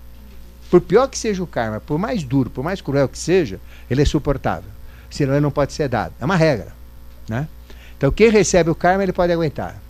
Por 0.69 0.81
pior 0.81 1.07
que 1.07 1.17
seja 1.17 1.43
o 1.43 1.47
karma, 1.47 1.79
por 1.79 1.99
mais 1.99 2.23
duro, 2.23 2.49
por 2.49 2.63
mais 2.63 2.81
cruel 2.81 3.07
que 3.07 3.17
seja, 3.17 3.59
ele 3.89 4.01
é 4.01 4.05
suportável. 4.05 4.69
Senão 5.09 5.33
ele 5.33 5.41
não 5.41 5.51
pode 5.51 5.73
ser 5.73 5.87
dado. 5.87 6.13
É 6.19 6.25
uma 6.25 6.35
regra. 6.35 6.73
Né? 7.27 7.47
Então 7.97 8.11
quem 8.11 8.29
recebe 8.29 8.69
o 8.69 8.75
karma, 8.75 9.03
ele 9.03 9.13
pode 9.13 9.31
aguentar. 9.31 9.84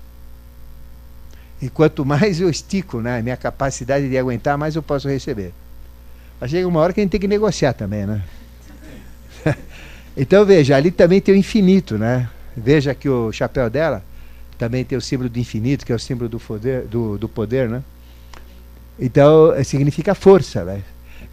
E 1.61 1.69
quanto 1.69 2.05
mais 2.05 2.39
eu 2.41 2.49
estico 2.49 2.99
né, 2.99 3.21
minha 3.21 3.37
capacidade 3.37 4.09
de 4.09 4.17
aguentar, 4.17 4.57
mais 4.57 4.75
eu 4.75 4.83
posso 4.83 5.07
receber. 5.07 5.53
Mas 6.39 6.51
chega 6.51 6.67
uma 6.67 6.79
hora 6.79 6.91
que 6.91 6.99
a 6.99 7.03
gente 7.03 7.11
tem 7.11 7.19
que 7.19 7.27
negociar 7.27 7.73
também, 7.73 8.05
né? 8.05 8.21
então 10.17 10.45
veja, 10.45 10.75
ali 10.75 10.91
também 10.91 11.21
tem 11.21 11.33
o 11.33 11.37
infinito, 11.37 11.97
né? 11.97 12.29
Veja 12.55 12.93
que 12.93 13.07
o 13.07 13.31
chapéu 13.31 13.69
dela 13.69 14.03
também 14.57 14.83
tem 14.83 14.97
o 14.97 15.01
símbolo 15.01 15.29
do 15.29 15.39
infinito, 15.39 15.85
que 15.85 15.91
é 15.91 15.95
o 15.95 15.99
símbolo 15.99 16.29
do 16.29 16.39
poder, 16.39 16.83
do, 16.83 17.17
do 17.17 17.29
poder 17.29 17.69
né? 17.69 17.83
Então, 18.99 19.53
eh, 19.53 19.63
significa 19.63 20.15
força, 20.15 20.63
né? 20.63 20.81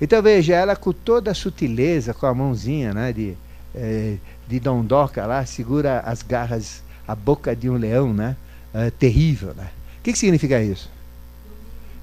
Então, 0.01 0.21
veja, 0.21 0.55
ela 0.55 0.75
com 0.75 0.93
toda 0.93 1.31
a 1.31 1.35
sutileza, 1.35 2.13
com 2.13 2.27
a 2.27 2.35
mãozinha, 2.35 2.93
né, 2.93 3.13
de, 3.13 3.35
eh, 3.75 4.17
de 4.49 4.59
dondoca 4.59 5.25
lá, 5.27 5.47
segura 5.47 6.01
as 6.01 6.23
garras, 6.23 6.83
a 7.07 7.15
boca 7.15 7.55
de 7.55 7.71
um 7.71 7.77
leão, 7.77 8.13
né? 8.13 8.37
Eh, 8.75 8.91
terrível, 8.91 9.55
né? 9.55 9.69
O 10.03 10.05
que, 10.05 10.13
que 10.13 10.19
significa 10.19 10.61
isso? 10.61 10.91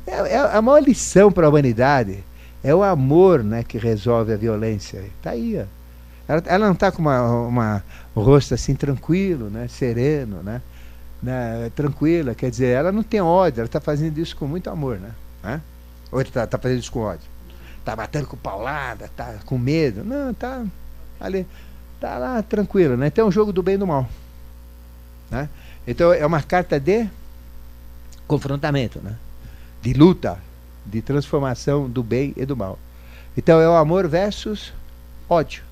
É, 0.07 0.35
é 0.35 0.37
a 0.37 0.61
maior 0.61 0.81
lição 0.81 1.29
para 1.29 1.47
a 1.47 1.49
humanidade. 1.49 2.23
É 2.63 2.73
o 2.73 2.81
amor, 2.81 3.43
né, 3.43 3.61
que 3.61 3.77
resolve 3.77 4.31
a 4.31 4.37
violência. 4.37 5.03
Está 5.17 5.31
aí, 5.31 5.59
ó. 5.61 5.65
Ela, 6.25 6.43
ela 6.45 6.65
não 6.67 6.73
está 6.73 6.93
com 6.93 7.01
uma, 7.01 7.21
uma, 7.47 7.83
um 8.15 8.21
rosto 8.21 8.53
assim 8.53 8.73
tranquilo, 8.73 9.49
né? 9.49 9.67
sereno, 9.67 10.41
né? 10.41 10.61
né? 11.21 11.69
tranquila. 11.75 12.33
Quer 12.33 12.49
dizer, 12.49 12.67
ela 12.67 12.89
não 12.89 13.03
tem 13.03 13.19
ódio, 13.19 13.59
ela 13.59 13.65
está 13.65 13.81
fazendo 13.81 14.17
isso 14.17 14.33
com 14.37 14.47
muito 14.47 14.69
amor. 14.69 14.97
Né? 14.97 15.11
né? 15.43 15.61
Ou 16.09 16.21
está 16.21 16.47
tá 16.47 16.57
fazendo 16.57 16.79
isso 16.79 16.91
com 16.93 17.01
ódio? 17.01 17.27
Está 17.79 17.97
batendo 17.97 18.27
com 18.27 18.37
paulada, 18.37 19.05
está 19.05 19.35
com 19.45 19.57
medo? 19.57 20.05
Não, 20.05 20.31
está 20.31 20.63
ali, 21.19 21.45
está 21.95 22.17
lá 22.17 22.41
tranquila. 22.43 22.95
Né? 22.95 23.07
Então 23.07 23.25
é 23.25 23.27
um 23.27 23.31
jogo 23.31 23.51
do 23.51 23.61
bem 23.61 23.75
e 23.75 23.79
do 23.79 23.87
mal. 23.87 24.07
Né? 25.29 25.49
Então 25.85 26.13
é 26.13 26.25
uma 26.25 26.41
carta 26.41 26.79
de 26.79 27.09
confrontamento, 28.29 29.01
né? 29.01 29.17
de 29.81 29.91
luta, 29.93 30.37
de 30.85 31.01
transformação 31.01 31.89
do 31.89 32.03
bem 32.03 32.31
e 32.37 32.45
do 32.45 32.55
mal. 32.55 32.77
Então 33.35 33.59
é 33.59 33.67
o 33.67 33.75
amor 33.75 34.07
versus 34.07 34.71
ódio. 35.27 35.63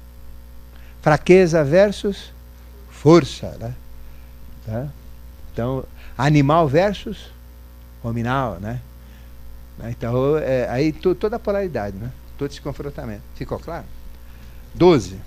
Fraqueza 1.02 1.64
versus 1.64 2.34
força. 2.90 3.56
Né? 3.60 3.74
Tá? 4.66 4.88
Então, 5.54 5.86
animal 6.18 6.68
versus 6.68 7.30
hominal. 8.04 8.58
Né? 8.60 8.82
Então, 9.90 10.38
é, 10.38 10.68
aí 10.70 10.92
toda 10.92 11.36
a 11.36 11.40
polaridade, 11.40 11.96
né? 11.96 12.12
todo 12.40 12.50
esse 12.50 12.60
confrontamento. 12.60 13.22
Ficou 13.36 13.60
claro? 13.60 13.86
12. 14.74 15.20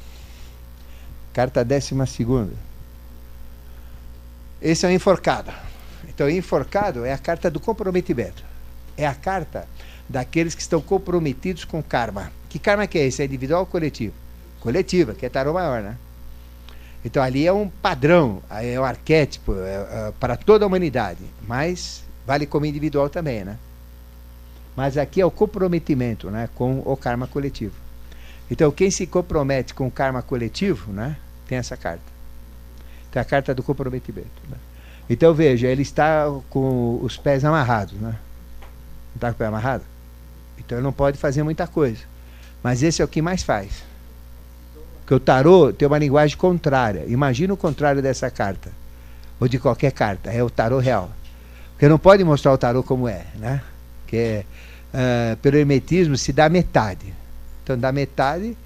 Carta 1.32 1.64
décima 1.64 2.06
segunda. 2.06 2.54
Esse 4.60 4.84
é 4.84 4.88
o 4.88 4.92
enforcado. 4.92 5.52
Então, 6.20 6.28
enforcado 6.28 7.06
é 7.06 7.14
a 7.14 7.16
carta 7.16 7.50
do 7.50 7.58
comprometimento. 7.58 8.44
É 8.94 9.06
a 9.06 9.14
carta 9.14 9.66
daqueles 10.06 10.54
que 10.54 10.60
estão 10.60 10.78
comprometidos 10.78 11.64
com 11.64 11.82
karma. 11.82 12.30
Que 12.50 12.58
karma 12.58 12.86
que 12.86 12.98
é 12.98 13.06
esse? 13.06 13.22
É 13.22 13.24
individual 13.24 13.60
ou 13.60 13.66
coletivo? 13.66 14.12
Coletiva, 14.60 15.14
que 15.14 15.24
é 15.24 15.30
tarô 15.30 15.54
maior, 15.54 15.80
né? 15.80 15.96
Então 17.02 17.22
ali 17.22 17.46
é 17.46 17.52
um 17.54 17.70
padrão, 17.70 18.42
é 18.50 18.78
um 18.78 18.84
arquétipo 18.84 19.54
é, 19.54 20.08
é, 20.08 20.12
para 20.20 20.36
toda 20.36 20.62
a 20.62 20.68
humanidade, 20.68 21.24
mas 21.48 22.04
vale 22.26 22.44
como 22.44 22.66
individual 22.66 23.08
também, 23.08 23.42
né? 23.42 23.56
Mas 24.76 24.98
aqui 24.98 25.22
é 25.22 25.24
o 25.24 25.30
comprometimento, 25.30 26.30
né, 26.30 26.50
com 26.54 26.82
o 26.84 26.98
karma 26.98 27.26
coletivo. 27.28 27.76
Então 28.50 28.70
quem 28.70 28.90
se 28.90 29.06
compromete 29.06 29.72
com 29.72 29.86
o 29.86 29.90
karma 29.90 30.20
coletivo, 30.20 30.92
né, 30.92 31.16
tem 31.48 31.56
essa 31.56 31.78
carta. 31.78 32.04
Tem 33.10 33.22
a 33.22 33.24
carta 33.24 33.54
do 33.54 33.62
comprometimento. 33.62 34.28
Né? 34.50 34.58
Então 35.10 35.34
veja, 35.34 35.66
ele 35.66 35.82
está 35.82 36.26
com 36.48 37.00
os 37.02 37.16
pés 37.16 37.44
amarrados, 37.44 37.94
né? 37.94 38.12
Não 38.12 39.16
está 39.16 39.28
com 39.30 39.34
o 39.34 39.38
pé 39.38 39.46
amarrado? 39.46 39.82
Então 40.56 40.78
ele 40.78 40.84
não 40.84 40.92
pode 40.92 41.18
fazer 41.18 41.42
muita 41.42 41.66
coisa. 41.66 41.98
Mas 42.62 42.80
esse 42.80 43.02
é 43.02 43.04
o 43.04 43.08
que 43.08 43.20
mais 43.20 43.42
faz. 43.42 43.82
Porque 45.00 45.12
o 45.12 45.18
tarô 45.18 45.72
tem 45.72 45.88
uma 45.88 45.98
linguagem 45.98 46.36
contrária. 46.36 47.04
Imagina 47.08 47.52
o 47.52 47.56
contrário 47.56 48.00
dessa 48.00 48.30
carta. 48.30 48.70
Ou 49.40 49.48
de 49.48 49.58
qualquer 49.58 49.90
carta. 49.90 50.30
É 50.30 50.44
o 50.44 50.48
tarô 50.48 50.78
real. 50.78 51.10
Porque 51.72 51.88
não 51.88 51.98
pode 51.98 52.22
mostrar 52.22 52.52
o 52.52 52.58
tarô 52.58 52.84
como 52.84 53.08
é, 53.08 53.26
né? 53.34 53.60
Que 54.06 54.44
uh, 54.94 55.36
pelo 55.38 55.56
hermetismo 55.56 56.16
se 56.16 56.32
dá 56.32 56.48
metade. 56.48 57.12
Então 57.64 57.76
dá 57.76 57.90
metade 57.90 58.56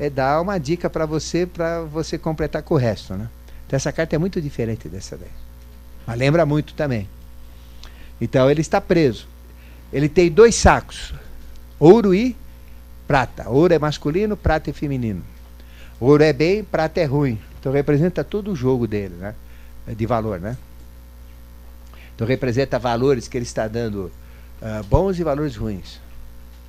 é 0.00 0.10
dar 0.10 0.40
uma 0.40 0.58
dica 0.58 0.90
para 0.90 1.06
você 1.06 1.46
para 1.46 1.82
você 1.82 2.18
completar 2.18 2.64
com 2.64 2.74
o 2.74 2.76
resto, 2.76 3.14
né? 3.14 3.28
Então 3.66 3.76
essa 3.76 3.92
carta 3.92 4.16
é 4.16 4.18
muito 4.18 4.40
diferente 4.40 4.88
dessa 4.88 5.16
daí. 5.16 5.41
Mas 6.06 6.18
lembra 6.18 6.44
muito 6.44 6.74
também. 6.74 7.08
Então 8.20 8.50
ele 8.50 8.60
está 8.60 8.80
preso. 8.80 9.26
Ele 9.92 10.08
tem 10.08 10.30
dois 10.30 10.54
sacos 10.54 11.12
ouro 11.82 12.14
e 12.14 12.36
prata. 13.08 13.48
Ouro 13.48 13.74
é 13.74 13.78
masculino, 13.78 14.36
prata 14.36 14.70
é 14.70 14.72
feminino. 14.72 15.22
Ouro 15.98 16.22
é 16.22 16.32
bem, 16.32 16.62
prata 16.62 17.00
é 17.00 17.04
ruim. 17.04 17.40
Então 17.58 17.72
representa 17.72 18.22
todo 18.22 18.52
o 18.52 18.56
jogo 18.56 18.86
dele, 18.86 19.16
né? 19.16 19.34
De 19.88 20.06
valor, 20.06 20.38
né? 20.40 20.56
Então 22.14 22.24
representa 22.24 22.78
valores 22.78 23.26
que 23.26 23.36
ele 23.36 23.44
está 23.44 23.66
dando 23.66 24.12
uh, 24.62 24.84
bons 24.84 25.18
e 25.18 25.24
valores 25.24 25.56
ruins. 25.56 26.00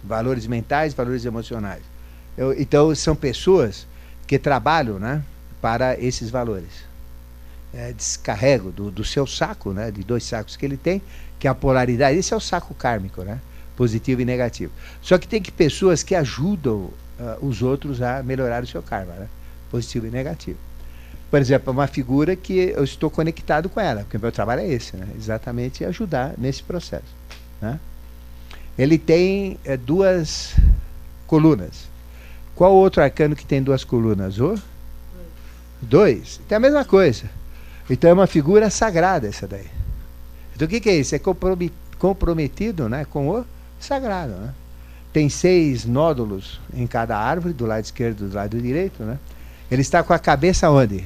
Valores 0.03 0.47
mentais, 0.47 0.95
valores 0.95 1.25
emocionais. 1.25 1.83
Eu, 2.35 2.59
então 2.59 2.93
são 2.95 3.15
pessoas 3.15 3.85
que 4.25 4.39
trabalham, 4.39 4.97
né? 4.97 5.23
Para 5.61 5.99
esses 5.99 6.31
valores. 6.31 6.85
É, 7.73 7.91
descarrego 7.91 8.71
do, 8.71 8.91
do 8.91 9.03
seu 9.03 9.25
saco, 9.25 9.73
né? 9.73 9.89
De 9.89 10.03
dois 10.03 10.23
sacos 10.23 10.55
que 10.55 10.63
ele 10.63 10.77
tem, 10.77 11.01
que 11.39 11.47
é 11.47 11.49
a 11.49 11.55
polaridade. 11.55 12.17
Esse 12.17 12.33
é 12.33 12.37
o 12.37 12.39
saco 12.39 12.73
kármico, 12.73 13.23
né? 13.23 13.39
positivo 13.75 14.21
e 14.21 14.25
negativo. 14.25 14.71
Só 15.01 15.17
que 15.17 15.27
tem 15.27 15.41
que 15.41 15.51
pessoas 15.51 16.03
que 16.03 16.15
ajudam 16.15 16.75
uh, 16.75 16.93
os 17.41 17.61
outros 17.61 18.01
a 18.01 18.23
melhorar 18.23 18.63
o 18.63 18.67
seu 18.67 18.81
karma, 18.81 19.13
né? 19.13 19.27
positivo 19.69 20.07
e 20.07 20.11
negativo. 20.11 20.57
Por 21.29 21.39
exemplo, 21.41 21.73
uma 21.73 21.87
figura 21.87 22.35
que 22.35 22.73
eu 22.75 22.83
estou 22.83 23.09
conectado 23.09 23.67
com 23.67 23.79
ela, 23.79 24.01
porque 24.01 24.17
meu 24.17 24.31
trabalho 24.31 24.61
é 24.61 24.67
esse, 24.67 24.95
né? 24.95 25.07
exatamente 25.17 25.83
ajudar 25.83 26.35
nesse 26.37 26.61
processo. 26.61 27.15
Né? 27.59 27.79
Ele 28.77 28.97
tem 28.97 29.57
é, 29.65 29.75
duas 29.75 30.55
colunas. 31.25 31.87
Qual 32.55 32.71
outro 32.73 33.01
arcano 33.01 33.35
que 33.35 33.45
tem 33.45 33.63
duas 33.63 33.83
colunas? 33.83 34.39
O? 34.39 34.59
Dois. 35.81 36.39
Tem 36.47 36.55
a 36.55 36.59
mesma 36.59 36.85
coisa. 36.85 37.29
Então 37.89 38.09
é 38.09 38.13
uma 38.13 38.27
figura 38.27 38.69
sagrada 38.69 39.27
essa 39.27 39.47
daí. 39.47 39.67
Então 40.55 40.65
o 40.65 40.69
que, 40.69 40.79
que 40.79 40.89
é 40.89 40.95
isso? 40.95 41.15
É 41.15 41.19
comprometido 41.99 42.87
né, 42.87 43.05
com 43.05 43.29
o 43.29 43.45
sagrado. 43.79 44.33
Né? 44.33 44.53
Tem 45.11 45.29
seis 45.29 45.85
nódulos 45.85 46.59
em 46.73 46.87
cada 46.87 47.17
árvore, 47.17 47.53
do 47.53 47.65
lado 47.65 47.83
esquerdo 47.83 48.25
e 48.25 48.29
do 48.29 48.35
lado 48.35 48.59
direito. 48.59 49.03
Né? 49.03 49.17
Ele 49.69 49.81
está 49.81 50.03
com 50.03 50.13
a 50.13 50.19
cabeça 50.19 50.69
onde? 50.69 51.05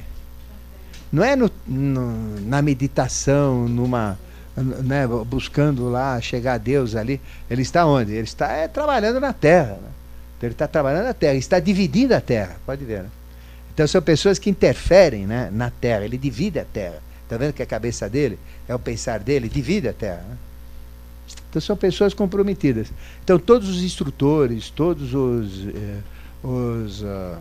Não 1.10 1.24
é 1.24 1.34
no, 1.34 1.50
no, 1.66 2.40
na 2.40 2.60
meditação, 2.60 3.66
numa, 3.66 4.18
né, 4.56 5.06
buscando 5.26 5.88
lá 5.88 6.20
chegar 6.20 6.54
a 6.54 6.58
Deus 6.58 6.94
ali. 6.94 7.20
Ele 7.50 7.62
está 7.62 7.86
onde? 7.86 8.12
Ele 8.12 8.24
está 8.24 8.52
é, 8.52 8.68
trabalhando 8.68 9.18
na 9.18 9.32
terra. 9.32 9.78
Né? 9.82 9.88
Então, 10.36 10.46
ele 10.46 10.54
está 10.54 10.68
trabalhando 10.68 11.04
na 11.04 11.14
terra, 11.14 11.34
está 11.34 11.58
dividindo 11.58 12.14
a 12.14 12.20
terra, 12.20 12.56
pode 12.64 12.84
ver. 12.84 13.04
Né? 13.04 13.08
Então 13.78 13.86
são 13.86 14.02
pessoas 14.02 14.40
que 14.40 14.50
interferem 14.50 15.24
né, 15.24 15.50
na 15.52 15.70
terra, 15.70 16.04
ele 16.04 16.18
divide 16.18 16.58
a 16.58 16.64
terra. 16.64 17.00
Está 17.22 17.36
vendo 17.36 17.52
que 17.52 17.62
a 17.62 17.66
cabeça 17.66 18.08
dele 18.08 18.36
é 18.66 18.74
o 18.74 18.78
pensar 18.78 19.20
dele, 19.20 19.48
divide 19.48 19.86
a 19.86 19.92
terra. 19.92 20.24
Né? 20.28 20.36
Então 21.48 21.62
são 21.62 21.76
pessoas 21.76 22.12
comprometidas. 22.12 22.88
Então 23.22 23.38
todos 23.38 23.68
os 23.68 23.80
instrutores, 23.80 24.68
todos 24.68 25.14
os, 25.14 25.68
eh, 25.68 26.00
os 26.42 27.02
uh, 27.02 27.38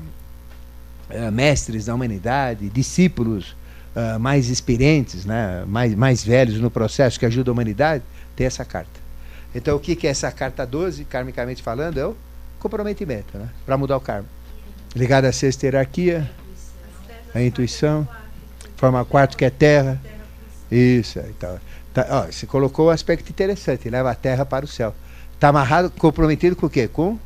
mestres 1.33 1.85
da 1.85 1.95
humanidade, 1.95 2.69
discípulos 2.69 3.55
uh, 3.95 4.19
mais 4.19 4.47
experientes, 4.49 5.25
né, 5.25 5.65
mais, 5.65 5.95
mais 5.95 6.23
velhos 6.23 6.59
no 6.59 6.69
processo 6.69 7.19
que 7.19 7.25
ajudam 7.25 7.51
a 7.51 7.53
humanidade, 7.53 8.03
têm 8.35 8.45
essa 8.45 8.63
carta. 8.63 8.99
Então 9.55 9.75
o 9.75 9.79
que, 9.79 9.95
que 9.95 10.05
é 10.05 10.11
essa 10.11 10.31
carta 10.31 10.67
12, 10.67 11.03
karmicamente 11.05 11.63
falando, 11.63 11.97
é 11.97 12.05
o 12.05 12.15
comprometimento, 12.59 13.39
né, 13.39 13.49
para 13.65 13.75
mudar 13.75 13.97
o 13.97 14.01
karma. 14.01 14.36
Ligado 14.97 15.25
à 15.25 15.31
sexta 15.31 15.67
hierarquia, 15.67 16.27
a 17.31 17.39
intuição, 17.39 18.07
forma 18.75 19.05
quarto 19.05 19.37
que 19.37 19.45
é 19.45 19.49
terra. 19.51 20.01
Isso, 20.71 21.19
então. 21.19 21.59
Tá, 21.93 22.07
ó, 22.09 22.25
você 22.25 22.47
colocou 22.47 22.87
um 22.87 22.89
aspecto 22.89 23.29
interessante, 23.29 23.87
leva 23.91 24.09
a 24.09 24.15
terra 24.15 24.43
para 24.43 24.65
o 24.65 24.67
céu. 24.67 24.95
Está 25.35 25.49
amarrado, 25.49 25.91
comprometido 25.91 26.55
com 26.55 26.65
o 26.65 26.69
quê? 26.69 26.87
Com 26.87 27.19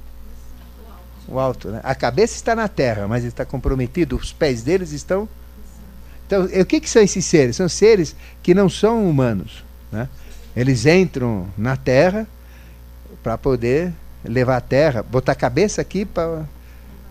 o 1.30 1.39
alto. 1.39 1.69
Né? 1.69 1.80
A 1.82 1.95
cabeça 1.95 2.36
está 2.36 2.53
na 2.53 2.67
terra, 2.67 3.07
mas 3.07 3.24
está 3.24 3.45
comprometido, 3.45 4.17
os 4.17 4.34
pés 4.34 4.63
deles 4.63 4.91
estão. 4.91 5.30
Então, 6.28 6.43
o 6.43 6.65
que, 6.65 6.82
que 6.82 6.89
são 6.89 7.01
esses 7.01 7.24
seres? 7.24 7.55
São 7.55 7.69
seres 7.69 8.13
que 8.43 8.53
não 8.53 8.69
são 8.69 9.09
humanos. 9.09 9.63
Né? 9.89 10.09
Eles 10.53 10.86
entram 10.86 11.47
na 11.57 11.78
terra 11.78 12.28
para 13.24 13.38
poder 13.38 13.93
levar 14.26 14.57
a 14.57 14.61
terra, 14.61 15.01
botar 15.01 15.32
a 15.32 15.36
cabeça 15.36 15.82
aqui 15.82 16.03
para 16.03 16.43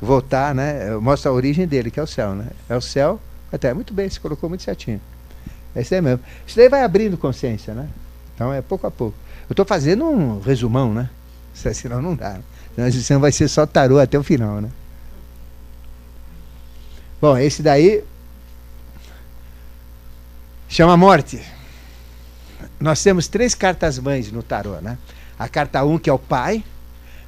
voltar, 0.01 0.55
né? 0.55 0.91
Mostra 0.97 1.31
a 1.31 1.35
origem 1.35 1.67
dele, 1.67 1.91
que 1.91 2.01
é 2.01 2.03
o 2.03 2.07
céu, 2.07 2.35
né? 2.35 2.49
É 2.69 2.77
o 2.77 2.81
céu, 2.81 3.21
até 3.53 3.75
muito 3.75 3.93
bem, 3.93 4.09
você 4.09 4.19
colocou 4.19 4.49
muito 4.49 4.63
certinho. 4.63 5.01
É 5.75 5.83
isso 5.83 5.95
aí 5.95 6.01
mesmo. 6.01 6.21
Isso 6.47 6.57
daí 6.57 6.69
vai 6.69 6.83
abrindo 6.83 7.17
consciência, 7.17 7.75
né? 7.75 7.89
Então 8.35 8.53
é 8.53 8.63
pouco 8.63 8.87
a 8.87 8.91
pouco. 8.91 9.17
Eu 9.49 9.53
estou 9.53 9.67
fazendo 9.67 10.05
um 10.05 10.41
resumão, 10.41 10.93
né? 10.95 11.11
Senão 11.55 12.01
não 12.01 12.15
dá. 12.15 12.39
Né? 12.77 12.91
Senão 12.91 13.21
vai 13.21 13.33
ser 13.33 13.49
só 13.49 13.67
tarô 13.67 13.99
até 13.99 14.19
o 14.19 14.23
final, 14.23 14.61
né? 14.61 14.71
Bom, 17.21 17.37
esse 17.37 17.63
daí 17.63 18.03
chama 20.69 20.97
morte. 20.97 21.43
Nós 22.79 23.03
temos 23.03 23.29
três 23.29 23.55
cartas 23.55 23.99
mães 23.99 24.33
no 24.33 24.43
tarô, 24.43 24.81
né? 24.81 24.97
A 25.39 25.49
carta 25.49 25.85
1, 25.85 25.99
que 25.99 26.09
é 26.09 26.13
o 26.13 26.19
pai, 26.19 26.65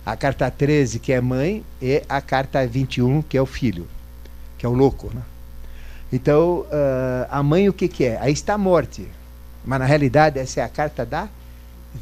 a 0.05 0.17
carta 0.17 0.51
13, 0.51 0.99
que 0.99 1.13
é 1.13 1.21
mãe, 1.21 1.65
e 1.81 2.03
a 2.09 2.21
carta 2.21 2.67
21, 2.67 3.23
que 3.23 3.37
é 3.37 3.43
o 3.43 3.47
filho, 3.47 3.87
que 4.59 4.67
é 4.67 4.69
o 4.69 4.73
louco, 4.73 5.11
né? 5.15 5.23
Então, 6.13 6.61
uh, 6.61 7.27
a 7.31 7.43
mãe 7.43 7.69
o 7.69 7.73
que, 7.73 7.89
que 7.89 8.05
é? 8.05 8.19
Aí 8.21 8.33
está 8.33 8.55
a 8.55 8.59
morte. 8.59 9.09
Mas 9.65 9.79
na 9.79 9.87
realidade 9.87 10.39
essa 10.39 10.61
é 10.61 10.65
a 10.65 10.69
carta 10.69 11.07
da 11.07 11.29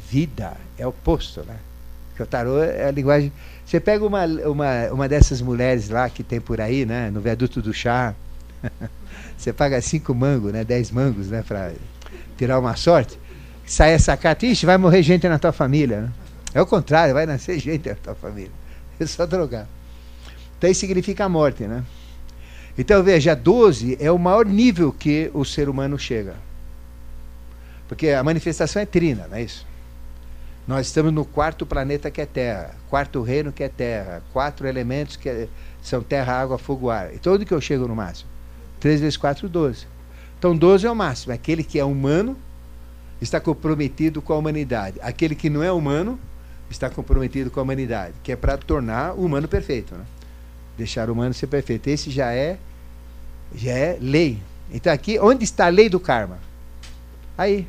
vida, 0.09 0.53
é 0.77 0.85
o 0.85 0.89
oposto, 0.89 1.43
né? 1.47 1.55
Porque 2.09 2.23
o 2.23 2.25
tarô 2.25 2.61
é 2.61 2.87
a 2.87 2.91
linguagem. 2.91 3.31
Você 3.65 3.79
pega 3.79 4.05
uma, 4.05 4.25
uma, 4.25 4.87
uma 4.91 5.07
dessas 5.07 5.41
mulheres 5.41 5.89
lá 5.89 6.09
que 6.09 6.23
tem 6.23 6.41
por 6.41 6.59
aí, 6.59 6.85
né? 6.85 7.09
No 7.09 7.21
viaduto 7.21 7.61
do 7.61 7.73
chá. 7.73 8.13
você 9.37 9.53
paga 9.53 9.79
cinco 9.81 10.13
mangos, 10.13 10.51
né? 10.51 10.63
Dez 10.65 10.91
mangos, 10.91 11.27
né? 11.29 11.43
Para 11.47 11.71
tirar 12.37 12.59
uma 12.59 12.75
sorte. 12.75 13.17
Sai 13.65 13.93
essa 13.93 14.17
carta, 14.17 14.45
ixi, 14.45 14.65
vai 14.65 14.77
morrer 14.77 15.01
gente 15.03 15.27
na 15.29 15.39
tua 15.39 15.53
família. 15.53 16.01
Né? 16.01 16.09
É 16.53 16.61
o 16.61 16.65
contrário, 16.65 17.13
vai 17.13 17.25
nascer 17.25 17.59
gente 17.59 17.89
na 17.89 17.95
tua 17.95 18.15
família. 18.15 18.51
É 18.99 19.05
só 19.07 19.25
drogar. 19.25 19.67
Então 20.57 20.69
isso 20.69 20.81
significa 20.81 21.25
a 21.25 21.29
morte, 21.29 21.63
né? 21.63 21.83
Então 22.77 23.01
veja, 23.01 23.35
12 23.35 23.97
é 23.99 24.11
o 24.11 24.19
maior 24.19 24.45
nível 24.45 24.93
que 24.93 25.31
o 25.33 25.43
ser 25.43 25.67
humano 25.67 25.97
chega. 25.97 26.35
Porque 27.87 28.09
a 28.09 28.23
manifestação 28.23 28.79
é 28.79 28.85
trina, 28.85 29.27
não 29.27 29.37
é 29.37 29.41
isso? 29.41 29.65
Nós 30.67 30.85
estamos 30.85 31.11
no 31.11 31.25
quarto 31.25 31.65
planeta 31.65 32.11
que 32.11 32.21
é 32.21 32.25
Terra, 32.27 32.75
quarto 32.89 33.23
reino 33.23 33.51
que 33.51 33.63
é 33.63 33.69
Terra, 33.69 34.21
quatro 34.31 34.67
elementos 34.67 35.15
que 35.15 35.27
é, 35.27 35.47
são 35.81 36.03
terra, 36.03 36.39
água, 36.39 36.59
fogo, 36.59 36.91
ar. 36.91 37.13
Então 37.13 37.33
onde 37.33 37.43
que 37.43 37.53
eu 37.53 37.59
chego 37.59 37.87
no 37.87 37.95
máximo? 37.95 38.29
3 38.79 39.01
vezes 39.01 39.17
4, 39.17 39.49
12. 39.49 39.87
Então 40.37 40.55
12 40.55 40.85
é 40.85 40.91
o 40.91 40.95
máximo. 40.95 41.33
Aquele 41.33 41.63
que 41.63 41.79
é 41.79 41.83
humano 41.83 42.37
está 43.19 43.39
comprometido 43.39 44.21
com 44.21 44.33
a 44.33 44.37
humanidade. 44.37 44.99
Aquele 45.01 45.35
que 45.35 45.49
não 45.49 45.63
é 45.63 45.71
humano 45.71 46.19
está 46.71 46.89
comprometido 46.89 47.49
com 47.51 47.59
a 47.59 47.63
humanidade, 47.63 48.13
que 48.23 48.31
é 48.31 48.35
para 48.35 48.57
tornar 48.57 49.13
o 49.13 49.25
humano 49.25 49.47
perfeito. 49.47 49.95
Né? 49.95 50.05
Deixar 50.77 51.09
o 51.09 51.13
humano 51.13 51.33
ser 51.33 51.47
perfeito. 51.47 51.87
Esse 51.87 52.09
já 52.09 52.33
é, 52.33 52.57
já 53.53 53.71
é 53.71 53.97
lei. 53.99 54.39
Então 54.71 54.91
aqui, 54.91 55.19
onde 55.19 55.43
está 55.43 55.65
a 55.65 55.69
lei 55.69 55.89
do 55.89 55.99
karma? 55.99 56.39
Aí, 57.37 57.67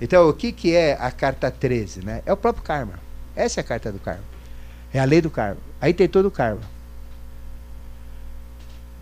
então, 0.00 0.28
o 0.28 0.34
que, 0.34 0.52
que 0.52 0.74
é 0.74 0.92
a 1.00 1.10
carta 1.10 1.50
13? 1.50 2.04
Né? 2.04 2.22
É 2.26 2.32
o 2.32 2.36
próprio 2.36 2.62
karma. 2.62 2.94
Essa 3.34 3.60
é 3.60 3.62
a 3.62 3.64
carta 3.64 3.90
do 3.90 3.98
karma. 3.98 4.24
É 4.92 5.00
a 5.00 5.04
lei 5.04 5.20
do 5.20 5.30
karma. 5.30 5.60
Aí 5.80 5.94
tem 5.94 6.08
todo 6.08 6.26
o 6.26 6.30
karma. 6.30 6.60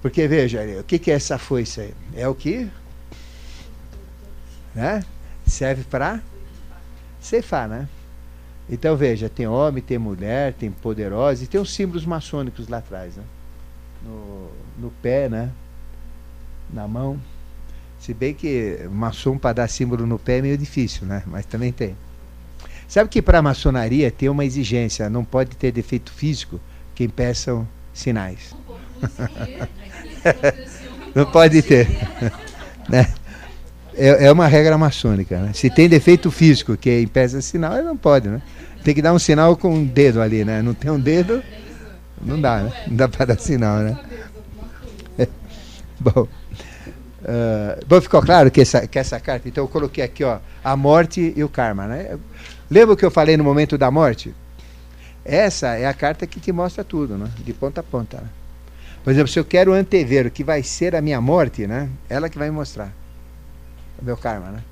Porque, 0.01 0.29
veja, 0.29 0.61
o 0.81 0.85
que, 0.85 0.99
que 0.99 1.11
é 1.11 1.15
essa 1.15 1.39
foice 1.39 1.81
aí? 1.81 1.95
É 2.15 2.29
o 2.29 2.35
que 2.35 2.71
né? 4.75 5.05
serve 5.47 5.85
para 5.85 6.21
ceifar, 7.21 7.69
né? 7.69 7.89
Então, 8.69 8.97
veja, 8.97 9.29
tem 9.29 9.47
homem, 9.47 9.83
tem 9.83 9.99
mulher, 9.99 10.55
tem 10.55 10.71
poderosa, 10.71 11.45
e 11.45 11.47
tem 11.47 11.61
os 11.61 11.73
símbolos 11.73 12.07
maçônicos 12.07 12.69
lá 12.69 12.79
atrás, 12.79 13.17
né? 13.17 13.23
No, 14.03 14.51
no 14.79 14.91
pé, 15.03 15.29
né? 15.29 15.51
Na 16.73 16.89
mão. 16.89 17.21
Se 17.99 18.13
bem 18.13 18.35
que 18.35 18.81
maçom 18.91 19.39
para 19.39 19.55
dar 19.55 19.69
símbolo 19.69 20.07
no 20.07 20.19
pé 20.19 20.39
é 20.39 20.43
meio 20.43 20.59
difícil, 20.59 21.07
né? 21.07 21.23
Mas 21.27 21.47
também 21.47 21.73
tem. 21.73 21.97
Sabe 22.89 23.09
que 23.09 23.23
para 23.23 23.39
a 23.39 23.43
maçonaria 23.43 24.11
tem 24.11 24.29
uma 24.29 24.45
exigência, 24.45 25.09
não 25.09 25.25
pode 25.25 25.57
ter 25.57 25.73
defeito 25.73 26.13
físico 26.13 26.61
quem 26.95 27.09
peçam 27.09 27.67
sinais. 27.93 28.55
não 31.15 31.27
pode 31.27 31.63
ter. 31.63 31.89
né? 32.89 33.13
É, 33.97 34.27
é, 34.27 34.33
uma 34.33 34.47
regra 34.47 34.77
maçônica. 34.77 35.39
Né? 35.39 35.53
Se 35.55 35.71
tem 35.71 35.89
defeito 35.89 36.31
físico 36.31 36.77
que 36.77 37.01
impeça 37.01 37.41
sinal, 37.41 37.75
ele 37.75 37.83
não 37.83 37.97
pode, 37.97 38.29
né? 38.29 38.43
Tem 38.83 38.95
que 38.95 39.01
dar 39.01 39.13
um 39.13 39.19
sinal 39.19 39.57
com 39.57 39.73
um 39.75 39.85
dedo 39.85 40.21
ali, 40.21 40.45
né? 40.45 40.61
Não 40.61 40.75
tem 40.75 40.91
um 40.91 41.01
dedo, 41.01 41.43
não 42.21 42.41
dá, 42.41 42.59
né? 42.65 42.73
Não 42.89 42.97
dá 42.97 43.09
para 43.09 43.27
dar 43.27 43.39
sinal, 43.39 43.79
né? 43.79 43.99
Bom. 45.99 46.29
Uh, 47.25 47.81
bom, 47.87 48.03
ficou 48.03 48.21
claro 48.21 48.51
que 48.51 48.61
essa, 48.61 48.87
que 48.87 48.99
essa 48.99 49.19
carta, 49.19 49.49
então 49.49 49.65
eu 49.65 49.69
coloquei 49.69 50.05
aqui, 50.05 50.23
ó, 50.23 50.41
a 50.63 50.77
morte 50.77 51.33
e 51.35 51.43
o 51.43 51.49
karma, 51.49 51.87
né? 51.87 52.19
Lembra 52.71 52.93
o 52.93 52.97
que 52.99 53.05
eu 53.05 53.11
falei 53.11 53.35
no 53.35 53.43
momento 53.43 53.79
da 53.79 53.91
morte? 53.91 54.35
Essa 55.25 55.69
é 55.69 55.87
a 55.87 55.95
carta 55.95 56.27
que 56.27 56.39
te 56.39 56.53
mostra 56.53 56.85
tudo, 56.85 57.17
né? 57.17 57.31
De 57.39 57.55
ponta 57.55 57.81
a 57.81 57.85
ponta. 57.85 58.19
Né? 58.19 58.29
Por 59.03 59.11
exemplo, 59.11 59.29
se 59.29 59.39
eu 59.39 59.45
quero 59.45 59.73
antever 59.73 60.27
o 60.27 60.31
que 60.31 60.45
vai 60.45 60.63
ser 60.63 60.95
a 60.95 61.01
minha 61.01 61.19
morte, 61.19 61.67
né? 61.67 61.89
Ela 62.11 62.29
que 62.29 62.39
vai 62.39 62.51
me 62.51 62.55
mostrar. 62.55 62.93
Meu 64.05 64.19
karma, 64.19 64.51
né? 64.51 64.63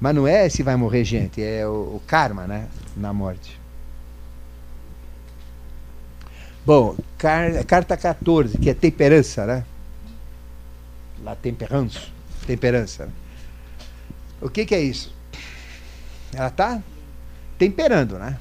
Mas 0.00 0.14
não 0.14 0.26
é 0.26 0.48
se 0.48 0.62
vai 0.62 0.74
morrer 0.74 1.04
gente, 1.04 1.40
é 1.40 1.64
o, 1.66 1.70
o 1.70 2.02
karma, 2.04 2.46
né? 2.46 2.66
Na 2.96 3.12
morte. 3.12 3.60
Bom, 6.66 6.96
car 7.16 7.64
carta 7.64 7.96
14, 7.96 8.58
que 8.58 8.68
é 8.68 8.74
temperança, 8.74 9.46
né? 9.46 9.64
La 11.22 11.36
temperança. 11.36 12.00
Temperança. 12.44 13.08
O 14.40 14.50
que, 14.50 14.66
que 14.66 14.74
é 14.74 14.80
isso? 14.80 15.14
Ela 16.34 16.48
está 16.48 16.82
temperando, 17.56 18.18
né? 18.18 18.36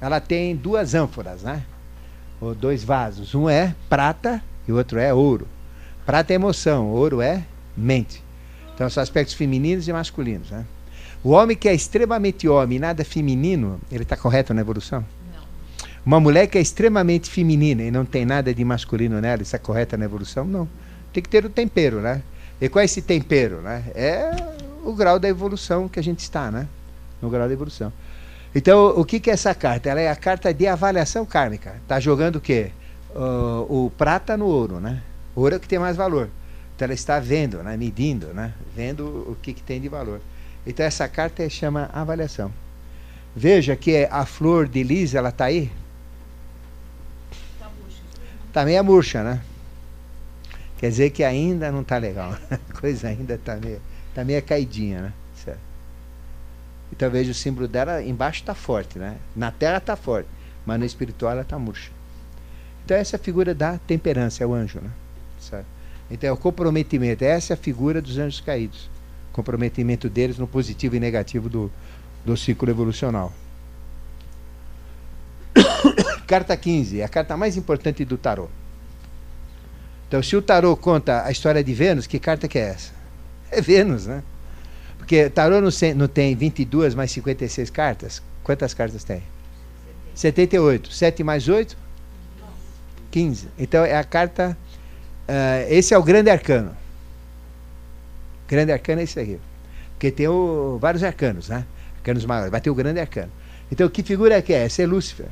Ela 0.00 0.20
tem 0.20 0.56
duas 0.56 0.94
ânforas, 0.94 1.42
né? 1.42 1.64
Ou 2.40 2.54
dois 2.54 2.82
vasos. 2.82 3.34
Um 3.34 3.48
é 3.48 3.74
prata 3.90 4.42
e 4.66 4.72
o 4.72 4.76
outro 4.76 4.98
é 4.98 5.12
ouro. 5.12 5.46
Prata 6.06 6.32
é 6.32 6.36
emoção, 6.36 6.88
ouro 6.88 7.20
é 7.20 7.44
mente. 7.76 8.29
Então 8.80 8.88
são 8.88 9.02
aspectos 9.02 9.34
femininos 9.34 9.86
e 9.86 9.92
masculinos, 9.92 10.50
né? 10.50 10.64
O 11.22 11.32
homem 11.32 11.54
que 11.54 11.68
é 11.68 11.74
extremamente 11.74 12.48
homem 12.48 12.78
e 12.78 12.80
nada 12.80 13.04
feminino, 13.04 13.78
ele 13.92 14.04
está 14.04 14.16
correto 14.16 14.54
na 14.54 14.62
evolução? 14.62 15.04
Não. 15.34 15.42
Uma 16.06 16.18
mulher 16.18 16.46
que 16.46 16.56
é 16.56 16.62
extremamente 16.62 17.28
feminina 17.28 17.82
e 17.82 17.90
não 17.90 18.06
tem 18.06 18.24
nada 18.24 18.54
de 18.54 18.64
masculino 18.64 19.20
nela, 19.20 19.42
está 19.42 19.58
correta 19.58 19.98
na 19.98 20.06
evolução? 20.06 20.46
Não 20.46 20.66
tem 21.12 21.22
que 21.22 21.28
ter 21.28 21.44
o 21.44 21.50
tempero, 21.50 22.00
né? 22.00 22.22
E 22.58 22.70
qual 22.70 22.80
é 22.80 22.86
esse 22.86 23.02
tempero, 23.02 23.60
né? 23.60 23.84
É 23.94 24.34
o 24.82 24.94
grau 24.94 25.18
da 25.18 25.28
evolução 25.28 25.86
que 25.86 26.00
a 26.00 26.02
gente 26.02 26.20
está, 26.20 26.50
né? 26.50 26.66
No 27.20 27.28
grau 27.28 27.46
da 27.46 27.52
evolução. 27.52 27.92
Então, 28.54 28.98
o 28.98 29.04
que, 29.04 29.20
que 29.20 29.28
é 29.28 29.34
essa 29.34 29.54
carta? 29.54 29.90
Ela 29.90 30.00
é 30.00 30.08
a 30.08 30.16
carta 30.16 30.54
de 30.54 30.66
avaliação 30.66 31.26
kármica. 31.26 31.74
Está 31.82 32.00
jogando 32.00 32.36
o 32.36 32.40
quê? 32.40 32.70
Uh, 33.14 33.84
o 33.84 33.92
prata 33.98 34.38
no 34.38 34.46
ouro, 34.46 34.80
né? 34.80 35.02
O 35.36 35.42
ouro 35.42 35.56
é 35.56 35.58
o 35.58 35.60
que 35.60 35.68
tem 35.68 35.78
mais 35.78 35.98
valor. 35.98 36.30
Então, 36.80 36.86
ela 36.86 36.94
está 36.94 37.20
vendo, 37.20 37.62
né? 37.62 37.76
medindo, 37.76 38.28
né? 38.28 38.54
Vendo 38.74 39.04
o 39.30 39.36
que, 39.42 39.52
que 39.52 39.62
tem 39.62 39.78
de 39.78 39.86
valor. 39.86 40.18
Então, 40.66 40.86
essa 40.86 41.06
carta 41.06 41.46
chama 41.50 41.90
avaliação. 41.92 42.50
Veja 43.36 43.76
que 43.76 44.08
a 44.10 44.24
flor 44.24 44.66
de 44.66 44.82
lis, 44.82 45.14
ela 45.14 45.28
está 45.28 45.44
aí? 45.44 45.70
Está 47.30 47.66
murcha. 47.66 48.02
Está 48.48 48.64
meia 48.64 48.82
murcha, 48.82 49.22
né? 49.22 49.42
Quer 50.78 50.88
dizer 50.88 51.10
que 51.10 51.22
ainda 51.22 51.70
não 51.70 51.82
está 51.82 51.98
legal. 51.98 52.34
A 52.50 52.80
coisa 52.80 53.08
ainda 53.08 53.34
está 53.34 53.56
meio, 53.56 53.82
tá 54.14 54.24
meio 54.24 54.42
caidinha, 54.42 55.02
né? 55.02 55.12
Certo. 55.36 55.60
Então 56.90 57.10
veja 57.10 57.30
o 57.30 57.34
símbolo 57.34 57.68
dela, 57.68 58.02
embaixo 58.02 58.40
está 58.40 58.54
forte, 58.54 58.98
né? 58.98 59.18
Na 59.36 59.50
terra 59.50 59.76
está 59.76 59.96
forte, 59.96 60.30
mas 60.64 60.78
no 60.78 60.86
espiritual 60.86 61.32
ela 61.32 61.42
está 61.42 61.58
murcha. 61.58 61.90
Então 62.86 62.96
essa 62.96 63.16
é 63.16 63.18
a 63.18 63.22
figura 63.22 63.54
da 63.54 63.76
temperança, 63.76 64.42
é 64.42 64.46
o 64.46 64.54
anjo, 64.54 64.80
né? 64.80 64.90
Certo? 65.38 65.79
Então 66.10 66.28
é 66.28 66.32
o 66.32 66.36
comprometimento, 66.36 67.24
essa 67.24 67.52
é 67.52 67.54
a 67.54 67.56
figura 67.56 68.02
dos 68.02 68.18
anjos 68.18 68.40
caídos. 68.40 68.90
Comprometimento 69.32 70.08
deles 70.08 70.38
no 70.38 70.46
positivo 70.46 70.96
e 70.96 71.00
negativo 71.00 71.48
do, 71.48 71.70
do 72.24 72.36
ciclo 72.36 72.68
evolucional. 72.68 73.32
carta 76.26 76.56
15, 76.56 77.00
é 77.00 77.04
a 77.04 77.08
carta 77.08 77.36
mais 77.36 77.56
importante 77.56 78.04
do 78.04 78.18
tarot. 78.18 78.50
Então, 80.08 80.20
se 80.22 80.34
o 80.34 80.42
tarô 80.42 80.76
conta 80.76 81.24
a 81.24 81.30
história 81.30 81.62
de 81.62 81.72
Vênus, 81.72 82.06
que 82.08 82.18
carta 82.18 82.48
que 82.48 82.58
é 82.58 82.70
essa? 82.70 82.92
É 83.48 83.60
Vênus, 83.60 84.06
né? 84.06 84.24
Porque 84.98 85.30
tarô 85.30 85.60
não, 85.60 85.70
não 85.96 86.08
tem 86.08 86.34
22 86.34 86.96
mais 86.96 87.12
56 87.12 87.70
cartas. 87.70 88.20
Quantas 88.42 88.74
cartas 88.74 89.04
tem? 89.04 89.22
78. 90.12 90.92
7 90.92 91.22
mais 91.22 91.48
8? 91.48 91.76
15. 93.10 93.48
Então, 93.56 93.84
é 93.84 93.96
a 93.96 94.02
carta... 94.02 94.58
Uh, 95.30 95.66
esse 95.68 95.94
é 95.94 95.98
o 95.98 96.02
grande 96.02 96.28
arcano. 96.28 96.76
Grande 98.48 98.72
arcano 98.72 99.00
é 99.00 99.04
esse 99.04 99.20
aqui. 99.20 99.38
Porque 99.92 100.10
tem 100.10 100.26
o, 100.26 100.76
vários 100.80 101.04
arcanos, 101.04 101.48
né? 101.48 101.64
Arcanos 101.98 102.24
maiores. 102.24 102.50
Vai 102.50 102.60
ter 102.60 102.68
o 102.68 102.74
grande 102.74 102.98
arcano. 102.98 103.30
Então, 103.70 103.88
que 103.88 104.02
figura 104.02 104.34
é 104.34 104.42
que 104.42 104.52
é? 104.52 104.64
Essa 104.64 104.82
é 104.82 104.86
Lúcifer. 104.86 105.28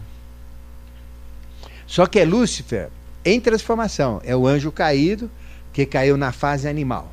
Só 1.84 2.06
que 2.06 2.20
é 2.20 2.24
Lúcifer 2.24 2.90
em 3.24 3.40
transformação. 3.40 4.20
É 4.24 4.36
o 4.36 4.46
anjo 4.46 4.70
caído 4.70 5.28
que 5.72 5.84
caiu 5.84 6.16
na 6.16 6.30
fase 6.30 6.68
animal. 6.68 7.12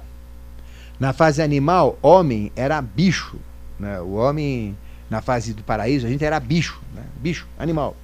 Na 1.00 1.12
fase 1.12 1.42
animal, 1.42 1.98
homem 2.04 2.52
era 2.56 2.80
bicho. 2.84 3.38
Né? 3.80 4.00
O 4.00 4.14
homem, 4.14 4.78
na 5.10 5.24
fase 5.24 5.54
do 5.54 5.64
paraíso, 5.64 6.06
a 6.06 6.10
gente 6.10 6.24
era 6.24 6.40
bicho. 6.40 6.80
Né? 6.94 7.02
Bicho, 7.16 7.48
animal. 7.58 7.96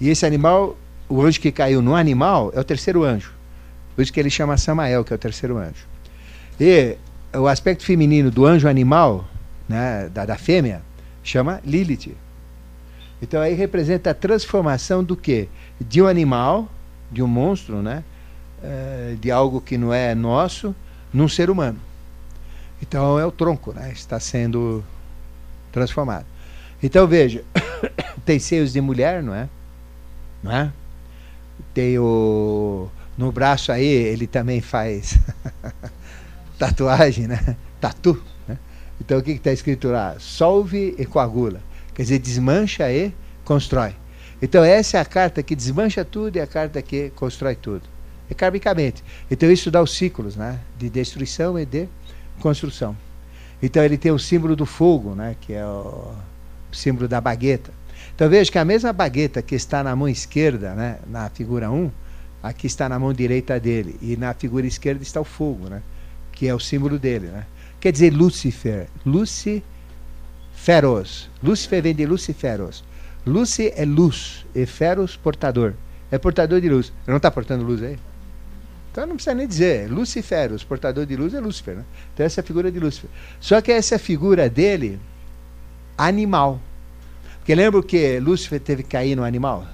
E 0.00 0.08
esse 0.08 0.24
animal, 0.24 0.76
o 1.08 1.20
anjo 1.20 1.40
que 1.40 1.50
caiu 1.50 1.82
no 1.82 1.96
animal, 1.96 2.52
é 2.54 2.60
o 2.60 2.64
terceiro 2.64 3.02
anjo. 3.02 3.33
Por 3.94 4.02
isso 4.02 4.12
que 4.12 4.20
ele 4.20 4.30
chama 4.30 4.56
Samael, 4.56 5.04
que 5.04 5.12
é 5.12 5.16
o 5.16 5.18
terceiro 5.18 5.56
anjo. 5.56 5.86
E 6.60 6.96
o 7.34 7.46
aspecto 7.46 7.84
feminino 7.84 8.30
do 8.30 8.46
anjo 8.46 8.68
animal, 8.68 9.28
né, 9.68 10.08
da, 10.12 10.24
da 10.24 10.36
fêmea, 10.36 10.82
chama 11.22 11.60
Lilith. 11.64 12.14
Então 13.22 13.40
aí 13.40 13.54
representa 13.54 14.10
a 14.10 14.14
transformação 14.14 15.02
do 15.02 15.16
que? 15.16 15.48
De 15.80 16.02
um 16.02 16.06
animal 16.06 16.68
de 17.10 17.22
um 17.22 17.28
monstro, 17.28 17.80
né? 17.80 18.04
É, 18.62 19.16
de 19.20 19.30
algo 19.30 19.60
que 19.60 19.78
não 19.78 19.92
é 19.92 20.14
nosso, 20.14 20.74
num 21.12 21.28
ser 21.28 21.48
humano. 21.48 21.78
Então 22.82 23.18
é 23.18 23.24
o 23.24 23.30
tronco, 23.30 23.72
né? 23.72 23.92
Está 23.92 24.18
sendo 24.18 24.84
transformado. 25.70 26.26
Então 26.82 27.06
veja, 27.06 27.44
tem 28.26 28.38
seios 28.38 28.72
de 28.72 28.80
mulher, 28.80 29.22
não 29.22 29.34
é? 29.34 29.48
Não 30.42 30.52
é? 30.52 30.72
Tem 31.72 31.98
o 31.98 32.88
no 33.16 33.30
braço 33.30 33.70
aí 33.70 33.86
ele 33.86 34.26
também 34.26 34.60
faz 34.60 35.18
tatuagem, 36.58 37.26
né? 37.26 37.56
Tatu. 37.80 38.22
Né? 38.46 38.58
Então 39.00 39.18
o 39.18 39.22
que 39.22 39.32
está 39.32 39.52
escrito 39.52 39.88
lá? 39.88 40.16
Solve 40.18 40.94
e 40.98 41.04
coagula. 41.06 41.60
Quer 41.94 42.02
dizer, 42.02 42.18
desmancha 42.18 42.90
e 42.90 43.12
constrói. 43.44 43.94
Então 44.42 44.64
essa 44.64 44.98
é 44.98 45.00
a 45.00 45.04
carta 45.04 45.42
que 45.42 45.54
desmancha 45.54 46.04
tudo 46.04 46.36
e 46.36 46.40
a 46.40 46.46
carta 46.46 46.82
que 46.82 47.10
constrói 47.10 47.54
tudo. 47.54 47.82
É 48.28 48.34
karmicamente. 48.34 49.04
Então 49.30 49.50
isso 49.50 49.70
dá 49.70 49.82
os 49.82 49.96
ciclos, 49.96 50.34
né? 50.36 50.58
De 50.78 50.90
destruição 50.90 51.58
e 51.58 51.64
de 51.64 51.88
construção. 52.40 52.96
Então 53.62 53.82
ele 53.82 53.96
tem 53.96 54.12
o 54.12 54.18
símbolo 54.18 54.56
do 54.56 54.66
fogo, 54.66 55.14
né? 55.14 55.36
Que 55.40 55.52
é 55.52 55.64
o 55.64 56.12
símbolo 56.72 57.06
da 57.06 57.20
bagueta. 57.20 57.70
Então 58.14 58.28
veja 58.28 58.50
que 58.50 58.58
a 58.58 58.64
mesma 58.64 58.92
bagueta 58.92 59.40
que 59.40 59.54
está 59.54 59.82
na 59.82 59.94
mão 59.94 60.08
esquerda, 60.08 60.74
né? 60.74 60.98
Na 61.06 61.28
figura 61.30 61.70
1, 61.70 61.90
aqui 62.44 62.66
está 62.66 62.88
na 62.88 62.98
mão 62.98 63.12
direita 63.12 63.58
dele. 63.58 63.96
E 64.02 64.16
na 64.16 64.34
figura 64.34 64.66
esquerda 64.66 65.02
está 65.02 65.20
o 65.20 65.24
fogo, 65.24 65.68
né? 65.68 65.82
Que 66.30 66.46
é 66.46 66.54
o 66.54 66.60
símbolo 66.60 66.98
dele, 66.98 67.28
né? 67.28 67.46
Quer 67.80 67.90
dizer 67.90 68.12
Lúcifer. 68.12 68.88
Luciferos. 69.04 69.70
Lúcifer 71.42 71.82
vem 71.82 71.94
de 71.94 72.04
Luciferos. 72.04 72.84
Luci 73.26 73.72
é 73.74 73.86
luz, 73.86 74.44
e 74.54 74.66
feros, 74.66 75.16
portador. 75.16 75.72
É 76.10 76.18
portador 76.18 76.60
de 76.60 76.68
luz. 76.68 76.92
Não 77.06 77.16
está 77.16 77.30
portando 77.30 77.64
luz 77.64 77.82
aí? 77.82 77.98
Então 78.92 79.06
não 79.06 79.14
precisa 79.14 79.34
nem 79.34 79.48
dizer. 79.48 79.90
Luciferos, 79.90 80.62
portador 80.62 81.06
de 81.06 81.16
luz 81.16 81.32
é 81.32 81.40
Lúcifer. 81.40 81.76
Né? 81.76 81.84
Então 82.12 82.26
essa 82.26 82.40
é 82.40 82.42
a 82.42 82.44
figura 82.44 82.70
de 82.70 82.78
Lúcifer. 82.78 83.08
Só 83.40 83.62
que 83.62 83.72
essa 83.72 83.94
é 83.94 83.98
figura 83.98 84.50
dele, 84.50 85.00
animal. 85.96 86.60
Porque 87.38 87.54
lembra 87.54 87.82
que 87.82 88.20
Lúcifer 88.20 88.60
teve 88.60 88.82
que 88.82 88.90
cair 88.90 89.16
no 89.16 89.24
animal? 89.24 89.66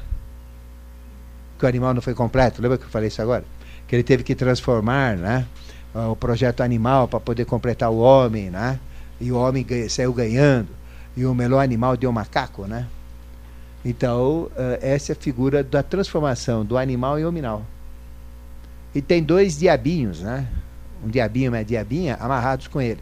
Que 1.60 1.66
o 1.66 1.68
animal 1.68 1.92
não 1.92 2.00
foi 2.00 2.14
completo. 2.14 2.62
Lembra 2.62 2.78
que 2.78 2.84
eu 2.84 2.88
falei 2.88 3.08
isso 3.08 3.20
agora? 3.20 3.44
Que 3.86 3.94
ele 3.94 4.02
teve 4.02 4.24
que 4.24 4.34
transformar 4.34 5.14
né, 5.18 5.46
o 5.94 6.16
projeto 6.16 6.62
animal 6.62 7.06
para 7.06 7.20
poder 7.20 7.44
completar 7.44 7.90
o 7.90 7.98
homem. 7.98 8.48
Né? 8.48 8.80
E 9.20 9.30
o 9.30 9.36
homem 9.36 9.66
saiu 9.90 10.14
ganhando. 10.14 10.68
E 11.14 11.26
o 11.26 11.34
melhor 11.34 11.60
animal 11.60 11.98
deu 11.98 12.10
macaco, 12.10 12.66
né? 12.66 12.86
Então, 13.84 14.44
uh, 14.44 14.78
essa 14.80 15.12
é 15.12 15.14
a 15.14 15.16
figura 15.16 15.62
da 15.62 15.82
transformação 15.82 16.64
do 16.64 16.78
animal 16.78 17.18
em 17.18 17.24
hominal. 17.24 17.62
E 18.94 19.02
tem 19.02 19.22
dois 19.22 19.58
diabinhos, 19.58 20.20
né? 20.20 20.46
Um 21.04 21.08
diabinho 21.08 21.46
e 21.46 21.48
uma 21.48 21.64
diabinha 21.64 22.16
amarrados 22.20 22.68
com 22.68 22.80
ele, 22.80 23.00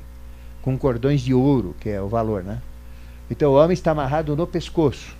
com 0.62 0.76
cordões 0.76 1.20
de 1.20 1.32
ouro, 1.32 1.76
que 1.80 1.90
é 1.90 2.00
o 2.00 2.08
valor, 2.08 2.42
né? 2.42 2.60
Então 3.30 3.52
o 3.52 3.54
homem 3.54 3.74
está 3.74 3.90
amarrado 3.90 4.34
no 4.36 4.46
pescoço. 4.46 5.16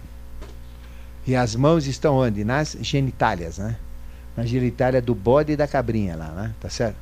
E 1.28 1.36
as 1.36 1.54
mãos 1.54 1.86
estão 1.86 2.16
onde? 2.16 2.44
Nas 2.44 2.76
genitálias, 2.80 3.58
né? 3.58 3.76
Na 4.36 4.44
genitália 4.44 5.00
do 5.00 5.14
bode 5.14 5.52
e 5.52 5.56
da 5.56 5.68
cabrinha 5.68 6.16
lá, 6.16 6.28
né? 6.28 6.54
Tá 6.60 6.68
certo? 6.68 6.96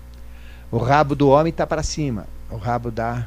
O 0.70 0.77
rabo 0.77 1.15
do 1.15 1.31
homem 1.31 1.51
está 1.51 1.66
para 1.66 1.82
cima. 1.82 2.27
O 2.51 2.57
rabo 2.57 2.90
da 2.90 3.27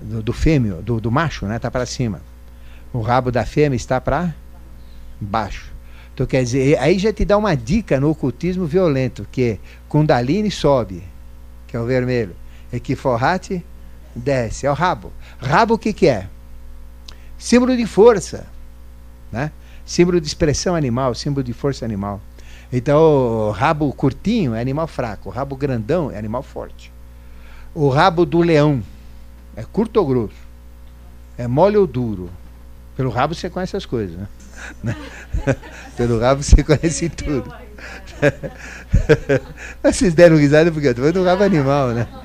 do, 0.00 0.22
do 0.22 0.32
fêmeo, 0.32 0.80
do, 0.80 1.00
do 1.00 1.10
macho, 1.10 1.46
né? 1.46 1.56
Está 1.56 1.70
para 1.70 1.86
cima 1.86 2.20
o 2.92 3.00
rabo 3.00 3.32
da 3.32 3.44
fêmea 3.44 3.76
está 3.76 4.00
para 4.00 4.34
baixo. 5.20 5.72
Então 6.12 6.26
quer 6.26 6.42
dizer, 6.42 6.78
aí 6.78 6.98
já 6.98 7.12
te 7.12 7.24
dá 7.24 7.38
uma 7.38 7.56
dica 7.56 7.98
no 7.98 8.10
ocultismo 8.10 8.66
violento, 8.66 9.26
que 9.32 9.58
Kundalini 9.88 10.50
sobe, 10.50 11.02
que 11.66 11.76
é 11.76 11.80
o 11.80 11.86
vermelho, 11.86 12.36
e 12.72 12.78
que 12.78 12.94
Forrate 12.94 13.64
desce, 14.14 14.66
é 14.66 14.70
o 14.70 14.74
rabo. 14.74 15.10
Rabo 15.40 15.74
o 15.74 15.78
que, 15.78 15.92
que 15.92 16.06
é? 16.06 16.28
Símbolo 17.38 17.76
de 17.76 17.86
força, 17.86 18.46
né? 19.30 19.50
Símbolo 19.84 20.20
de 20.20 20.26
expressão 20.26 20.74
animal, 20.74 21.14
símbolo 21.14 21.44
de 21.44 21.52
força 21.52 21.84
animal. 21.84 22.20
Então, 22.72 23.50
rabo 23.50 23.92
curtinho 23.92 24.54
é 24.54 24.60
animal 24.60 24.86
fraco, 24.86 25.28
o 25.28 25.32
rabo 25.32 25.54
grandão 25.54 26.10
é 26.10 26.18
animal 26.18 26.42
forte. 26.42 26.92
O 27.74 27.88
rabo 27.88 28.24
do 28.24 28.40
leão 28.40 28.82
é 29.56 29.62
curto 29.62 29.98
ou 29.98 30.06
grosso? 30.06 30.52
É 31.36 31.46
mole 31.46 31.76
ou 31.76 31.86
duro? 31.86 32.30
Pelo 32.96 33.10
rabo 33.10 33.34
você 33.34 33.48
conhece 33.50 33.76
as 33.76 33.86
coisas, 33.86 34.16
né? 34.82 34.96
Pelo 35.96 36.18
rabo 36.18 36.42
você 36.42 36.62
conhece 36.62 37.08
tudo. 37.08 37.52
Vocês 39.82 40.14
deram 40.14 40.36
risada 40.36 40.70
porque 40.70 40.88
eu 40.88 40.94
falando 40.94 41.14
do 41.14 41.24
rabo 41.24 41.42
animal, 41.42 41.88
né? 41.88 42.06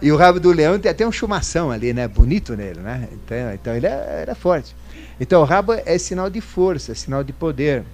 E 0.00 0.12
o 0.12 0.16
rabo 0.16 0.38
do 0.38 0.52
leão 0.52 0.78
tem 0.78 0.90
até 0.90 1.06
um 1.06 1.10
chumação 1.10 1.70
ali, 1.70 1.92
né? 1.92 2.06
Bonito 2.06 2.54
nele, 2.54 2.80
né? 2.80 3.08
Então, 3.12 3.54
então 3.54 3.74
ele 3.74 3.86
é, 3.86 4.22
era 4.22 4.34
forte. 4.34 4.76
Então 5.18 5.40
o 5.42 5.44
rabo 5.44 5.72
é 5.72 5.98
sinal 5.98 6.30
de 6.30 6.40
força, 6.40 6.92
é 6.92 6.94
sinal 6.94 7.22
de 7.22 7.32
poder. 7.32 7.84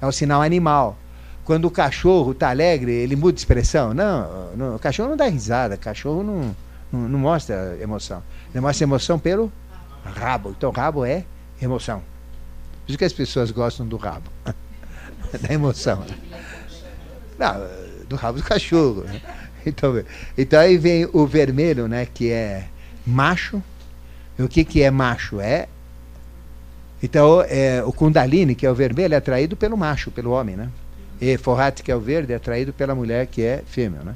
É 0.00 0.06
um 0.06 0.12
sinal 0.12 0.42
animal. 0.42 0.98
Quando 1.44 1.64
o 1.66 1.70
cachorro 1.70 2.32
está 2.32 2.50
alegre, 2.50 2.92
ele 2.92 3.16
muda 3.16 3.32
de 3.32 3.40
expressão? 3.40 3.92
Não, 3.92 4.50
não, 4.56 4.76
o 4.76 4.78
cachorro 4.78 5.08
não 5.08 5.16
dá 5.16 5.26
risada, 5.26 5.74
o 5.74 5.78
cachorro 5.78 6.22
não, 6.22 6.56
não, 6.92 7.08
não 7.08 7.18
mostra 7.18 7.76
emoção. 7.80 8.22
Ele 8.52 8.60
mostra 8.60 8.84
emoção 8.84 9.18
pelo 9.18 9.52
Rabo. 10.04 10.50
Então, 10.50 10.70
rabo 10.70 11.04
é 11.04 11.24
emoção. 11.60 12.02
Por 12.84 12.90
isso 12.90 12.98
que 12.98 13.04
as 13.04 13.12
pessoas 13.12 13.50
gostam 13.50 13.86
do 13.86 13.96
rabo. 13.96 14.30
da 15.40 15.52
emoção. 15.54 16.04
Não, 17.38 17.54
do 18.08 18.16
rabo 18.16 18.38
do 18.38 18.44
cachorro. 18.44 19.02
Né? 19.02 19.20
Então, 19.64 20.02
então 20.36 20.58
aí 20.58 20.76
vem 20.76 21.08
o 21.12 21.26
vermelho, 21.26 21.86
né? 21.86 22.06
Que 22.06 22.30
é 22.30 22.68
macho. 23.06 23.62
E 24.38 24.42
o 24.42 24.48
que, 24.48 24.64
que 24.64 24.82
é 24.82 24.90
macho? 24.90 25.40
É. 25.40 25.68
Então, 27.02 27.42
é, 27.42 27.82
o 27.84 27.92
Kundalini, 27.92 28.54
que 28.54 28.64
é 28.64 28.70
o 28.70 28.74
vermelho, 28.74 29.14
é 29.14 29.16
atraído 29.16 29.56
pelo 29.56 29.76
macho, 29.76 30.10
pelo 30.10 30.30
homem, 30.30 30.56
né? 30.56 30.68
E 31.20 31.36
Forrat, 31.36 31.82
que 31.82 31.90
é 31.90 31.96
o 31.96 32.00
verde, 32.00 32.32
é 32.32 32.36
atraído 32.36 32.72
pela 32.72 32.94
mulher, 32.94 33.26
que 33.26 33.42
é 33.42 33.62
fêmea, 33.66 34.02
né? 34.02 34.14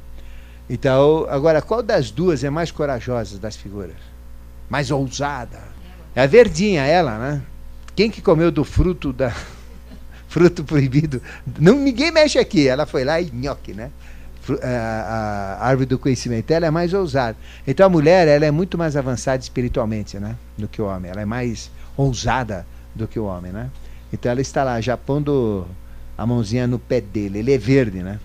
Então, 0.68 1.26
agora, 1.28 1.60
qual 1.62 1.82
das 1.82 2.10
duas 2.10 2.44
é 2.44 2.50
mais 2.50 2.70
corajosa 2.70 3.38
das 3.38 3.56
figuras? 3.56 3.96
Mais 4.68 4.90
ousada? 4.90 5.58
É 6.14 6.22
a 6.22 6.26
verdinha, 6.26 6.84
ela, 6.84 7.18
né? 7.18 7.42
Quem 7.94 8.10
que 8.10 8.20
comeu 8.20 8.50
do 8.50 8.64
fruto 8.64 9.12
da 9.12 9.32
fruto 10.28 10.64
proibido? 10.64 11.20
Não, 11.58 11.76
ninguém 11.76 12.10
mexe 12.10 12.38
aqui. 12.38 12.68
Ela 12.68 12.86
foi 12.86 13.04
lá 13.04 13.20
e 13.20 13.30
nhoque, 13.32 13.72
né? 13.72 13.90
A, 14.62 15.58
a, 15.60 15.66
árvore 15.66 15.86
do 15.86 15.98
conhecimento, 15.98 16.52
ela 16.52 16.66
é 16.66 16.70
mais 16.70 16.94
ousada. 16.94 17.36
Então 17.66 17.86
a 17.86 17.88
mulher, 17.88 18.28
ela 18.28 18.44
é 18.44 18.50
muito 18.50 18.78
mais 18.78 18.96
avançada 18.96 19.42
espiritualmente, 19.42 20.18
né? 20.18 20.36
Do 20.56 20.68
que 20.68 20.80
o 20.80 20.86
homem. 20.86 21.10
Ela 21.10 21.22
é 21.22 21.24
mais 21.24 21.70
ousada 21.96 22.66
do 22.97 23.06
que 23.06 23.18
o 23.18 23.24
homem, 23.24 23.52
né? 23.52 23.70
Então 24.12 24.31
ela 24.31 24.40
está 24.40 24.64
lá, 24.64 24.81
já 24.81 24.97
pondo 24.97 25.66
a 26.16 26.27
mãozinha 26.27 26.66
no 26.66 26.78
pé 26.78 27.01
dele. 27.01 27.39
Ele 27.39 27.52
é 27.52 27.59
verde, 27.59 28.02
né? 28.02 28.18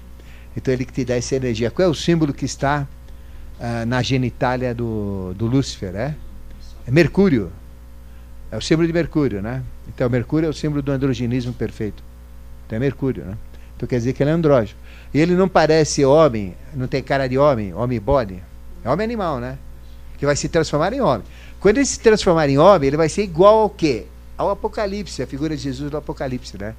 Então 0.55 0.73
ele 0.73 0.85
que 0.85 0.93
te 0.93 1.05
dá 1.05 1.15
essa 1.15 1.35
energia. 1.35 1.69
Qual 1.69 1.87
é 1.87 1.91
o 1.91 1.93
símbolo 1.93 2.33
que 2.33 2.45
está 2.45 2.87
uh, 3.59 3.85
na 3.85 4.01
genitália 4.01 4.73
do, 4.73 5.33
do 5.35 5.45
Lúcifer, 5.45 5.95
é? 5.95 6.15
É 6.87 6.91
Mercúrio. 6.91 7.51
É 8.51 8.57
o 8.57 8.61
símbolo 8.61 8.87
de 8.87 8.93
Mercúrio, 8.93 9.41
né? 9.41 9.63
Então, 9.87 10.09
Mercúrio 10.09 10.47
é 10.47 10.49
o 10.49 10.53
símbolo 10.53 10.81
do 10.81 10.91
androgenismo 10.91 11.53
perfeito. 11.53 12.03
Então, 12.65 12.75
é 12.75 12.79
Mercúrio, 12.79 13.23
né? 13.23 13.37
Então, 13.75 13.87
quer 13.87 13.97
dizer 13.97 14.13
que 14.13 14.21
ele 14.21 14.29
é 14.29 14.33
andrógeno. 14.33 14.77
E 15.13 15.19
ele 15.19 15.35
não 15.35 15.47
parece 15.47 16.03
homem, 16.03 16.55
não 16.73 16.87
tem 16.87 17.01
cara 17.01 17.27
de 17.27 17.37
homem, 17.37 17.73
homem 17.73 17.99
body. 17.99 18.41
É 18.83 18.89
homem 18.89 19.05
animal, 19.05 19.39
né? 19.39 19.57
Que 20.17 20.25
vai 20.25 20.35
se 20.35 20.49
transformar 20.49 20.91
em 20.93 21.01
homem. 21.01 21.25
Quando 21.59 21.77
ele 21.77 21.85
se 21.85 21.99
transformar 21.99 22.49
em 22.49 22.57
homem, 22.57 22.87
ele 22.87 22.97
vai 22.97 23.07
ser 23.07 23.23
igual 23.23 23.59
ao 23.59 23.69
quê? 23.69 24.05
Ao 24.37 24.49
Apocalipse, 24.49 25.21
a 25.21 25.27
figura 25.27 25.55
de 25.55 25.63
Jesus 25.63 25.91
do 25.91 25.97
Apocalipse, 25.97 26.57
né? 26.57 26.75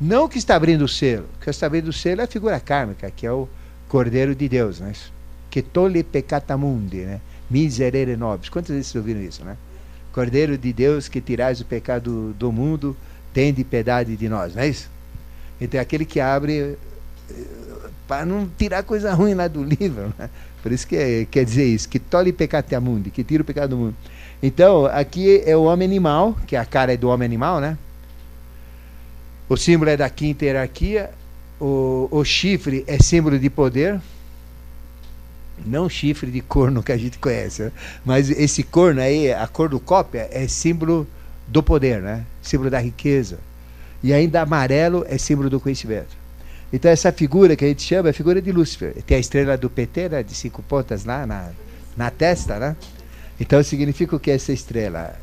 Não 0.00 0.28
que 0.28 0.38
está 0.38 0.54
abrindo 0.56 0.82
o 0.82 0.88
selo. 0.88 1.28
Que 1.40 1.48
está 1.48 1.66
abrindo 1.66 1.88
o 1.88 1.92
selo 1.92 2.20
é 2.20 2.24
a 2.24 2.28
figura 2.28 2.60
kármica, 2.60 3.10
que 3.10 3.26
é 3.26 3.32
o 3.32 3.48
Cordeiro 3.88 4.34
de 4.34 4.48
Deus, 4.48 4.80
né? 4.80 4.92
Que 5.50 5.62
tole 5.62 6.02
peccatamundi, 6.04 6.98
né? 6.98 7.20
miserere 7.50 8.16
nobis. 8.16 8.48
Quantas 8.48 8.70
vezes 8.70 8.88
vocês 8.88 9.02
ouviram 9.02 9.20
isso, 9.20 9.44
né? 9.44 9.56
Cordeiro 10.12 10.56
de 10.56 10.72
Deus 10.72 11.08
que 11.08 11.20
tirais 11.20 11.60
o 11.60 11.64
pecado 11.64 12.34
do 12.38 12.50
mundo, 12.50 12.96
tende 13.32 13.62
piedade 13.62 14.16
de 14.16 14.28
nós, 14.28 14.54
não 14.54 14.62
é 14.62 14.68
isso? 14.68 14.90
Então 15.60 15.78
é 15.78 15.82
aquele 15.82 16.04
que 16.04 16.20
abre 16.20 16.76
eh, 17.30 17.44
para 18.08 18.24
não 18.24 18.48
tirar 18.56 18.82
coisa 18.82 19.12
ruim 19.14 19.34
lá 19.34 19.46
do 19.46 19.62
livro, 19.62 20.12
né? 20.18 20.30
Por 20.62 20.72
isso 20.72 20.86
que 20.86 20.96
é, 20.96 21.24
quer 21.26 21.44
dizer 21.44 21.64
isso, 21.64 21.88
que 21.88 21.98
tole 21.98 22.32
pecado 22.32 22.80
mundo, 22.80 23.10
que 23.10 23.22
tira 23.22 23.42
o 23.42 23.46
pecado 23.46 23.70
do 23.70 23.76
mundo. 23.76 23.96
Então, 24.42 24.86
aqui 24.86 25.42
é 25.46 25.56
o 25.56 25.64
homem 25.64 25.86
animal, 25.86 26.36
que 26.46 26.56
a 26.56 26.64
cara 26.64 26.92
é 26.92 26.96
do 26.96 27.08
homem 27.08 27.26
animal, 27.26 27.60
né? 27.60 27.76
O 29.48 29.56
símbolo 29.56 29.90
é 29.90 29.96
da 29.96 30.10
quinta 30.10 30.44
hierarquia, 30.44 31.10
o, 31.60 32.08
o 32.10 32.24
chifre 32.24 32.84
é 32.86 32.98
símbolo 32.98 33.38
de 33.38 33.48
poder, 33.48 34.00
não 35.64 35.88
chifre 35.88 36.30
de 36.30 36.40
corno 36.40 36.82
que 36.82 36.92
a 36.92 36.96
gente 36.96 37.18
conhece, 37.18 37.62
né? 37.62 37.72
mas 38.04 38.28
esse 38.28 38.62
corno 38.62 39.00
aí, 39.00 39.32
a 39.32 39.46
cor 39.46 39.68
do 39.68 39.80
cópia, 39.80 40.28
é 40.30 40.46
símbolo 40.48 41.06
do 41.46 41.62
poder, 41.62 42.02
né? 42.02 42.24
símbolo 42.42 42.68
da 42.68 42.78
riqueza. 42.78 43.38
E 44.02 44.12
ainda 44.12 44.42
amarelo 44.42 45.06
é 45.08 45.16
símbolo 45.16 45.48
do 45.48 45.58
conhecimento. 45.58 46.16
Então 46.72 46.90
essa 46.90 47.10
figura 47.12 47.56
que 47.56 47.64
a 47.64 47.68
gente 47.68 47.82
chama 47.82 48.08
é 48.08 48.10
a 48.10 48.14
figura 48.14 48.42
de 48.42 48.52
Lúcifer. 48.52 48.94
Tem 49.06 49.16
a 49.16 49.20
estrela 49.20 49.56
do 49.56 49.70
PT, 49.70 50.08
né, 50.08 50.22
de 50.22 50.34
cinco 50.34 50.62
pontas 50.62 51.04
lá 51.04 51.26
na, 51.26 51.50
na 51.96 52.10
testa, 52.10 52.58
né? 52.58 52.76
Então 53.38 53.62
significa 53.62 54.16
o 54.16 54.20
que 54.20 54.30
essa 54.30 54.52
estrela? 54.52 55.16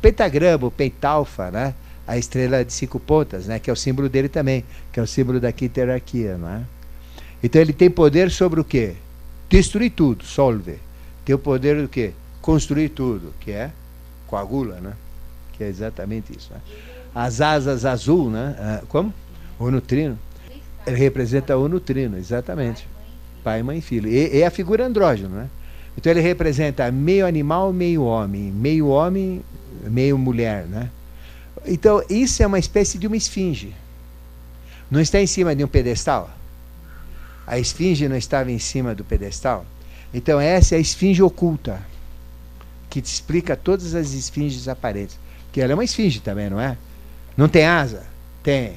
Pentagrama, 0.00 0.66
o 0.66 0.70
pentalfa, 0.70 1.50
né? 1.50 1.74
A 2.06 2.18
estrela 2.18 2.64
de 2.64 2.72
cinco 2.72 3.00
pontas, 3.00 3.46
né? 3.46 3.58
Que 3.58 3.70
é 3.70 3.72
o 3.72 3.76
símbolo 3.76 4.08
dele 4.08 4.28
também, 4.28 4.64
que 4.92 5.00
é 5.00 5.02
o 5.02 5.06
símbolo 5.06 5.40
da 5.40 5.50
quinta 5.50 5.80
hierarquia, 5.80 6.36
não 6.36 6.48
é? 6.48 6.62
Então 7.42 7.60
ele 7.60 7.72
tem 7.72 7.90
poder 7.90 8.30
sobre 8.30 8.60
o 8.60 8.64
quê? 8.64 8.94
Destruir 9.48 9.90
tudo, 9.90 10.24
solve. 10.24 10.78
Tem 11.24 11.34
o 11.34 11.38
poder 11.38 11.80
do 11.80 11.88
quê? 11.88 12.12
Construir 12.42 12.90
tudo, 12.90 13.32
que 13.40 13.50
é 13.50 13.70
coagula, 14.26 14.80
né? 14.80 14.92
Que 15.52 15.64
é 15.64 15.68
exatamente 15.68 16.36
isso. 16.36 16.52
Né? 16.52 16.60
As 17.14 17.40
asas 17.40 17.84
azul, 17.84 18.30
né? 18.30 18.56
Ah, 18.58 18.82
como? 18.88 19.12
O 19.58 19.70
nutrino. 19.70 20.18
Ele 20.86 20.96
representa 20.96 21.56
o 21.56 21.68
nutrino, 21.68 22.18
exatamente. 22.18 22.86
Pai, 23.42 23.62
mãe 23.62 23.78
e 23.78 23.80
filho. 23.80 24.08
E, 24.08 24.38
e 24.38 24.44
a 24.44 24.50
figura 24.50 24.86
andrógeno, 24.86 25.34
né? 25.34 25.48
Então 25.96 26.10
ele 26.10 26.20
representa 26.20 26.90
meio 26.90 27.26
animal, 27.26 27.72
meio 27.72 28.02
homem, 28.02 28.50
meio 28.50 28.88
homem, 28.88 29.42
meio 29.84 30.18
mulher, 30.18 30.64
né? 30.66 30.90
Então 31.66 32.02
isso 32.10 32.42
é 32.42 32.46
uma 32.46 32.58
espécie 32.58 32.98
de 32.98 33.06
uma 33.06 33.16
esfinge. 33.16 33.74
Não 34.90 35.00
está 35.00 35.20
em 35.20 35.26
cima 35.26 35.54
de 35.54 35.64
um 35.64 35.68
pedestal? 35.68 36.30
A 37.46 37.58
esfinge 37.58 38.08
não 38.08 38.16
estava 38.16 38.50
em 38.50 38.58
cima 38.58 38.94
do 38.94 39.04
pedestal? 39.04 39.64
Então 40.12 40.40
essa 40.40 40.74
é 40.74 40.78
a 40.78 40.80
esfinge 40.80 41.22
oculta, 41.22 41.80
que 42.90 43.00
te 43.00 43.12
explica 43.12 43.56
todas 43.56 43.94
as 43.94 44.12
esfinges 44.12 44.68
aparentes. 44.68 45.18
Que 45.52 45.60
ela 45.60 45.72
é 45.72 45.74
uma 45.74 45.84
esfinge 45.84 46.20
também, 46.20 46.50
não 46.50 46.60
é? 46.60 46.76
Não 47.36 47.48
tem 47.48 47.64
asa? 47.64 48.04
Tem. 48.42 48.74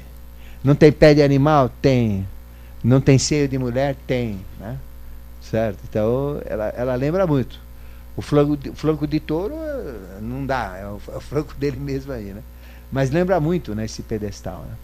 Não 0.64 0.76
tem 0.76 0.92
pé 0.92 1.14
de 1.14 1.22
animal? 1.22 1.70
Tem. 1.82 2.28
Não 2.84 3.02
tem 3.02 3.18
seio 3.18 3.48
de 3.48 3.58
mulher? 3.58 3.96
Tem. 4.06 4.40
Né? 4.60 4.78
Certo? 5.50 5.80
Então, 5.90 6.42
ela, 6.46 6.68
ela 6.70 6.96
lembra 6.96 7.26
muito. 7.26 7.60
O 8.16 8.22
flanco, 8.22 8.58
de, 8.58 8.70
o 8.70 8.76
flanco 8.76 9.08
de 9.08 9.20
touro 9.20 9.54
eh, 9.54 10.20
não 10.22 10.46
dá, 10.46 10.76
é 10.78 10.86
o, 10.86 11.00
é 11.14 11.18
o 11.18 11.22
flanco 11.22 11.54
dele 11.60 11.80
mesmo 11.80 12.12
aí, 12.12 12.34
né? 12.34 12.42
Mas 12.92 13.12
lembra 13.12 13.40
muito 13.40 13.76
né, 13.76 13.86
esse 13.86 14.02
pedestal. 14.02 14.66
Né? 14.68 14.76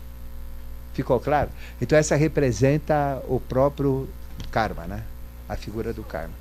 Ficou 0.93 1.19
claro? 1.19 1.49
Então 1.81 1.97
essa 1.97 2.15
representa 2.15 3.21
o 3.27 3.39
próprio 3.39 4.07
karma, 4.51 4.85
né? 4.85 5.03
A 5.49 5.55
figura 5.55 5.91
do 5.91 6.03
karma. 6.03 6.33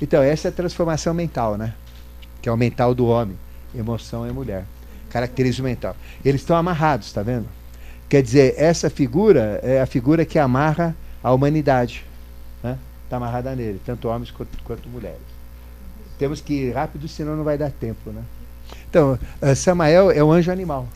Então, 0.00 0.22
essa 0.22 0.48
é 0.48 0.50
a 0.50 0.52
transformação 0.52 1.14
mental, 1.14 1.56
né? 1.56 1.72
Que 2.42 2.48
é 2.48 2.52
o 2.52 2.56
mental 2.56 2.94
do 2.94 3.06
homem. 3.06 3.36
Emoção 3.74 4.26
é 4.26 4.30
mulher. 4.30 4.64
Característica 5.08 5.66
mental. 5.66 5.96
Eles 6.24 6.42
estão 6.42 6.56
amarrados, 6.56 7.12
tá 7.12 7.22
vendo? 7.22 7.48
Quer 8.08 8.22
dizer, 8.22 8.54
essa 8.56 8.90
figura 8.90 9.58
é 9.62 9.80
a 9.80 9.86
figura 9.86 10.24
que 10.24 10.38
amarra 10.38 10.94
a 11.22 11.32
humanidade. 11.32 12.04
Está 13.06 13.18
amarrada 13.18 13.54
nele, 13.54 13.80
tanto 13.86 14.08
homens 14.08 14.32
quanto, 14.32 14.58
quanto, 14.64 14.88
mulheres. 14.88 15.20
Temos 16.18 16.40
que 16.40 16.54
ir 16.54 16.72
rápido, 16.72 17.06
senão 17.06 17.36
não 17.36 17.44
vai 17.44 17.56
dar 17.56 17.70
tempo. 17.70 18.10
Né? 18.10 18.20
Então, 18.90 19.16
uh, 19.40 19.54
Samael 19.54 20.10
é 20.10 20.22
o 20.24 20.32
anjo 20.32 20.50
animal. 20.50 20.88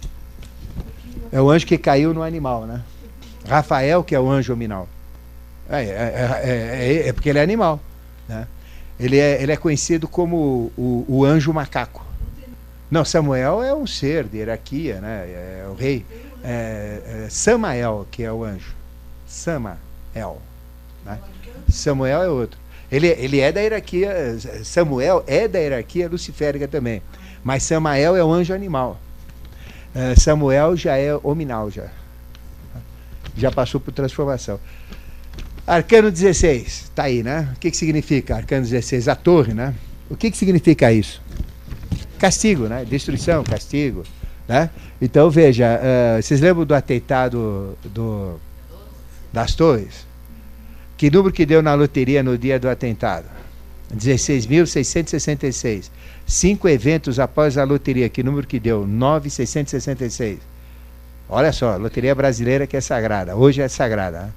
É 1.31 1.41
o 1.41 1.49
anjo 1.49 1.65
que 1.65 1.79
caiu 1.79 2.13
no 2.13 2.23
animal. 2.23 2.67
Né? 2.67 2.83
Rafael, 3.49 4.03
que 4.03 4.13
é 4.15 4.19
o 4.19 4.29
anjo 4.29 4.53
hominal. 4.53 4.89
É, 5.69 5.85
é, 5.85 6.41
é, 6.43 7.09
é, 7.09 7.13
porque 7.13 7.29
ele 7.29 7.39
é 7.39 7.43
animal. 7.43 7.79
Né? 8.29 8.45
Ele, 8.99 9.19
é, 9.19 9.41
ele 9.41 9.53
é 9.53 9.57
conhecido 9.57 10.09
como 10.09 10.73
o, 10.77 11.05
o 11.09 11.25
anjo 11.25 11.53
macaco. 11.53 12.05
Não, 12.91 13.05
Samuel 13.05 13.63
é 13.63 13.73
um 13.73 13.87
ser 13.87 14.25
de 14.25 14.39
hierarquia, 14.39 15.01
né? 15.01 15.27
é 15.29 15.67
o 15.71 15.75
rei 15.75 16.05
é, 16.43 17.25
é, 17.27 17.29
Samael, 17.31 18.07
que 18.11 18.25
é 18.25 18.33
o 18.33 18.43
anjo. 18.43 18.75
Samael. 19.27 20.43
Né? 21.05 21.19
Samuel 21.71 22.23
é 22.23 22.29
outro. 22.29 22.59
Ele, 22.91 23.07
ele 23.07 23.39
é 23.39 23.53
da 23.53 23.61
hierarquia, 23.61 24.37
Samuel 24.65 25.23
é 25.27 25.47
da 25.47 25.59
hierarquia 25.59 26.09
luciférica 26.09 26.67
também. 26.67 27.03
Mas 27.43 27.63
Samael 27.63 28.17
é 28.17 28.25
o 28.25 28.33
anjo 28.33 28.53
animal. 28.53 29.01
É, 29.95 30.15
Samuel 30.15 30.77
já 30.77 30.97
é 30.97 31.15
hominal, 31.23 31.71
já. 31.71 31.89
Já 33.37 33.51
passou 33.51 33.81
por 33.81 33.93
transformação. 33.93 34.59
Arcano 35.67 36.11
16, 36.11 36.67
está 36.67 37.05
aí, 37.05 37.23
né? 37.23 37.49
O 37.55 37.61
que, 37.61 37.71
que 37.71 37.77
significa 37.77 38.37
Arcano 38.37 38.63
16? 38.63 39.07
A 39.09 39.15
torre, 39.15 39.55
né? 39.55 39.75
O 40.09 40.17
que, 40.17 40.31
que 40.31 40.37
significa 40.37 40.93
isso? 40.93 41.23
Castigo, 42.19 42.67
né? 42.67 42.85
Destruição, 42.85 43.45
castigo. 43.45 44.03
Né? 44.49 44.69
Então, 45.01 45.31
veja, 45.31 45.79
uh, 45.79 46.21
vocês 46.21 46.41
lembram 46.41 46.67
do 46.67 46.75
atentado 46.75 47.79
do, 47.85 48.41
das 49.33 49.55
torres? 49.55 50.05
Que 51.01 51.11
número 51.11 51.33
que 51.33 51.47
deu 51.47 51.63
na 51.63 51.73
loteria 51.73 52.23
no 52.23 52.37
dia 52.37 52.61
do 52.61 52.69
atentado? 52.69 53.25
16.666. 53.97 55.91
Cinco 56.27 56.69
eventos 56.69 57.19
após 57.19 57.57
a 57.57 57.65
loteria, 57.65 58.07
que 58.11 58.23
número 58.23 58.47
que 58.47 58.61
deu? 58.61 58.87
9.666. 58.87 60.41
Olha 61.27 61.55
só, 61.55 61.79
loteria 61.79 62.15
brasileira 62.15 62.67
que 62.67 62.77
é 62.77 62.83
sagrada. 62.83 63.35
Hoje 63.35 63.63
é 63.63 63.69
sagrada. 63.69 64.25
Né? 64.25 64.31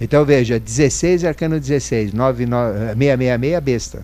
Então 0.00 0.24
veja, 0.24 0.58
16 0.58 1.26
arcano 1.26 1.60
16, 1.60 2.14
9, 2.14 2.46
9, 2.46 2.94
666 2.94 3.60
besta. 3.60 4.02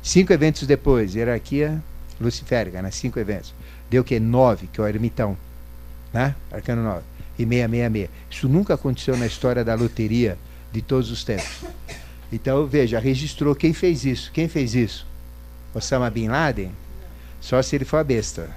Cinco 0.00 0.32
eventos 0.32 0.68
depois, 0.68 1.16
hierarquia 1.16 1.82
luciférica, 2.20 2.80
né? 2.80 2.92
Cinco 2.92 3.18
eventos. 3.18 3.52
Deu 3.90 4.02
o 4.02 4.04
quê? 4.04 4.20
9, 4.20 4.68
que 4.72 4.80
é 4.80 4.84
o 4.84 4.86
ermitão. 4.86 5.36
Né? 6.12 6.32
Arcano 6.48 6.84
9. 6.84 7.02
E 7.40 7.44
666. 7.44 8.08
Isso 8.30 8.48
nunca 8.48 8.74
aconteceu 8.74 9.16
na 9.16 9.26
história 9.26 9.64
da 9.64 9.74
loteria 9.74 10.38
de 10.72 10.82
todos 10.82 11.10
os 11.10 11.24
tempos. 11.24 11.64
Então, 12.32 12.66
veja, 12.66 12.98
registrou 12.98 13.54
quem 13.54 13.72
fez 13.72 14.04
isso. 14.04 14.30
Quem 14.32 14.48
fez 14.48 14.74
isso? 14.74 15.06
Osama 15.74 16.08
Bin 16.10 16.28
Laden? 16.28 16.70
Só 17.40 17.60
se 17.62 17.76
ele 17.76 17.84
for 17.84 17.98
a 17.98 18.04
besta. 18.04 18.50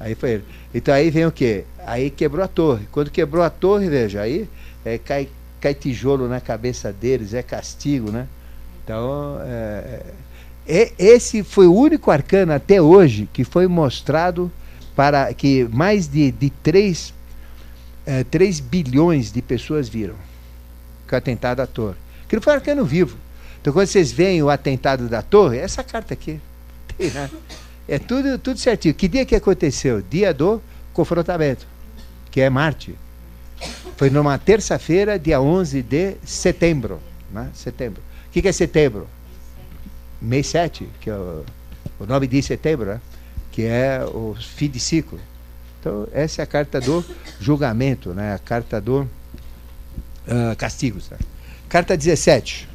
Aí 0.00 0.14
foi 0.14 0.30
ele. 0.32 0.44
Então 0.74 0.92
aí 0.92 1.10
vem 1.10 1.24
o 1.24 1.32
quê? 1.32 1.64
Aí 1.86 2.10
quebrou 2.10 2.44
a 2.44 2.48
torre. 2.48 2.86
Quando 2.90 3.10
quebrou 3.10 3.44
a 3.44 3.50
torre, 3.50 3.88
veja, 3.88 4.22
aí 4.22 4.48
é, 4.84 4.98
cai, 4.98 5.28
cai 5.60 5.74
tijolo 5.74 6.26
na 6.28 6.40
cabeça 6.40 6.92
deles, 6.92 7.32
é 7.32 7.42
castigo, 7.42 8.10
né? 8.10 8.26
Então, 8.82 9.38
é, 9.42 10.02
e, 10.66 10.92
esse 10.98 11.42
foi 11.44 11.66
o 11.66 11.74
único 11.74 12.10
arcano 12.10 12.52
até 12.52 12.82
hoje 12.82 13.28
que 13.32 13.44
foi 13.44 13.66
mostrado 13.66 14.50
para 14.96 15.32
que 15.32 15.64
mais 15.70 16.08
de, 16.08 16.32
de 16.32 16.50
3, 16.50 17.14
é, 18.04 18.24
3 18.24 18.60
bilhões 18.60 19.30
de 19.30 19.40
pessoas 19.40 19.88
viram 19.88 20.16
que 21.14 21.16
o 21.16 21.18
atentado 21.18 21.60
à 21.60 21.66
torre. 21.66 21.96
Não 22.32 22.42
foi 22.42 22.54
arcano 22.54 22.84
vivo. 22.84 23.16
Então, 23.60 23.72
quando 23.72 23.86
vocês 23.86 24.10
veem 24.10 24.42
o 24.42 24.50
atentado 24.50 25.08
da 25.08 25.22
torre, 25.22 25.58
é 25.58 25.62
essa 25.62 25.84
carta 25.84 26.14
aqui. 26.14 26.40
É 27.86 27.98
tudo, 27.98 28.38
tudo 28.38 28.58
certinho. 28.58 28.94
Que 28.94 29.06
dia 29.06 29.24
que 29.24 29.34
aconteceu? 29.34 30.02
Dia 30.02 30.32
do 30.32 30.60
confrontamento, 30.92 31.66
que 32.30 32.40
é 32.40 32.50
Marte. 32.50 32.94
Foi 33.96 34.10
numa 34.10 34.38
terça-feira, 34.38 35.18
dia 35.18 35.40
11 35.40 35.82
de 35.82 36.16
setembro. 36.24 37.00
Né? 37.30 37.48
Setembro. 37.54 38.02
O 38.28 38.32
que, 38.32 38.42
que 38.42 38.48
é 38.48 38.52
setembro? 38.52 39.06
mês 40.24 40.46
7, 40.46 40.88
que 41.00 41.10
é 41.10 41.14
o, 41.14 41.44
o 42.00 42.06
nome 42.06 42.26
de 42.26 42.42
setembro, 42.42 42.86
né? 42.86 43.00
que 43.52 43.64
é 43.64 44.02
o 44.04 44.34
fim 44.34 44.68
de 44.68 44.80
ciclo. 44.80 45.20
Então, 45.78 46.08
essa 46.12 46.40
é 46.40 46.44
a 46.44 46.46
carta 46.46 46.80
do 46.80 47.04
julgamento, 47.38 48.14
né? 48.14 48.34
a 48.34 48.38
carta 48.38 48.80
do 48.80 49.08
uh, 50.26 50.56
castigo. 50.56 51.00
Sabe? 51.00 51.24
Carta 51.68 51.96
17. 51.96 52.68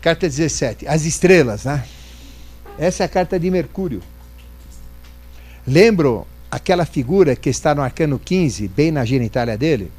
Carta 0.00 0.28
17. 0.28 0.86
As 0.86 1.04
estrelas, 1.04 1.64
né? 1.64 1.84
Essa 2.78 3.04
é 3.04 3.06
a 3.06 3.08
carta 3.08 3.38
de 3.38 3.50
Mercúrio. 3.50 4.02
Lembro 5.66 6.26
aquela 6.50 6.84
figura 6.84 7.34
que 7.34 7.50
está 7.50 7.74
no 7.74 7.82
arcano 7.82 8.18
15, 8.18 8.68
bem 8.68 8.90
na 8.90 9.04
genitália 9.04 9.56
dele? 9.56 9.90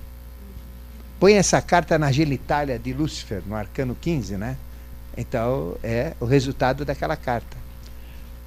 Põe 1.20 1.34
essa 1.34 1.62
carta 1.62 1.98
na 1.98 2.12
genitália 2.12 2.78
de 2.78 2.94
Lúcifer, 2.94 3.42
no 3.46 3.56
arcano 3.56 3.98
15, 4.00 4.38
né? 4.38 4.56
Então 5.18 5.76
é 5.84 6.14
o 6.20 6.26
resultado 6.26 6.86
daquela 6.86 7.16
carta. 7.16 7.58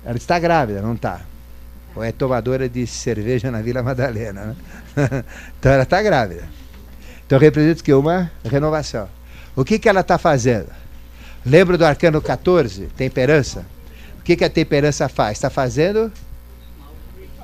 Ela 0.04 0.16
está 0.16 0.38
grávida, 0.38 0.80
não 0.80 0.94
está? 0.94 1.20
Ou 1.94 2.04
é 2.04 2.12
tomadora 2.12 2.68
de 2.68 2.86
cerveja 2.86 3.50
na 3.50 3.60
Vila 3.60 3.82
Madalena, 3.82 4.44
né? 4.44 4.56
então 5.58 5.72
ela 5.72 5.82
está 5.82 6.02
grávida. 6.02 6.44
Então 7.26 7.38
representa 7.38 7.82
que 7.82 7.92
uma 7.92 8.30
renovação. 8.44 9.08
O 9.56 9.64
que, 9.64 9.78
que 9.78 9.88
ela 9.88 10.00
está 10.00 10.18
fazendo? 10.18 10.68
Lembra 11.44 11.76
do 11.76 11.84
arcano 11.84 12.20
14, 12.20 12.86
temperança? 12.96 13.64
O 14.18 14.22
que, 14.22 14.36
que 14.36 14.44
a 14.44 14.50
temperança 14.50 15.08
faz? 15.08 15.38
Está 15.38 15.50
fazendo 15.50 16.12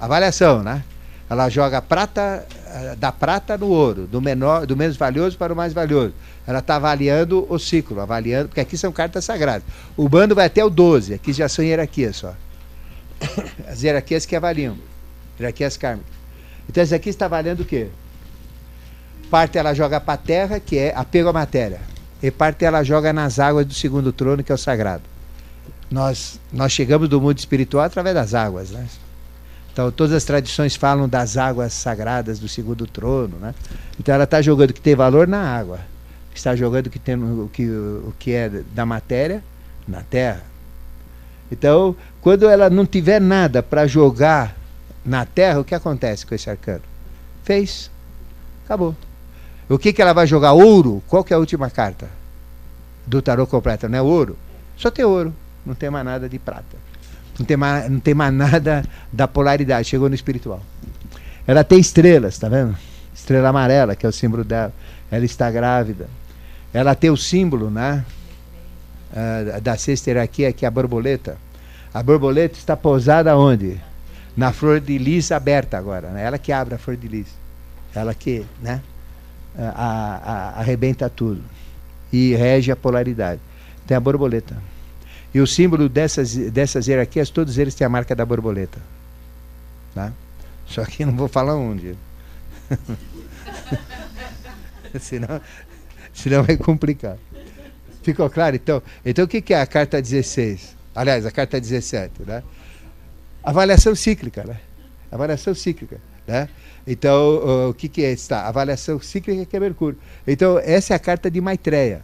avaliação, 0.00 0.62
né? 0.62 0.84
Ela 1.28 1.48
joga 1.48 1.82
prata 1.82 2.46
eh, 2.68 2.96
da 2.96 3.10
prata 3.10 3.58
no 3.58 3.68
ouro, 3.68 4.06
do 4.06 4.20
menor, 4.20 4.66
do 4.66 4.76
menos 4.76 4.96
valioso 4.96 5.36
para 5.36 5.52
o 5.52 5.56
mais 5.56 5.72
valioso. 5.72 6.12
Ela 6.46 6.60
está 6.60 6.76
avaliando 6.76 7.44
o 7.48 7.58
ciclo, 7.58 8.00
avaliando, 8.00 8.48
porque 8.48 8.60
aqui 8.60 8.78
são 8.78 8.92
cartas 8.92 9.24
sagradas. 9.24 9.64
O 9.96 10.08
bando 10.08 10.34
vai 10.34 10.46
até 10.46 10.64
o 10.64 10.70
12, 10.70 11.14
aqui 11.14 11.32
já 11.32 11.48
são 11.48 11.64
hierarquias 11.64 12.16
só. 12.16 12.34
As 13.68 13.82
hierarquias 13.82 14.26
que 14.26 14.36
avaliam, 14.36 14.76
hierarquias 15.38 15.76
kármicas. 15.76 16.12
Então 16.68 16.82
esse 16.82 16.94
aqui 16.94 17.08
está 17.08 17.28
valendo 17.28 17.60
o 17.60 17.64
quê? 17.64 17.88
Parte 19.30 19.58
ela 19.58 19.74
joga 19.74 20.00
para 20.00 20.14
a 20.14 20.18
terra, 20.18 20.60
que 20.60 20.78
é 20.78 20.94
apego 20.94 21.28
à 21.28 21.32
matéria. 21.32 21.80
e 22.22 22.30
parte 22.30 22.64
ela 22.64 22.82
joga 22.82 23.12
nas 23.12 23.38
águas 23.38 23.66
do 23.66 23.74
segundo 23.74 24.12
trono, 24.12 24.42
que 24.42 24.52
é 24.52 24.54
o 24.54 24.58
sagrado. 24.58 25.02
Nós, 25.90 26.40
nós 26.52 26.72
chegamos 26.72 27.08
do 27.08 27.20
mundo 27.20 27.38
espiritual 27.38 27.84
através 27.84 28.14
das 28.14 28.34
águas, 28.34 28.70
né? 28.70 28.86
Então, 29.72 29.90
todas 29.90 30.14
as 30.14 30.24
tradições 30.24 30.74
falam 30.74 31.08
das 31.08 31.36
águas 31.36 31.72
sagradas 31.72 32.38
do 32.38 32.48
segundo 32.48 32.86
trono, 32.86 33.36
né? 33.38 33.54
Então, 34.00 34.14
ela 34.14 34.24
está 34.24 34.40
jogando 34.40 34.70
o 34.70 34.72
que 34.72 34.80
tem 34.80 34.94
valor 34.94 35.28
na 35.28 35.38
água, 35.38 35.80
está 36.34 36.56
jogando 36.56 36.86
o 36.86 36.90
que, 36.90 36.98
tem, 36.98 37.14
o 37.14 37.50
que, 37.52 37.66
o 37.66 38.14
que 38.18 38.32
é 38.32 38.48
da 38.74 38.86
matéria 38.86 39.42
na 39.86 40.02
terra. 40.02 40.42
Então, 41.50 41.94
quando 42.26 42.48
ela 42.48 42.68
não 42.68 42.84
tiver 42.84 43.20
nada 43.20 43.62
para 43.62 43.86
jogar 43.86 44.56
na 45.04 45.24
terra, 45.24 45.60
o 45.60 45.64
que 45.64 45.76
acontece 45.76 46.26
com 46.26 46.34
esse 46.34 46.50
arcano? 46.50 46.82
Fez. 47.44 47.88
Acabou. 48.64 48.96
O 49.68 49.78
que, 49.78 49.92
que 49.92 50.02
ela 50.02 50.12
vai 50.12 50.26
jogar? 50.26 50.52
Ouro. 50.52 51.00
Qual 51.06 51.22
que 51.22 51.32
é 51.32 51.36
a 51.36 51.38
última 51.38 51.70
carta 51.70 52.08
do 53.06 53.22
tarô 53.22 53.46
completo? 53.46 53.88
Não 53.88 53.96
é 53.96 54.02
ouro? 54.02 54.36
Só 54.76 54.90
tem 54.90 55.04
ouro. 55.04 55.32
Não 55.64 55.76
tem 55.76 55.88
mais 55.88 56.04
nada 56.04 56.28
de 56.28 56.36
prata. 56.36 56.76
Não 57.38 57.46
tem 57.46 57.56
mais, 57.56 57.88
não 57.88 58.00
tem 58.00 58.12
mais 58.12 58.34
nada 58.34 58.84
da 59.12 59.28
polaridade. 59.28 59.86
Chegou 59.86 60.08
no 60.08 60.14
espiritual. 60.16 60.60
Ela 61.46 61.62
tem 61.62 61.78
estrelas, 61.78 62.36
tá 62.36 62.48
vendo? 62.48 62.76
Estrela 63.14 63.50
amarela, 63.50 63.94
que 63.94 64.04
é 64.04 64.08
o 64.08 64.12
símbolo 64.12 64.42
dela. 64.42 64.72
Ela 65.12 65.24
está 65.24 65.48
grávida. 65.48 66.08
Ela 66.74 66.96
tem 66.96 67.08
o 67.08 67.16
símbolo, 67.16 67.70
né? 67.70 68.04
Uh, 69.12 69.60
da 69.60 69.76
sexta 69.76 70.10
hierarquia, 70.10 70.52
que 70.52 70.64
é 70.64 70.68
a 70.68 70.72
borboleta. 70.72 71.45
A 71.96 72.02
borboleta 72.02 72.58
está 72.58 72.76
pousada 72.76 73.34
onde? 73.38 73.80
Na 74.36 74.52
flor 74.52 74.80
de 74.80 74.98
lis 74.98 75.32
aberta 75.32 75.78
agora. 75.78 76.10
Né? 76.10 76.24
Ela 76.24 76.36
que 76.36 76.52
abre 76.52 76.74
a 76.74 76.78
flor 76.78 76.94
de 76.94 77.08
lis. 77.08 77.28
Ela 77.94 78.14
que, 78.14 78.44
né? 78.60 78.82
A, 79.56 79.72
a, 79.72 80.60
arrebenta 80.60 81.08
tudo. 81.08 81.42
E 82.12 82.34
rege 82.34 82.70
a 82.70 82.76
polaridade. 82.76 83.40
Tem 83.86 83.96
a 83.96 84.00
borboleta. 84.00 84.54
E 85.32 85.40
o 85.40 85.46
símbolo 85.46 85.88
dessas, 85.88 86.36
dessas 86.36 86.86
hierarquias, 86.86 87.30
todos 87.30 87.56
eles 87.56 87.74
têm 87.74 87.86
a 87.86 87.88
marca 87.88 88.14
da 88.14 88.26
borboleta. 88.26 88.78
Tá? 89.94 90.12
Só 90.66 90.84
que 90.84 91.02
não 91.02 91.16
vou 91.16 91.28
falar 91.28 91.56
onde. 91.56 91.96
senão, 95.00 95.40
senão 96.12 96.42
vai 96.42 96.58
complicar. 96.58 97.16
Ficou 98.02 98.28
claro? 98.28 98.54
Então, 98.54 98.82
então 99.02 99.24
o 99.24 99.28
que 99.28 99.54
é 99.54 99.62
a 99.62 99.66
carta 99.66 100.02
16? 100.02 100.75
Aliás, 100.96 101.26
a 101.26 101.30
carta 101.30 101.60
17, 101.60 102.22
né? 102.26 102.42
Avaliação 103.44 103.94
cíclica, 103.94 104.42
né? 104.44 104.58
Avaliação 105.12 105.54
cíclica, 105.54 106.00
né? 106.26 106.48
Então, 106.86 107.68
o 107.68 107.74
que, 107.74 107.88
que 107.88 108.02
é 108.02 108.12
esta? 108.12 108.48
Avaliação 108.48 108.98
cíclica 108.98 109.44
que 109.44 109.56
é 109.56 109.60
Mercúrio. 109.60 109.98
Então, 110.26 110.58
essa 110.58 110.94
é 110.94 110.96
a 110.96 110.98
carta 110.98 111.30
de 111.30 111.40
Maitreya. 111.40 112.02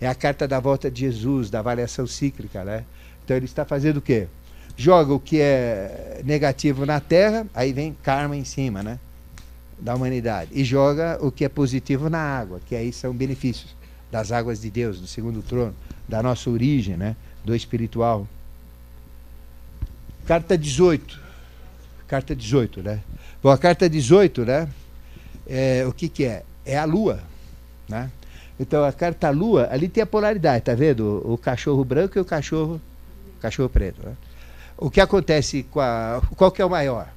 É 0.00 0.06
a 0.06 0.14
carta 0.14 0.46
da 0.46 0.60
volta 0.60 0.90
de 0.90 1.00
Jesus, 1.00 1.50
da 1.50 1.58
avaliação 1.58 2.06
cíclica, 2.06 2.64
né? 2.64 2.84
Então 3.24 3.36
ele 3.36 3.46
está 3.46 3.64
fazendo 3.64 3.96
o 3.96 4.02
quê? 4.02 4.28
Joga 4.76 5.14
o 5.14 5.20
que 5.20 5.40
é 5.40 6.20
negativo 6.24 6.84
na 6.84 7.00
Terra, 7.00 7.46
aí 7.54 7.72
vem 7.72 7.96
karma 8.02 8.36
em 8.36 8.44
cima, 8.44 8.82
né? 8.82 8.98
Da 9.78 9.94
humanidade. 9.94 10.50
E 10.52 10.62
joga 10.62 11.18
o 11.20 11.32
que 11.32 11.44
é 11.44 11.48
positivo 11.48 12.10
na 12.10 12.18
água, 12.18 12.60
que 12.66 12.76
aí 12.76 12.92
são 12.92 13.12
benefícios 13.14 13.74
das 14.10 14.30
águas 14.30 14.60
de 14.60 14.70
Deus, 14.70 15.00
do 15.00 15.06
segundo 15.06 15.42
trono, 15.42 15.74
da 16.08 16.22
nossa 16.22 16.50
origem, 16.50 16.96
né? 16.96 17.16
Do 17.44 17.54
espiritual. 17.54 18.26
Carta 20.26 20.56
18. 20.56 21.20
Carta 22.06 22.34
18, 22.34 22.82
né? 22.82 23.00
Bom, 23.42 23.50
a 23.50 23.58
carta 23.58 23.88
18, 23.88 24.44
né? 24.44 24.68
É, 25.46 25.84
o 25.86 25.92
que, 25.92 26.08
que 26.08 26.24
é? 26.24 26.42
É 26.64 26.78
a 26.78 26.84
lua, 26.84 27.20
né? 27.88 28.10
Então 28.58 28.84
a 28.84 28.92
carta 28.92 29.30
lua, 29.30 29.68
ali 29.70 29.88
tem 29.88 30.02
a 30.02 30.06
polaridade, 30.06 30.64
tá 30.64 30.74
vendo? 30.74 31.22
O, 31.24 31.34
o 31.34 31.38
cachorro 31.38 31.84
branco 31.84 32.16
e 32.16 32.20
o 32.20 32.24
cachorro, 32.24 32.80
cachorro 33.40 33.68
preto. 33.68 34.00
Né? 34.06 34.14
O 34.76 34.90
que 34.90 35.00
acontece 35.00 35.64
com 35.64 35.80
a. 35.80 36.22
Qual 36.36 36.50
que 36.50 36.62
é 36.62 36.64
o 36.64 36.70
maior? 36.70 37.08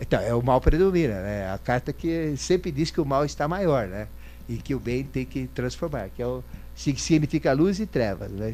Então, 0.00 0.20
é 0.20 0.34
o 0.34 0.42
mal 0.42 0.60
predomina, 0.60 1.22
né? 1.22 1.50
A 1.50 1.58
carta 1.58 1.92
que 1.92 2.36
sempre 2.36 2.70
diz 2.70 2.90
que 2.90 3.00
o 3.00 3.04
mal 3.04 3.24
está 3.24 3.48
maior, 3.48 3.86
né? 3.86 4.08
E 4.48 4.56
que 4.56 4.74
o 4.74 4.80
bem 4.80 5.04
tem 5.04 5.24
que 5.24 5.46
transformar, 5.48 6.10
que 6.14 6.20
é 6.20 6.26
o, 6.26 6.44
significa 6.76 7.52
luz 7.52 7.80
e 7.80 7.86
trevas. 7.86 8.30
Né? 8.30 8.52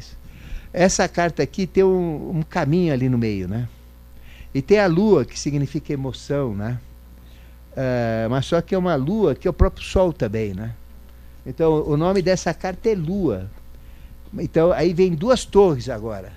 Essa 0.71 1.07
carta 1.07 1.43
aqui 1.43 1.67
tem 1.67 1.83
um, 1.83 2.37
um 2.37 2.41
caminho 2.41 2.93
ali 2.93 3.07
no 3.09 3.17
meio, 3.17 3.47
né? 3.47 3.67
E 4.53 4.61
tem 4.61 4.79
a 4.79 4.87
lua, 4.87 5.25
que 5.25 5.39
significa 5.39 5.93
emoção, 5.93 6.55
né? 6.55 6.79
Uh, 7.73 8.29
mas 8.29 8.45
só 8.45 8.61
que 8.61 8.73
é 8.73 8.77
uma 8.77 8.95
lua 8.95 9.33
que 9.35 9.47
é 9.47 9.51
o 9.51 9.53
próprio 9.53 9.83
sol 9.83 10.13
também, 10.13 10.53
né? 10.53 10.73
Então, 11.45 11.83
o 11.85 11.97
nome 11.97 12.21
dessa 12.21 12.53
carta 12.53 12.89
é 12.89 12.95
Lua. 12.95 13.49
Então, 14.39 14.71
aí 14.71 14.93
vem 14.93 15.13
duas 15.13 15.43
torres 15.43 15.89
agora. 15.89 16.31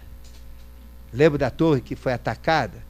Lembra 1.13 1.39
da 1.39 1.51
torre 1.51 1.81
que 1.81 1.95
foi 1.95 2.13
atacada? 2.13 2.85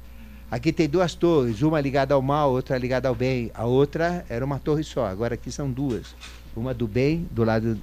Aqui 0.51 0.73
tem 0.73 0.89
duas 0.89 1.15
torres, 1.15 1.61
uma 1.63 1.81
ligada 1.81 2.15
ao 2.15 2.23
mal, 2.23 2.51
outra 2.53 2.79
ligada 2.79 3.09
ao 3.09 3.15
bem. 3.15 3.51
A 3.55 3.67
outra 3.67 4.25
era 4.29 4.45
uma 4.45 4.59
torre 4.59 4.83
só, 4.83 5.07
agora 5.07 5.35
aqui 5.35 5.53
são 5.53 5.71
duas. 5.71 6.15
Uma 6.57 6.73
do 6.73 6.89
bem, 6.89 7.29
do 7.31 7.45
lado 7.45 7.79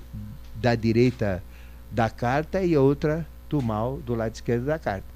da 0.55 0.75
direita 0.75 1.43
da 1.91 2.09
carta, 2.09 2.63
e 2.63 2.75
outra 2.77 3.25
do 3.49 3.61
mal, 3.61 3.97
do 3.97 4.15
lado 4.15 4.33
esquerdo 4.33 4.65
da 4.65 4.79
carta. 4.79 5.13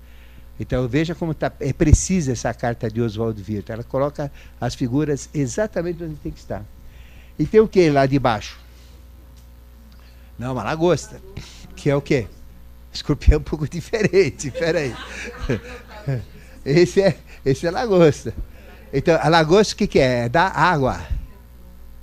Então 0.59 0.87
veja 0.87 1.13
como 1.13 1.33
tá, 1.33 1.51
é 1.59 1.71
precisa 1.71 2.31
essa 2.31 2.53
carta 2.53 2.89
de 2.89 3.01
Oswaldo 3.01 3.41
Virta. 3.41 3.73
Ela 3.73 3.83
coloca 3.83 4.31
as 4.59 4.75
figuras 4.75 5.29
exatamente 5.33 6.03
onde 6.03 6.15
tem 6.15 6.31
que 6.31 6.39
estar. 6.39 6.63
E 7.37 7.45
tem 7.45 7.59
o 7.59 7.67
que 7.67 7.89
lá 7.89 8.05
de 8.05 8.17
baixo? 8.17 8.59
Não, 10.37 10.53
uma 10.53 10.63
lagosta. 10.63 11.21
Que 11.75 11.89
é 11.89 11.95
o 11.95 12.01
quê? 12.01 12.27
Escorpião 12.91 13.35
é 13.35 13.37
um 13.37 13.43
pouco 13.43 13.67
diferente, 13.69 14.49
peraí. 14.51 14.95
Esse 16.65 17.01
é, 17.01 17.17
esse 17.45 17.65
é 17.65 17.71
lagosta. 17.71 18.33
Então, 18.91 19.17
a 19.21 19.29
lagosta 19.29 19.73
o 19.73 19.77
que, 19.77 19.87
que 19.87 19.99
é? 19.99 20.25
É 20.25 20.29
da 20.29 20.47
água. 20.47 20.99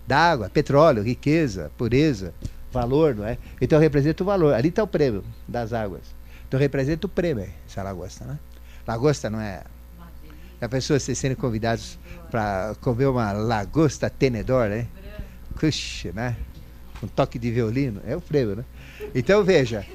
Da 0.07 0.19
água, 0.19 0.49
petróleo, 0.49 1.03
riqueza, 1.03 1.71
pureza, 1.77 2.33
valor, 2.75 3.15
não 3.15 3.27
é? 3.27 3.39
Então 3.61 3.79
representa 3.81 4.23
o 4.23 4.27
valor. 4.27 4.53
Ali 4.53 4.69
está 4.69 4.83
o 4.83 4.87
prêmio 4.87 5.25
das 5.49 5.73
águas. 5.73 6.03
Então 6.47 6.61
representa 6.61 7.07
o 7.07 7.09
prêmio, 7.09 7.49
essa 7.67 7.83
lagosta, 7.83 8.25
né? 8.25 8.39
Lagosta 8.87 9.31
não 9.31 9.41
é. 9.41 9.63
A 10.61 10.69
pessoa 10.69 10.99
se 10.99 11.15
serem 11.15 11.37
convidados 11.37 11.99
para 12.31 12.75
comer 12.81 13.07
uma 13.07 13.33
lagosta 13.33 14.11
tenedor, 14.11 14.69
né? 14.69 14.87
Puxa, 15.59 16.13
né? 16.13 16.37
um 17.05 17.09
toque 17.09 17.39
de 17.39 17.51
violino, 17.51 18.01
é 18.07 18.17
o 18.17 18.21
frevo, 18.21 18.57
né? 18.57 18.65
Então 19.15 19.45
veja, 19.45 19.87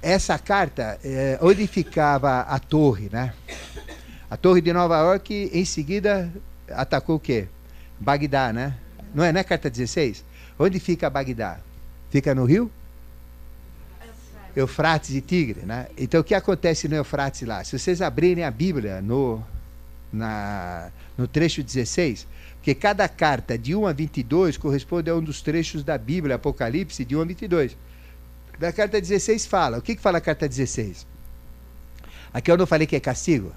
essa 0.00 0.38
carta, 0.38 0.98
é, 1.04 1.38
onde 1.40 1.66
ficava 1.66 2.40
a 2.40 2.58
torre, 2.58 3.08
né? 3.12 3.34
A 4.30 4.36
torre 4.36 4.60
de 4.60 4.72
Nova 4.72 4.98
York, 4.98 5.50
em 5.52 5.64
seguida, 5.64 6.30
atacou 6.70 7.16
o 7.16 7.20
quê? 7.20 7.48
Bagdá, 7.98 8.52
né? 8.52 8.74
Não 9.14 9.24
é, 9.24 9.32
não 9.32 9.40
é 9.40 9.44
carta 9.44 9.70
16? 9.70 10.24
Onde 10.58 10.78
fica 10.78 11.08
Bagdá? 11.08 11.60
Fica 12.10 12.34
no 12.34 12.44
rio? 12.44 12.70
Eufrates 14.56 15.10
e 15.10 15.20
Tigre, 15.20 15.60
né? 15.60 15.86
Então 15.96 16.20
o 16.20 16.24
que 16.24 16.34
acontece 16.34 16.88
no 16.88 16.96
Eufrates 16.96 17.46
lá? 17.46 17.62
Se 17.62 17.78
vocês 17.78 18.02
abrirem 18.02 18.44
a 18.44 18.50
Bíblia 18.50 19.00
no, 19.00 19.42
na, 20.12 20.90
no 21.16 21.28
trecho 21.28 21.62
16, 21.62 22.26
porque 22.56 22.74
cada 22.74 23.08
carta 23.08 23.56
de 23.56 23.74
1 23.74 23.86
a 23.86 23.92
22 23.92 24.56
corresponde 24.56 25.08
a 25.08 25.14
um 25.14 25.22
dos 25.22 25.40
trechos 25.40 25.84
da 25.84 25.96
Bíblia, 25.96 26.36
Apocalipse, 26.36 27.04
de 27.04 27.16
1 27.16 27.20
a 27.20 27.24
22. 27.24 27.76
Da 28.58 28.72
carta 28.72 29.00
16 29.00 29.46
fala. 29.46 29.78
O 29.78 29.82
que, 29.82 29.94
que 29.94 30.02
fala 30.02 30.18
a 30.18 30.20
carta 30.20 30.48
16? 30.48 31.06
Aqui 32.32 32.50
eu 32.50 32.56
não 32.56 32.66
falei 32.66 32.86
que 32.86 32.96
é 32.96 33.00
castigo. 33.00 33.52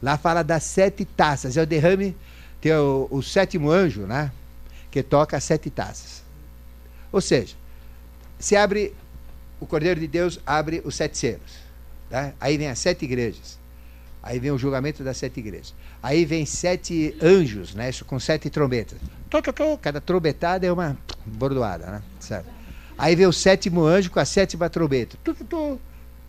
Lá 0.00 0.16
fala 0.16 0.42
das 0.42 0.62
sete 0.62 1.04
taças. 1.04 1.56
É 1.56 1.62
o 1.62 1.66
derrame, 1.66 2.16
tem 2.60 2.72
o, 2.72 3.08
o 3.10 3.22
sétimo 3.22 3.70
anjo, 3.70 4.02
né? 4.02 4.30
Que 4.90 5.02
toca 5.02 5.36
as 5.36 5.44
sete 5.44 5.68
taças. 5.68 6.22
Ou 7.10 7.20
seja, 7.20 7.54
se 8.42 8.56
abre, 8.56 8.92
o 9.60 9.66
Cordeiro 9.66 10.00
de 10.00 10.08
Deus 10.08 10.40
abre 10.44 10.82
os 10.84 10.96
sete 10.96 11.16
selos. 11.16 11.62
Tá? 12.10 12.32
Aí 12.40 12.58
vem 12.58 12.66
as 12.66 12.80
sete 12.80 13.04
igrejas. 13.04 13.56
Aí 14.20 14.40
vem 14.40 14.50
o 14.50 14.58
julgamento 14.58 15.04
das 15.04 15.16
sete 15.16 15.38
igrejas. 15.38 15.72
Aí 16.02 16.24
vem 16.24 16.44
sete 16.44 17.16
anjos, 17.22 17.72
né? 17.72 17.88
Isso 17.88 18.04
com 18.04 18.18
sete 18.18 18.50
trombetas. 18.50 18.98
Cada 19.80 20.00
trombetada 20.00 20.66
é 20.66 20.72
uma 20.72 20.98
bordoada, 21.24 21.86
né? 21.86 22.02
Certo? 22.18 22.48
Aí 22.98 23.14
vem 23.14 23.26
o 23.26 23.32
sétimo 23.32 23.84
anjo 23.84 24.10
com 24.10 24.18
a 24.18 24.24
sétima 24.24 24.68
trombeta. 24.68 25.16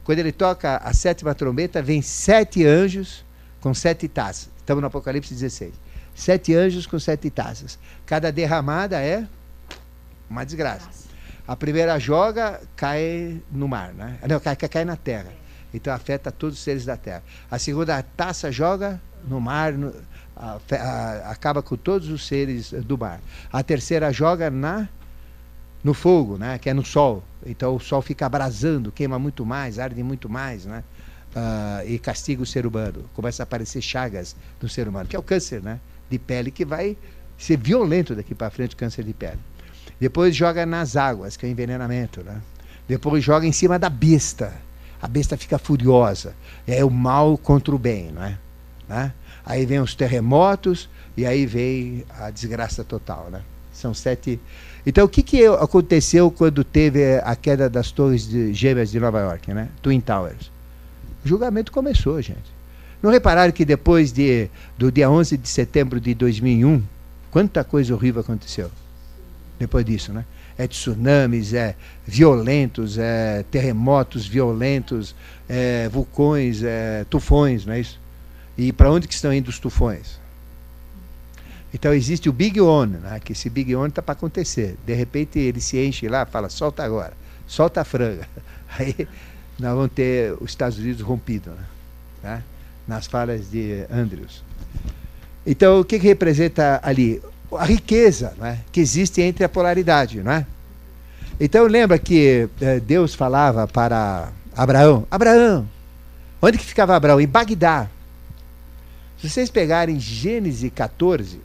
Quando 0.03 0.19
ele 0.19 0.31
toca 0.31 0.77
a 0.77 0.93
sétima 0.93 1.33
trombeta, 1.33 1.81
vem 1.81 2.03
sete 2.03 2.63
anjos 2.63 3.25
com 3.59 3.73
sete 3.73 4.07
taças. 4.07 4.49
Estamos 4.57 4.81
no 4.81 4.87
Apocalipse 4.87 5.33
16. 5.33 5.73
Sete 6.13 6.53
anjos 6.53 6.85
com 6.85 6.99
sete 6.99 7.31
taças. 7.31 7.79
Cada 8.05 8.31
derramada 8.31 9.01
é 9.01 9.27
uma 10.29 10.43
desgraça. 10.43 11.02
A 11.47 11.55
primeira 11.55 11.99
joga, 11.99 12.61
cai 12.75 13.41
no 13.51 13.67
mar, 13.67 13.93
né? 13.93 14.17
Não, 14.27 14.39
cai, 14.39 14.55
cai 14.55 14.85
na 14.85 14.95
terra. 14.95 15.31
Então 15.73 15.93
afeta 15.93 16.31
todos 16.31 16.57
os 16.57 16.63
seres 16.63 16.85
da 16.85 16.95
terra. 16.95 17.23
A 17.49 17.59
segunda 17.59 18.01
taça 18.01 18.51
joga 18.51 19.01
no 19.27 19.41
mar, 19.41 19.73
no, 19.73 19.93
a, 20.35 20.57
a, 20.71 21.31
acaba 21.31 21.61
com 21.61 21.75
todos 21.75 22.09
os 22.09 22.25
seres 22.25 22.71
do 22.71 22.97
mar. 22.97 23.19
A 23.51 23.63
terceira 23.63 24.11
joga 24.11 24.49
na 24.49 24.87
no 25.83 25.93
fogo, 25.93 26.37
né? 26.37 26.57
que 26.57 26.69
é 26.69 26.73
no 26.73 26.85
sol. 26.85 27.23
Então 27.45 27.75
o 27.75 27.79
sol 27.79 28.01
fica 28.01 28.25
abrasando, 28.25 28.91
queima 28.91 29.19
muito 29.19 29.45
mais, 29.45 29.79
arde 29.79 30.01
muito 30.01 30.29
mais, 30.29 30.65
né? 30.65 30.83
Uh, 31.35 31.89
e 31.89 31.99
castiga 31.99 32.43
o 32.43 32.45
ser 32.45 32.65
humano. 32.65 33.09
Começa 33.13 33.41
a 33.41 33.45
aparecer 33.45 33.81
chagas 33.81 34.35
no 34.61 34.69
ser 34.69 34.87
humano, 34.87 35.09
que 35.09 35.15
é 35.15 35.19
o 35.19 35.23
câncer 35.23 35.61
né? 35.61 35.79
de 36.09 36.19
pele, 36.19 36.51
que 36.51 36.63
vai 36.63 36.95
ser 37.37 37.57
violento 37.57 38.15
daqui 38.15 38.35
para 38.35 38.51
frente 38.51 38.75
o 38.75 38.77
câncer 38.77 39.03
de 39.03 39.13
pele. 39.13 39.39
Depois 39.99 40.35
joga 40.35 40.65
nas 40.65 40.95
águas, 40.95 41.37
que 41.37 41.45
é 41.45 41.49
o 41.49 41.51
envenenamento. 41.51 42.21
Né? 42.23 42.41
Depois 42.87 43.23
joga 43.23 43.45
em 43.45 43.51
cima 43.51 43.79
da 43.79 43.89
besta. 43.89 44.53
A 45.01 45.07
besta 45.07 45.37
fica 45.37 45.57
furiosa. 45.57 46.33
É 46.67 46.83
o 46.83 46.89
mal 46.89 47.37
contra 47.37 47.73
o 47.73 47.79
bem. 47.79 48.11
Não 48.11 48.23
é? 48.23 48.37
Né? 48.87 49.13
Aí 49.45 49.65
vem 49.65 49.79
os 49.79 49.95
terremotos 49.95 50.89
e 51.15 51.25
aí 51.25 51.45
vem 51.45 52.05
a 52.19 52.29
desgraça 52.29 52.83
total. 52.83 53.29
Né? 53.31 53.41
São 53.71 53.93
sete. 53.93 54.39
Então, 54.85 55.05
o 55.05 55.09
que, 55.09 55.23
que 55.23 55.45
aconteceu 55.45 56.29
quando 56.29 56.63
teve 56.63 57.17
a 57.23 57.35
queda 57.35 57.69
das 57.69 57.91
torres 57.91 58.27
de 58.27 58.53
gêmeas 58.53 58.91
de 58.91 58.99
Nova 58.99 59.19
York, 59.19 59.53
né? 59.53 59.69
Twin 59.81 59.99
Towers? 59.99 60.51
O 61.23 61.27
julgamento 61.27 61.71
começou, 61.71 62.21
gente. 62.21 62.53
Não 63.01 63.11
repararam 63.11 63.51
que 63.51 63.65
depois 63.65 64.11
de, 64.11 64.49
do 64.77 64.91
dia 64.91 65.09
11 65.09 65.37
de 65.37 65.49
setembro 65.49 65.99
de 65.99 66.13
2001, 66.13 66.81
quanta 67.31 67.63
coisa 67.63 67.93
horrível 67.93 68.21
aconteceu? 68.21 68.69
Depois 69.59 69.85
disso, 69.85 70.11
né? 70.11 70.25
É 70.57 70.67
tsunamis, 70.67 71.53
é 71.53 71.75
violentos, 72.05 72.97
é 72.97 73.43
terremotos 73.49 74.27
violentos, 74.27 75.15
é 75.49 75.89
vulcões, 75.89 76.61
é 76.63 77.05
tufões, 77.09 77.65
não 77.65 77.73
é 77.73 77.79
isso? 77.79 77.99
E 78.57 78.71
para 78.71 78.91
onde 78.91 79.07
que 79.07 79.13
estão 79.13 79.33
indo 79.33 79.47
os 79.47 79.59
tufões? 79.59 80.19
Então 81.73 81.91
existe 81.91 82.29
o 82.29 82.33
Big 82.33 82.61
One, 82.61 82.97
né? 82.97 83.19
que 83.19 83.31
esse 83.31 83.49
Big 83.49 83.75
One 83.75 83.89
está 83.89 84.01
para 84.01 84.13
acontecer. 84.13 84.77
De 84.85 84.93
repente 84.93 85.39
ele 85.39 85.59
se 85.59 85.83
enche 85.83 86.07
lá, 86.07 86.23
fala, 86.25 86.49
solta 86.49 86.83
agora, 86.83 87.13
solta 87.47 87.81
a 87.81 87.83
franga. 87.83 88.27
Aí 88.77 89.07
nós 89.59 89.75
vamos 89.75 89.91
ter 89.93 90.33
os 90.39 90.51
Estados 90.51 90.77
Unidos 90.77 91.01
rompido, 91.01 91.49
né? 91.51 91.65
Tá? 92.21 92.43
nas 92.87 93.07
falas 93.07 93.49
de 93.49 93.85
Andrews. 93.91 94.43
Então 95.45 95.79
o 95.79 95.85
que, 95.85 95.99
que 95.99 96.07
representa 96.07 96.79
ali? 96.83 97.21
A 97.57 97.65
riqueza 97.65 98.33
né? 98.37 98.59
que 98.71 98.79
existe 98.79 99.21
entre 99.21 99.43
a 99.43 99.49
polaridade. 99.49 100.21
Não 100.21 100.31
é? 100.31 100.45
Então 101.39 101.65
lembra 101.65 101.97
que 101.97 102.47
eh, 102.61 102.79
Deus 102.79 103.15
falava 103.15 103.67
para 103.67 104.29
Abraão, 104.55 105.05
Abraão, 105.09 105.67
onde 106.41 106.57
que 106.57 106.65
ficava 106.65 106.95
Abraão? 106.95 107.19
Em 107.19 107.27
Bagdá. 107.27 107.87
Se 109.19 109.29
vocês 109.29 109.49
pegarem 109.49 109.99
Gênesis 109.99 110.71
14, 110.73 111.39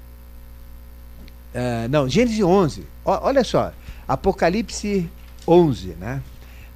Uh, 1.55 1.89
não, 1.89 2.09
Gênesis 2.09 2.41
11. 2.41 2.83
O, 3.05 3.11
olha 3.11 3.43
só. 3.43 3.73
Apocalipse 4.07 5.11
11, 5.47 5.89
né? 6.01 6.23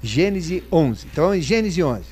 Gênesis 0.01 0.63
11. 0.71 1.07
Então, 1.11 1.39
Gênesis 1.39 1.83
11. 1.83 2.03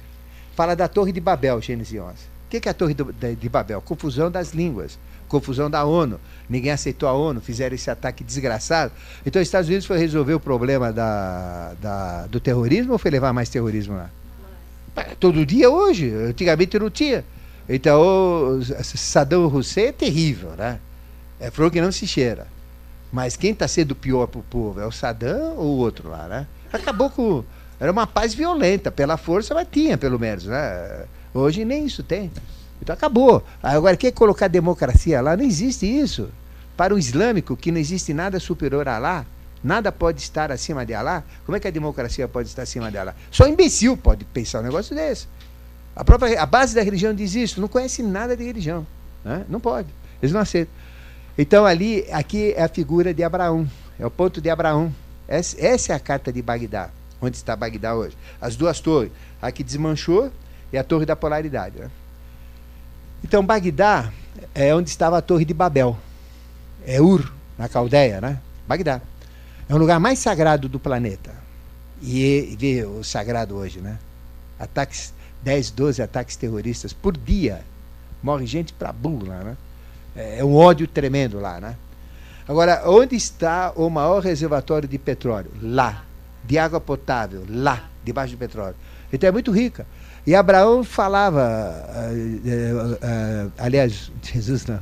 Fala 0.56 0.76
da 0.76 0.88
Torre 0.88 1.12
de 1.12 1.20
Babel, 1.20 1.62
Gênesis 1.62 2.00
11. 2.00 2.12
O 2.12 2.50
que, 2.50 2.68
é 2.68 2.72
a 2.72 2.74
Torre 2.74 2.94
de 2.94 3.50
Babel? 3.50 3.82
Confusão 3.82 4.30
das 4.30 4.52
línguas. 4.52 5.00
Confusão 5.28 5.70
da 5.70 5.84
ONU. 5.86 6.20
Ninguém 6.52 6.72
aceitou 6.74 7.08
a 7.08 7.14
ONU, 7.14 7.40
fizeram 7.40 7.74
esse 7.74 7.90
ataque 7.90 8.26
desgraçado. 8.26 8.92
Então, 9.26 9.42
os 9.42 9.48
Estados 9.48 9.70
Unidos 9.70 9.86
foi 9.86 9.98
resolver 9.98 10.34
o 10.34 10.40
problema 10.40 10.92
da, 10.92 11.72
da, 11.82 12.28
do 12.28 12.42
terrorismo 12.42 12.92
ou 12.92 13.00
foi 13.00 13.10
levar 13.10 13.32
mais 13.32 13.48
terrorismo 13.48 13.96
lá? 13.96 14.10
Todo 15.18 15.46
dia 15.46 15.70
hoje. 15.70 16.14
Antigamente 16.14 16.78
não 16.78 16.90
tinha. 16.90 17.24
Então, 17.70 18.60
Saddam 18.84 19.48
Hussein 19.48 19.86
é 19.86 19.92
terrível, 19.94 20.50
né? 20.58 20.80
É 21.40 21.50
flor 21.50 21.72
que 21.72 21.80
não 21.80 21.90
se 21.90 22.06
cheira. 22.06 22.46
Mas 23.14 23.38
quem 23.38 23.52
está 23.52 23.66
sendo 23.66 23.96
pior 23.96 24.28
para 24.28 24.42
o 24.42 24.44
povo 24.44 24.82
é 24.82 24.86
o 24.86 24.92
Saddam 24.92 25.56
ou 25.56 25.68
o 25.68 25.78
outro 25.78 26.10
lá, 26.10 26.28
né? 26.28 26.48
Acabou 26.74 27.10
com. 27.10 27.46
Era 27.80 27.90
uma 27.94 28.06
paz 28.06 28.34
violenta, 28.34 28.92
pela 28.92 29.16
força, 29.16 29.54
mas 29.54 29.70
tinha, 29.72 29.98
pelo 29.98 30.20
menos, 30.20 30.48
né? 30.48 31.06
Hoje 31.34 31.64
nem 31.64 31.86
isso 31.86 32.04
tem. 32.04 32.30
Então 32.82 32.94
acabou. 32.94 33.42
Agora, 33.64 33.96
quer 33.96 34.12
colocar 34.12 34.50
democracia 34.50 35.22
lá? 35.22 35.38
Não 35.38 35.46
existe 35.46 35.86
isso. 35.86 36.30
Para 36.82 36.96
o 36.96 36.98
islâmico, 36.98 37.56
que 37.56 37.72
não 37.72 37.80
existe 37.80 38.12
nada 38.12 38.40
superior 38.40 38.88
a 38.88 38.98
lá, 38.98 39.24
nada 39.64 39.92
pode 39.92 40.20
estar 40.20 40.52
acima 40.52 40.84
de 40.84 40.96
Alá, 40.96 41.24
como 41.46 41.56
é 41.56 41.60
que 41.60 41.68
a 41.68 41.70
democracia 41.70 42.28
pode 42.28 42.48
estar 42.50 42.64
acima 42.64 42.90
de 42.90 42.98
Alá? 42.98 43.14
Só 43.30 43.46
imbecil 43.46 43.96
pode 43.96 44.26
pensar 44.26 44.62
um 44.62 44.64
negócio 44.64 44.96
desse. 44.96 45.28
A, 45.96 46.04
própria, 46.04 46.42
a 46.42 46.46
base 46.48 46.74
da 46.74 46.82
religião 46.82 47.14
diz 47.14 47.36
isso, 47.36 47.62
não 47.62 47.68
conhece 47.68 48.02
nada 48.02 48.36
de 48.36 48.44
religião. 48.44 48.88
Né? 49.24 49.46
Não 49.48 49.60
pode. 49.60 49.90
Eles 50.24 50.34
não 50.34 50.42
aceitam. 50.42 50.74
Então 51.38 51.68
ali, 51.68 52.04
aqui 52.12 52.52
é 52.58 52.64
a 52.64 52.68
figura 52.68 53.14
de 53.14 53.24
Abraão, 53.24 53.70
é 54.00 54.06
o 54.08 54.10
ponto 54.10 54.42
de 54.42 54.50
Abraão. 54.50 54.92
Essa, 55.28 55.64
essa 55.64 55.94
é 55.94 55.96
a 55.96 56.00
carta 56.00 56.34
de 56.34 56.42
Bagdá, 56.42 56.90
onde 57.22 57.38
está 57.38 57.56
Bagdá 57.56 57.94
hoje. 57.94 58.18
As 58.42 58.56
duas 58.56 58.80
torres, 58.80 59.12
a 59.40 59.52
que 59.52 59.64
desmanchou 59.64 60.32
e 60.74 60.80
a 60.80 60.84
torre 60.84 61.06
da 61.06 61.16
polaridade. 61.16 61.78
Né? 61.78 61.92
Então 63.24 63.46
Bagdá 63.46 64.12
é 64.56 64.74
onde 64.74 64.90
estava 64.90 65.20
a 65.20 65.22
torre 65.22 65.46
de 65.46 65.54
Babel. 65.54 65.96
É 66.86 67.02
Ur, 67.02 67.32
na 67.58 67.70
Caldeia, 67.70 68.20
né? 68.20 68.40
Bagdá. 68.68 69.02
É 69.70 69.74
o 69.74 69.78
lugar 69.78 70.00
mais 70.00 70.20
sagrado 70.20 70.68
do 70.68 70.80
planeta. 70.80 71.32
E 72.02 72.56
vê 72.60 72.84
o 72.84 73.04
sagrado 73.04 73.56
hoje, 73.56 73.80
né? 73.80 73.98
Ataques, 74.60 75.14
10, 75.44 75.72
12 75.72 76.02
ataques 76.02 76.36
terroristas 76.36 76.94
por 76.94 77.16
dia. 77.16 77.62
Morre 78.24 78.46
gente 78.46 78.74
pra 78.74 78.92
burro 78.92 79.28
lá, 79.28 79.40
né? 79.44 79.58
É, 80.16 80.40
é 80.40 80.46
um 80.46 80.56
ódio 80.56 80.88
tremendo 80.88 81.40
lá, 81.40 81.60
né? 81.60 81.76
Agora, 82.48 82.84
onde 82.86 83.16
está 83.16 83.72
o 83.76 83.90
maior 83.90 84.22
reservatório 84.22 84.88
de 84.88 84.98
petróleo? 84.98 85.52
Lá. 85.62 86.04
De 86.44 86.58
água 86.58 86.82
potável? 86.82 87.46
Lá, 87.48 87.90
debaixo 88.04 88.34
do 88.34 88.40
petróleo. 88.40 88.76
Então 89.14 89.28
é 89.28 89.32
muito 89.32 89.52
rica. 89.52 89.86
E 90.26 90.36
Abraão 90.36 90.84
falava, 90.84 91.42
uh, 91.90 92.14
uh, 92.14 92.94
uh, 92.94 93.52
aliás, 93.58 94.12
Jesus 94.22 94.66
não, 94.66 94.80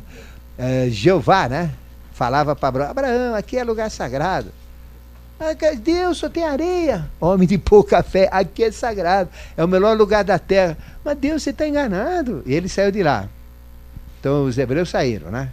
Jeová, 0.89 1.47
né? 1.47 1.71
Falava 2.19 2.53
para 2.53 2.67
Abraão, 2.67 2.91
Abraão, 2.91 3.33
aqui 3.33 3.57
é 3.57 3.63
lugar 3.63 3.89
sagrado. 3.89 4.51
Deus 5.81 6.17
só 6.17 6.27
tem 6.27 6.43
areia. 6.43 7.09
Homem 7.17 7.47
de 7.47 7.57
pouca 7.57 8.03
fé, 8.03 8.27
aqui 8.29 8.65
é 8.65 8.71
sagrado. 8.73 9.29
É 9.55 9.63
o 9.63 9.67
melhor 9.69 9.95
lugar 9.95 10.25
da 10.25 10.37
terra. 10.37 10.77
Mas 11.01 11.17
Deus, 11.17 11.41
você 11.41 11.51
está 11.51 11.65
enganado. 11.65 12.43
E 12.45 12.53
ele 12.53 12.67
saiu 12.67 12.91
de 12.91 13.01
lá. 13.01 13.29
Então 14.19 14.43
os 14.43 14.57
hebreus 14.57 14.89
saíram, 14.89 15.31
né? 15.31 15.49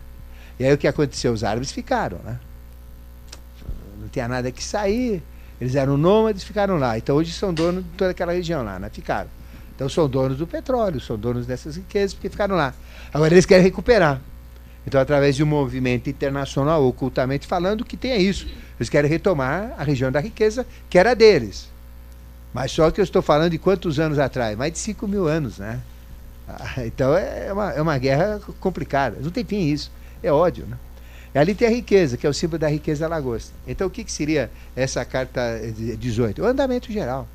E 0.58 0.64
aí 0.64 0.74
o 0.74 0.76
que 0.76 0.88
aconteceu? 0.88 1.32
Os 1.32 1.44
árabes 1.44 1.70
ficaram, 1.70 2.18
né? 2.24 2.36
Não 4.00 4.08
tinha 4.08 4.26
nada 4.26 4.50
que 4.50 4.64
sair. 4.64 5.22
Eles 5.60 5.76
eram 5.76 5.96
nômades, 5.96 6.42
ficaram 6.42 6.78
lá. 6.78 6.98
Então 6.98 7.14
hoje 7.14 7.30
são 7.30 7.54
donos 7.54 7.84
de 7.84 7.90
toda 7.90 8.10
aquela 8.10 8.32
região 8.32 8.64
lá, 8.64 8.76
né? 8.76 8.90
Ficaram. 8.92 9.30
Então 9.76 9.88
são 9.88 10.08
donos 10.08 10.36
do 10.36 10.48
petróleo, 10.48 11.00
são 11.00 11.16
donos 11.16 11.46
dessas 11.46 11.76
riquezas, 11.76 12.12
porque 12.12 12.28
ficaram 12.28 12.56
lá. 12.56 12.74
Agora 13.14 13.32
eles 13.32 13.46
querem 13.46 13.62
recuperar. 13.62 14.20
Então, 14.86 15.00
através 15.00 15.34
de 15.34 15.42
um 15.42 15.46
movimento 15.46 16.08
internacional, 16.08 16.86
ocultamente 16.86 17.46
falando, 17.46 17.84
que 17.84 17.96
tenha 17.96 18.16
isso. 18.16 18.46
Eles 18.78 18.88
querem 18.88 19.10
retomar 19.10 19.74
a 19.76 19.82
região 19.82 20.12
da 20.12 20.20
riqueza 20.20 20.64
que 20.88 20.98
era 20.98 21.14
deles. 21.14 21.68
Mas 22.54 22.70
só 22.70 22.90
que 22.90 23.00
eu 23.00 23.04
estou 23.04 23.20
falando 23.20 23.50
de 23.50 23.58
quantos 23.58 23.98
anos 23.98 24.18
atrás? 24.18 24.56
Mais 24.56 24.72
de 24.72 24.78
5 24.78 25.08
mil 25.08 25.26
anos, 25.26 25.58
né? 25.58 25.80
Ah, 26.48 26.86
então 26.86 27.16
é 27.16 27.52
uma, 27.52 27.72
é 27.72 27.82
uma 27.82 27.98
guerra 27.98 28.40
complicada. 28.60 29.18
Não 29.20 29.30
tem 29.30 29.44
fim 29.44 29.66
isso. 29.66 29.90
É 30.22 30.30
ódio, 30.30 30.64
né? 30.66 30.76
E 31.34 31.38
ali 31.38 31.54
tem 31.54 31.68
a 31.68 31.70
riqueza, 31.70 32.16
que 32.16 32.26
é 32.26 32.30
o 32.30 32.32
símbolo 32.32 32.60
da 32.60 32.68
riqueza 32.68 33.00
da 33.00 33.14
lagosta. 33.14 33.52
Então 33.66 33.88
o 33.88 33.90
que, 33.90 34.04
que 34.04 34.12
seria 34.12 34.50
essa 34.74 35.04
carta 35.04 35.60
18? 35.98 36.40
O 36.40 36.46
andamento 36.46 36.90
geral. 36.90 37.28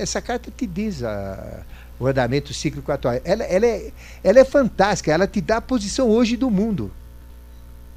Essa 0.00 0.20
carta 0.20 0.50
te 0.50 0.66
diz 0.66 1.02
a, 1.02 1.62
o 1.98 2.06
andamento 2.06 2.54
cíclico 2.54 2.90
atual. 2.90 3.20
Ela, 3.24 3.44
ela, 3.44 3.66
é, 3.66 3.92
ela 4.24 4.40
é 4.40 4.44
fantástica, 4.44 5.12
ela 5.12 5.26
te 5.26 5.40
dá 5.40 5.58
a 5.58 5.60
posição 5.60 6.08
hoje 6.08 6.36
do 6.36 6.50
mundo, 6.50 6.90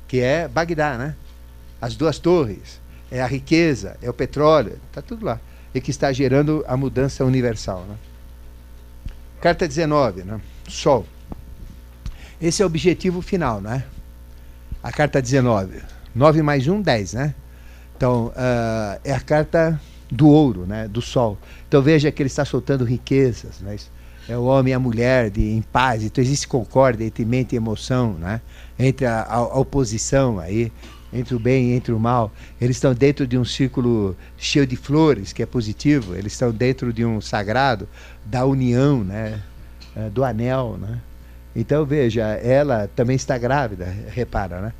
que 0.07 0.19
é 0.19 0.47
Bagdá, 0.47 0.97
né? 0.97 1.15
As 1.81 1.95
duas 1.95 2.19
torres 2.19 2.81
é 3.09 3.21
a 3.21 3.27
riqueza, 3.27 3.97
é 4.01 4.09
o 4.09 4.13
petróleo, 4.13 4.79
está 4.89 5.01
tudo 5.01 5.25
lá. 5.25 5.39
E 5.73 5.81
que 5.81 5.91
está 5.91 6.11
gerando 6.11 6.63
a 6.67 6.77
mudança 6.77 7.25
universal. 7.25 7.83
Né? 7.87 7.95
Carta 9.41 9.67
19, 9.67 10.23
né? 10.23 10.39
Sol. 10.67 11.05
Esse 12.41 12.61
é 12.61 12.65
o 12.65 12.67
objetivo 12.67 13.21
final, 13.21 13.59
né? 13.59 13.83
A 14.81 14.91
carta 14.91 15.21
19. 15.21 15.81
9 16.13 16.41
mais 16.41 16.67
1, 16.67 16.81
10, 16.81 17.13
né? 17.13 17.35
Então, 17.95 18.27
uh, 18.27 18.99
é 19.03 19.13
a 19.13 19.19
carta 19.19 19.79
do 20.13 20.27
ouro, 20.27 20.65
né? 20.65 20.87
Do 20.87 21.01
sol. 21.01 21.37
Então 21.67 21.81
veja 21.81 22.11
que 22.11 22.21
ele 22.21 22.27
está 22.27 22.45
soltando 22.45 22.83
riquezas, 22.85 23.59
né? 23.59 23.75
É 24.27 24.37
o 24.37 24.43
homem 24.43 24.71
e 24.71 24.73
a 24.73 24.79
mulher 24.79 25.29
de, 25.29 25.41
em 25.41 25.61
paz. 25.61 26.03
Então 26.03 26.23
existe 26.23 26.47
concórdia 26.47 27.03
entre 27.03 27.25
mente 27.25 27.53
e 27.53 27.55
emoção, 27.57 28.13
né? 28.13 28.39
Entre 28.79 29.05
a, 29.05 29.21
a, 29.21 29.35
a 29.35 29.59
oposição 29.59 30.39
aí 30.39 30.71
entre 31.13 31.35
o 31.35 31.39
bem 31.39 31.69
e 31.69 31.73
entre 31.73 31.93
o 31.93 31.99
mal. 31.99 32.31
Eles 32.59 32.77
estão 32.77 32.93
dentro 32.93 33.27
de 33.27 33.37
um 33.37 33.45
círculo 33.45 34.17
cheio 34.37 34.65
de 34.65 34.75
flores, 34.75 35.31
que 35.31 35.43
é 35.43 35.45
positivo. 35.45 36.15
Eles 36.15 36.33
estão 36.33 36.51
dentro 36.51 36.91
de 36.91 37.05
um 37.05 37.21
sagrado 37.21 37.87
da 38.25 38.45
união, 38.45 39.03
né? 39.03 39.39
É, 39.95 40.09
do 40.09 40.23
anel, 40.23 40.77
né? 40.79 40.99
Então, 41.55 41.85
veja, 41.85 42.23
ela 42.23 42.89
também 42.95 43.15
está 43.15 43.37
grávida, 43.37 43.85
repara, 44.09 44.59
né? 44.59 44.73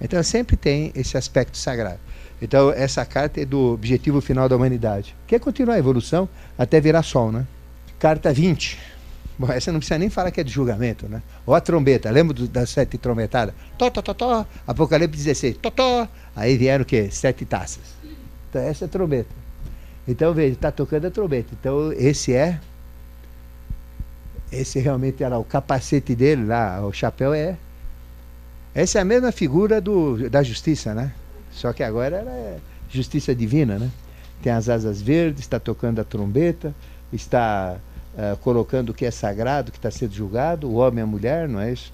Então, 0.00 0.22
sempre 0.22 0.56
tem 0.56 0.90
esse 0.94 1.18
aspecto 1.18 1.58
sagrado. 1.58 2.00
Então, 2.40 2.70
essa 2.70 3.04
carta 3.04 3.40
é 3.40 3.44
do 3.44 3.72
objetivo 3.72 4.20
final 4.20 4.48
da 4.48 4.56
humanidade, 4.56 5.14
que 5.26 5.34
é 5.34 5.38
continuar 5.38 5.74
a 5.74 5.78
evolução 5.78 6.28
até 6.56 6.80
virar 6.80 7.02
sol, 7.02 7.32
né? 7.32 7.46
Carta 7.98 8.32
20. 8.32 8.78
Bom, 9.38 9.50
essa 9.52 9.70
não 9.70 9.78
precisa 9.78 9.98
nem 9.98 10.08
falar 10.08 10.30
que 10.30 10.40
é 10.40 10.44
de 10.44 10.50
julgamento, 10.50 11.08
né? 11.08 11.22
Ou 11.46 11.54
a 11.54 11.60
trombeta, 11.60 12.10
lembra 12.10 12.34
do, 12.34 12.48
das 12.48 12.70
sete 12.70 12.98
trombetadas? 12.98 13.54
Tó, 13.76 13.90
tó, 13.90 14.02
tó, 14.02 14.14
tó, 14.14 14.46
Apocalipse 14.66 15.16
16, 15.16 15.58
tó, 15.58 15.70
tó. 15.70 16.08
Aí 16.34 16.56
vieram 16.56 16.82
o 16.82 16.86
quê? 16.86 17.08
Sete 17.10 17.44
taças. 17.44 17.84
Então, 18.50 18.62
essa 18.62 18.84
é 18.84 18.86
a 18.86 18.88
trombeta. 18.88 19.30
Então, 20.06 20.32
veja, 20.32 20.54
está 20.54 20.72
tocando 20.72 21.06
a 21.06 21.10
trombeta. 21.10 21.48
Então, 21.58 21.92
esse 21.92 22.32
é. 22.32 22.58
Esse 24.50 24.78
realmente 24.78 25.22
era 25.22 25.38
o 25.38 25.44
capacete 25.44 26.14
dele 26.14 26.46
lá, 26.46 26.84
o 26.84 26.92
chapéu 26.92 27.34
é. 27.34 27.56
Essa 28.74 28.98
é 28.98 29.02
a 29.02 29.04
mesma 29.04 29.30
figura 29.30 29.80
do, 29.80 30.28
da 30.30 30.42
justiça, 30.42 30.94
né? 30.94 31.12
Só 31.58 31.72
que 31.72 31.82
agora 31.82 32.18
ela 32.18 32.30
é 32.30 32.58
justiça 32.88 33.34
divina, 33.34 33.78
né? 33.78 33.90
Tem 34.40 34.52
as 34.52 34.68
asas 34.68 35.02
verdes, 35.02 35.40
está 35.40 35.58
tocando 35.58 36.00
a 36.00 36.04
trombeta, 36.04 36.72
está 37.12 37.76
uh, 38.14 38.36
colocando 38.36 38.90
o 38.90 38.94
que 38.94 39.04
é 39.04 39.10
sagrado, 39.10 39.72
que 39.72 39.78
está 39.78 39.90
sendo 39.90 40.14
julgado, 40.14 40.68
o 40.68 40.74
homem 40.74 41.00
e 41.00 41.02
a 41.02 41.06
mulher, 41.06 41.48
não 41.48 41.60
é 41.60 41.72
isso? 41.72 41.92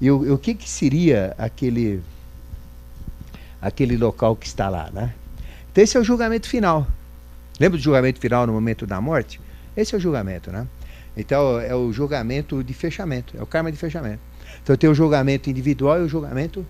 E 0.00 0.10
o, 0.10 0.34
o 0.34 0.38
que, 0.38 0.54
que 0.54 0.68
seria 0.68 1.32
aquele, 1.38 2.02
aquele 3.62 3.96
local 3.96 4.34
que 4.34 4.48
está 4.48 4.68
lá, 4.68 4.90
né? 4.92 5.14
Então 5.70 5.84
esse 5.84 5.96
é 5.96 6.00
o 6.00 6.04
julgamento 6.04 6.48
final. 6.48 6.84
Lembra 7.60 7.78
do 7.78 7.82
julgamento 7.82 8.18
final 8.18 8.44
no 8.44 8.52
momento 8.52 8.88
da 8.88 9.00
morte? 9.00 9.40
Esse 9.76 9.94
é 9.94 9.98
o 9.98 10.00
julgamento, 10.00 10.50
né? 10.50 10.66
Então 11.16 11.60
é 11.60 11.76
o 11.76 11.92
julgamento 11.92 12.64
de 12.64 12.74
fechamento, 12.74 13.36
é 13.38 13.42
o 13.42 13.46
karma 13.46 13.70
de 13.70 13.78
fechamento. 13.78 14.20
Então 14.64 14.76
tem 14.76 14.90
o 14.90 14.94
julgamento 14.94 15.48
individual 15.48 16.00
e 16.00 16.04
o 16.04 16.08
julgamento 16.08 16.66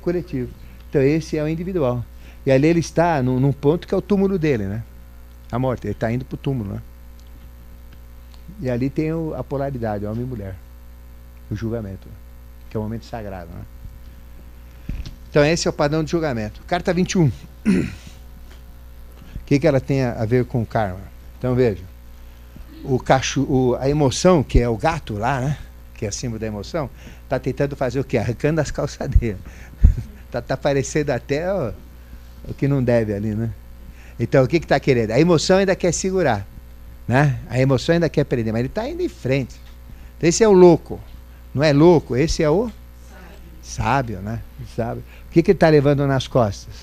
coletivo. 0.00 0.50
Então 0.94 1.02
esse 1.02 1.36
é 1.36 1.42
o 1.42 1.48
individual. 1.48 2.04
E 2.46 2.52
ali 2.52 2.68
ele 2.68 2.78
está 2.78 3.20
num, 3.20 3.40
num 3.40 3.52
ponto 3.52 3.84
que 3.84 3.92
é 3.92 3.96
o 3.96 4.00
túmulo 4.00 4.38
dele, 4.38 4.66
né? 4.66 4.84
A 5.50 5.58
morte, 5.58 5.88
ele 5.88 5.92
está 5.92 6.12
indo 6.12 6.24
para 6.24 6.36
o 6.36 6.38
túmulo, 6.38 6.74
né? 6.74 6.82
E 8.60 8.70
ali 8.70 8.88
tem 8.88 9.12
o, 9.12 9.34
a 9.34 9.42
polaridade, 9.42 10.06
homem 10.06 10.22
e 10.22 10.24
mulher. 10.24 10.54
O 11.50 11.56
julgamento, 11.56 12.06
que 12.70 12.76
é 12.76 12.80
o 12.80 12.82
momento 12.84 13.06
sagrado, 13.06 13.50
né? 13.50 13.62
Então 15.28 15.44
esse 15.44 15.66
é 15.66 15.70
o 15.70 15.72
padrão 15.72 16.04
de 16.04 16.12
julgamento. 16.12 16.62
Carta 16.64 16.94
21. 16.94 17.26
O 17.26 17.32
que, 19.44 19.58
que 19.58 19.66
ela 19.66 19.80
tem 19.80 20.04
a 20.04 20.24
ver 20.24 20.44
com 20.44 20.64
karma? 20.64 21.00
Então 21.40 21.56
veja. 21.56 21.82
O 22.84 23.00
cachorro, 23.00 23.74
a 23.80 23.88
emoção, 23.88 24.44
que 24.44 24.60
é 24.60 24.68
o 24.68 24.76
gato 24.76 25.14
lá, 25.14 25.40
né? 25.40 25.58
Que 25.96 26.04
é 26.04 26.08
acima 26.08 26.38
da 26.38 26.46
emoção, 26.46 26.88
está 27.24 27.40
tentando 27.40 27.74
fazer 27.74 27.98
o 27.98 28.04
quê? 28.04 28.16
Arrancando 28.16 28.60
as 28.60 28.70
calçadeiras. 28.70 29.40
Tá, 30.34 30.42
tá 30.42 30.56
parecendo 30.56 31.12
até 31.12 31.48
ó, 31.52 31.70
o 32.48 32.52
que 32.52 32.66
não 32.66 32.82
deve 32.82 33.14
ali, 33.14 33.36
né? 33.36 33.52
Então, 34.18 34.42
o 34.42 34.48
que 34.48 34.56
está 34.56 34.80
querendo? 34.80 35.12
A 35.12 35.20
emoção 35.20 35.58
ainda 35.58 35.76
quer 35.76 35.92
segurar. 35.92 36.44
Né? 37.06 37.38
A 37.48 37.60
emoção 37.60 37.92
ainda 37.92 38.08
quer 38.08 38.24
prender, 38.24 38.52
mas 38.52 38.58
ele 38.58 38.68
está 38.68 38.88
indo 38.88 39.00
em 39.00 39.08
frente. 39.08 39.54
Então, 40.16 40.28
esse 40.28 40.42
é 40.42 40.48
o 40.48 40.52
louco. 40.52 41.00
Não 41.54 41.62
é 41.62 41.72
louco, 41.72 42.16
esse 42.16 42.42
é 42.42 42.50
o 42.50 42.68
sábio, 43.62 44.16
sábio 44.16 44.20
né? 44.22 44.40
Sábio. 44.74 45.04
O 45.28 45.30
que, 45.30 45.40
que 45.40 45.52
ele 45.52 45.56
está 45.56 45.68
levando 45.68 46.04
nas 46.04 46.26
costas? 46.26 46.74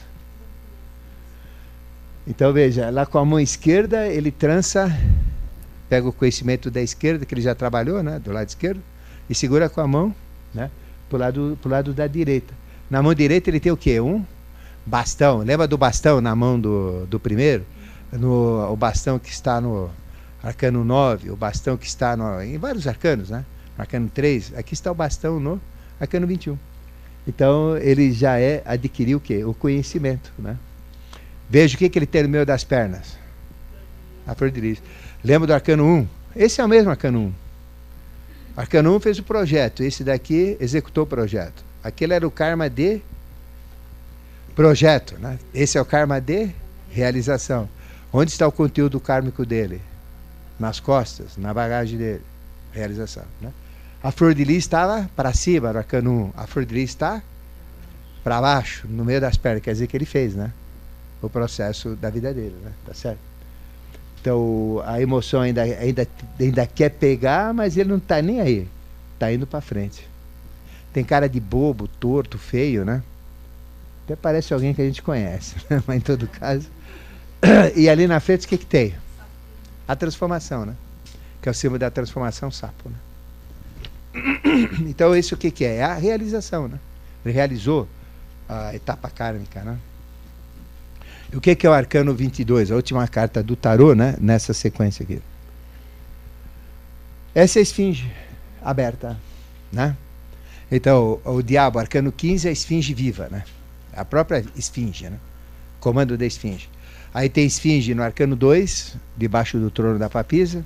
Então 2.26 2.54
veja, 2.54 2.90
lá 2.90 3.06
com 3.06 3.18
a 3.18 3.26
mão 3.26 3.40
esquerda 3.40 4.08
ele 4.08 4.32
trança, 4.32 4.98
pega 5.90 6.08
o 6.08 6.14
conhecimento 6.14 6.72
da 6.72 6.82
esquerda, 6.82 7.26
que 7.26 7.34
ele 7.34 7.42
já 7.42 7.54
trabalhou, 7.54 8.02
né? 8.02 8.18
Do 8.18 8.32
lado 8.32 8.48
esquerdo, 8.48 8.82
e 9.30 9.36
segura 9.36 9.68
com 9.68 9.82
a 9.82 9.88
mão, 9.88 10.16
né? 10.54 10.72
Pro 11.10 11.18
lado, 11.18 11.60
lado 11.66 11.94
da 11.94 12.08
direita. 12.08 12.61
Na 12.92 13.02
mão 13.02 13.14
direita 13.14 13.50
ele 13.50 13.62
tem 13.62 13.72
o 13.72 13.78
quê? 13.78 14.02
Um 14.02 14.26
bastão. 14.86 15.38
Lembra 15.38 15.66
do 15.66 15.78
bastão 15.78 16.20
na 16.20 16.36
mão 16.36 16.60
do, 16.60 17.06
do 17.06 17.22
primeiro? 17.22 17.66
No, 18.12 18.70
o 18.70 18.76
bastão 18.76 19.18
que 19.18 19.30
está 19.30 19.62
no 19.62 19.90
arcano 20.44 20.84
9, 20.84 21.32
o 21.32 21.38
bastão 21.38 21.78
que 21.78 21.88
está 21.88 22.18
no, 22.18 22.42
em 22.42 22.58
vários 22.58 22.86
arcanos, 22.88 23.30
né? 23.30 23.46
Arcano 23.78 24.10
3, 24.14 24.58
aqui 24.58 24.74
está 24.74 24.92
o 24.92 24.94
bastão 24.94 25.40
no 25.40 25.62
arcano 26.02 26.28
21. 26.28 26.58
Então 27.26 27.78
ele 27.78 28.12
já 28.12 28.38
é 28.38 28.62
adquiriu 28.66 29.20
o 29.20 29.22
quê? 29.22 29.46
O 29.46 29.54
conhecimento, 29.54 30.30
né? 30.38 30.58
Veja 31.50 31.76
o 31.76 31.78
que, 31.78 31.88
que 31.88 31.98
ele 31.98 32.06
tem 32.06 32.24
no 32.24 32.30
meio 32.30 32.46
das 32.46 32.66
pernas. 32.66 33.18
A 34.28 34.36
flor 34.36 34.52
de 34.52 34.60
lis. 34.60 34.84
Lembra 35.24 35.48
do 35.48 35.54
arcano 35.54 35.86
1? 35.86 36.08
Esse 36.36 36.60
é 36.60 36.66
o 36.66 36.68
mesmo 36.68 36.90
arcano 36.90 37.20
1. 37.20 37.34
Arcano 38.58 38.94
1 38.98 39.00
fez 39.00 39.18
o 39.18 39.24
projeto, 39.24 39.82
esse 39.82 40.04
daqui 40.04 40.58
executou 40.60 41.06
o 41.06 41.08
projeto. 41.08 41.71
Aquele 41.84 42.14
era 42.14 42.28
o 42.28 42.32
karma 42.32 42.70
de 42.70 43.02
projeto. 44.56 45.18
Né? 45.18 45.40
Esse 45.54 45.78
é 45.78 45.82
o 45.82 45.86
karma 45.86 46.20
de 46.20 46.50
realização. 46.90 47.70
Onde 48.14 48.32
está 48.32 48.48
o 48.48 48.52
conteúdo 48.52 49.00
kármico 49.00 49.46
dele? 49.46 49.82
Nas 50.60 50.80
costas, 50.80 51.38
na 51.38 51.54
bagagem 51.54 51.98
dele. 51.98 52.22
Realização. 52.72 53.24
Né? 53.40 53.52
A 54.04 54.12
flor 54.12 54.34
de 54.34 54.44
lis 54.44 54.58
estava 54.58 55.10
para 55.16 55.34
cima, 55.34 55.72
no 55.72 55.80
arcano 55.80 56.34
1. 56.36 56.42
A 56.42 56.48
flor 56.48 56.66
de 56.66 56.74
lis 56.74 56.90
está 56.90 57.22
para 58.24 58.42
baixo, 58.42 58.88
no 58.88 59.06
meio 59.06 59.22
das 59.22 59.38
pernas. 59.38 59.64
Quer 59.64 59.74
dizer 59.74 59.88
que 59.88 59.98
ele 59.98 60.06
fez, 60.06 60.36
né? 60.36 60.52
O 61.22 61.30
processo 61.30 61.96
da 61.96 62.10
vida 62.10 62.34
dele, 62.34 62.56
né? 62.64 62.72
Tá 62.86 62.94
certo? 62.94 63.20
Então, 64.20 64.82
a 64.86 65.02
emoção 65.02 65.42
ainda, 65.42 65.64
ainda, 65.64 66.08
ainda 66.40 66.68
quer 66.68 66.90
pegar, 66.90 67.54
mas 67.54 67.76
ele 67.78 67.90
não 67.90 67.98
está 67.98 68.22
nem 68.22 68.40
aí. 68.40 68.68
Está 69.14 69.32
indo 69.32 69.48
para 69.48 69.62
frente. 69.62 70.08
Tem 70.94 71.04
cara 71.04 71.28
de 71.30 71.40
bobo, 71.40 71.88
torto, 71.88 72.38
feio, 72.38 72.84
né? 72.84 73.02
Até 74.06 74.16
parece 74.16 74.54
alguém 74.54 74.74
que 74.74 74.82
a 74.82 74.86
gente 74.86 75.02
conhece, 75.02 75.56
né? 75.70 75.82
mas 75.88 75.98
em 75.98 76.02
todo 76.02 76.28
caso. 76.28 76.70
E 77.76 77.90
ali 77.90 78.08
na 78.08 78.20
frente 78.20 78.46
o 78.46 78.50
que, 78.50 78.58
que 78.58 78.66
tem? 78.66 78.94
A 79.88 79.96
transformação, 79.96 80.66
né? 80.66 80.76
Que 81.42 81.50
é 81.50 81.52
o 81.52 81.56
símbolo 81.56 81.80
da 81.80 81.90
transformação 81.90 82.52
sapo, 82.52 82.90
né? 82.90 82.96
Então 84.88 85.16
isso 85.16 85.36
o 85.36 85.38
que, 85.38 85.50
que 85.50 85.66
é? 85.66 85.78
É 85.78 85.84
a 85.84 85.94
realização, 85.94 86.68
né? 86.68 86.80
Ele 87.26 87.34
realizou 87.34 87.88
a 88.48 88.76
etapa 88.76 89.10
kármica, 89.10 89.62
né? 89.62 89.78
E 91.32 91.38
o 91.38 91.42
que, 91.42 91.56
que 91.56 91.66
é 91.66 91.70
o 91.70 91.74
arcano 91.74 92.14
22? 92.14 92.72
A 92.72 92.76
última 92.76 93.08
carta 93.08 93.42
do 93.42 93.56
tarô, 93.56 93.96
né? 93.96 94.16
Nessa 94.20 94.54
sequência 94.54 95.04
aqui. 95.04 95.22
Essa 97.34 97.60
é 97.60 97.62
a 97.62 97.64
esfinge 97.64 98.12
aberta, 98.62 99.18
né? 99.72 99.96
Então, 100.72 101.20
o, 101.26 101.36
o 101.36 101.44
diabo, 101.44 101.80
arcano 101.80 102.12
15, 102.12 102.48
é 102.48 102.50
a 102.50 102.54
esfinge 102.54 102.94
viva, 102.94 103.28
né? 103.30 103.44
A 103.94 104.06
própria 104.06 104.44
esfinge, 104.56 105.10
né? 105.10 105.18
Comando 105.82 106.18
da 106.18 106.26
esfinge. 106.26 106.70
Aí 107.14 107.28
tem 107.28 107.46
esfinge 107.46 107.94
no 107.94 108.02
arcano 108.02 108.36
2, 108.38 108.96
debaixo 109.18 109.60
do 109.60 109.70
trono 109.70 110.00
da 110.00 110.10
papisa. 110.10 110.66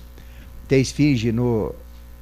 Tem 0.68 0.80
esfinge 0.80 1.32
no, 1.32 1.74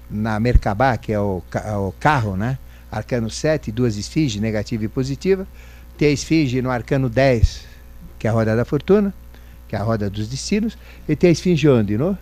na 0.10 0.40
Merkabah, 0.40 0.98
que 0.98 1.12
é 1.12 1.20
o, 1.20 1.44
o 1.78 1.92
carro, 2.00 2.38
né? 2.38 2.58
Arcano 2.90 3.30
7, 3.30 3.72
duas 3.72 3.98
esfinges, 3.98 4.40
negativa 4.40 4.86
e 4.86 4.88
positiva. 4.88 5.46
Tem 5.98 6.14
esfinge 6.14 6.62
no 6.62 6.70
arcano 6.70 7.10
10, 7.10 7.66
que 8.18 8.28
é 8.28 8.30
a 8.30 8.34
roda 8.34 8.56
da 8.56 8.64
fortuna, 8.64 9.14
que 9.68 9.76
é 9.76 9.80
a 9.80 9.84
roda 9.84 10.10
dos 10.10 10.30
destinos. 10.30 10.78
E 11.10 11.16
tem 11.18 11.30
a 11.30 11.34
esfinge 11.34 11.68
onde? 11.68 11.98
No 11.98 12.18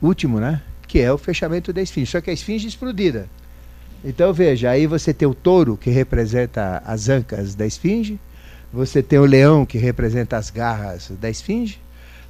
último, 0.00 0.40
né? 0.40 0.62
Que 0.88 0.98
é 0.98 1.12
o 1.12 1.18
fechamento 1.18 1.72
da 1.72 1.80
esfinge. 1.80 2.10
Só 2.10 2.20
que 2.20 2.30
a 2.30 2.32
esfinge 2.32 2.66
explodida. 2.66 3.28
Então 4.04 4.32
veja, 4.32 4.70
aí 4.70 4.86
você 4.86 5.14
tem 5.14 5.28
o 5.28 5.34
touro 5.34 5.76
que 5.76 5.88
representa 5.88 6.82
as 6.84 7.08
ancas 7.08 7.54
da 7.54 7.64
esfinge, 7.64 8.18
você 8.72 9.00
tem 9.00 9.18
o 9.18 9.24
leão 9.24 9.64
que 9.64 9.78
representa 9.78 10.36
as 10.36 10.50
garras 10.50 11.12
da 11.20 11.30
esfinge, 11.30 11.78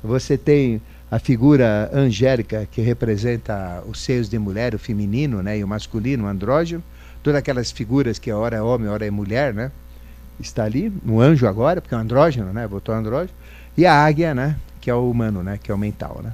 você 0.02 0.36
tem 0.36 0.82
a 1.10 1.18
figura 1.18 1.90
angélica 1.92 2.68
que 2.70 2.82
representa 2.82 3.82
os 3.86 4.00
seios 4.00 4.28
de 4.28 4.38
mulher, 4.38 4.74
o 4.74 4.78
feminino, 4.78 5.42
né, 5.42 5.58
e 5.58 5.64
o 5.64 5.68
masculino, 5.68 6.24
o 6.24 6.26
andrógeno, 6.26 6.82
todas 7.22 7.38
aquelas 7.38 7.70
figuras 7.70 8.18
que 8.18 8.30
hora 8.30 8.56
é 8.56 8.62
homem, 8.62 8.88
hora 8.88 9.06
é 9.06 9.10
mulher, 9.10 9.54
né, 9.54 9.70
está 10.40 10.64
ali, 10.64 10.92
no 11.02 11.20
anjo 11.20 11.46
agora, 11.46 11.80
porque 11.80 11.94
é 11.94 11.98
um 11.98 12.00
andrógeno, 12.00 12.52
né, 12.52 12.66
botou 12.66 12.94
andrógeno, 12.94 13.36
e 13.76 13.86
a 13.86 13.94
águia, 13.94 14.34
né, 14.34 14.56
que 14.80 14.90
é 14.90 14.94
o 14.94 15.10
humano, 15.10 15.42
né, 15.42 15.58
que 15.62 15.70
é 15.70 15.74
o 15.74 15.78
mental, 15.78 16.20
né. 16.22 16.32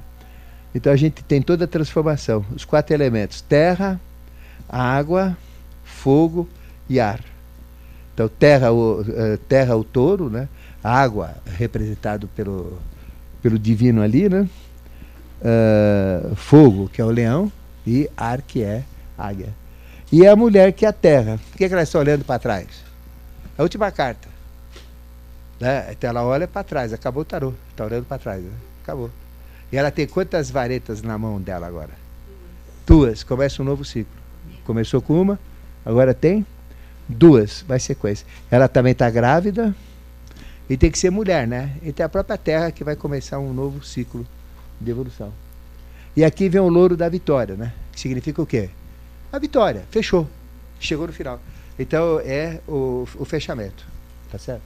Então 0.73 0.91
a 0.91 0.95
gente 0.95 1.23
tem 1.23 1.41
toda 1.41 1.65
a 1.65 1.67
transformação, 1.67 2.45
os 2.55 2.63
quatro 2.63 2.93
elementos: 2.93 3.41
terra, 3.41 3.99
água, 4.69 5.35
fogo 5.83 6.47
e 6.87 6.99
ar. 6.99 7.19
Então, 8.13 8.27
terra, 8.27 8.71
o, 8.71 9.01
uh, 9.01 9.37
terra, 9.47 9.75
o 9.75 9.83
touro, 9.83 10.29
né? 10.29 10.47
água, 10.83 11.35
representado 11.45 12.27
pelo, 12.29 12.79
pelo 13.41 13.59
divino 13.59 14.01
ali, 14.01 14.29
né? 14.29 14.47
Uh, 15.41 16.35
fogo, 16.35 16.89
que 16.89 17.01
é 17.01 17.05
o 17.05 17.09
leão, 17.09 17.51
e 17.85 18.09
ar, 18.15 18.41
que 18.41 18.63
é 18.63 18.83
águia. 19.17 19.53
E 20.11 20.25
a 20.25 20.35
mulher, 20.35 20.73
que 20.73 20.85
é 20.85 20.89
a 20.89 20.93
terra. 20.93 21.39
O 21.53 21.57
que, 21.57 21.63
é 21.63 21.67
que 21.67 21.73
ela 21.73 21.83
está 21.83 21.99
olhando 21.99 22.25
para 22.25 22.39
trás? 22.39 22.67
A 23.57 23.63
última 23.63 23.91
carta. 23.91 24.27
Né? 25.59 25.91
Então 25.91 26.09
ela 26.09 26.23
olha 26.23 26.47
para 26.47 26.63
trás, 26.63 26.93
acabou 26.93 27.21
o 27.21 27.25
tarô. 27.25 27.53
Está 27.69 27.85
olhando 27.85 28.05
para 28.05 28.17
trás, 28.17 28.41
né? 28.41 28.51
acabou. 28.83 29.11
E 29.71 29.77
ela 29.77 29.91
tem 29.91 30.07
quantas 30.07 30.49
varetas 30.49 31.01
na 31.01 31.17
mão 31.17 31.39
dela 31.39 31.67
agora? 31.67 31.91
Duas, 32.87 33.23
começa 33.23 33.61
um 33.61 33.65
novo 33.65 33.85
ciclo. 33.85 34.18
Começou 34.69 35.01
com 35.01 35.19
uma, 35.19 35.39
agora 35.83 36.13
tem 36.13 36.45
duas, 37.07 37.65
vai 37.67 37.79
sequência. 37.79 38.23
Ela 38.51 38.67
também 38.67 38.91
está 38.91 39.09
grávida 39.09 39.73
e 40.69 40.77
tem 40.77 40.91
que 40.91 40.99
ser 40.99 41.09
mulher, 41.09 41.47
né? 41.47 41.71
E 41.81 41.91
tem 41.91 42.05
a 42.05 42.07
própria 42.09 42.37
Terra 42.37 42.69
que 42.69 42.83
vai 42.83 42.95
começar 42.95 43.39
um 43.39 43.51
novo 43.51 43.83
ciclo 43.83 44.27
de 44.79 44.91
evolução. 44.91 45.33
E 46.15 46.23
aqui 46.23 46.47
vem 46.47 46.61
o 46.61 46.69
louro 46.69 46.95
da 46.95 47.09
vitória, 47.09 47.55
né? 47.55 47.73
Que 47.91 47.99
significa 47.99 48.43
o 48.43 48.45
quê? 48.45 48.69
A 49.33 49.39
vitória, 49.39 49.85
fechou, 49.89 50.29
chegou 50.79 51.07
no 51.07 51.13
final. 51.13 51.41
Então 51.79 52.19
é 52.19 52.59
o, 52.67 53.07
o 53.17 53.25
fechamento, 53.25 53.83
tá 54.31 54.37
certo? 54.37 54.61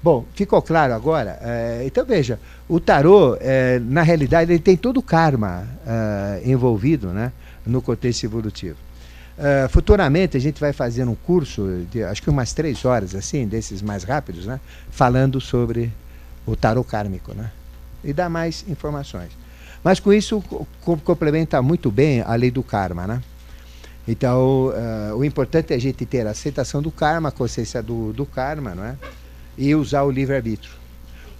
Bom, 0.00 0.24
ficou 0.36 0.62
claro 0.62 0.94
agora? 0.94 1.36
É, 1.42 1.82
então 1.84 2.04
veja, 2.04 2.38
o 2.68 2.78
tarô, 2.78 3.36
é, 3.40 3.80
na 3.80 4.02
realidade, 4.02 4.52
ele 4.52 4.62
tem 4.62 4.76
todo 4.76 4.98
o 4.98 5.02
karma 5.02 5.66
é, 5.84 6.42
envolvido 6.48 7.08
né, 7.08 7.32
no 7.66 7.82
contexto 7.82 8.22
evolutivo. 8.22 8.87
Uh, 9.38 9.68
futuramente 9.68 10.36
a 10.36 10.40
gente 10.40 10.58
vai 10.58 10.72
fazer 10.72 11.04
um 11.06 11.14
curso 11.14 11.86
de 11.92 12.02
acho 12.02 12.20
que 12.20 12.28
umas 12.28 12.52
três 12.52 12.84
horas 12.84 13.14
assim, 13.14 13.46
desses 13.46 13.80
mais 13.80 14.02
rápidos, 14.02 14.46
né? 14.46 14.58
Falando 14.90 15.40
sobre 15.40 15.92
o 16.44 16.56
tarô 16.56 16.82
kármico, 16.82 17.32
né? 17.32 17.52
E 18.02 18.12
dar 18.12 18.28
mais 18.28 18.64
informações. 18.68 19.30
Mas 19.84 20.00
com 20.00 20.12
isso 20.12 20.42
co 20.80 20.96
complementa 20.98 21.62
muito 21.62 21.88
bem 21.88 22.20
a 22.22 22.34
lei 22.34 22.50
do 22.50 22.64
karma, 22.64 23.06
né? 23.06 23.22
Então, 24.08 24.68
uh, 24.68 25.16
o 25.16 25.24
importante 25.24 25.72
é 25.72 25.76
a 25.76 25.78
gente 25.78 26.04
ter 26.04 26.26
a 26.26 26.30
aceitação 26.30 26.82
do 26.82 26.90
karma, 26.90 27.28
a 27.28 27.32
consciência 27.32 27.80
do, 27.80 28.12
do 28.12 28.26
karma, 28.26 28.74
não 28.74 28.84
é? 28.84 28.96
E 29.56 29.72
usar 29.74 30.02
o 30.02 30.10
livre-arbítrio. 30.10 30.72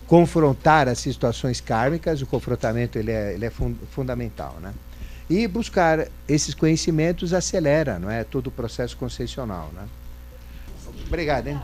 Confrontar 0.06 0.86
as 0.86 0.98
situações 0.98 1.60
kármicas, 1.60 2.22
o 2.22 2.26
confrontamento 2.26 2.98
ele 2.98 3.10
é, 3.10 3.34
ele 3.34 3.44
é 3.44 3.50
fun 3.50 3.74
fundamental, 3.90 4.56
né? 4.60 4.72
E 5.30 5.46
buscar 5.46 6.08
esses 6.26 6.54
conhecimentos 6.54 7.34
acelera, 7.34 7.98
não 7.98 8.10
é, 8.10 8.24
todo 8.24 8.46
o 8.46 8.50
processo 8.50 8.96
concessional, 8.96 9.70
né? 9.74 9.86
Obrigado, 11.06 11.48
hein? 11.48 11.60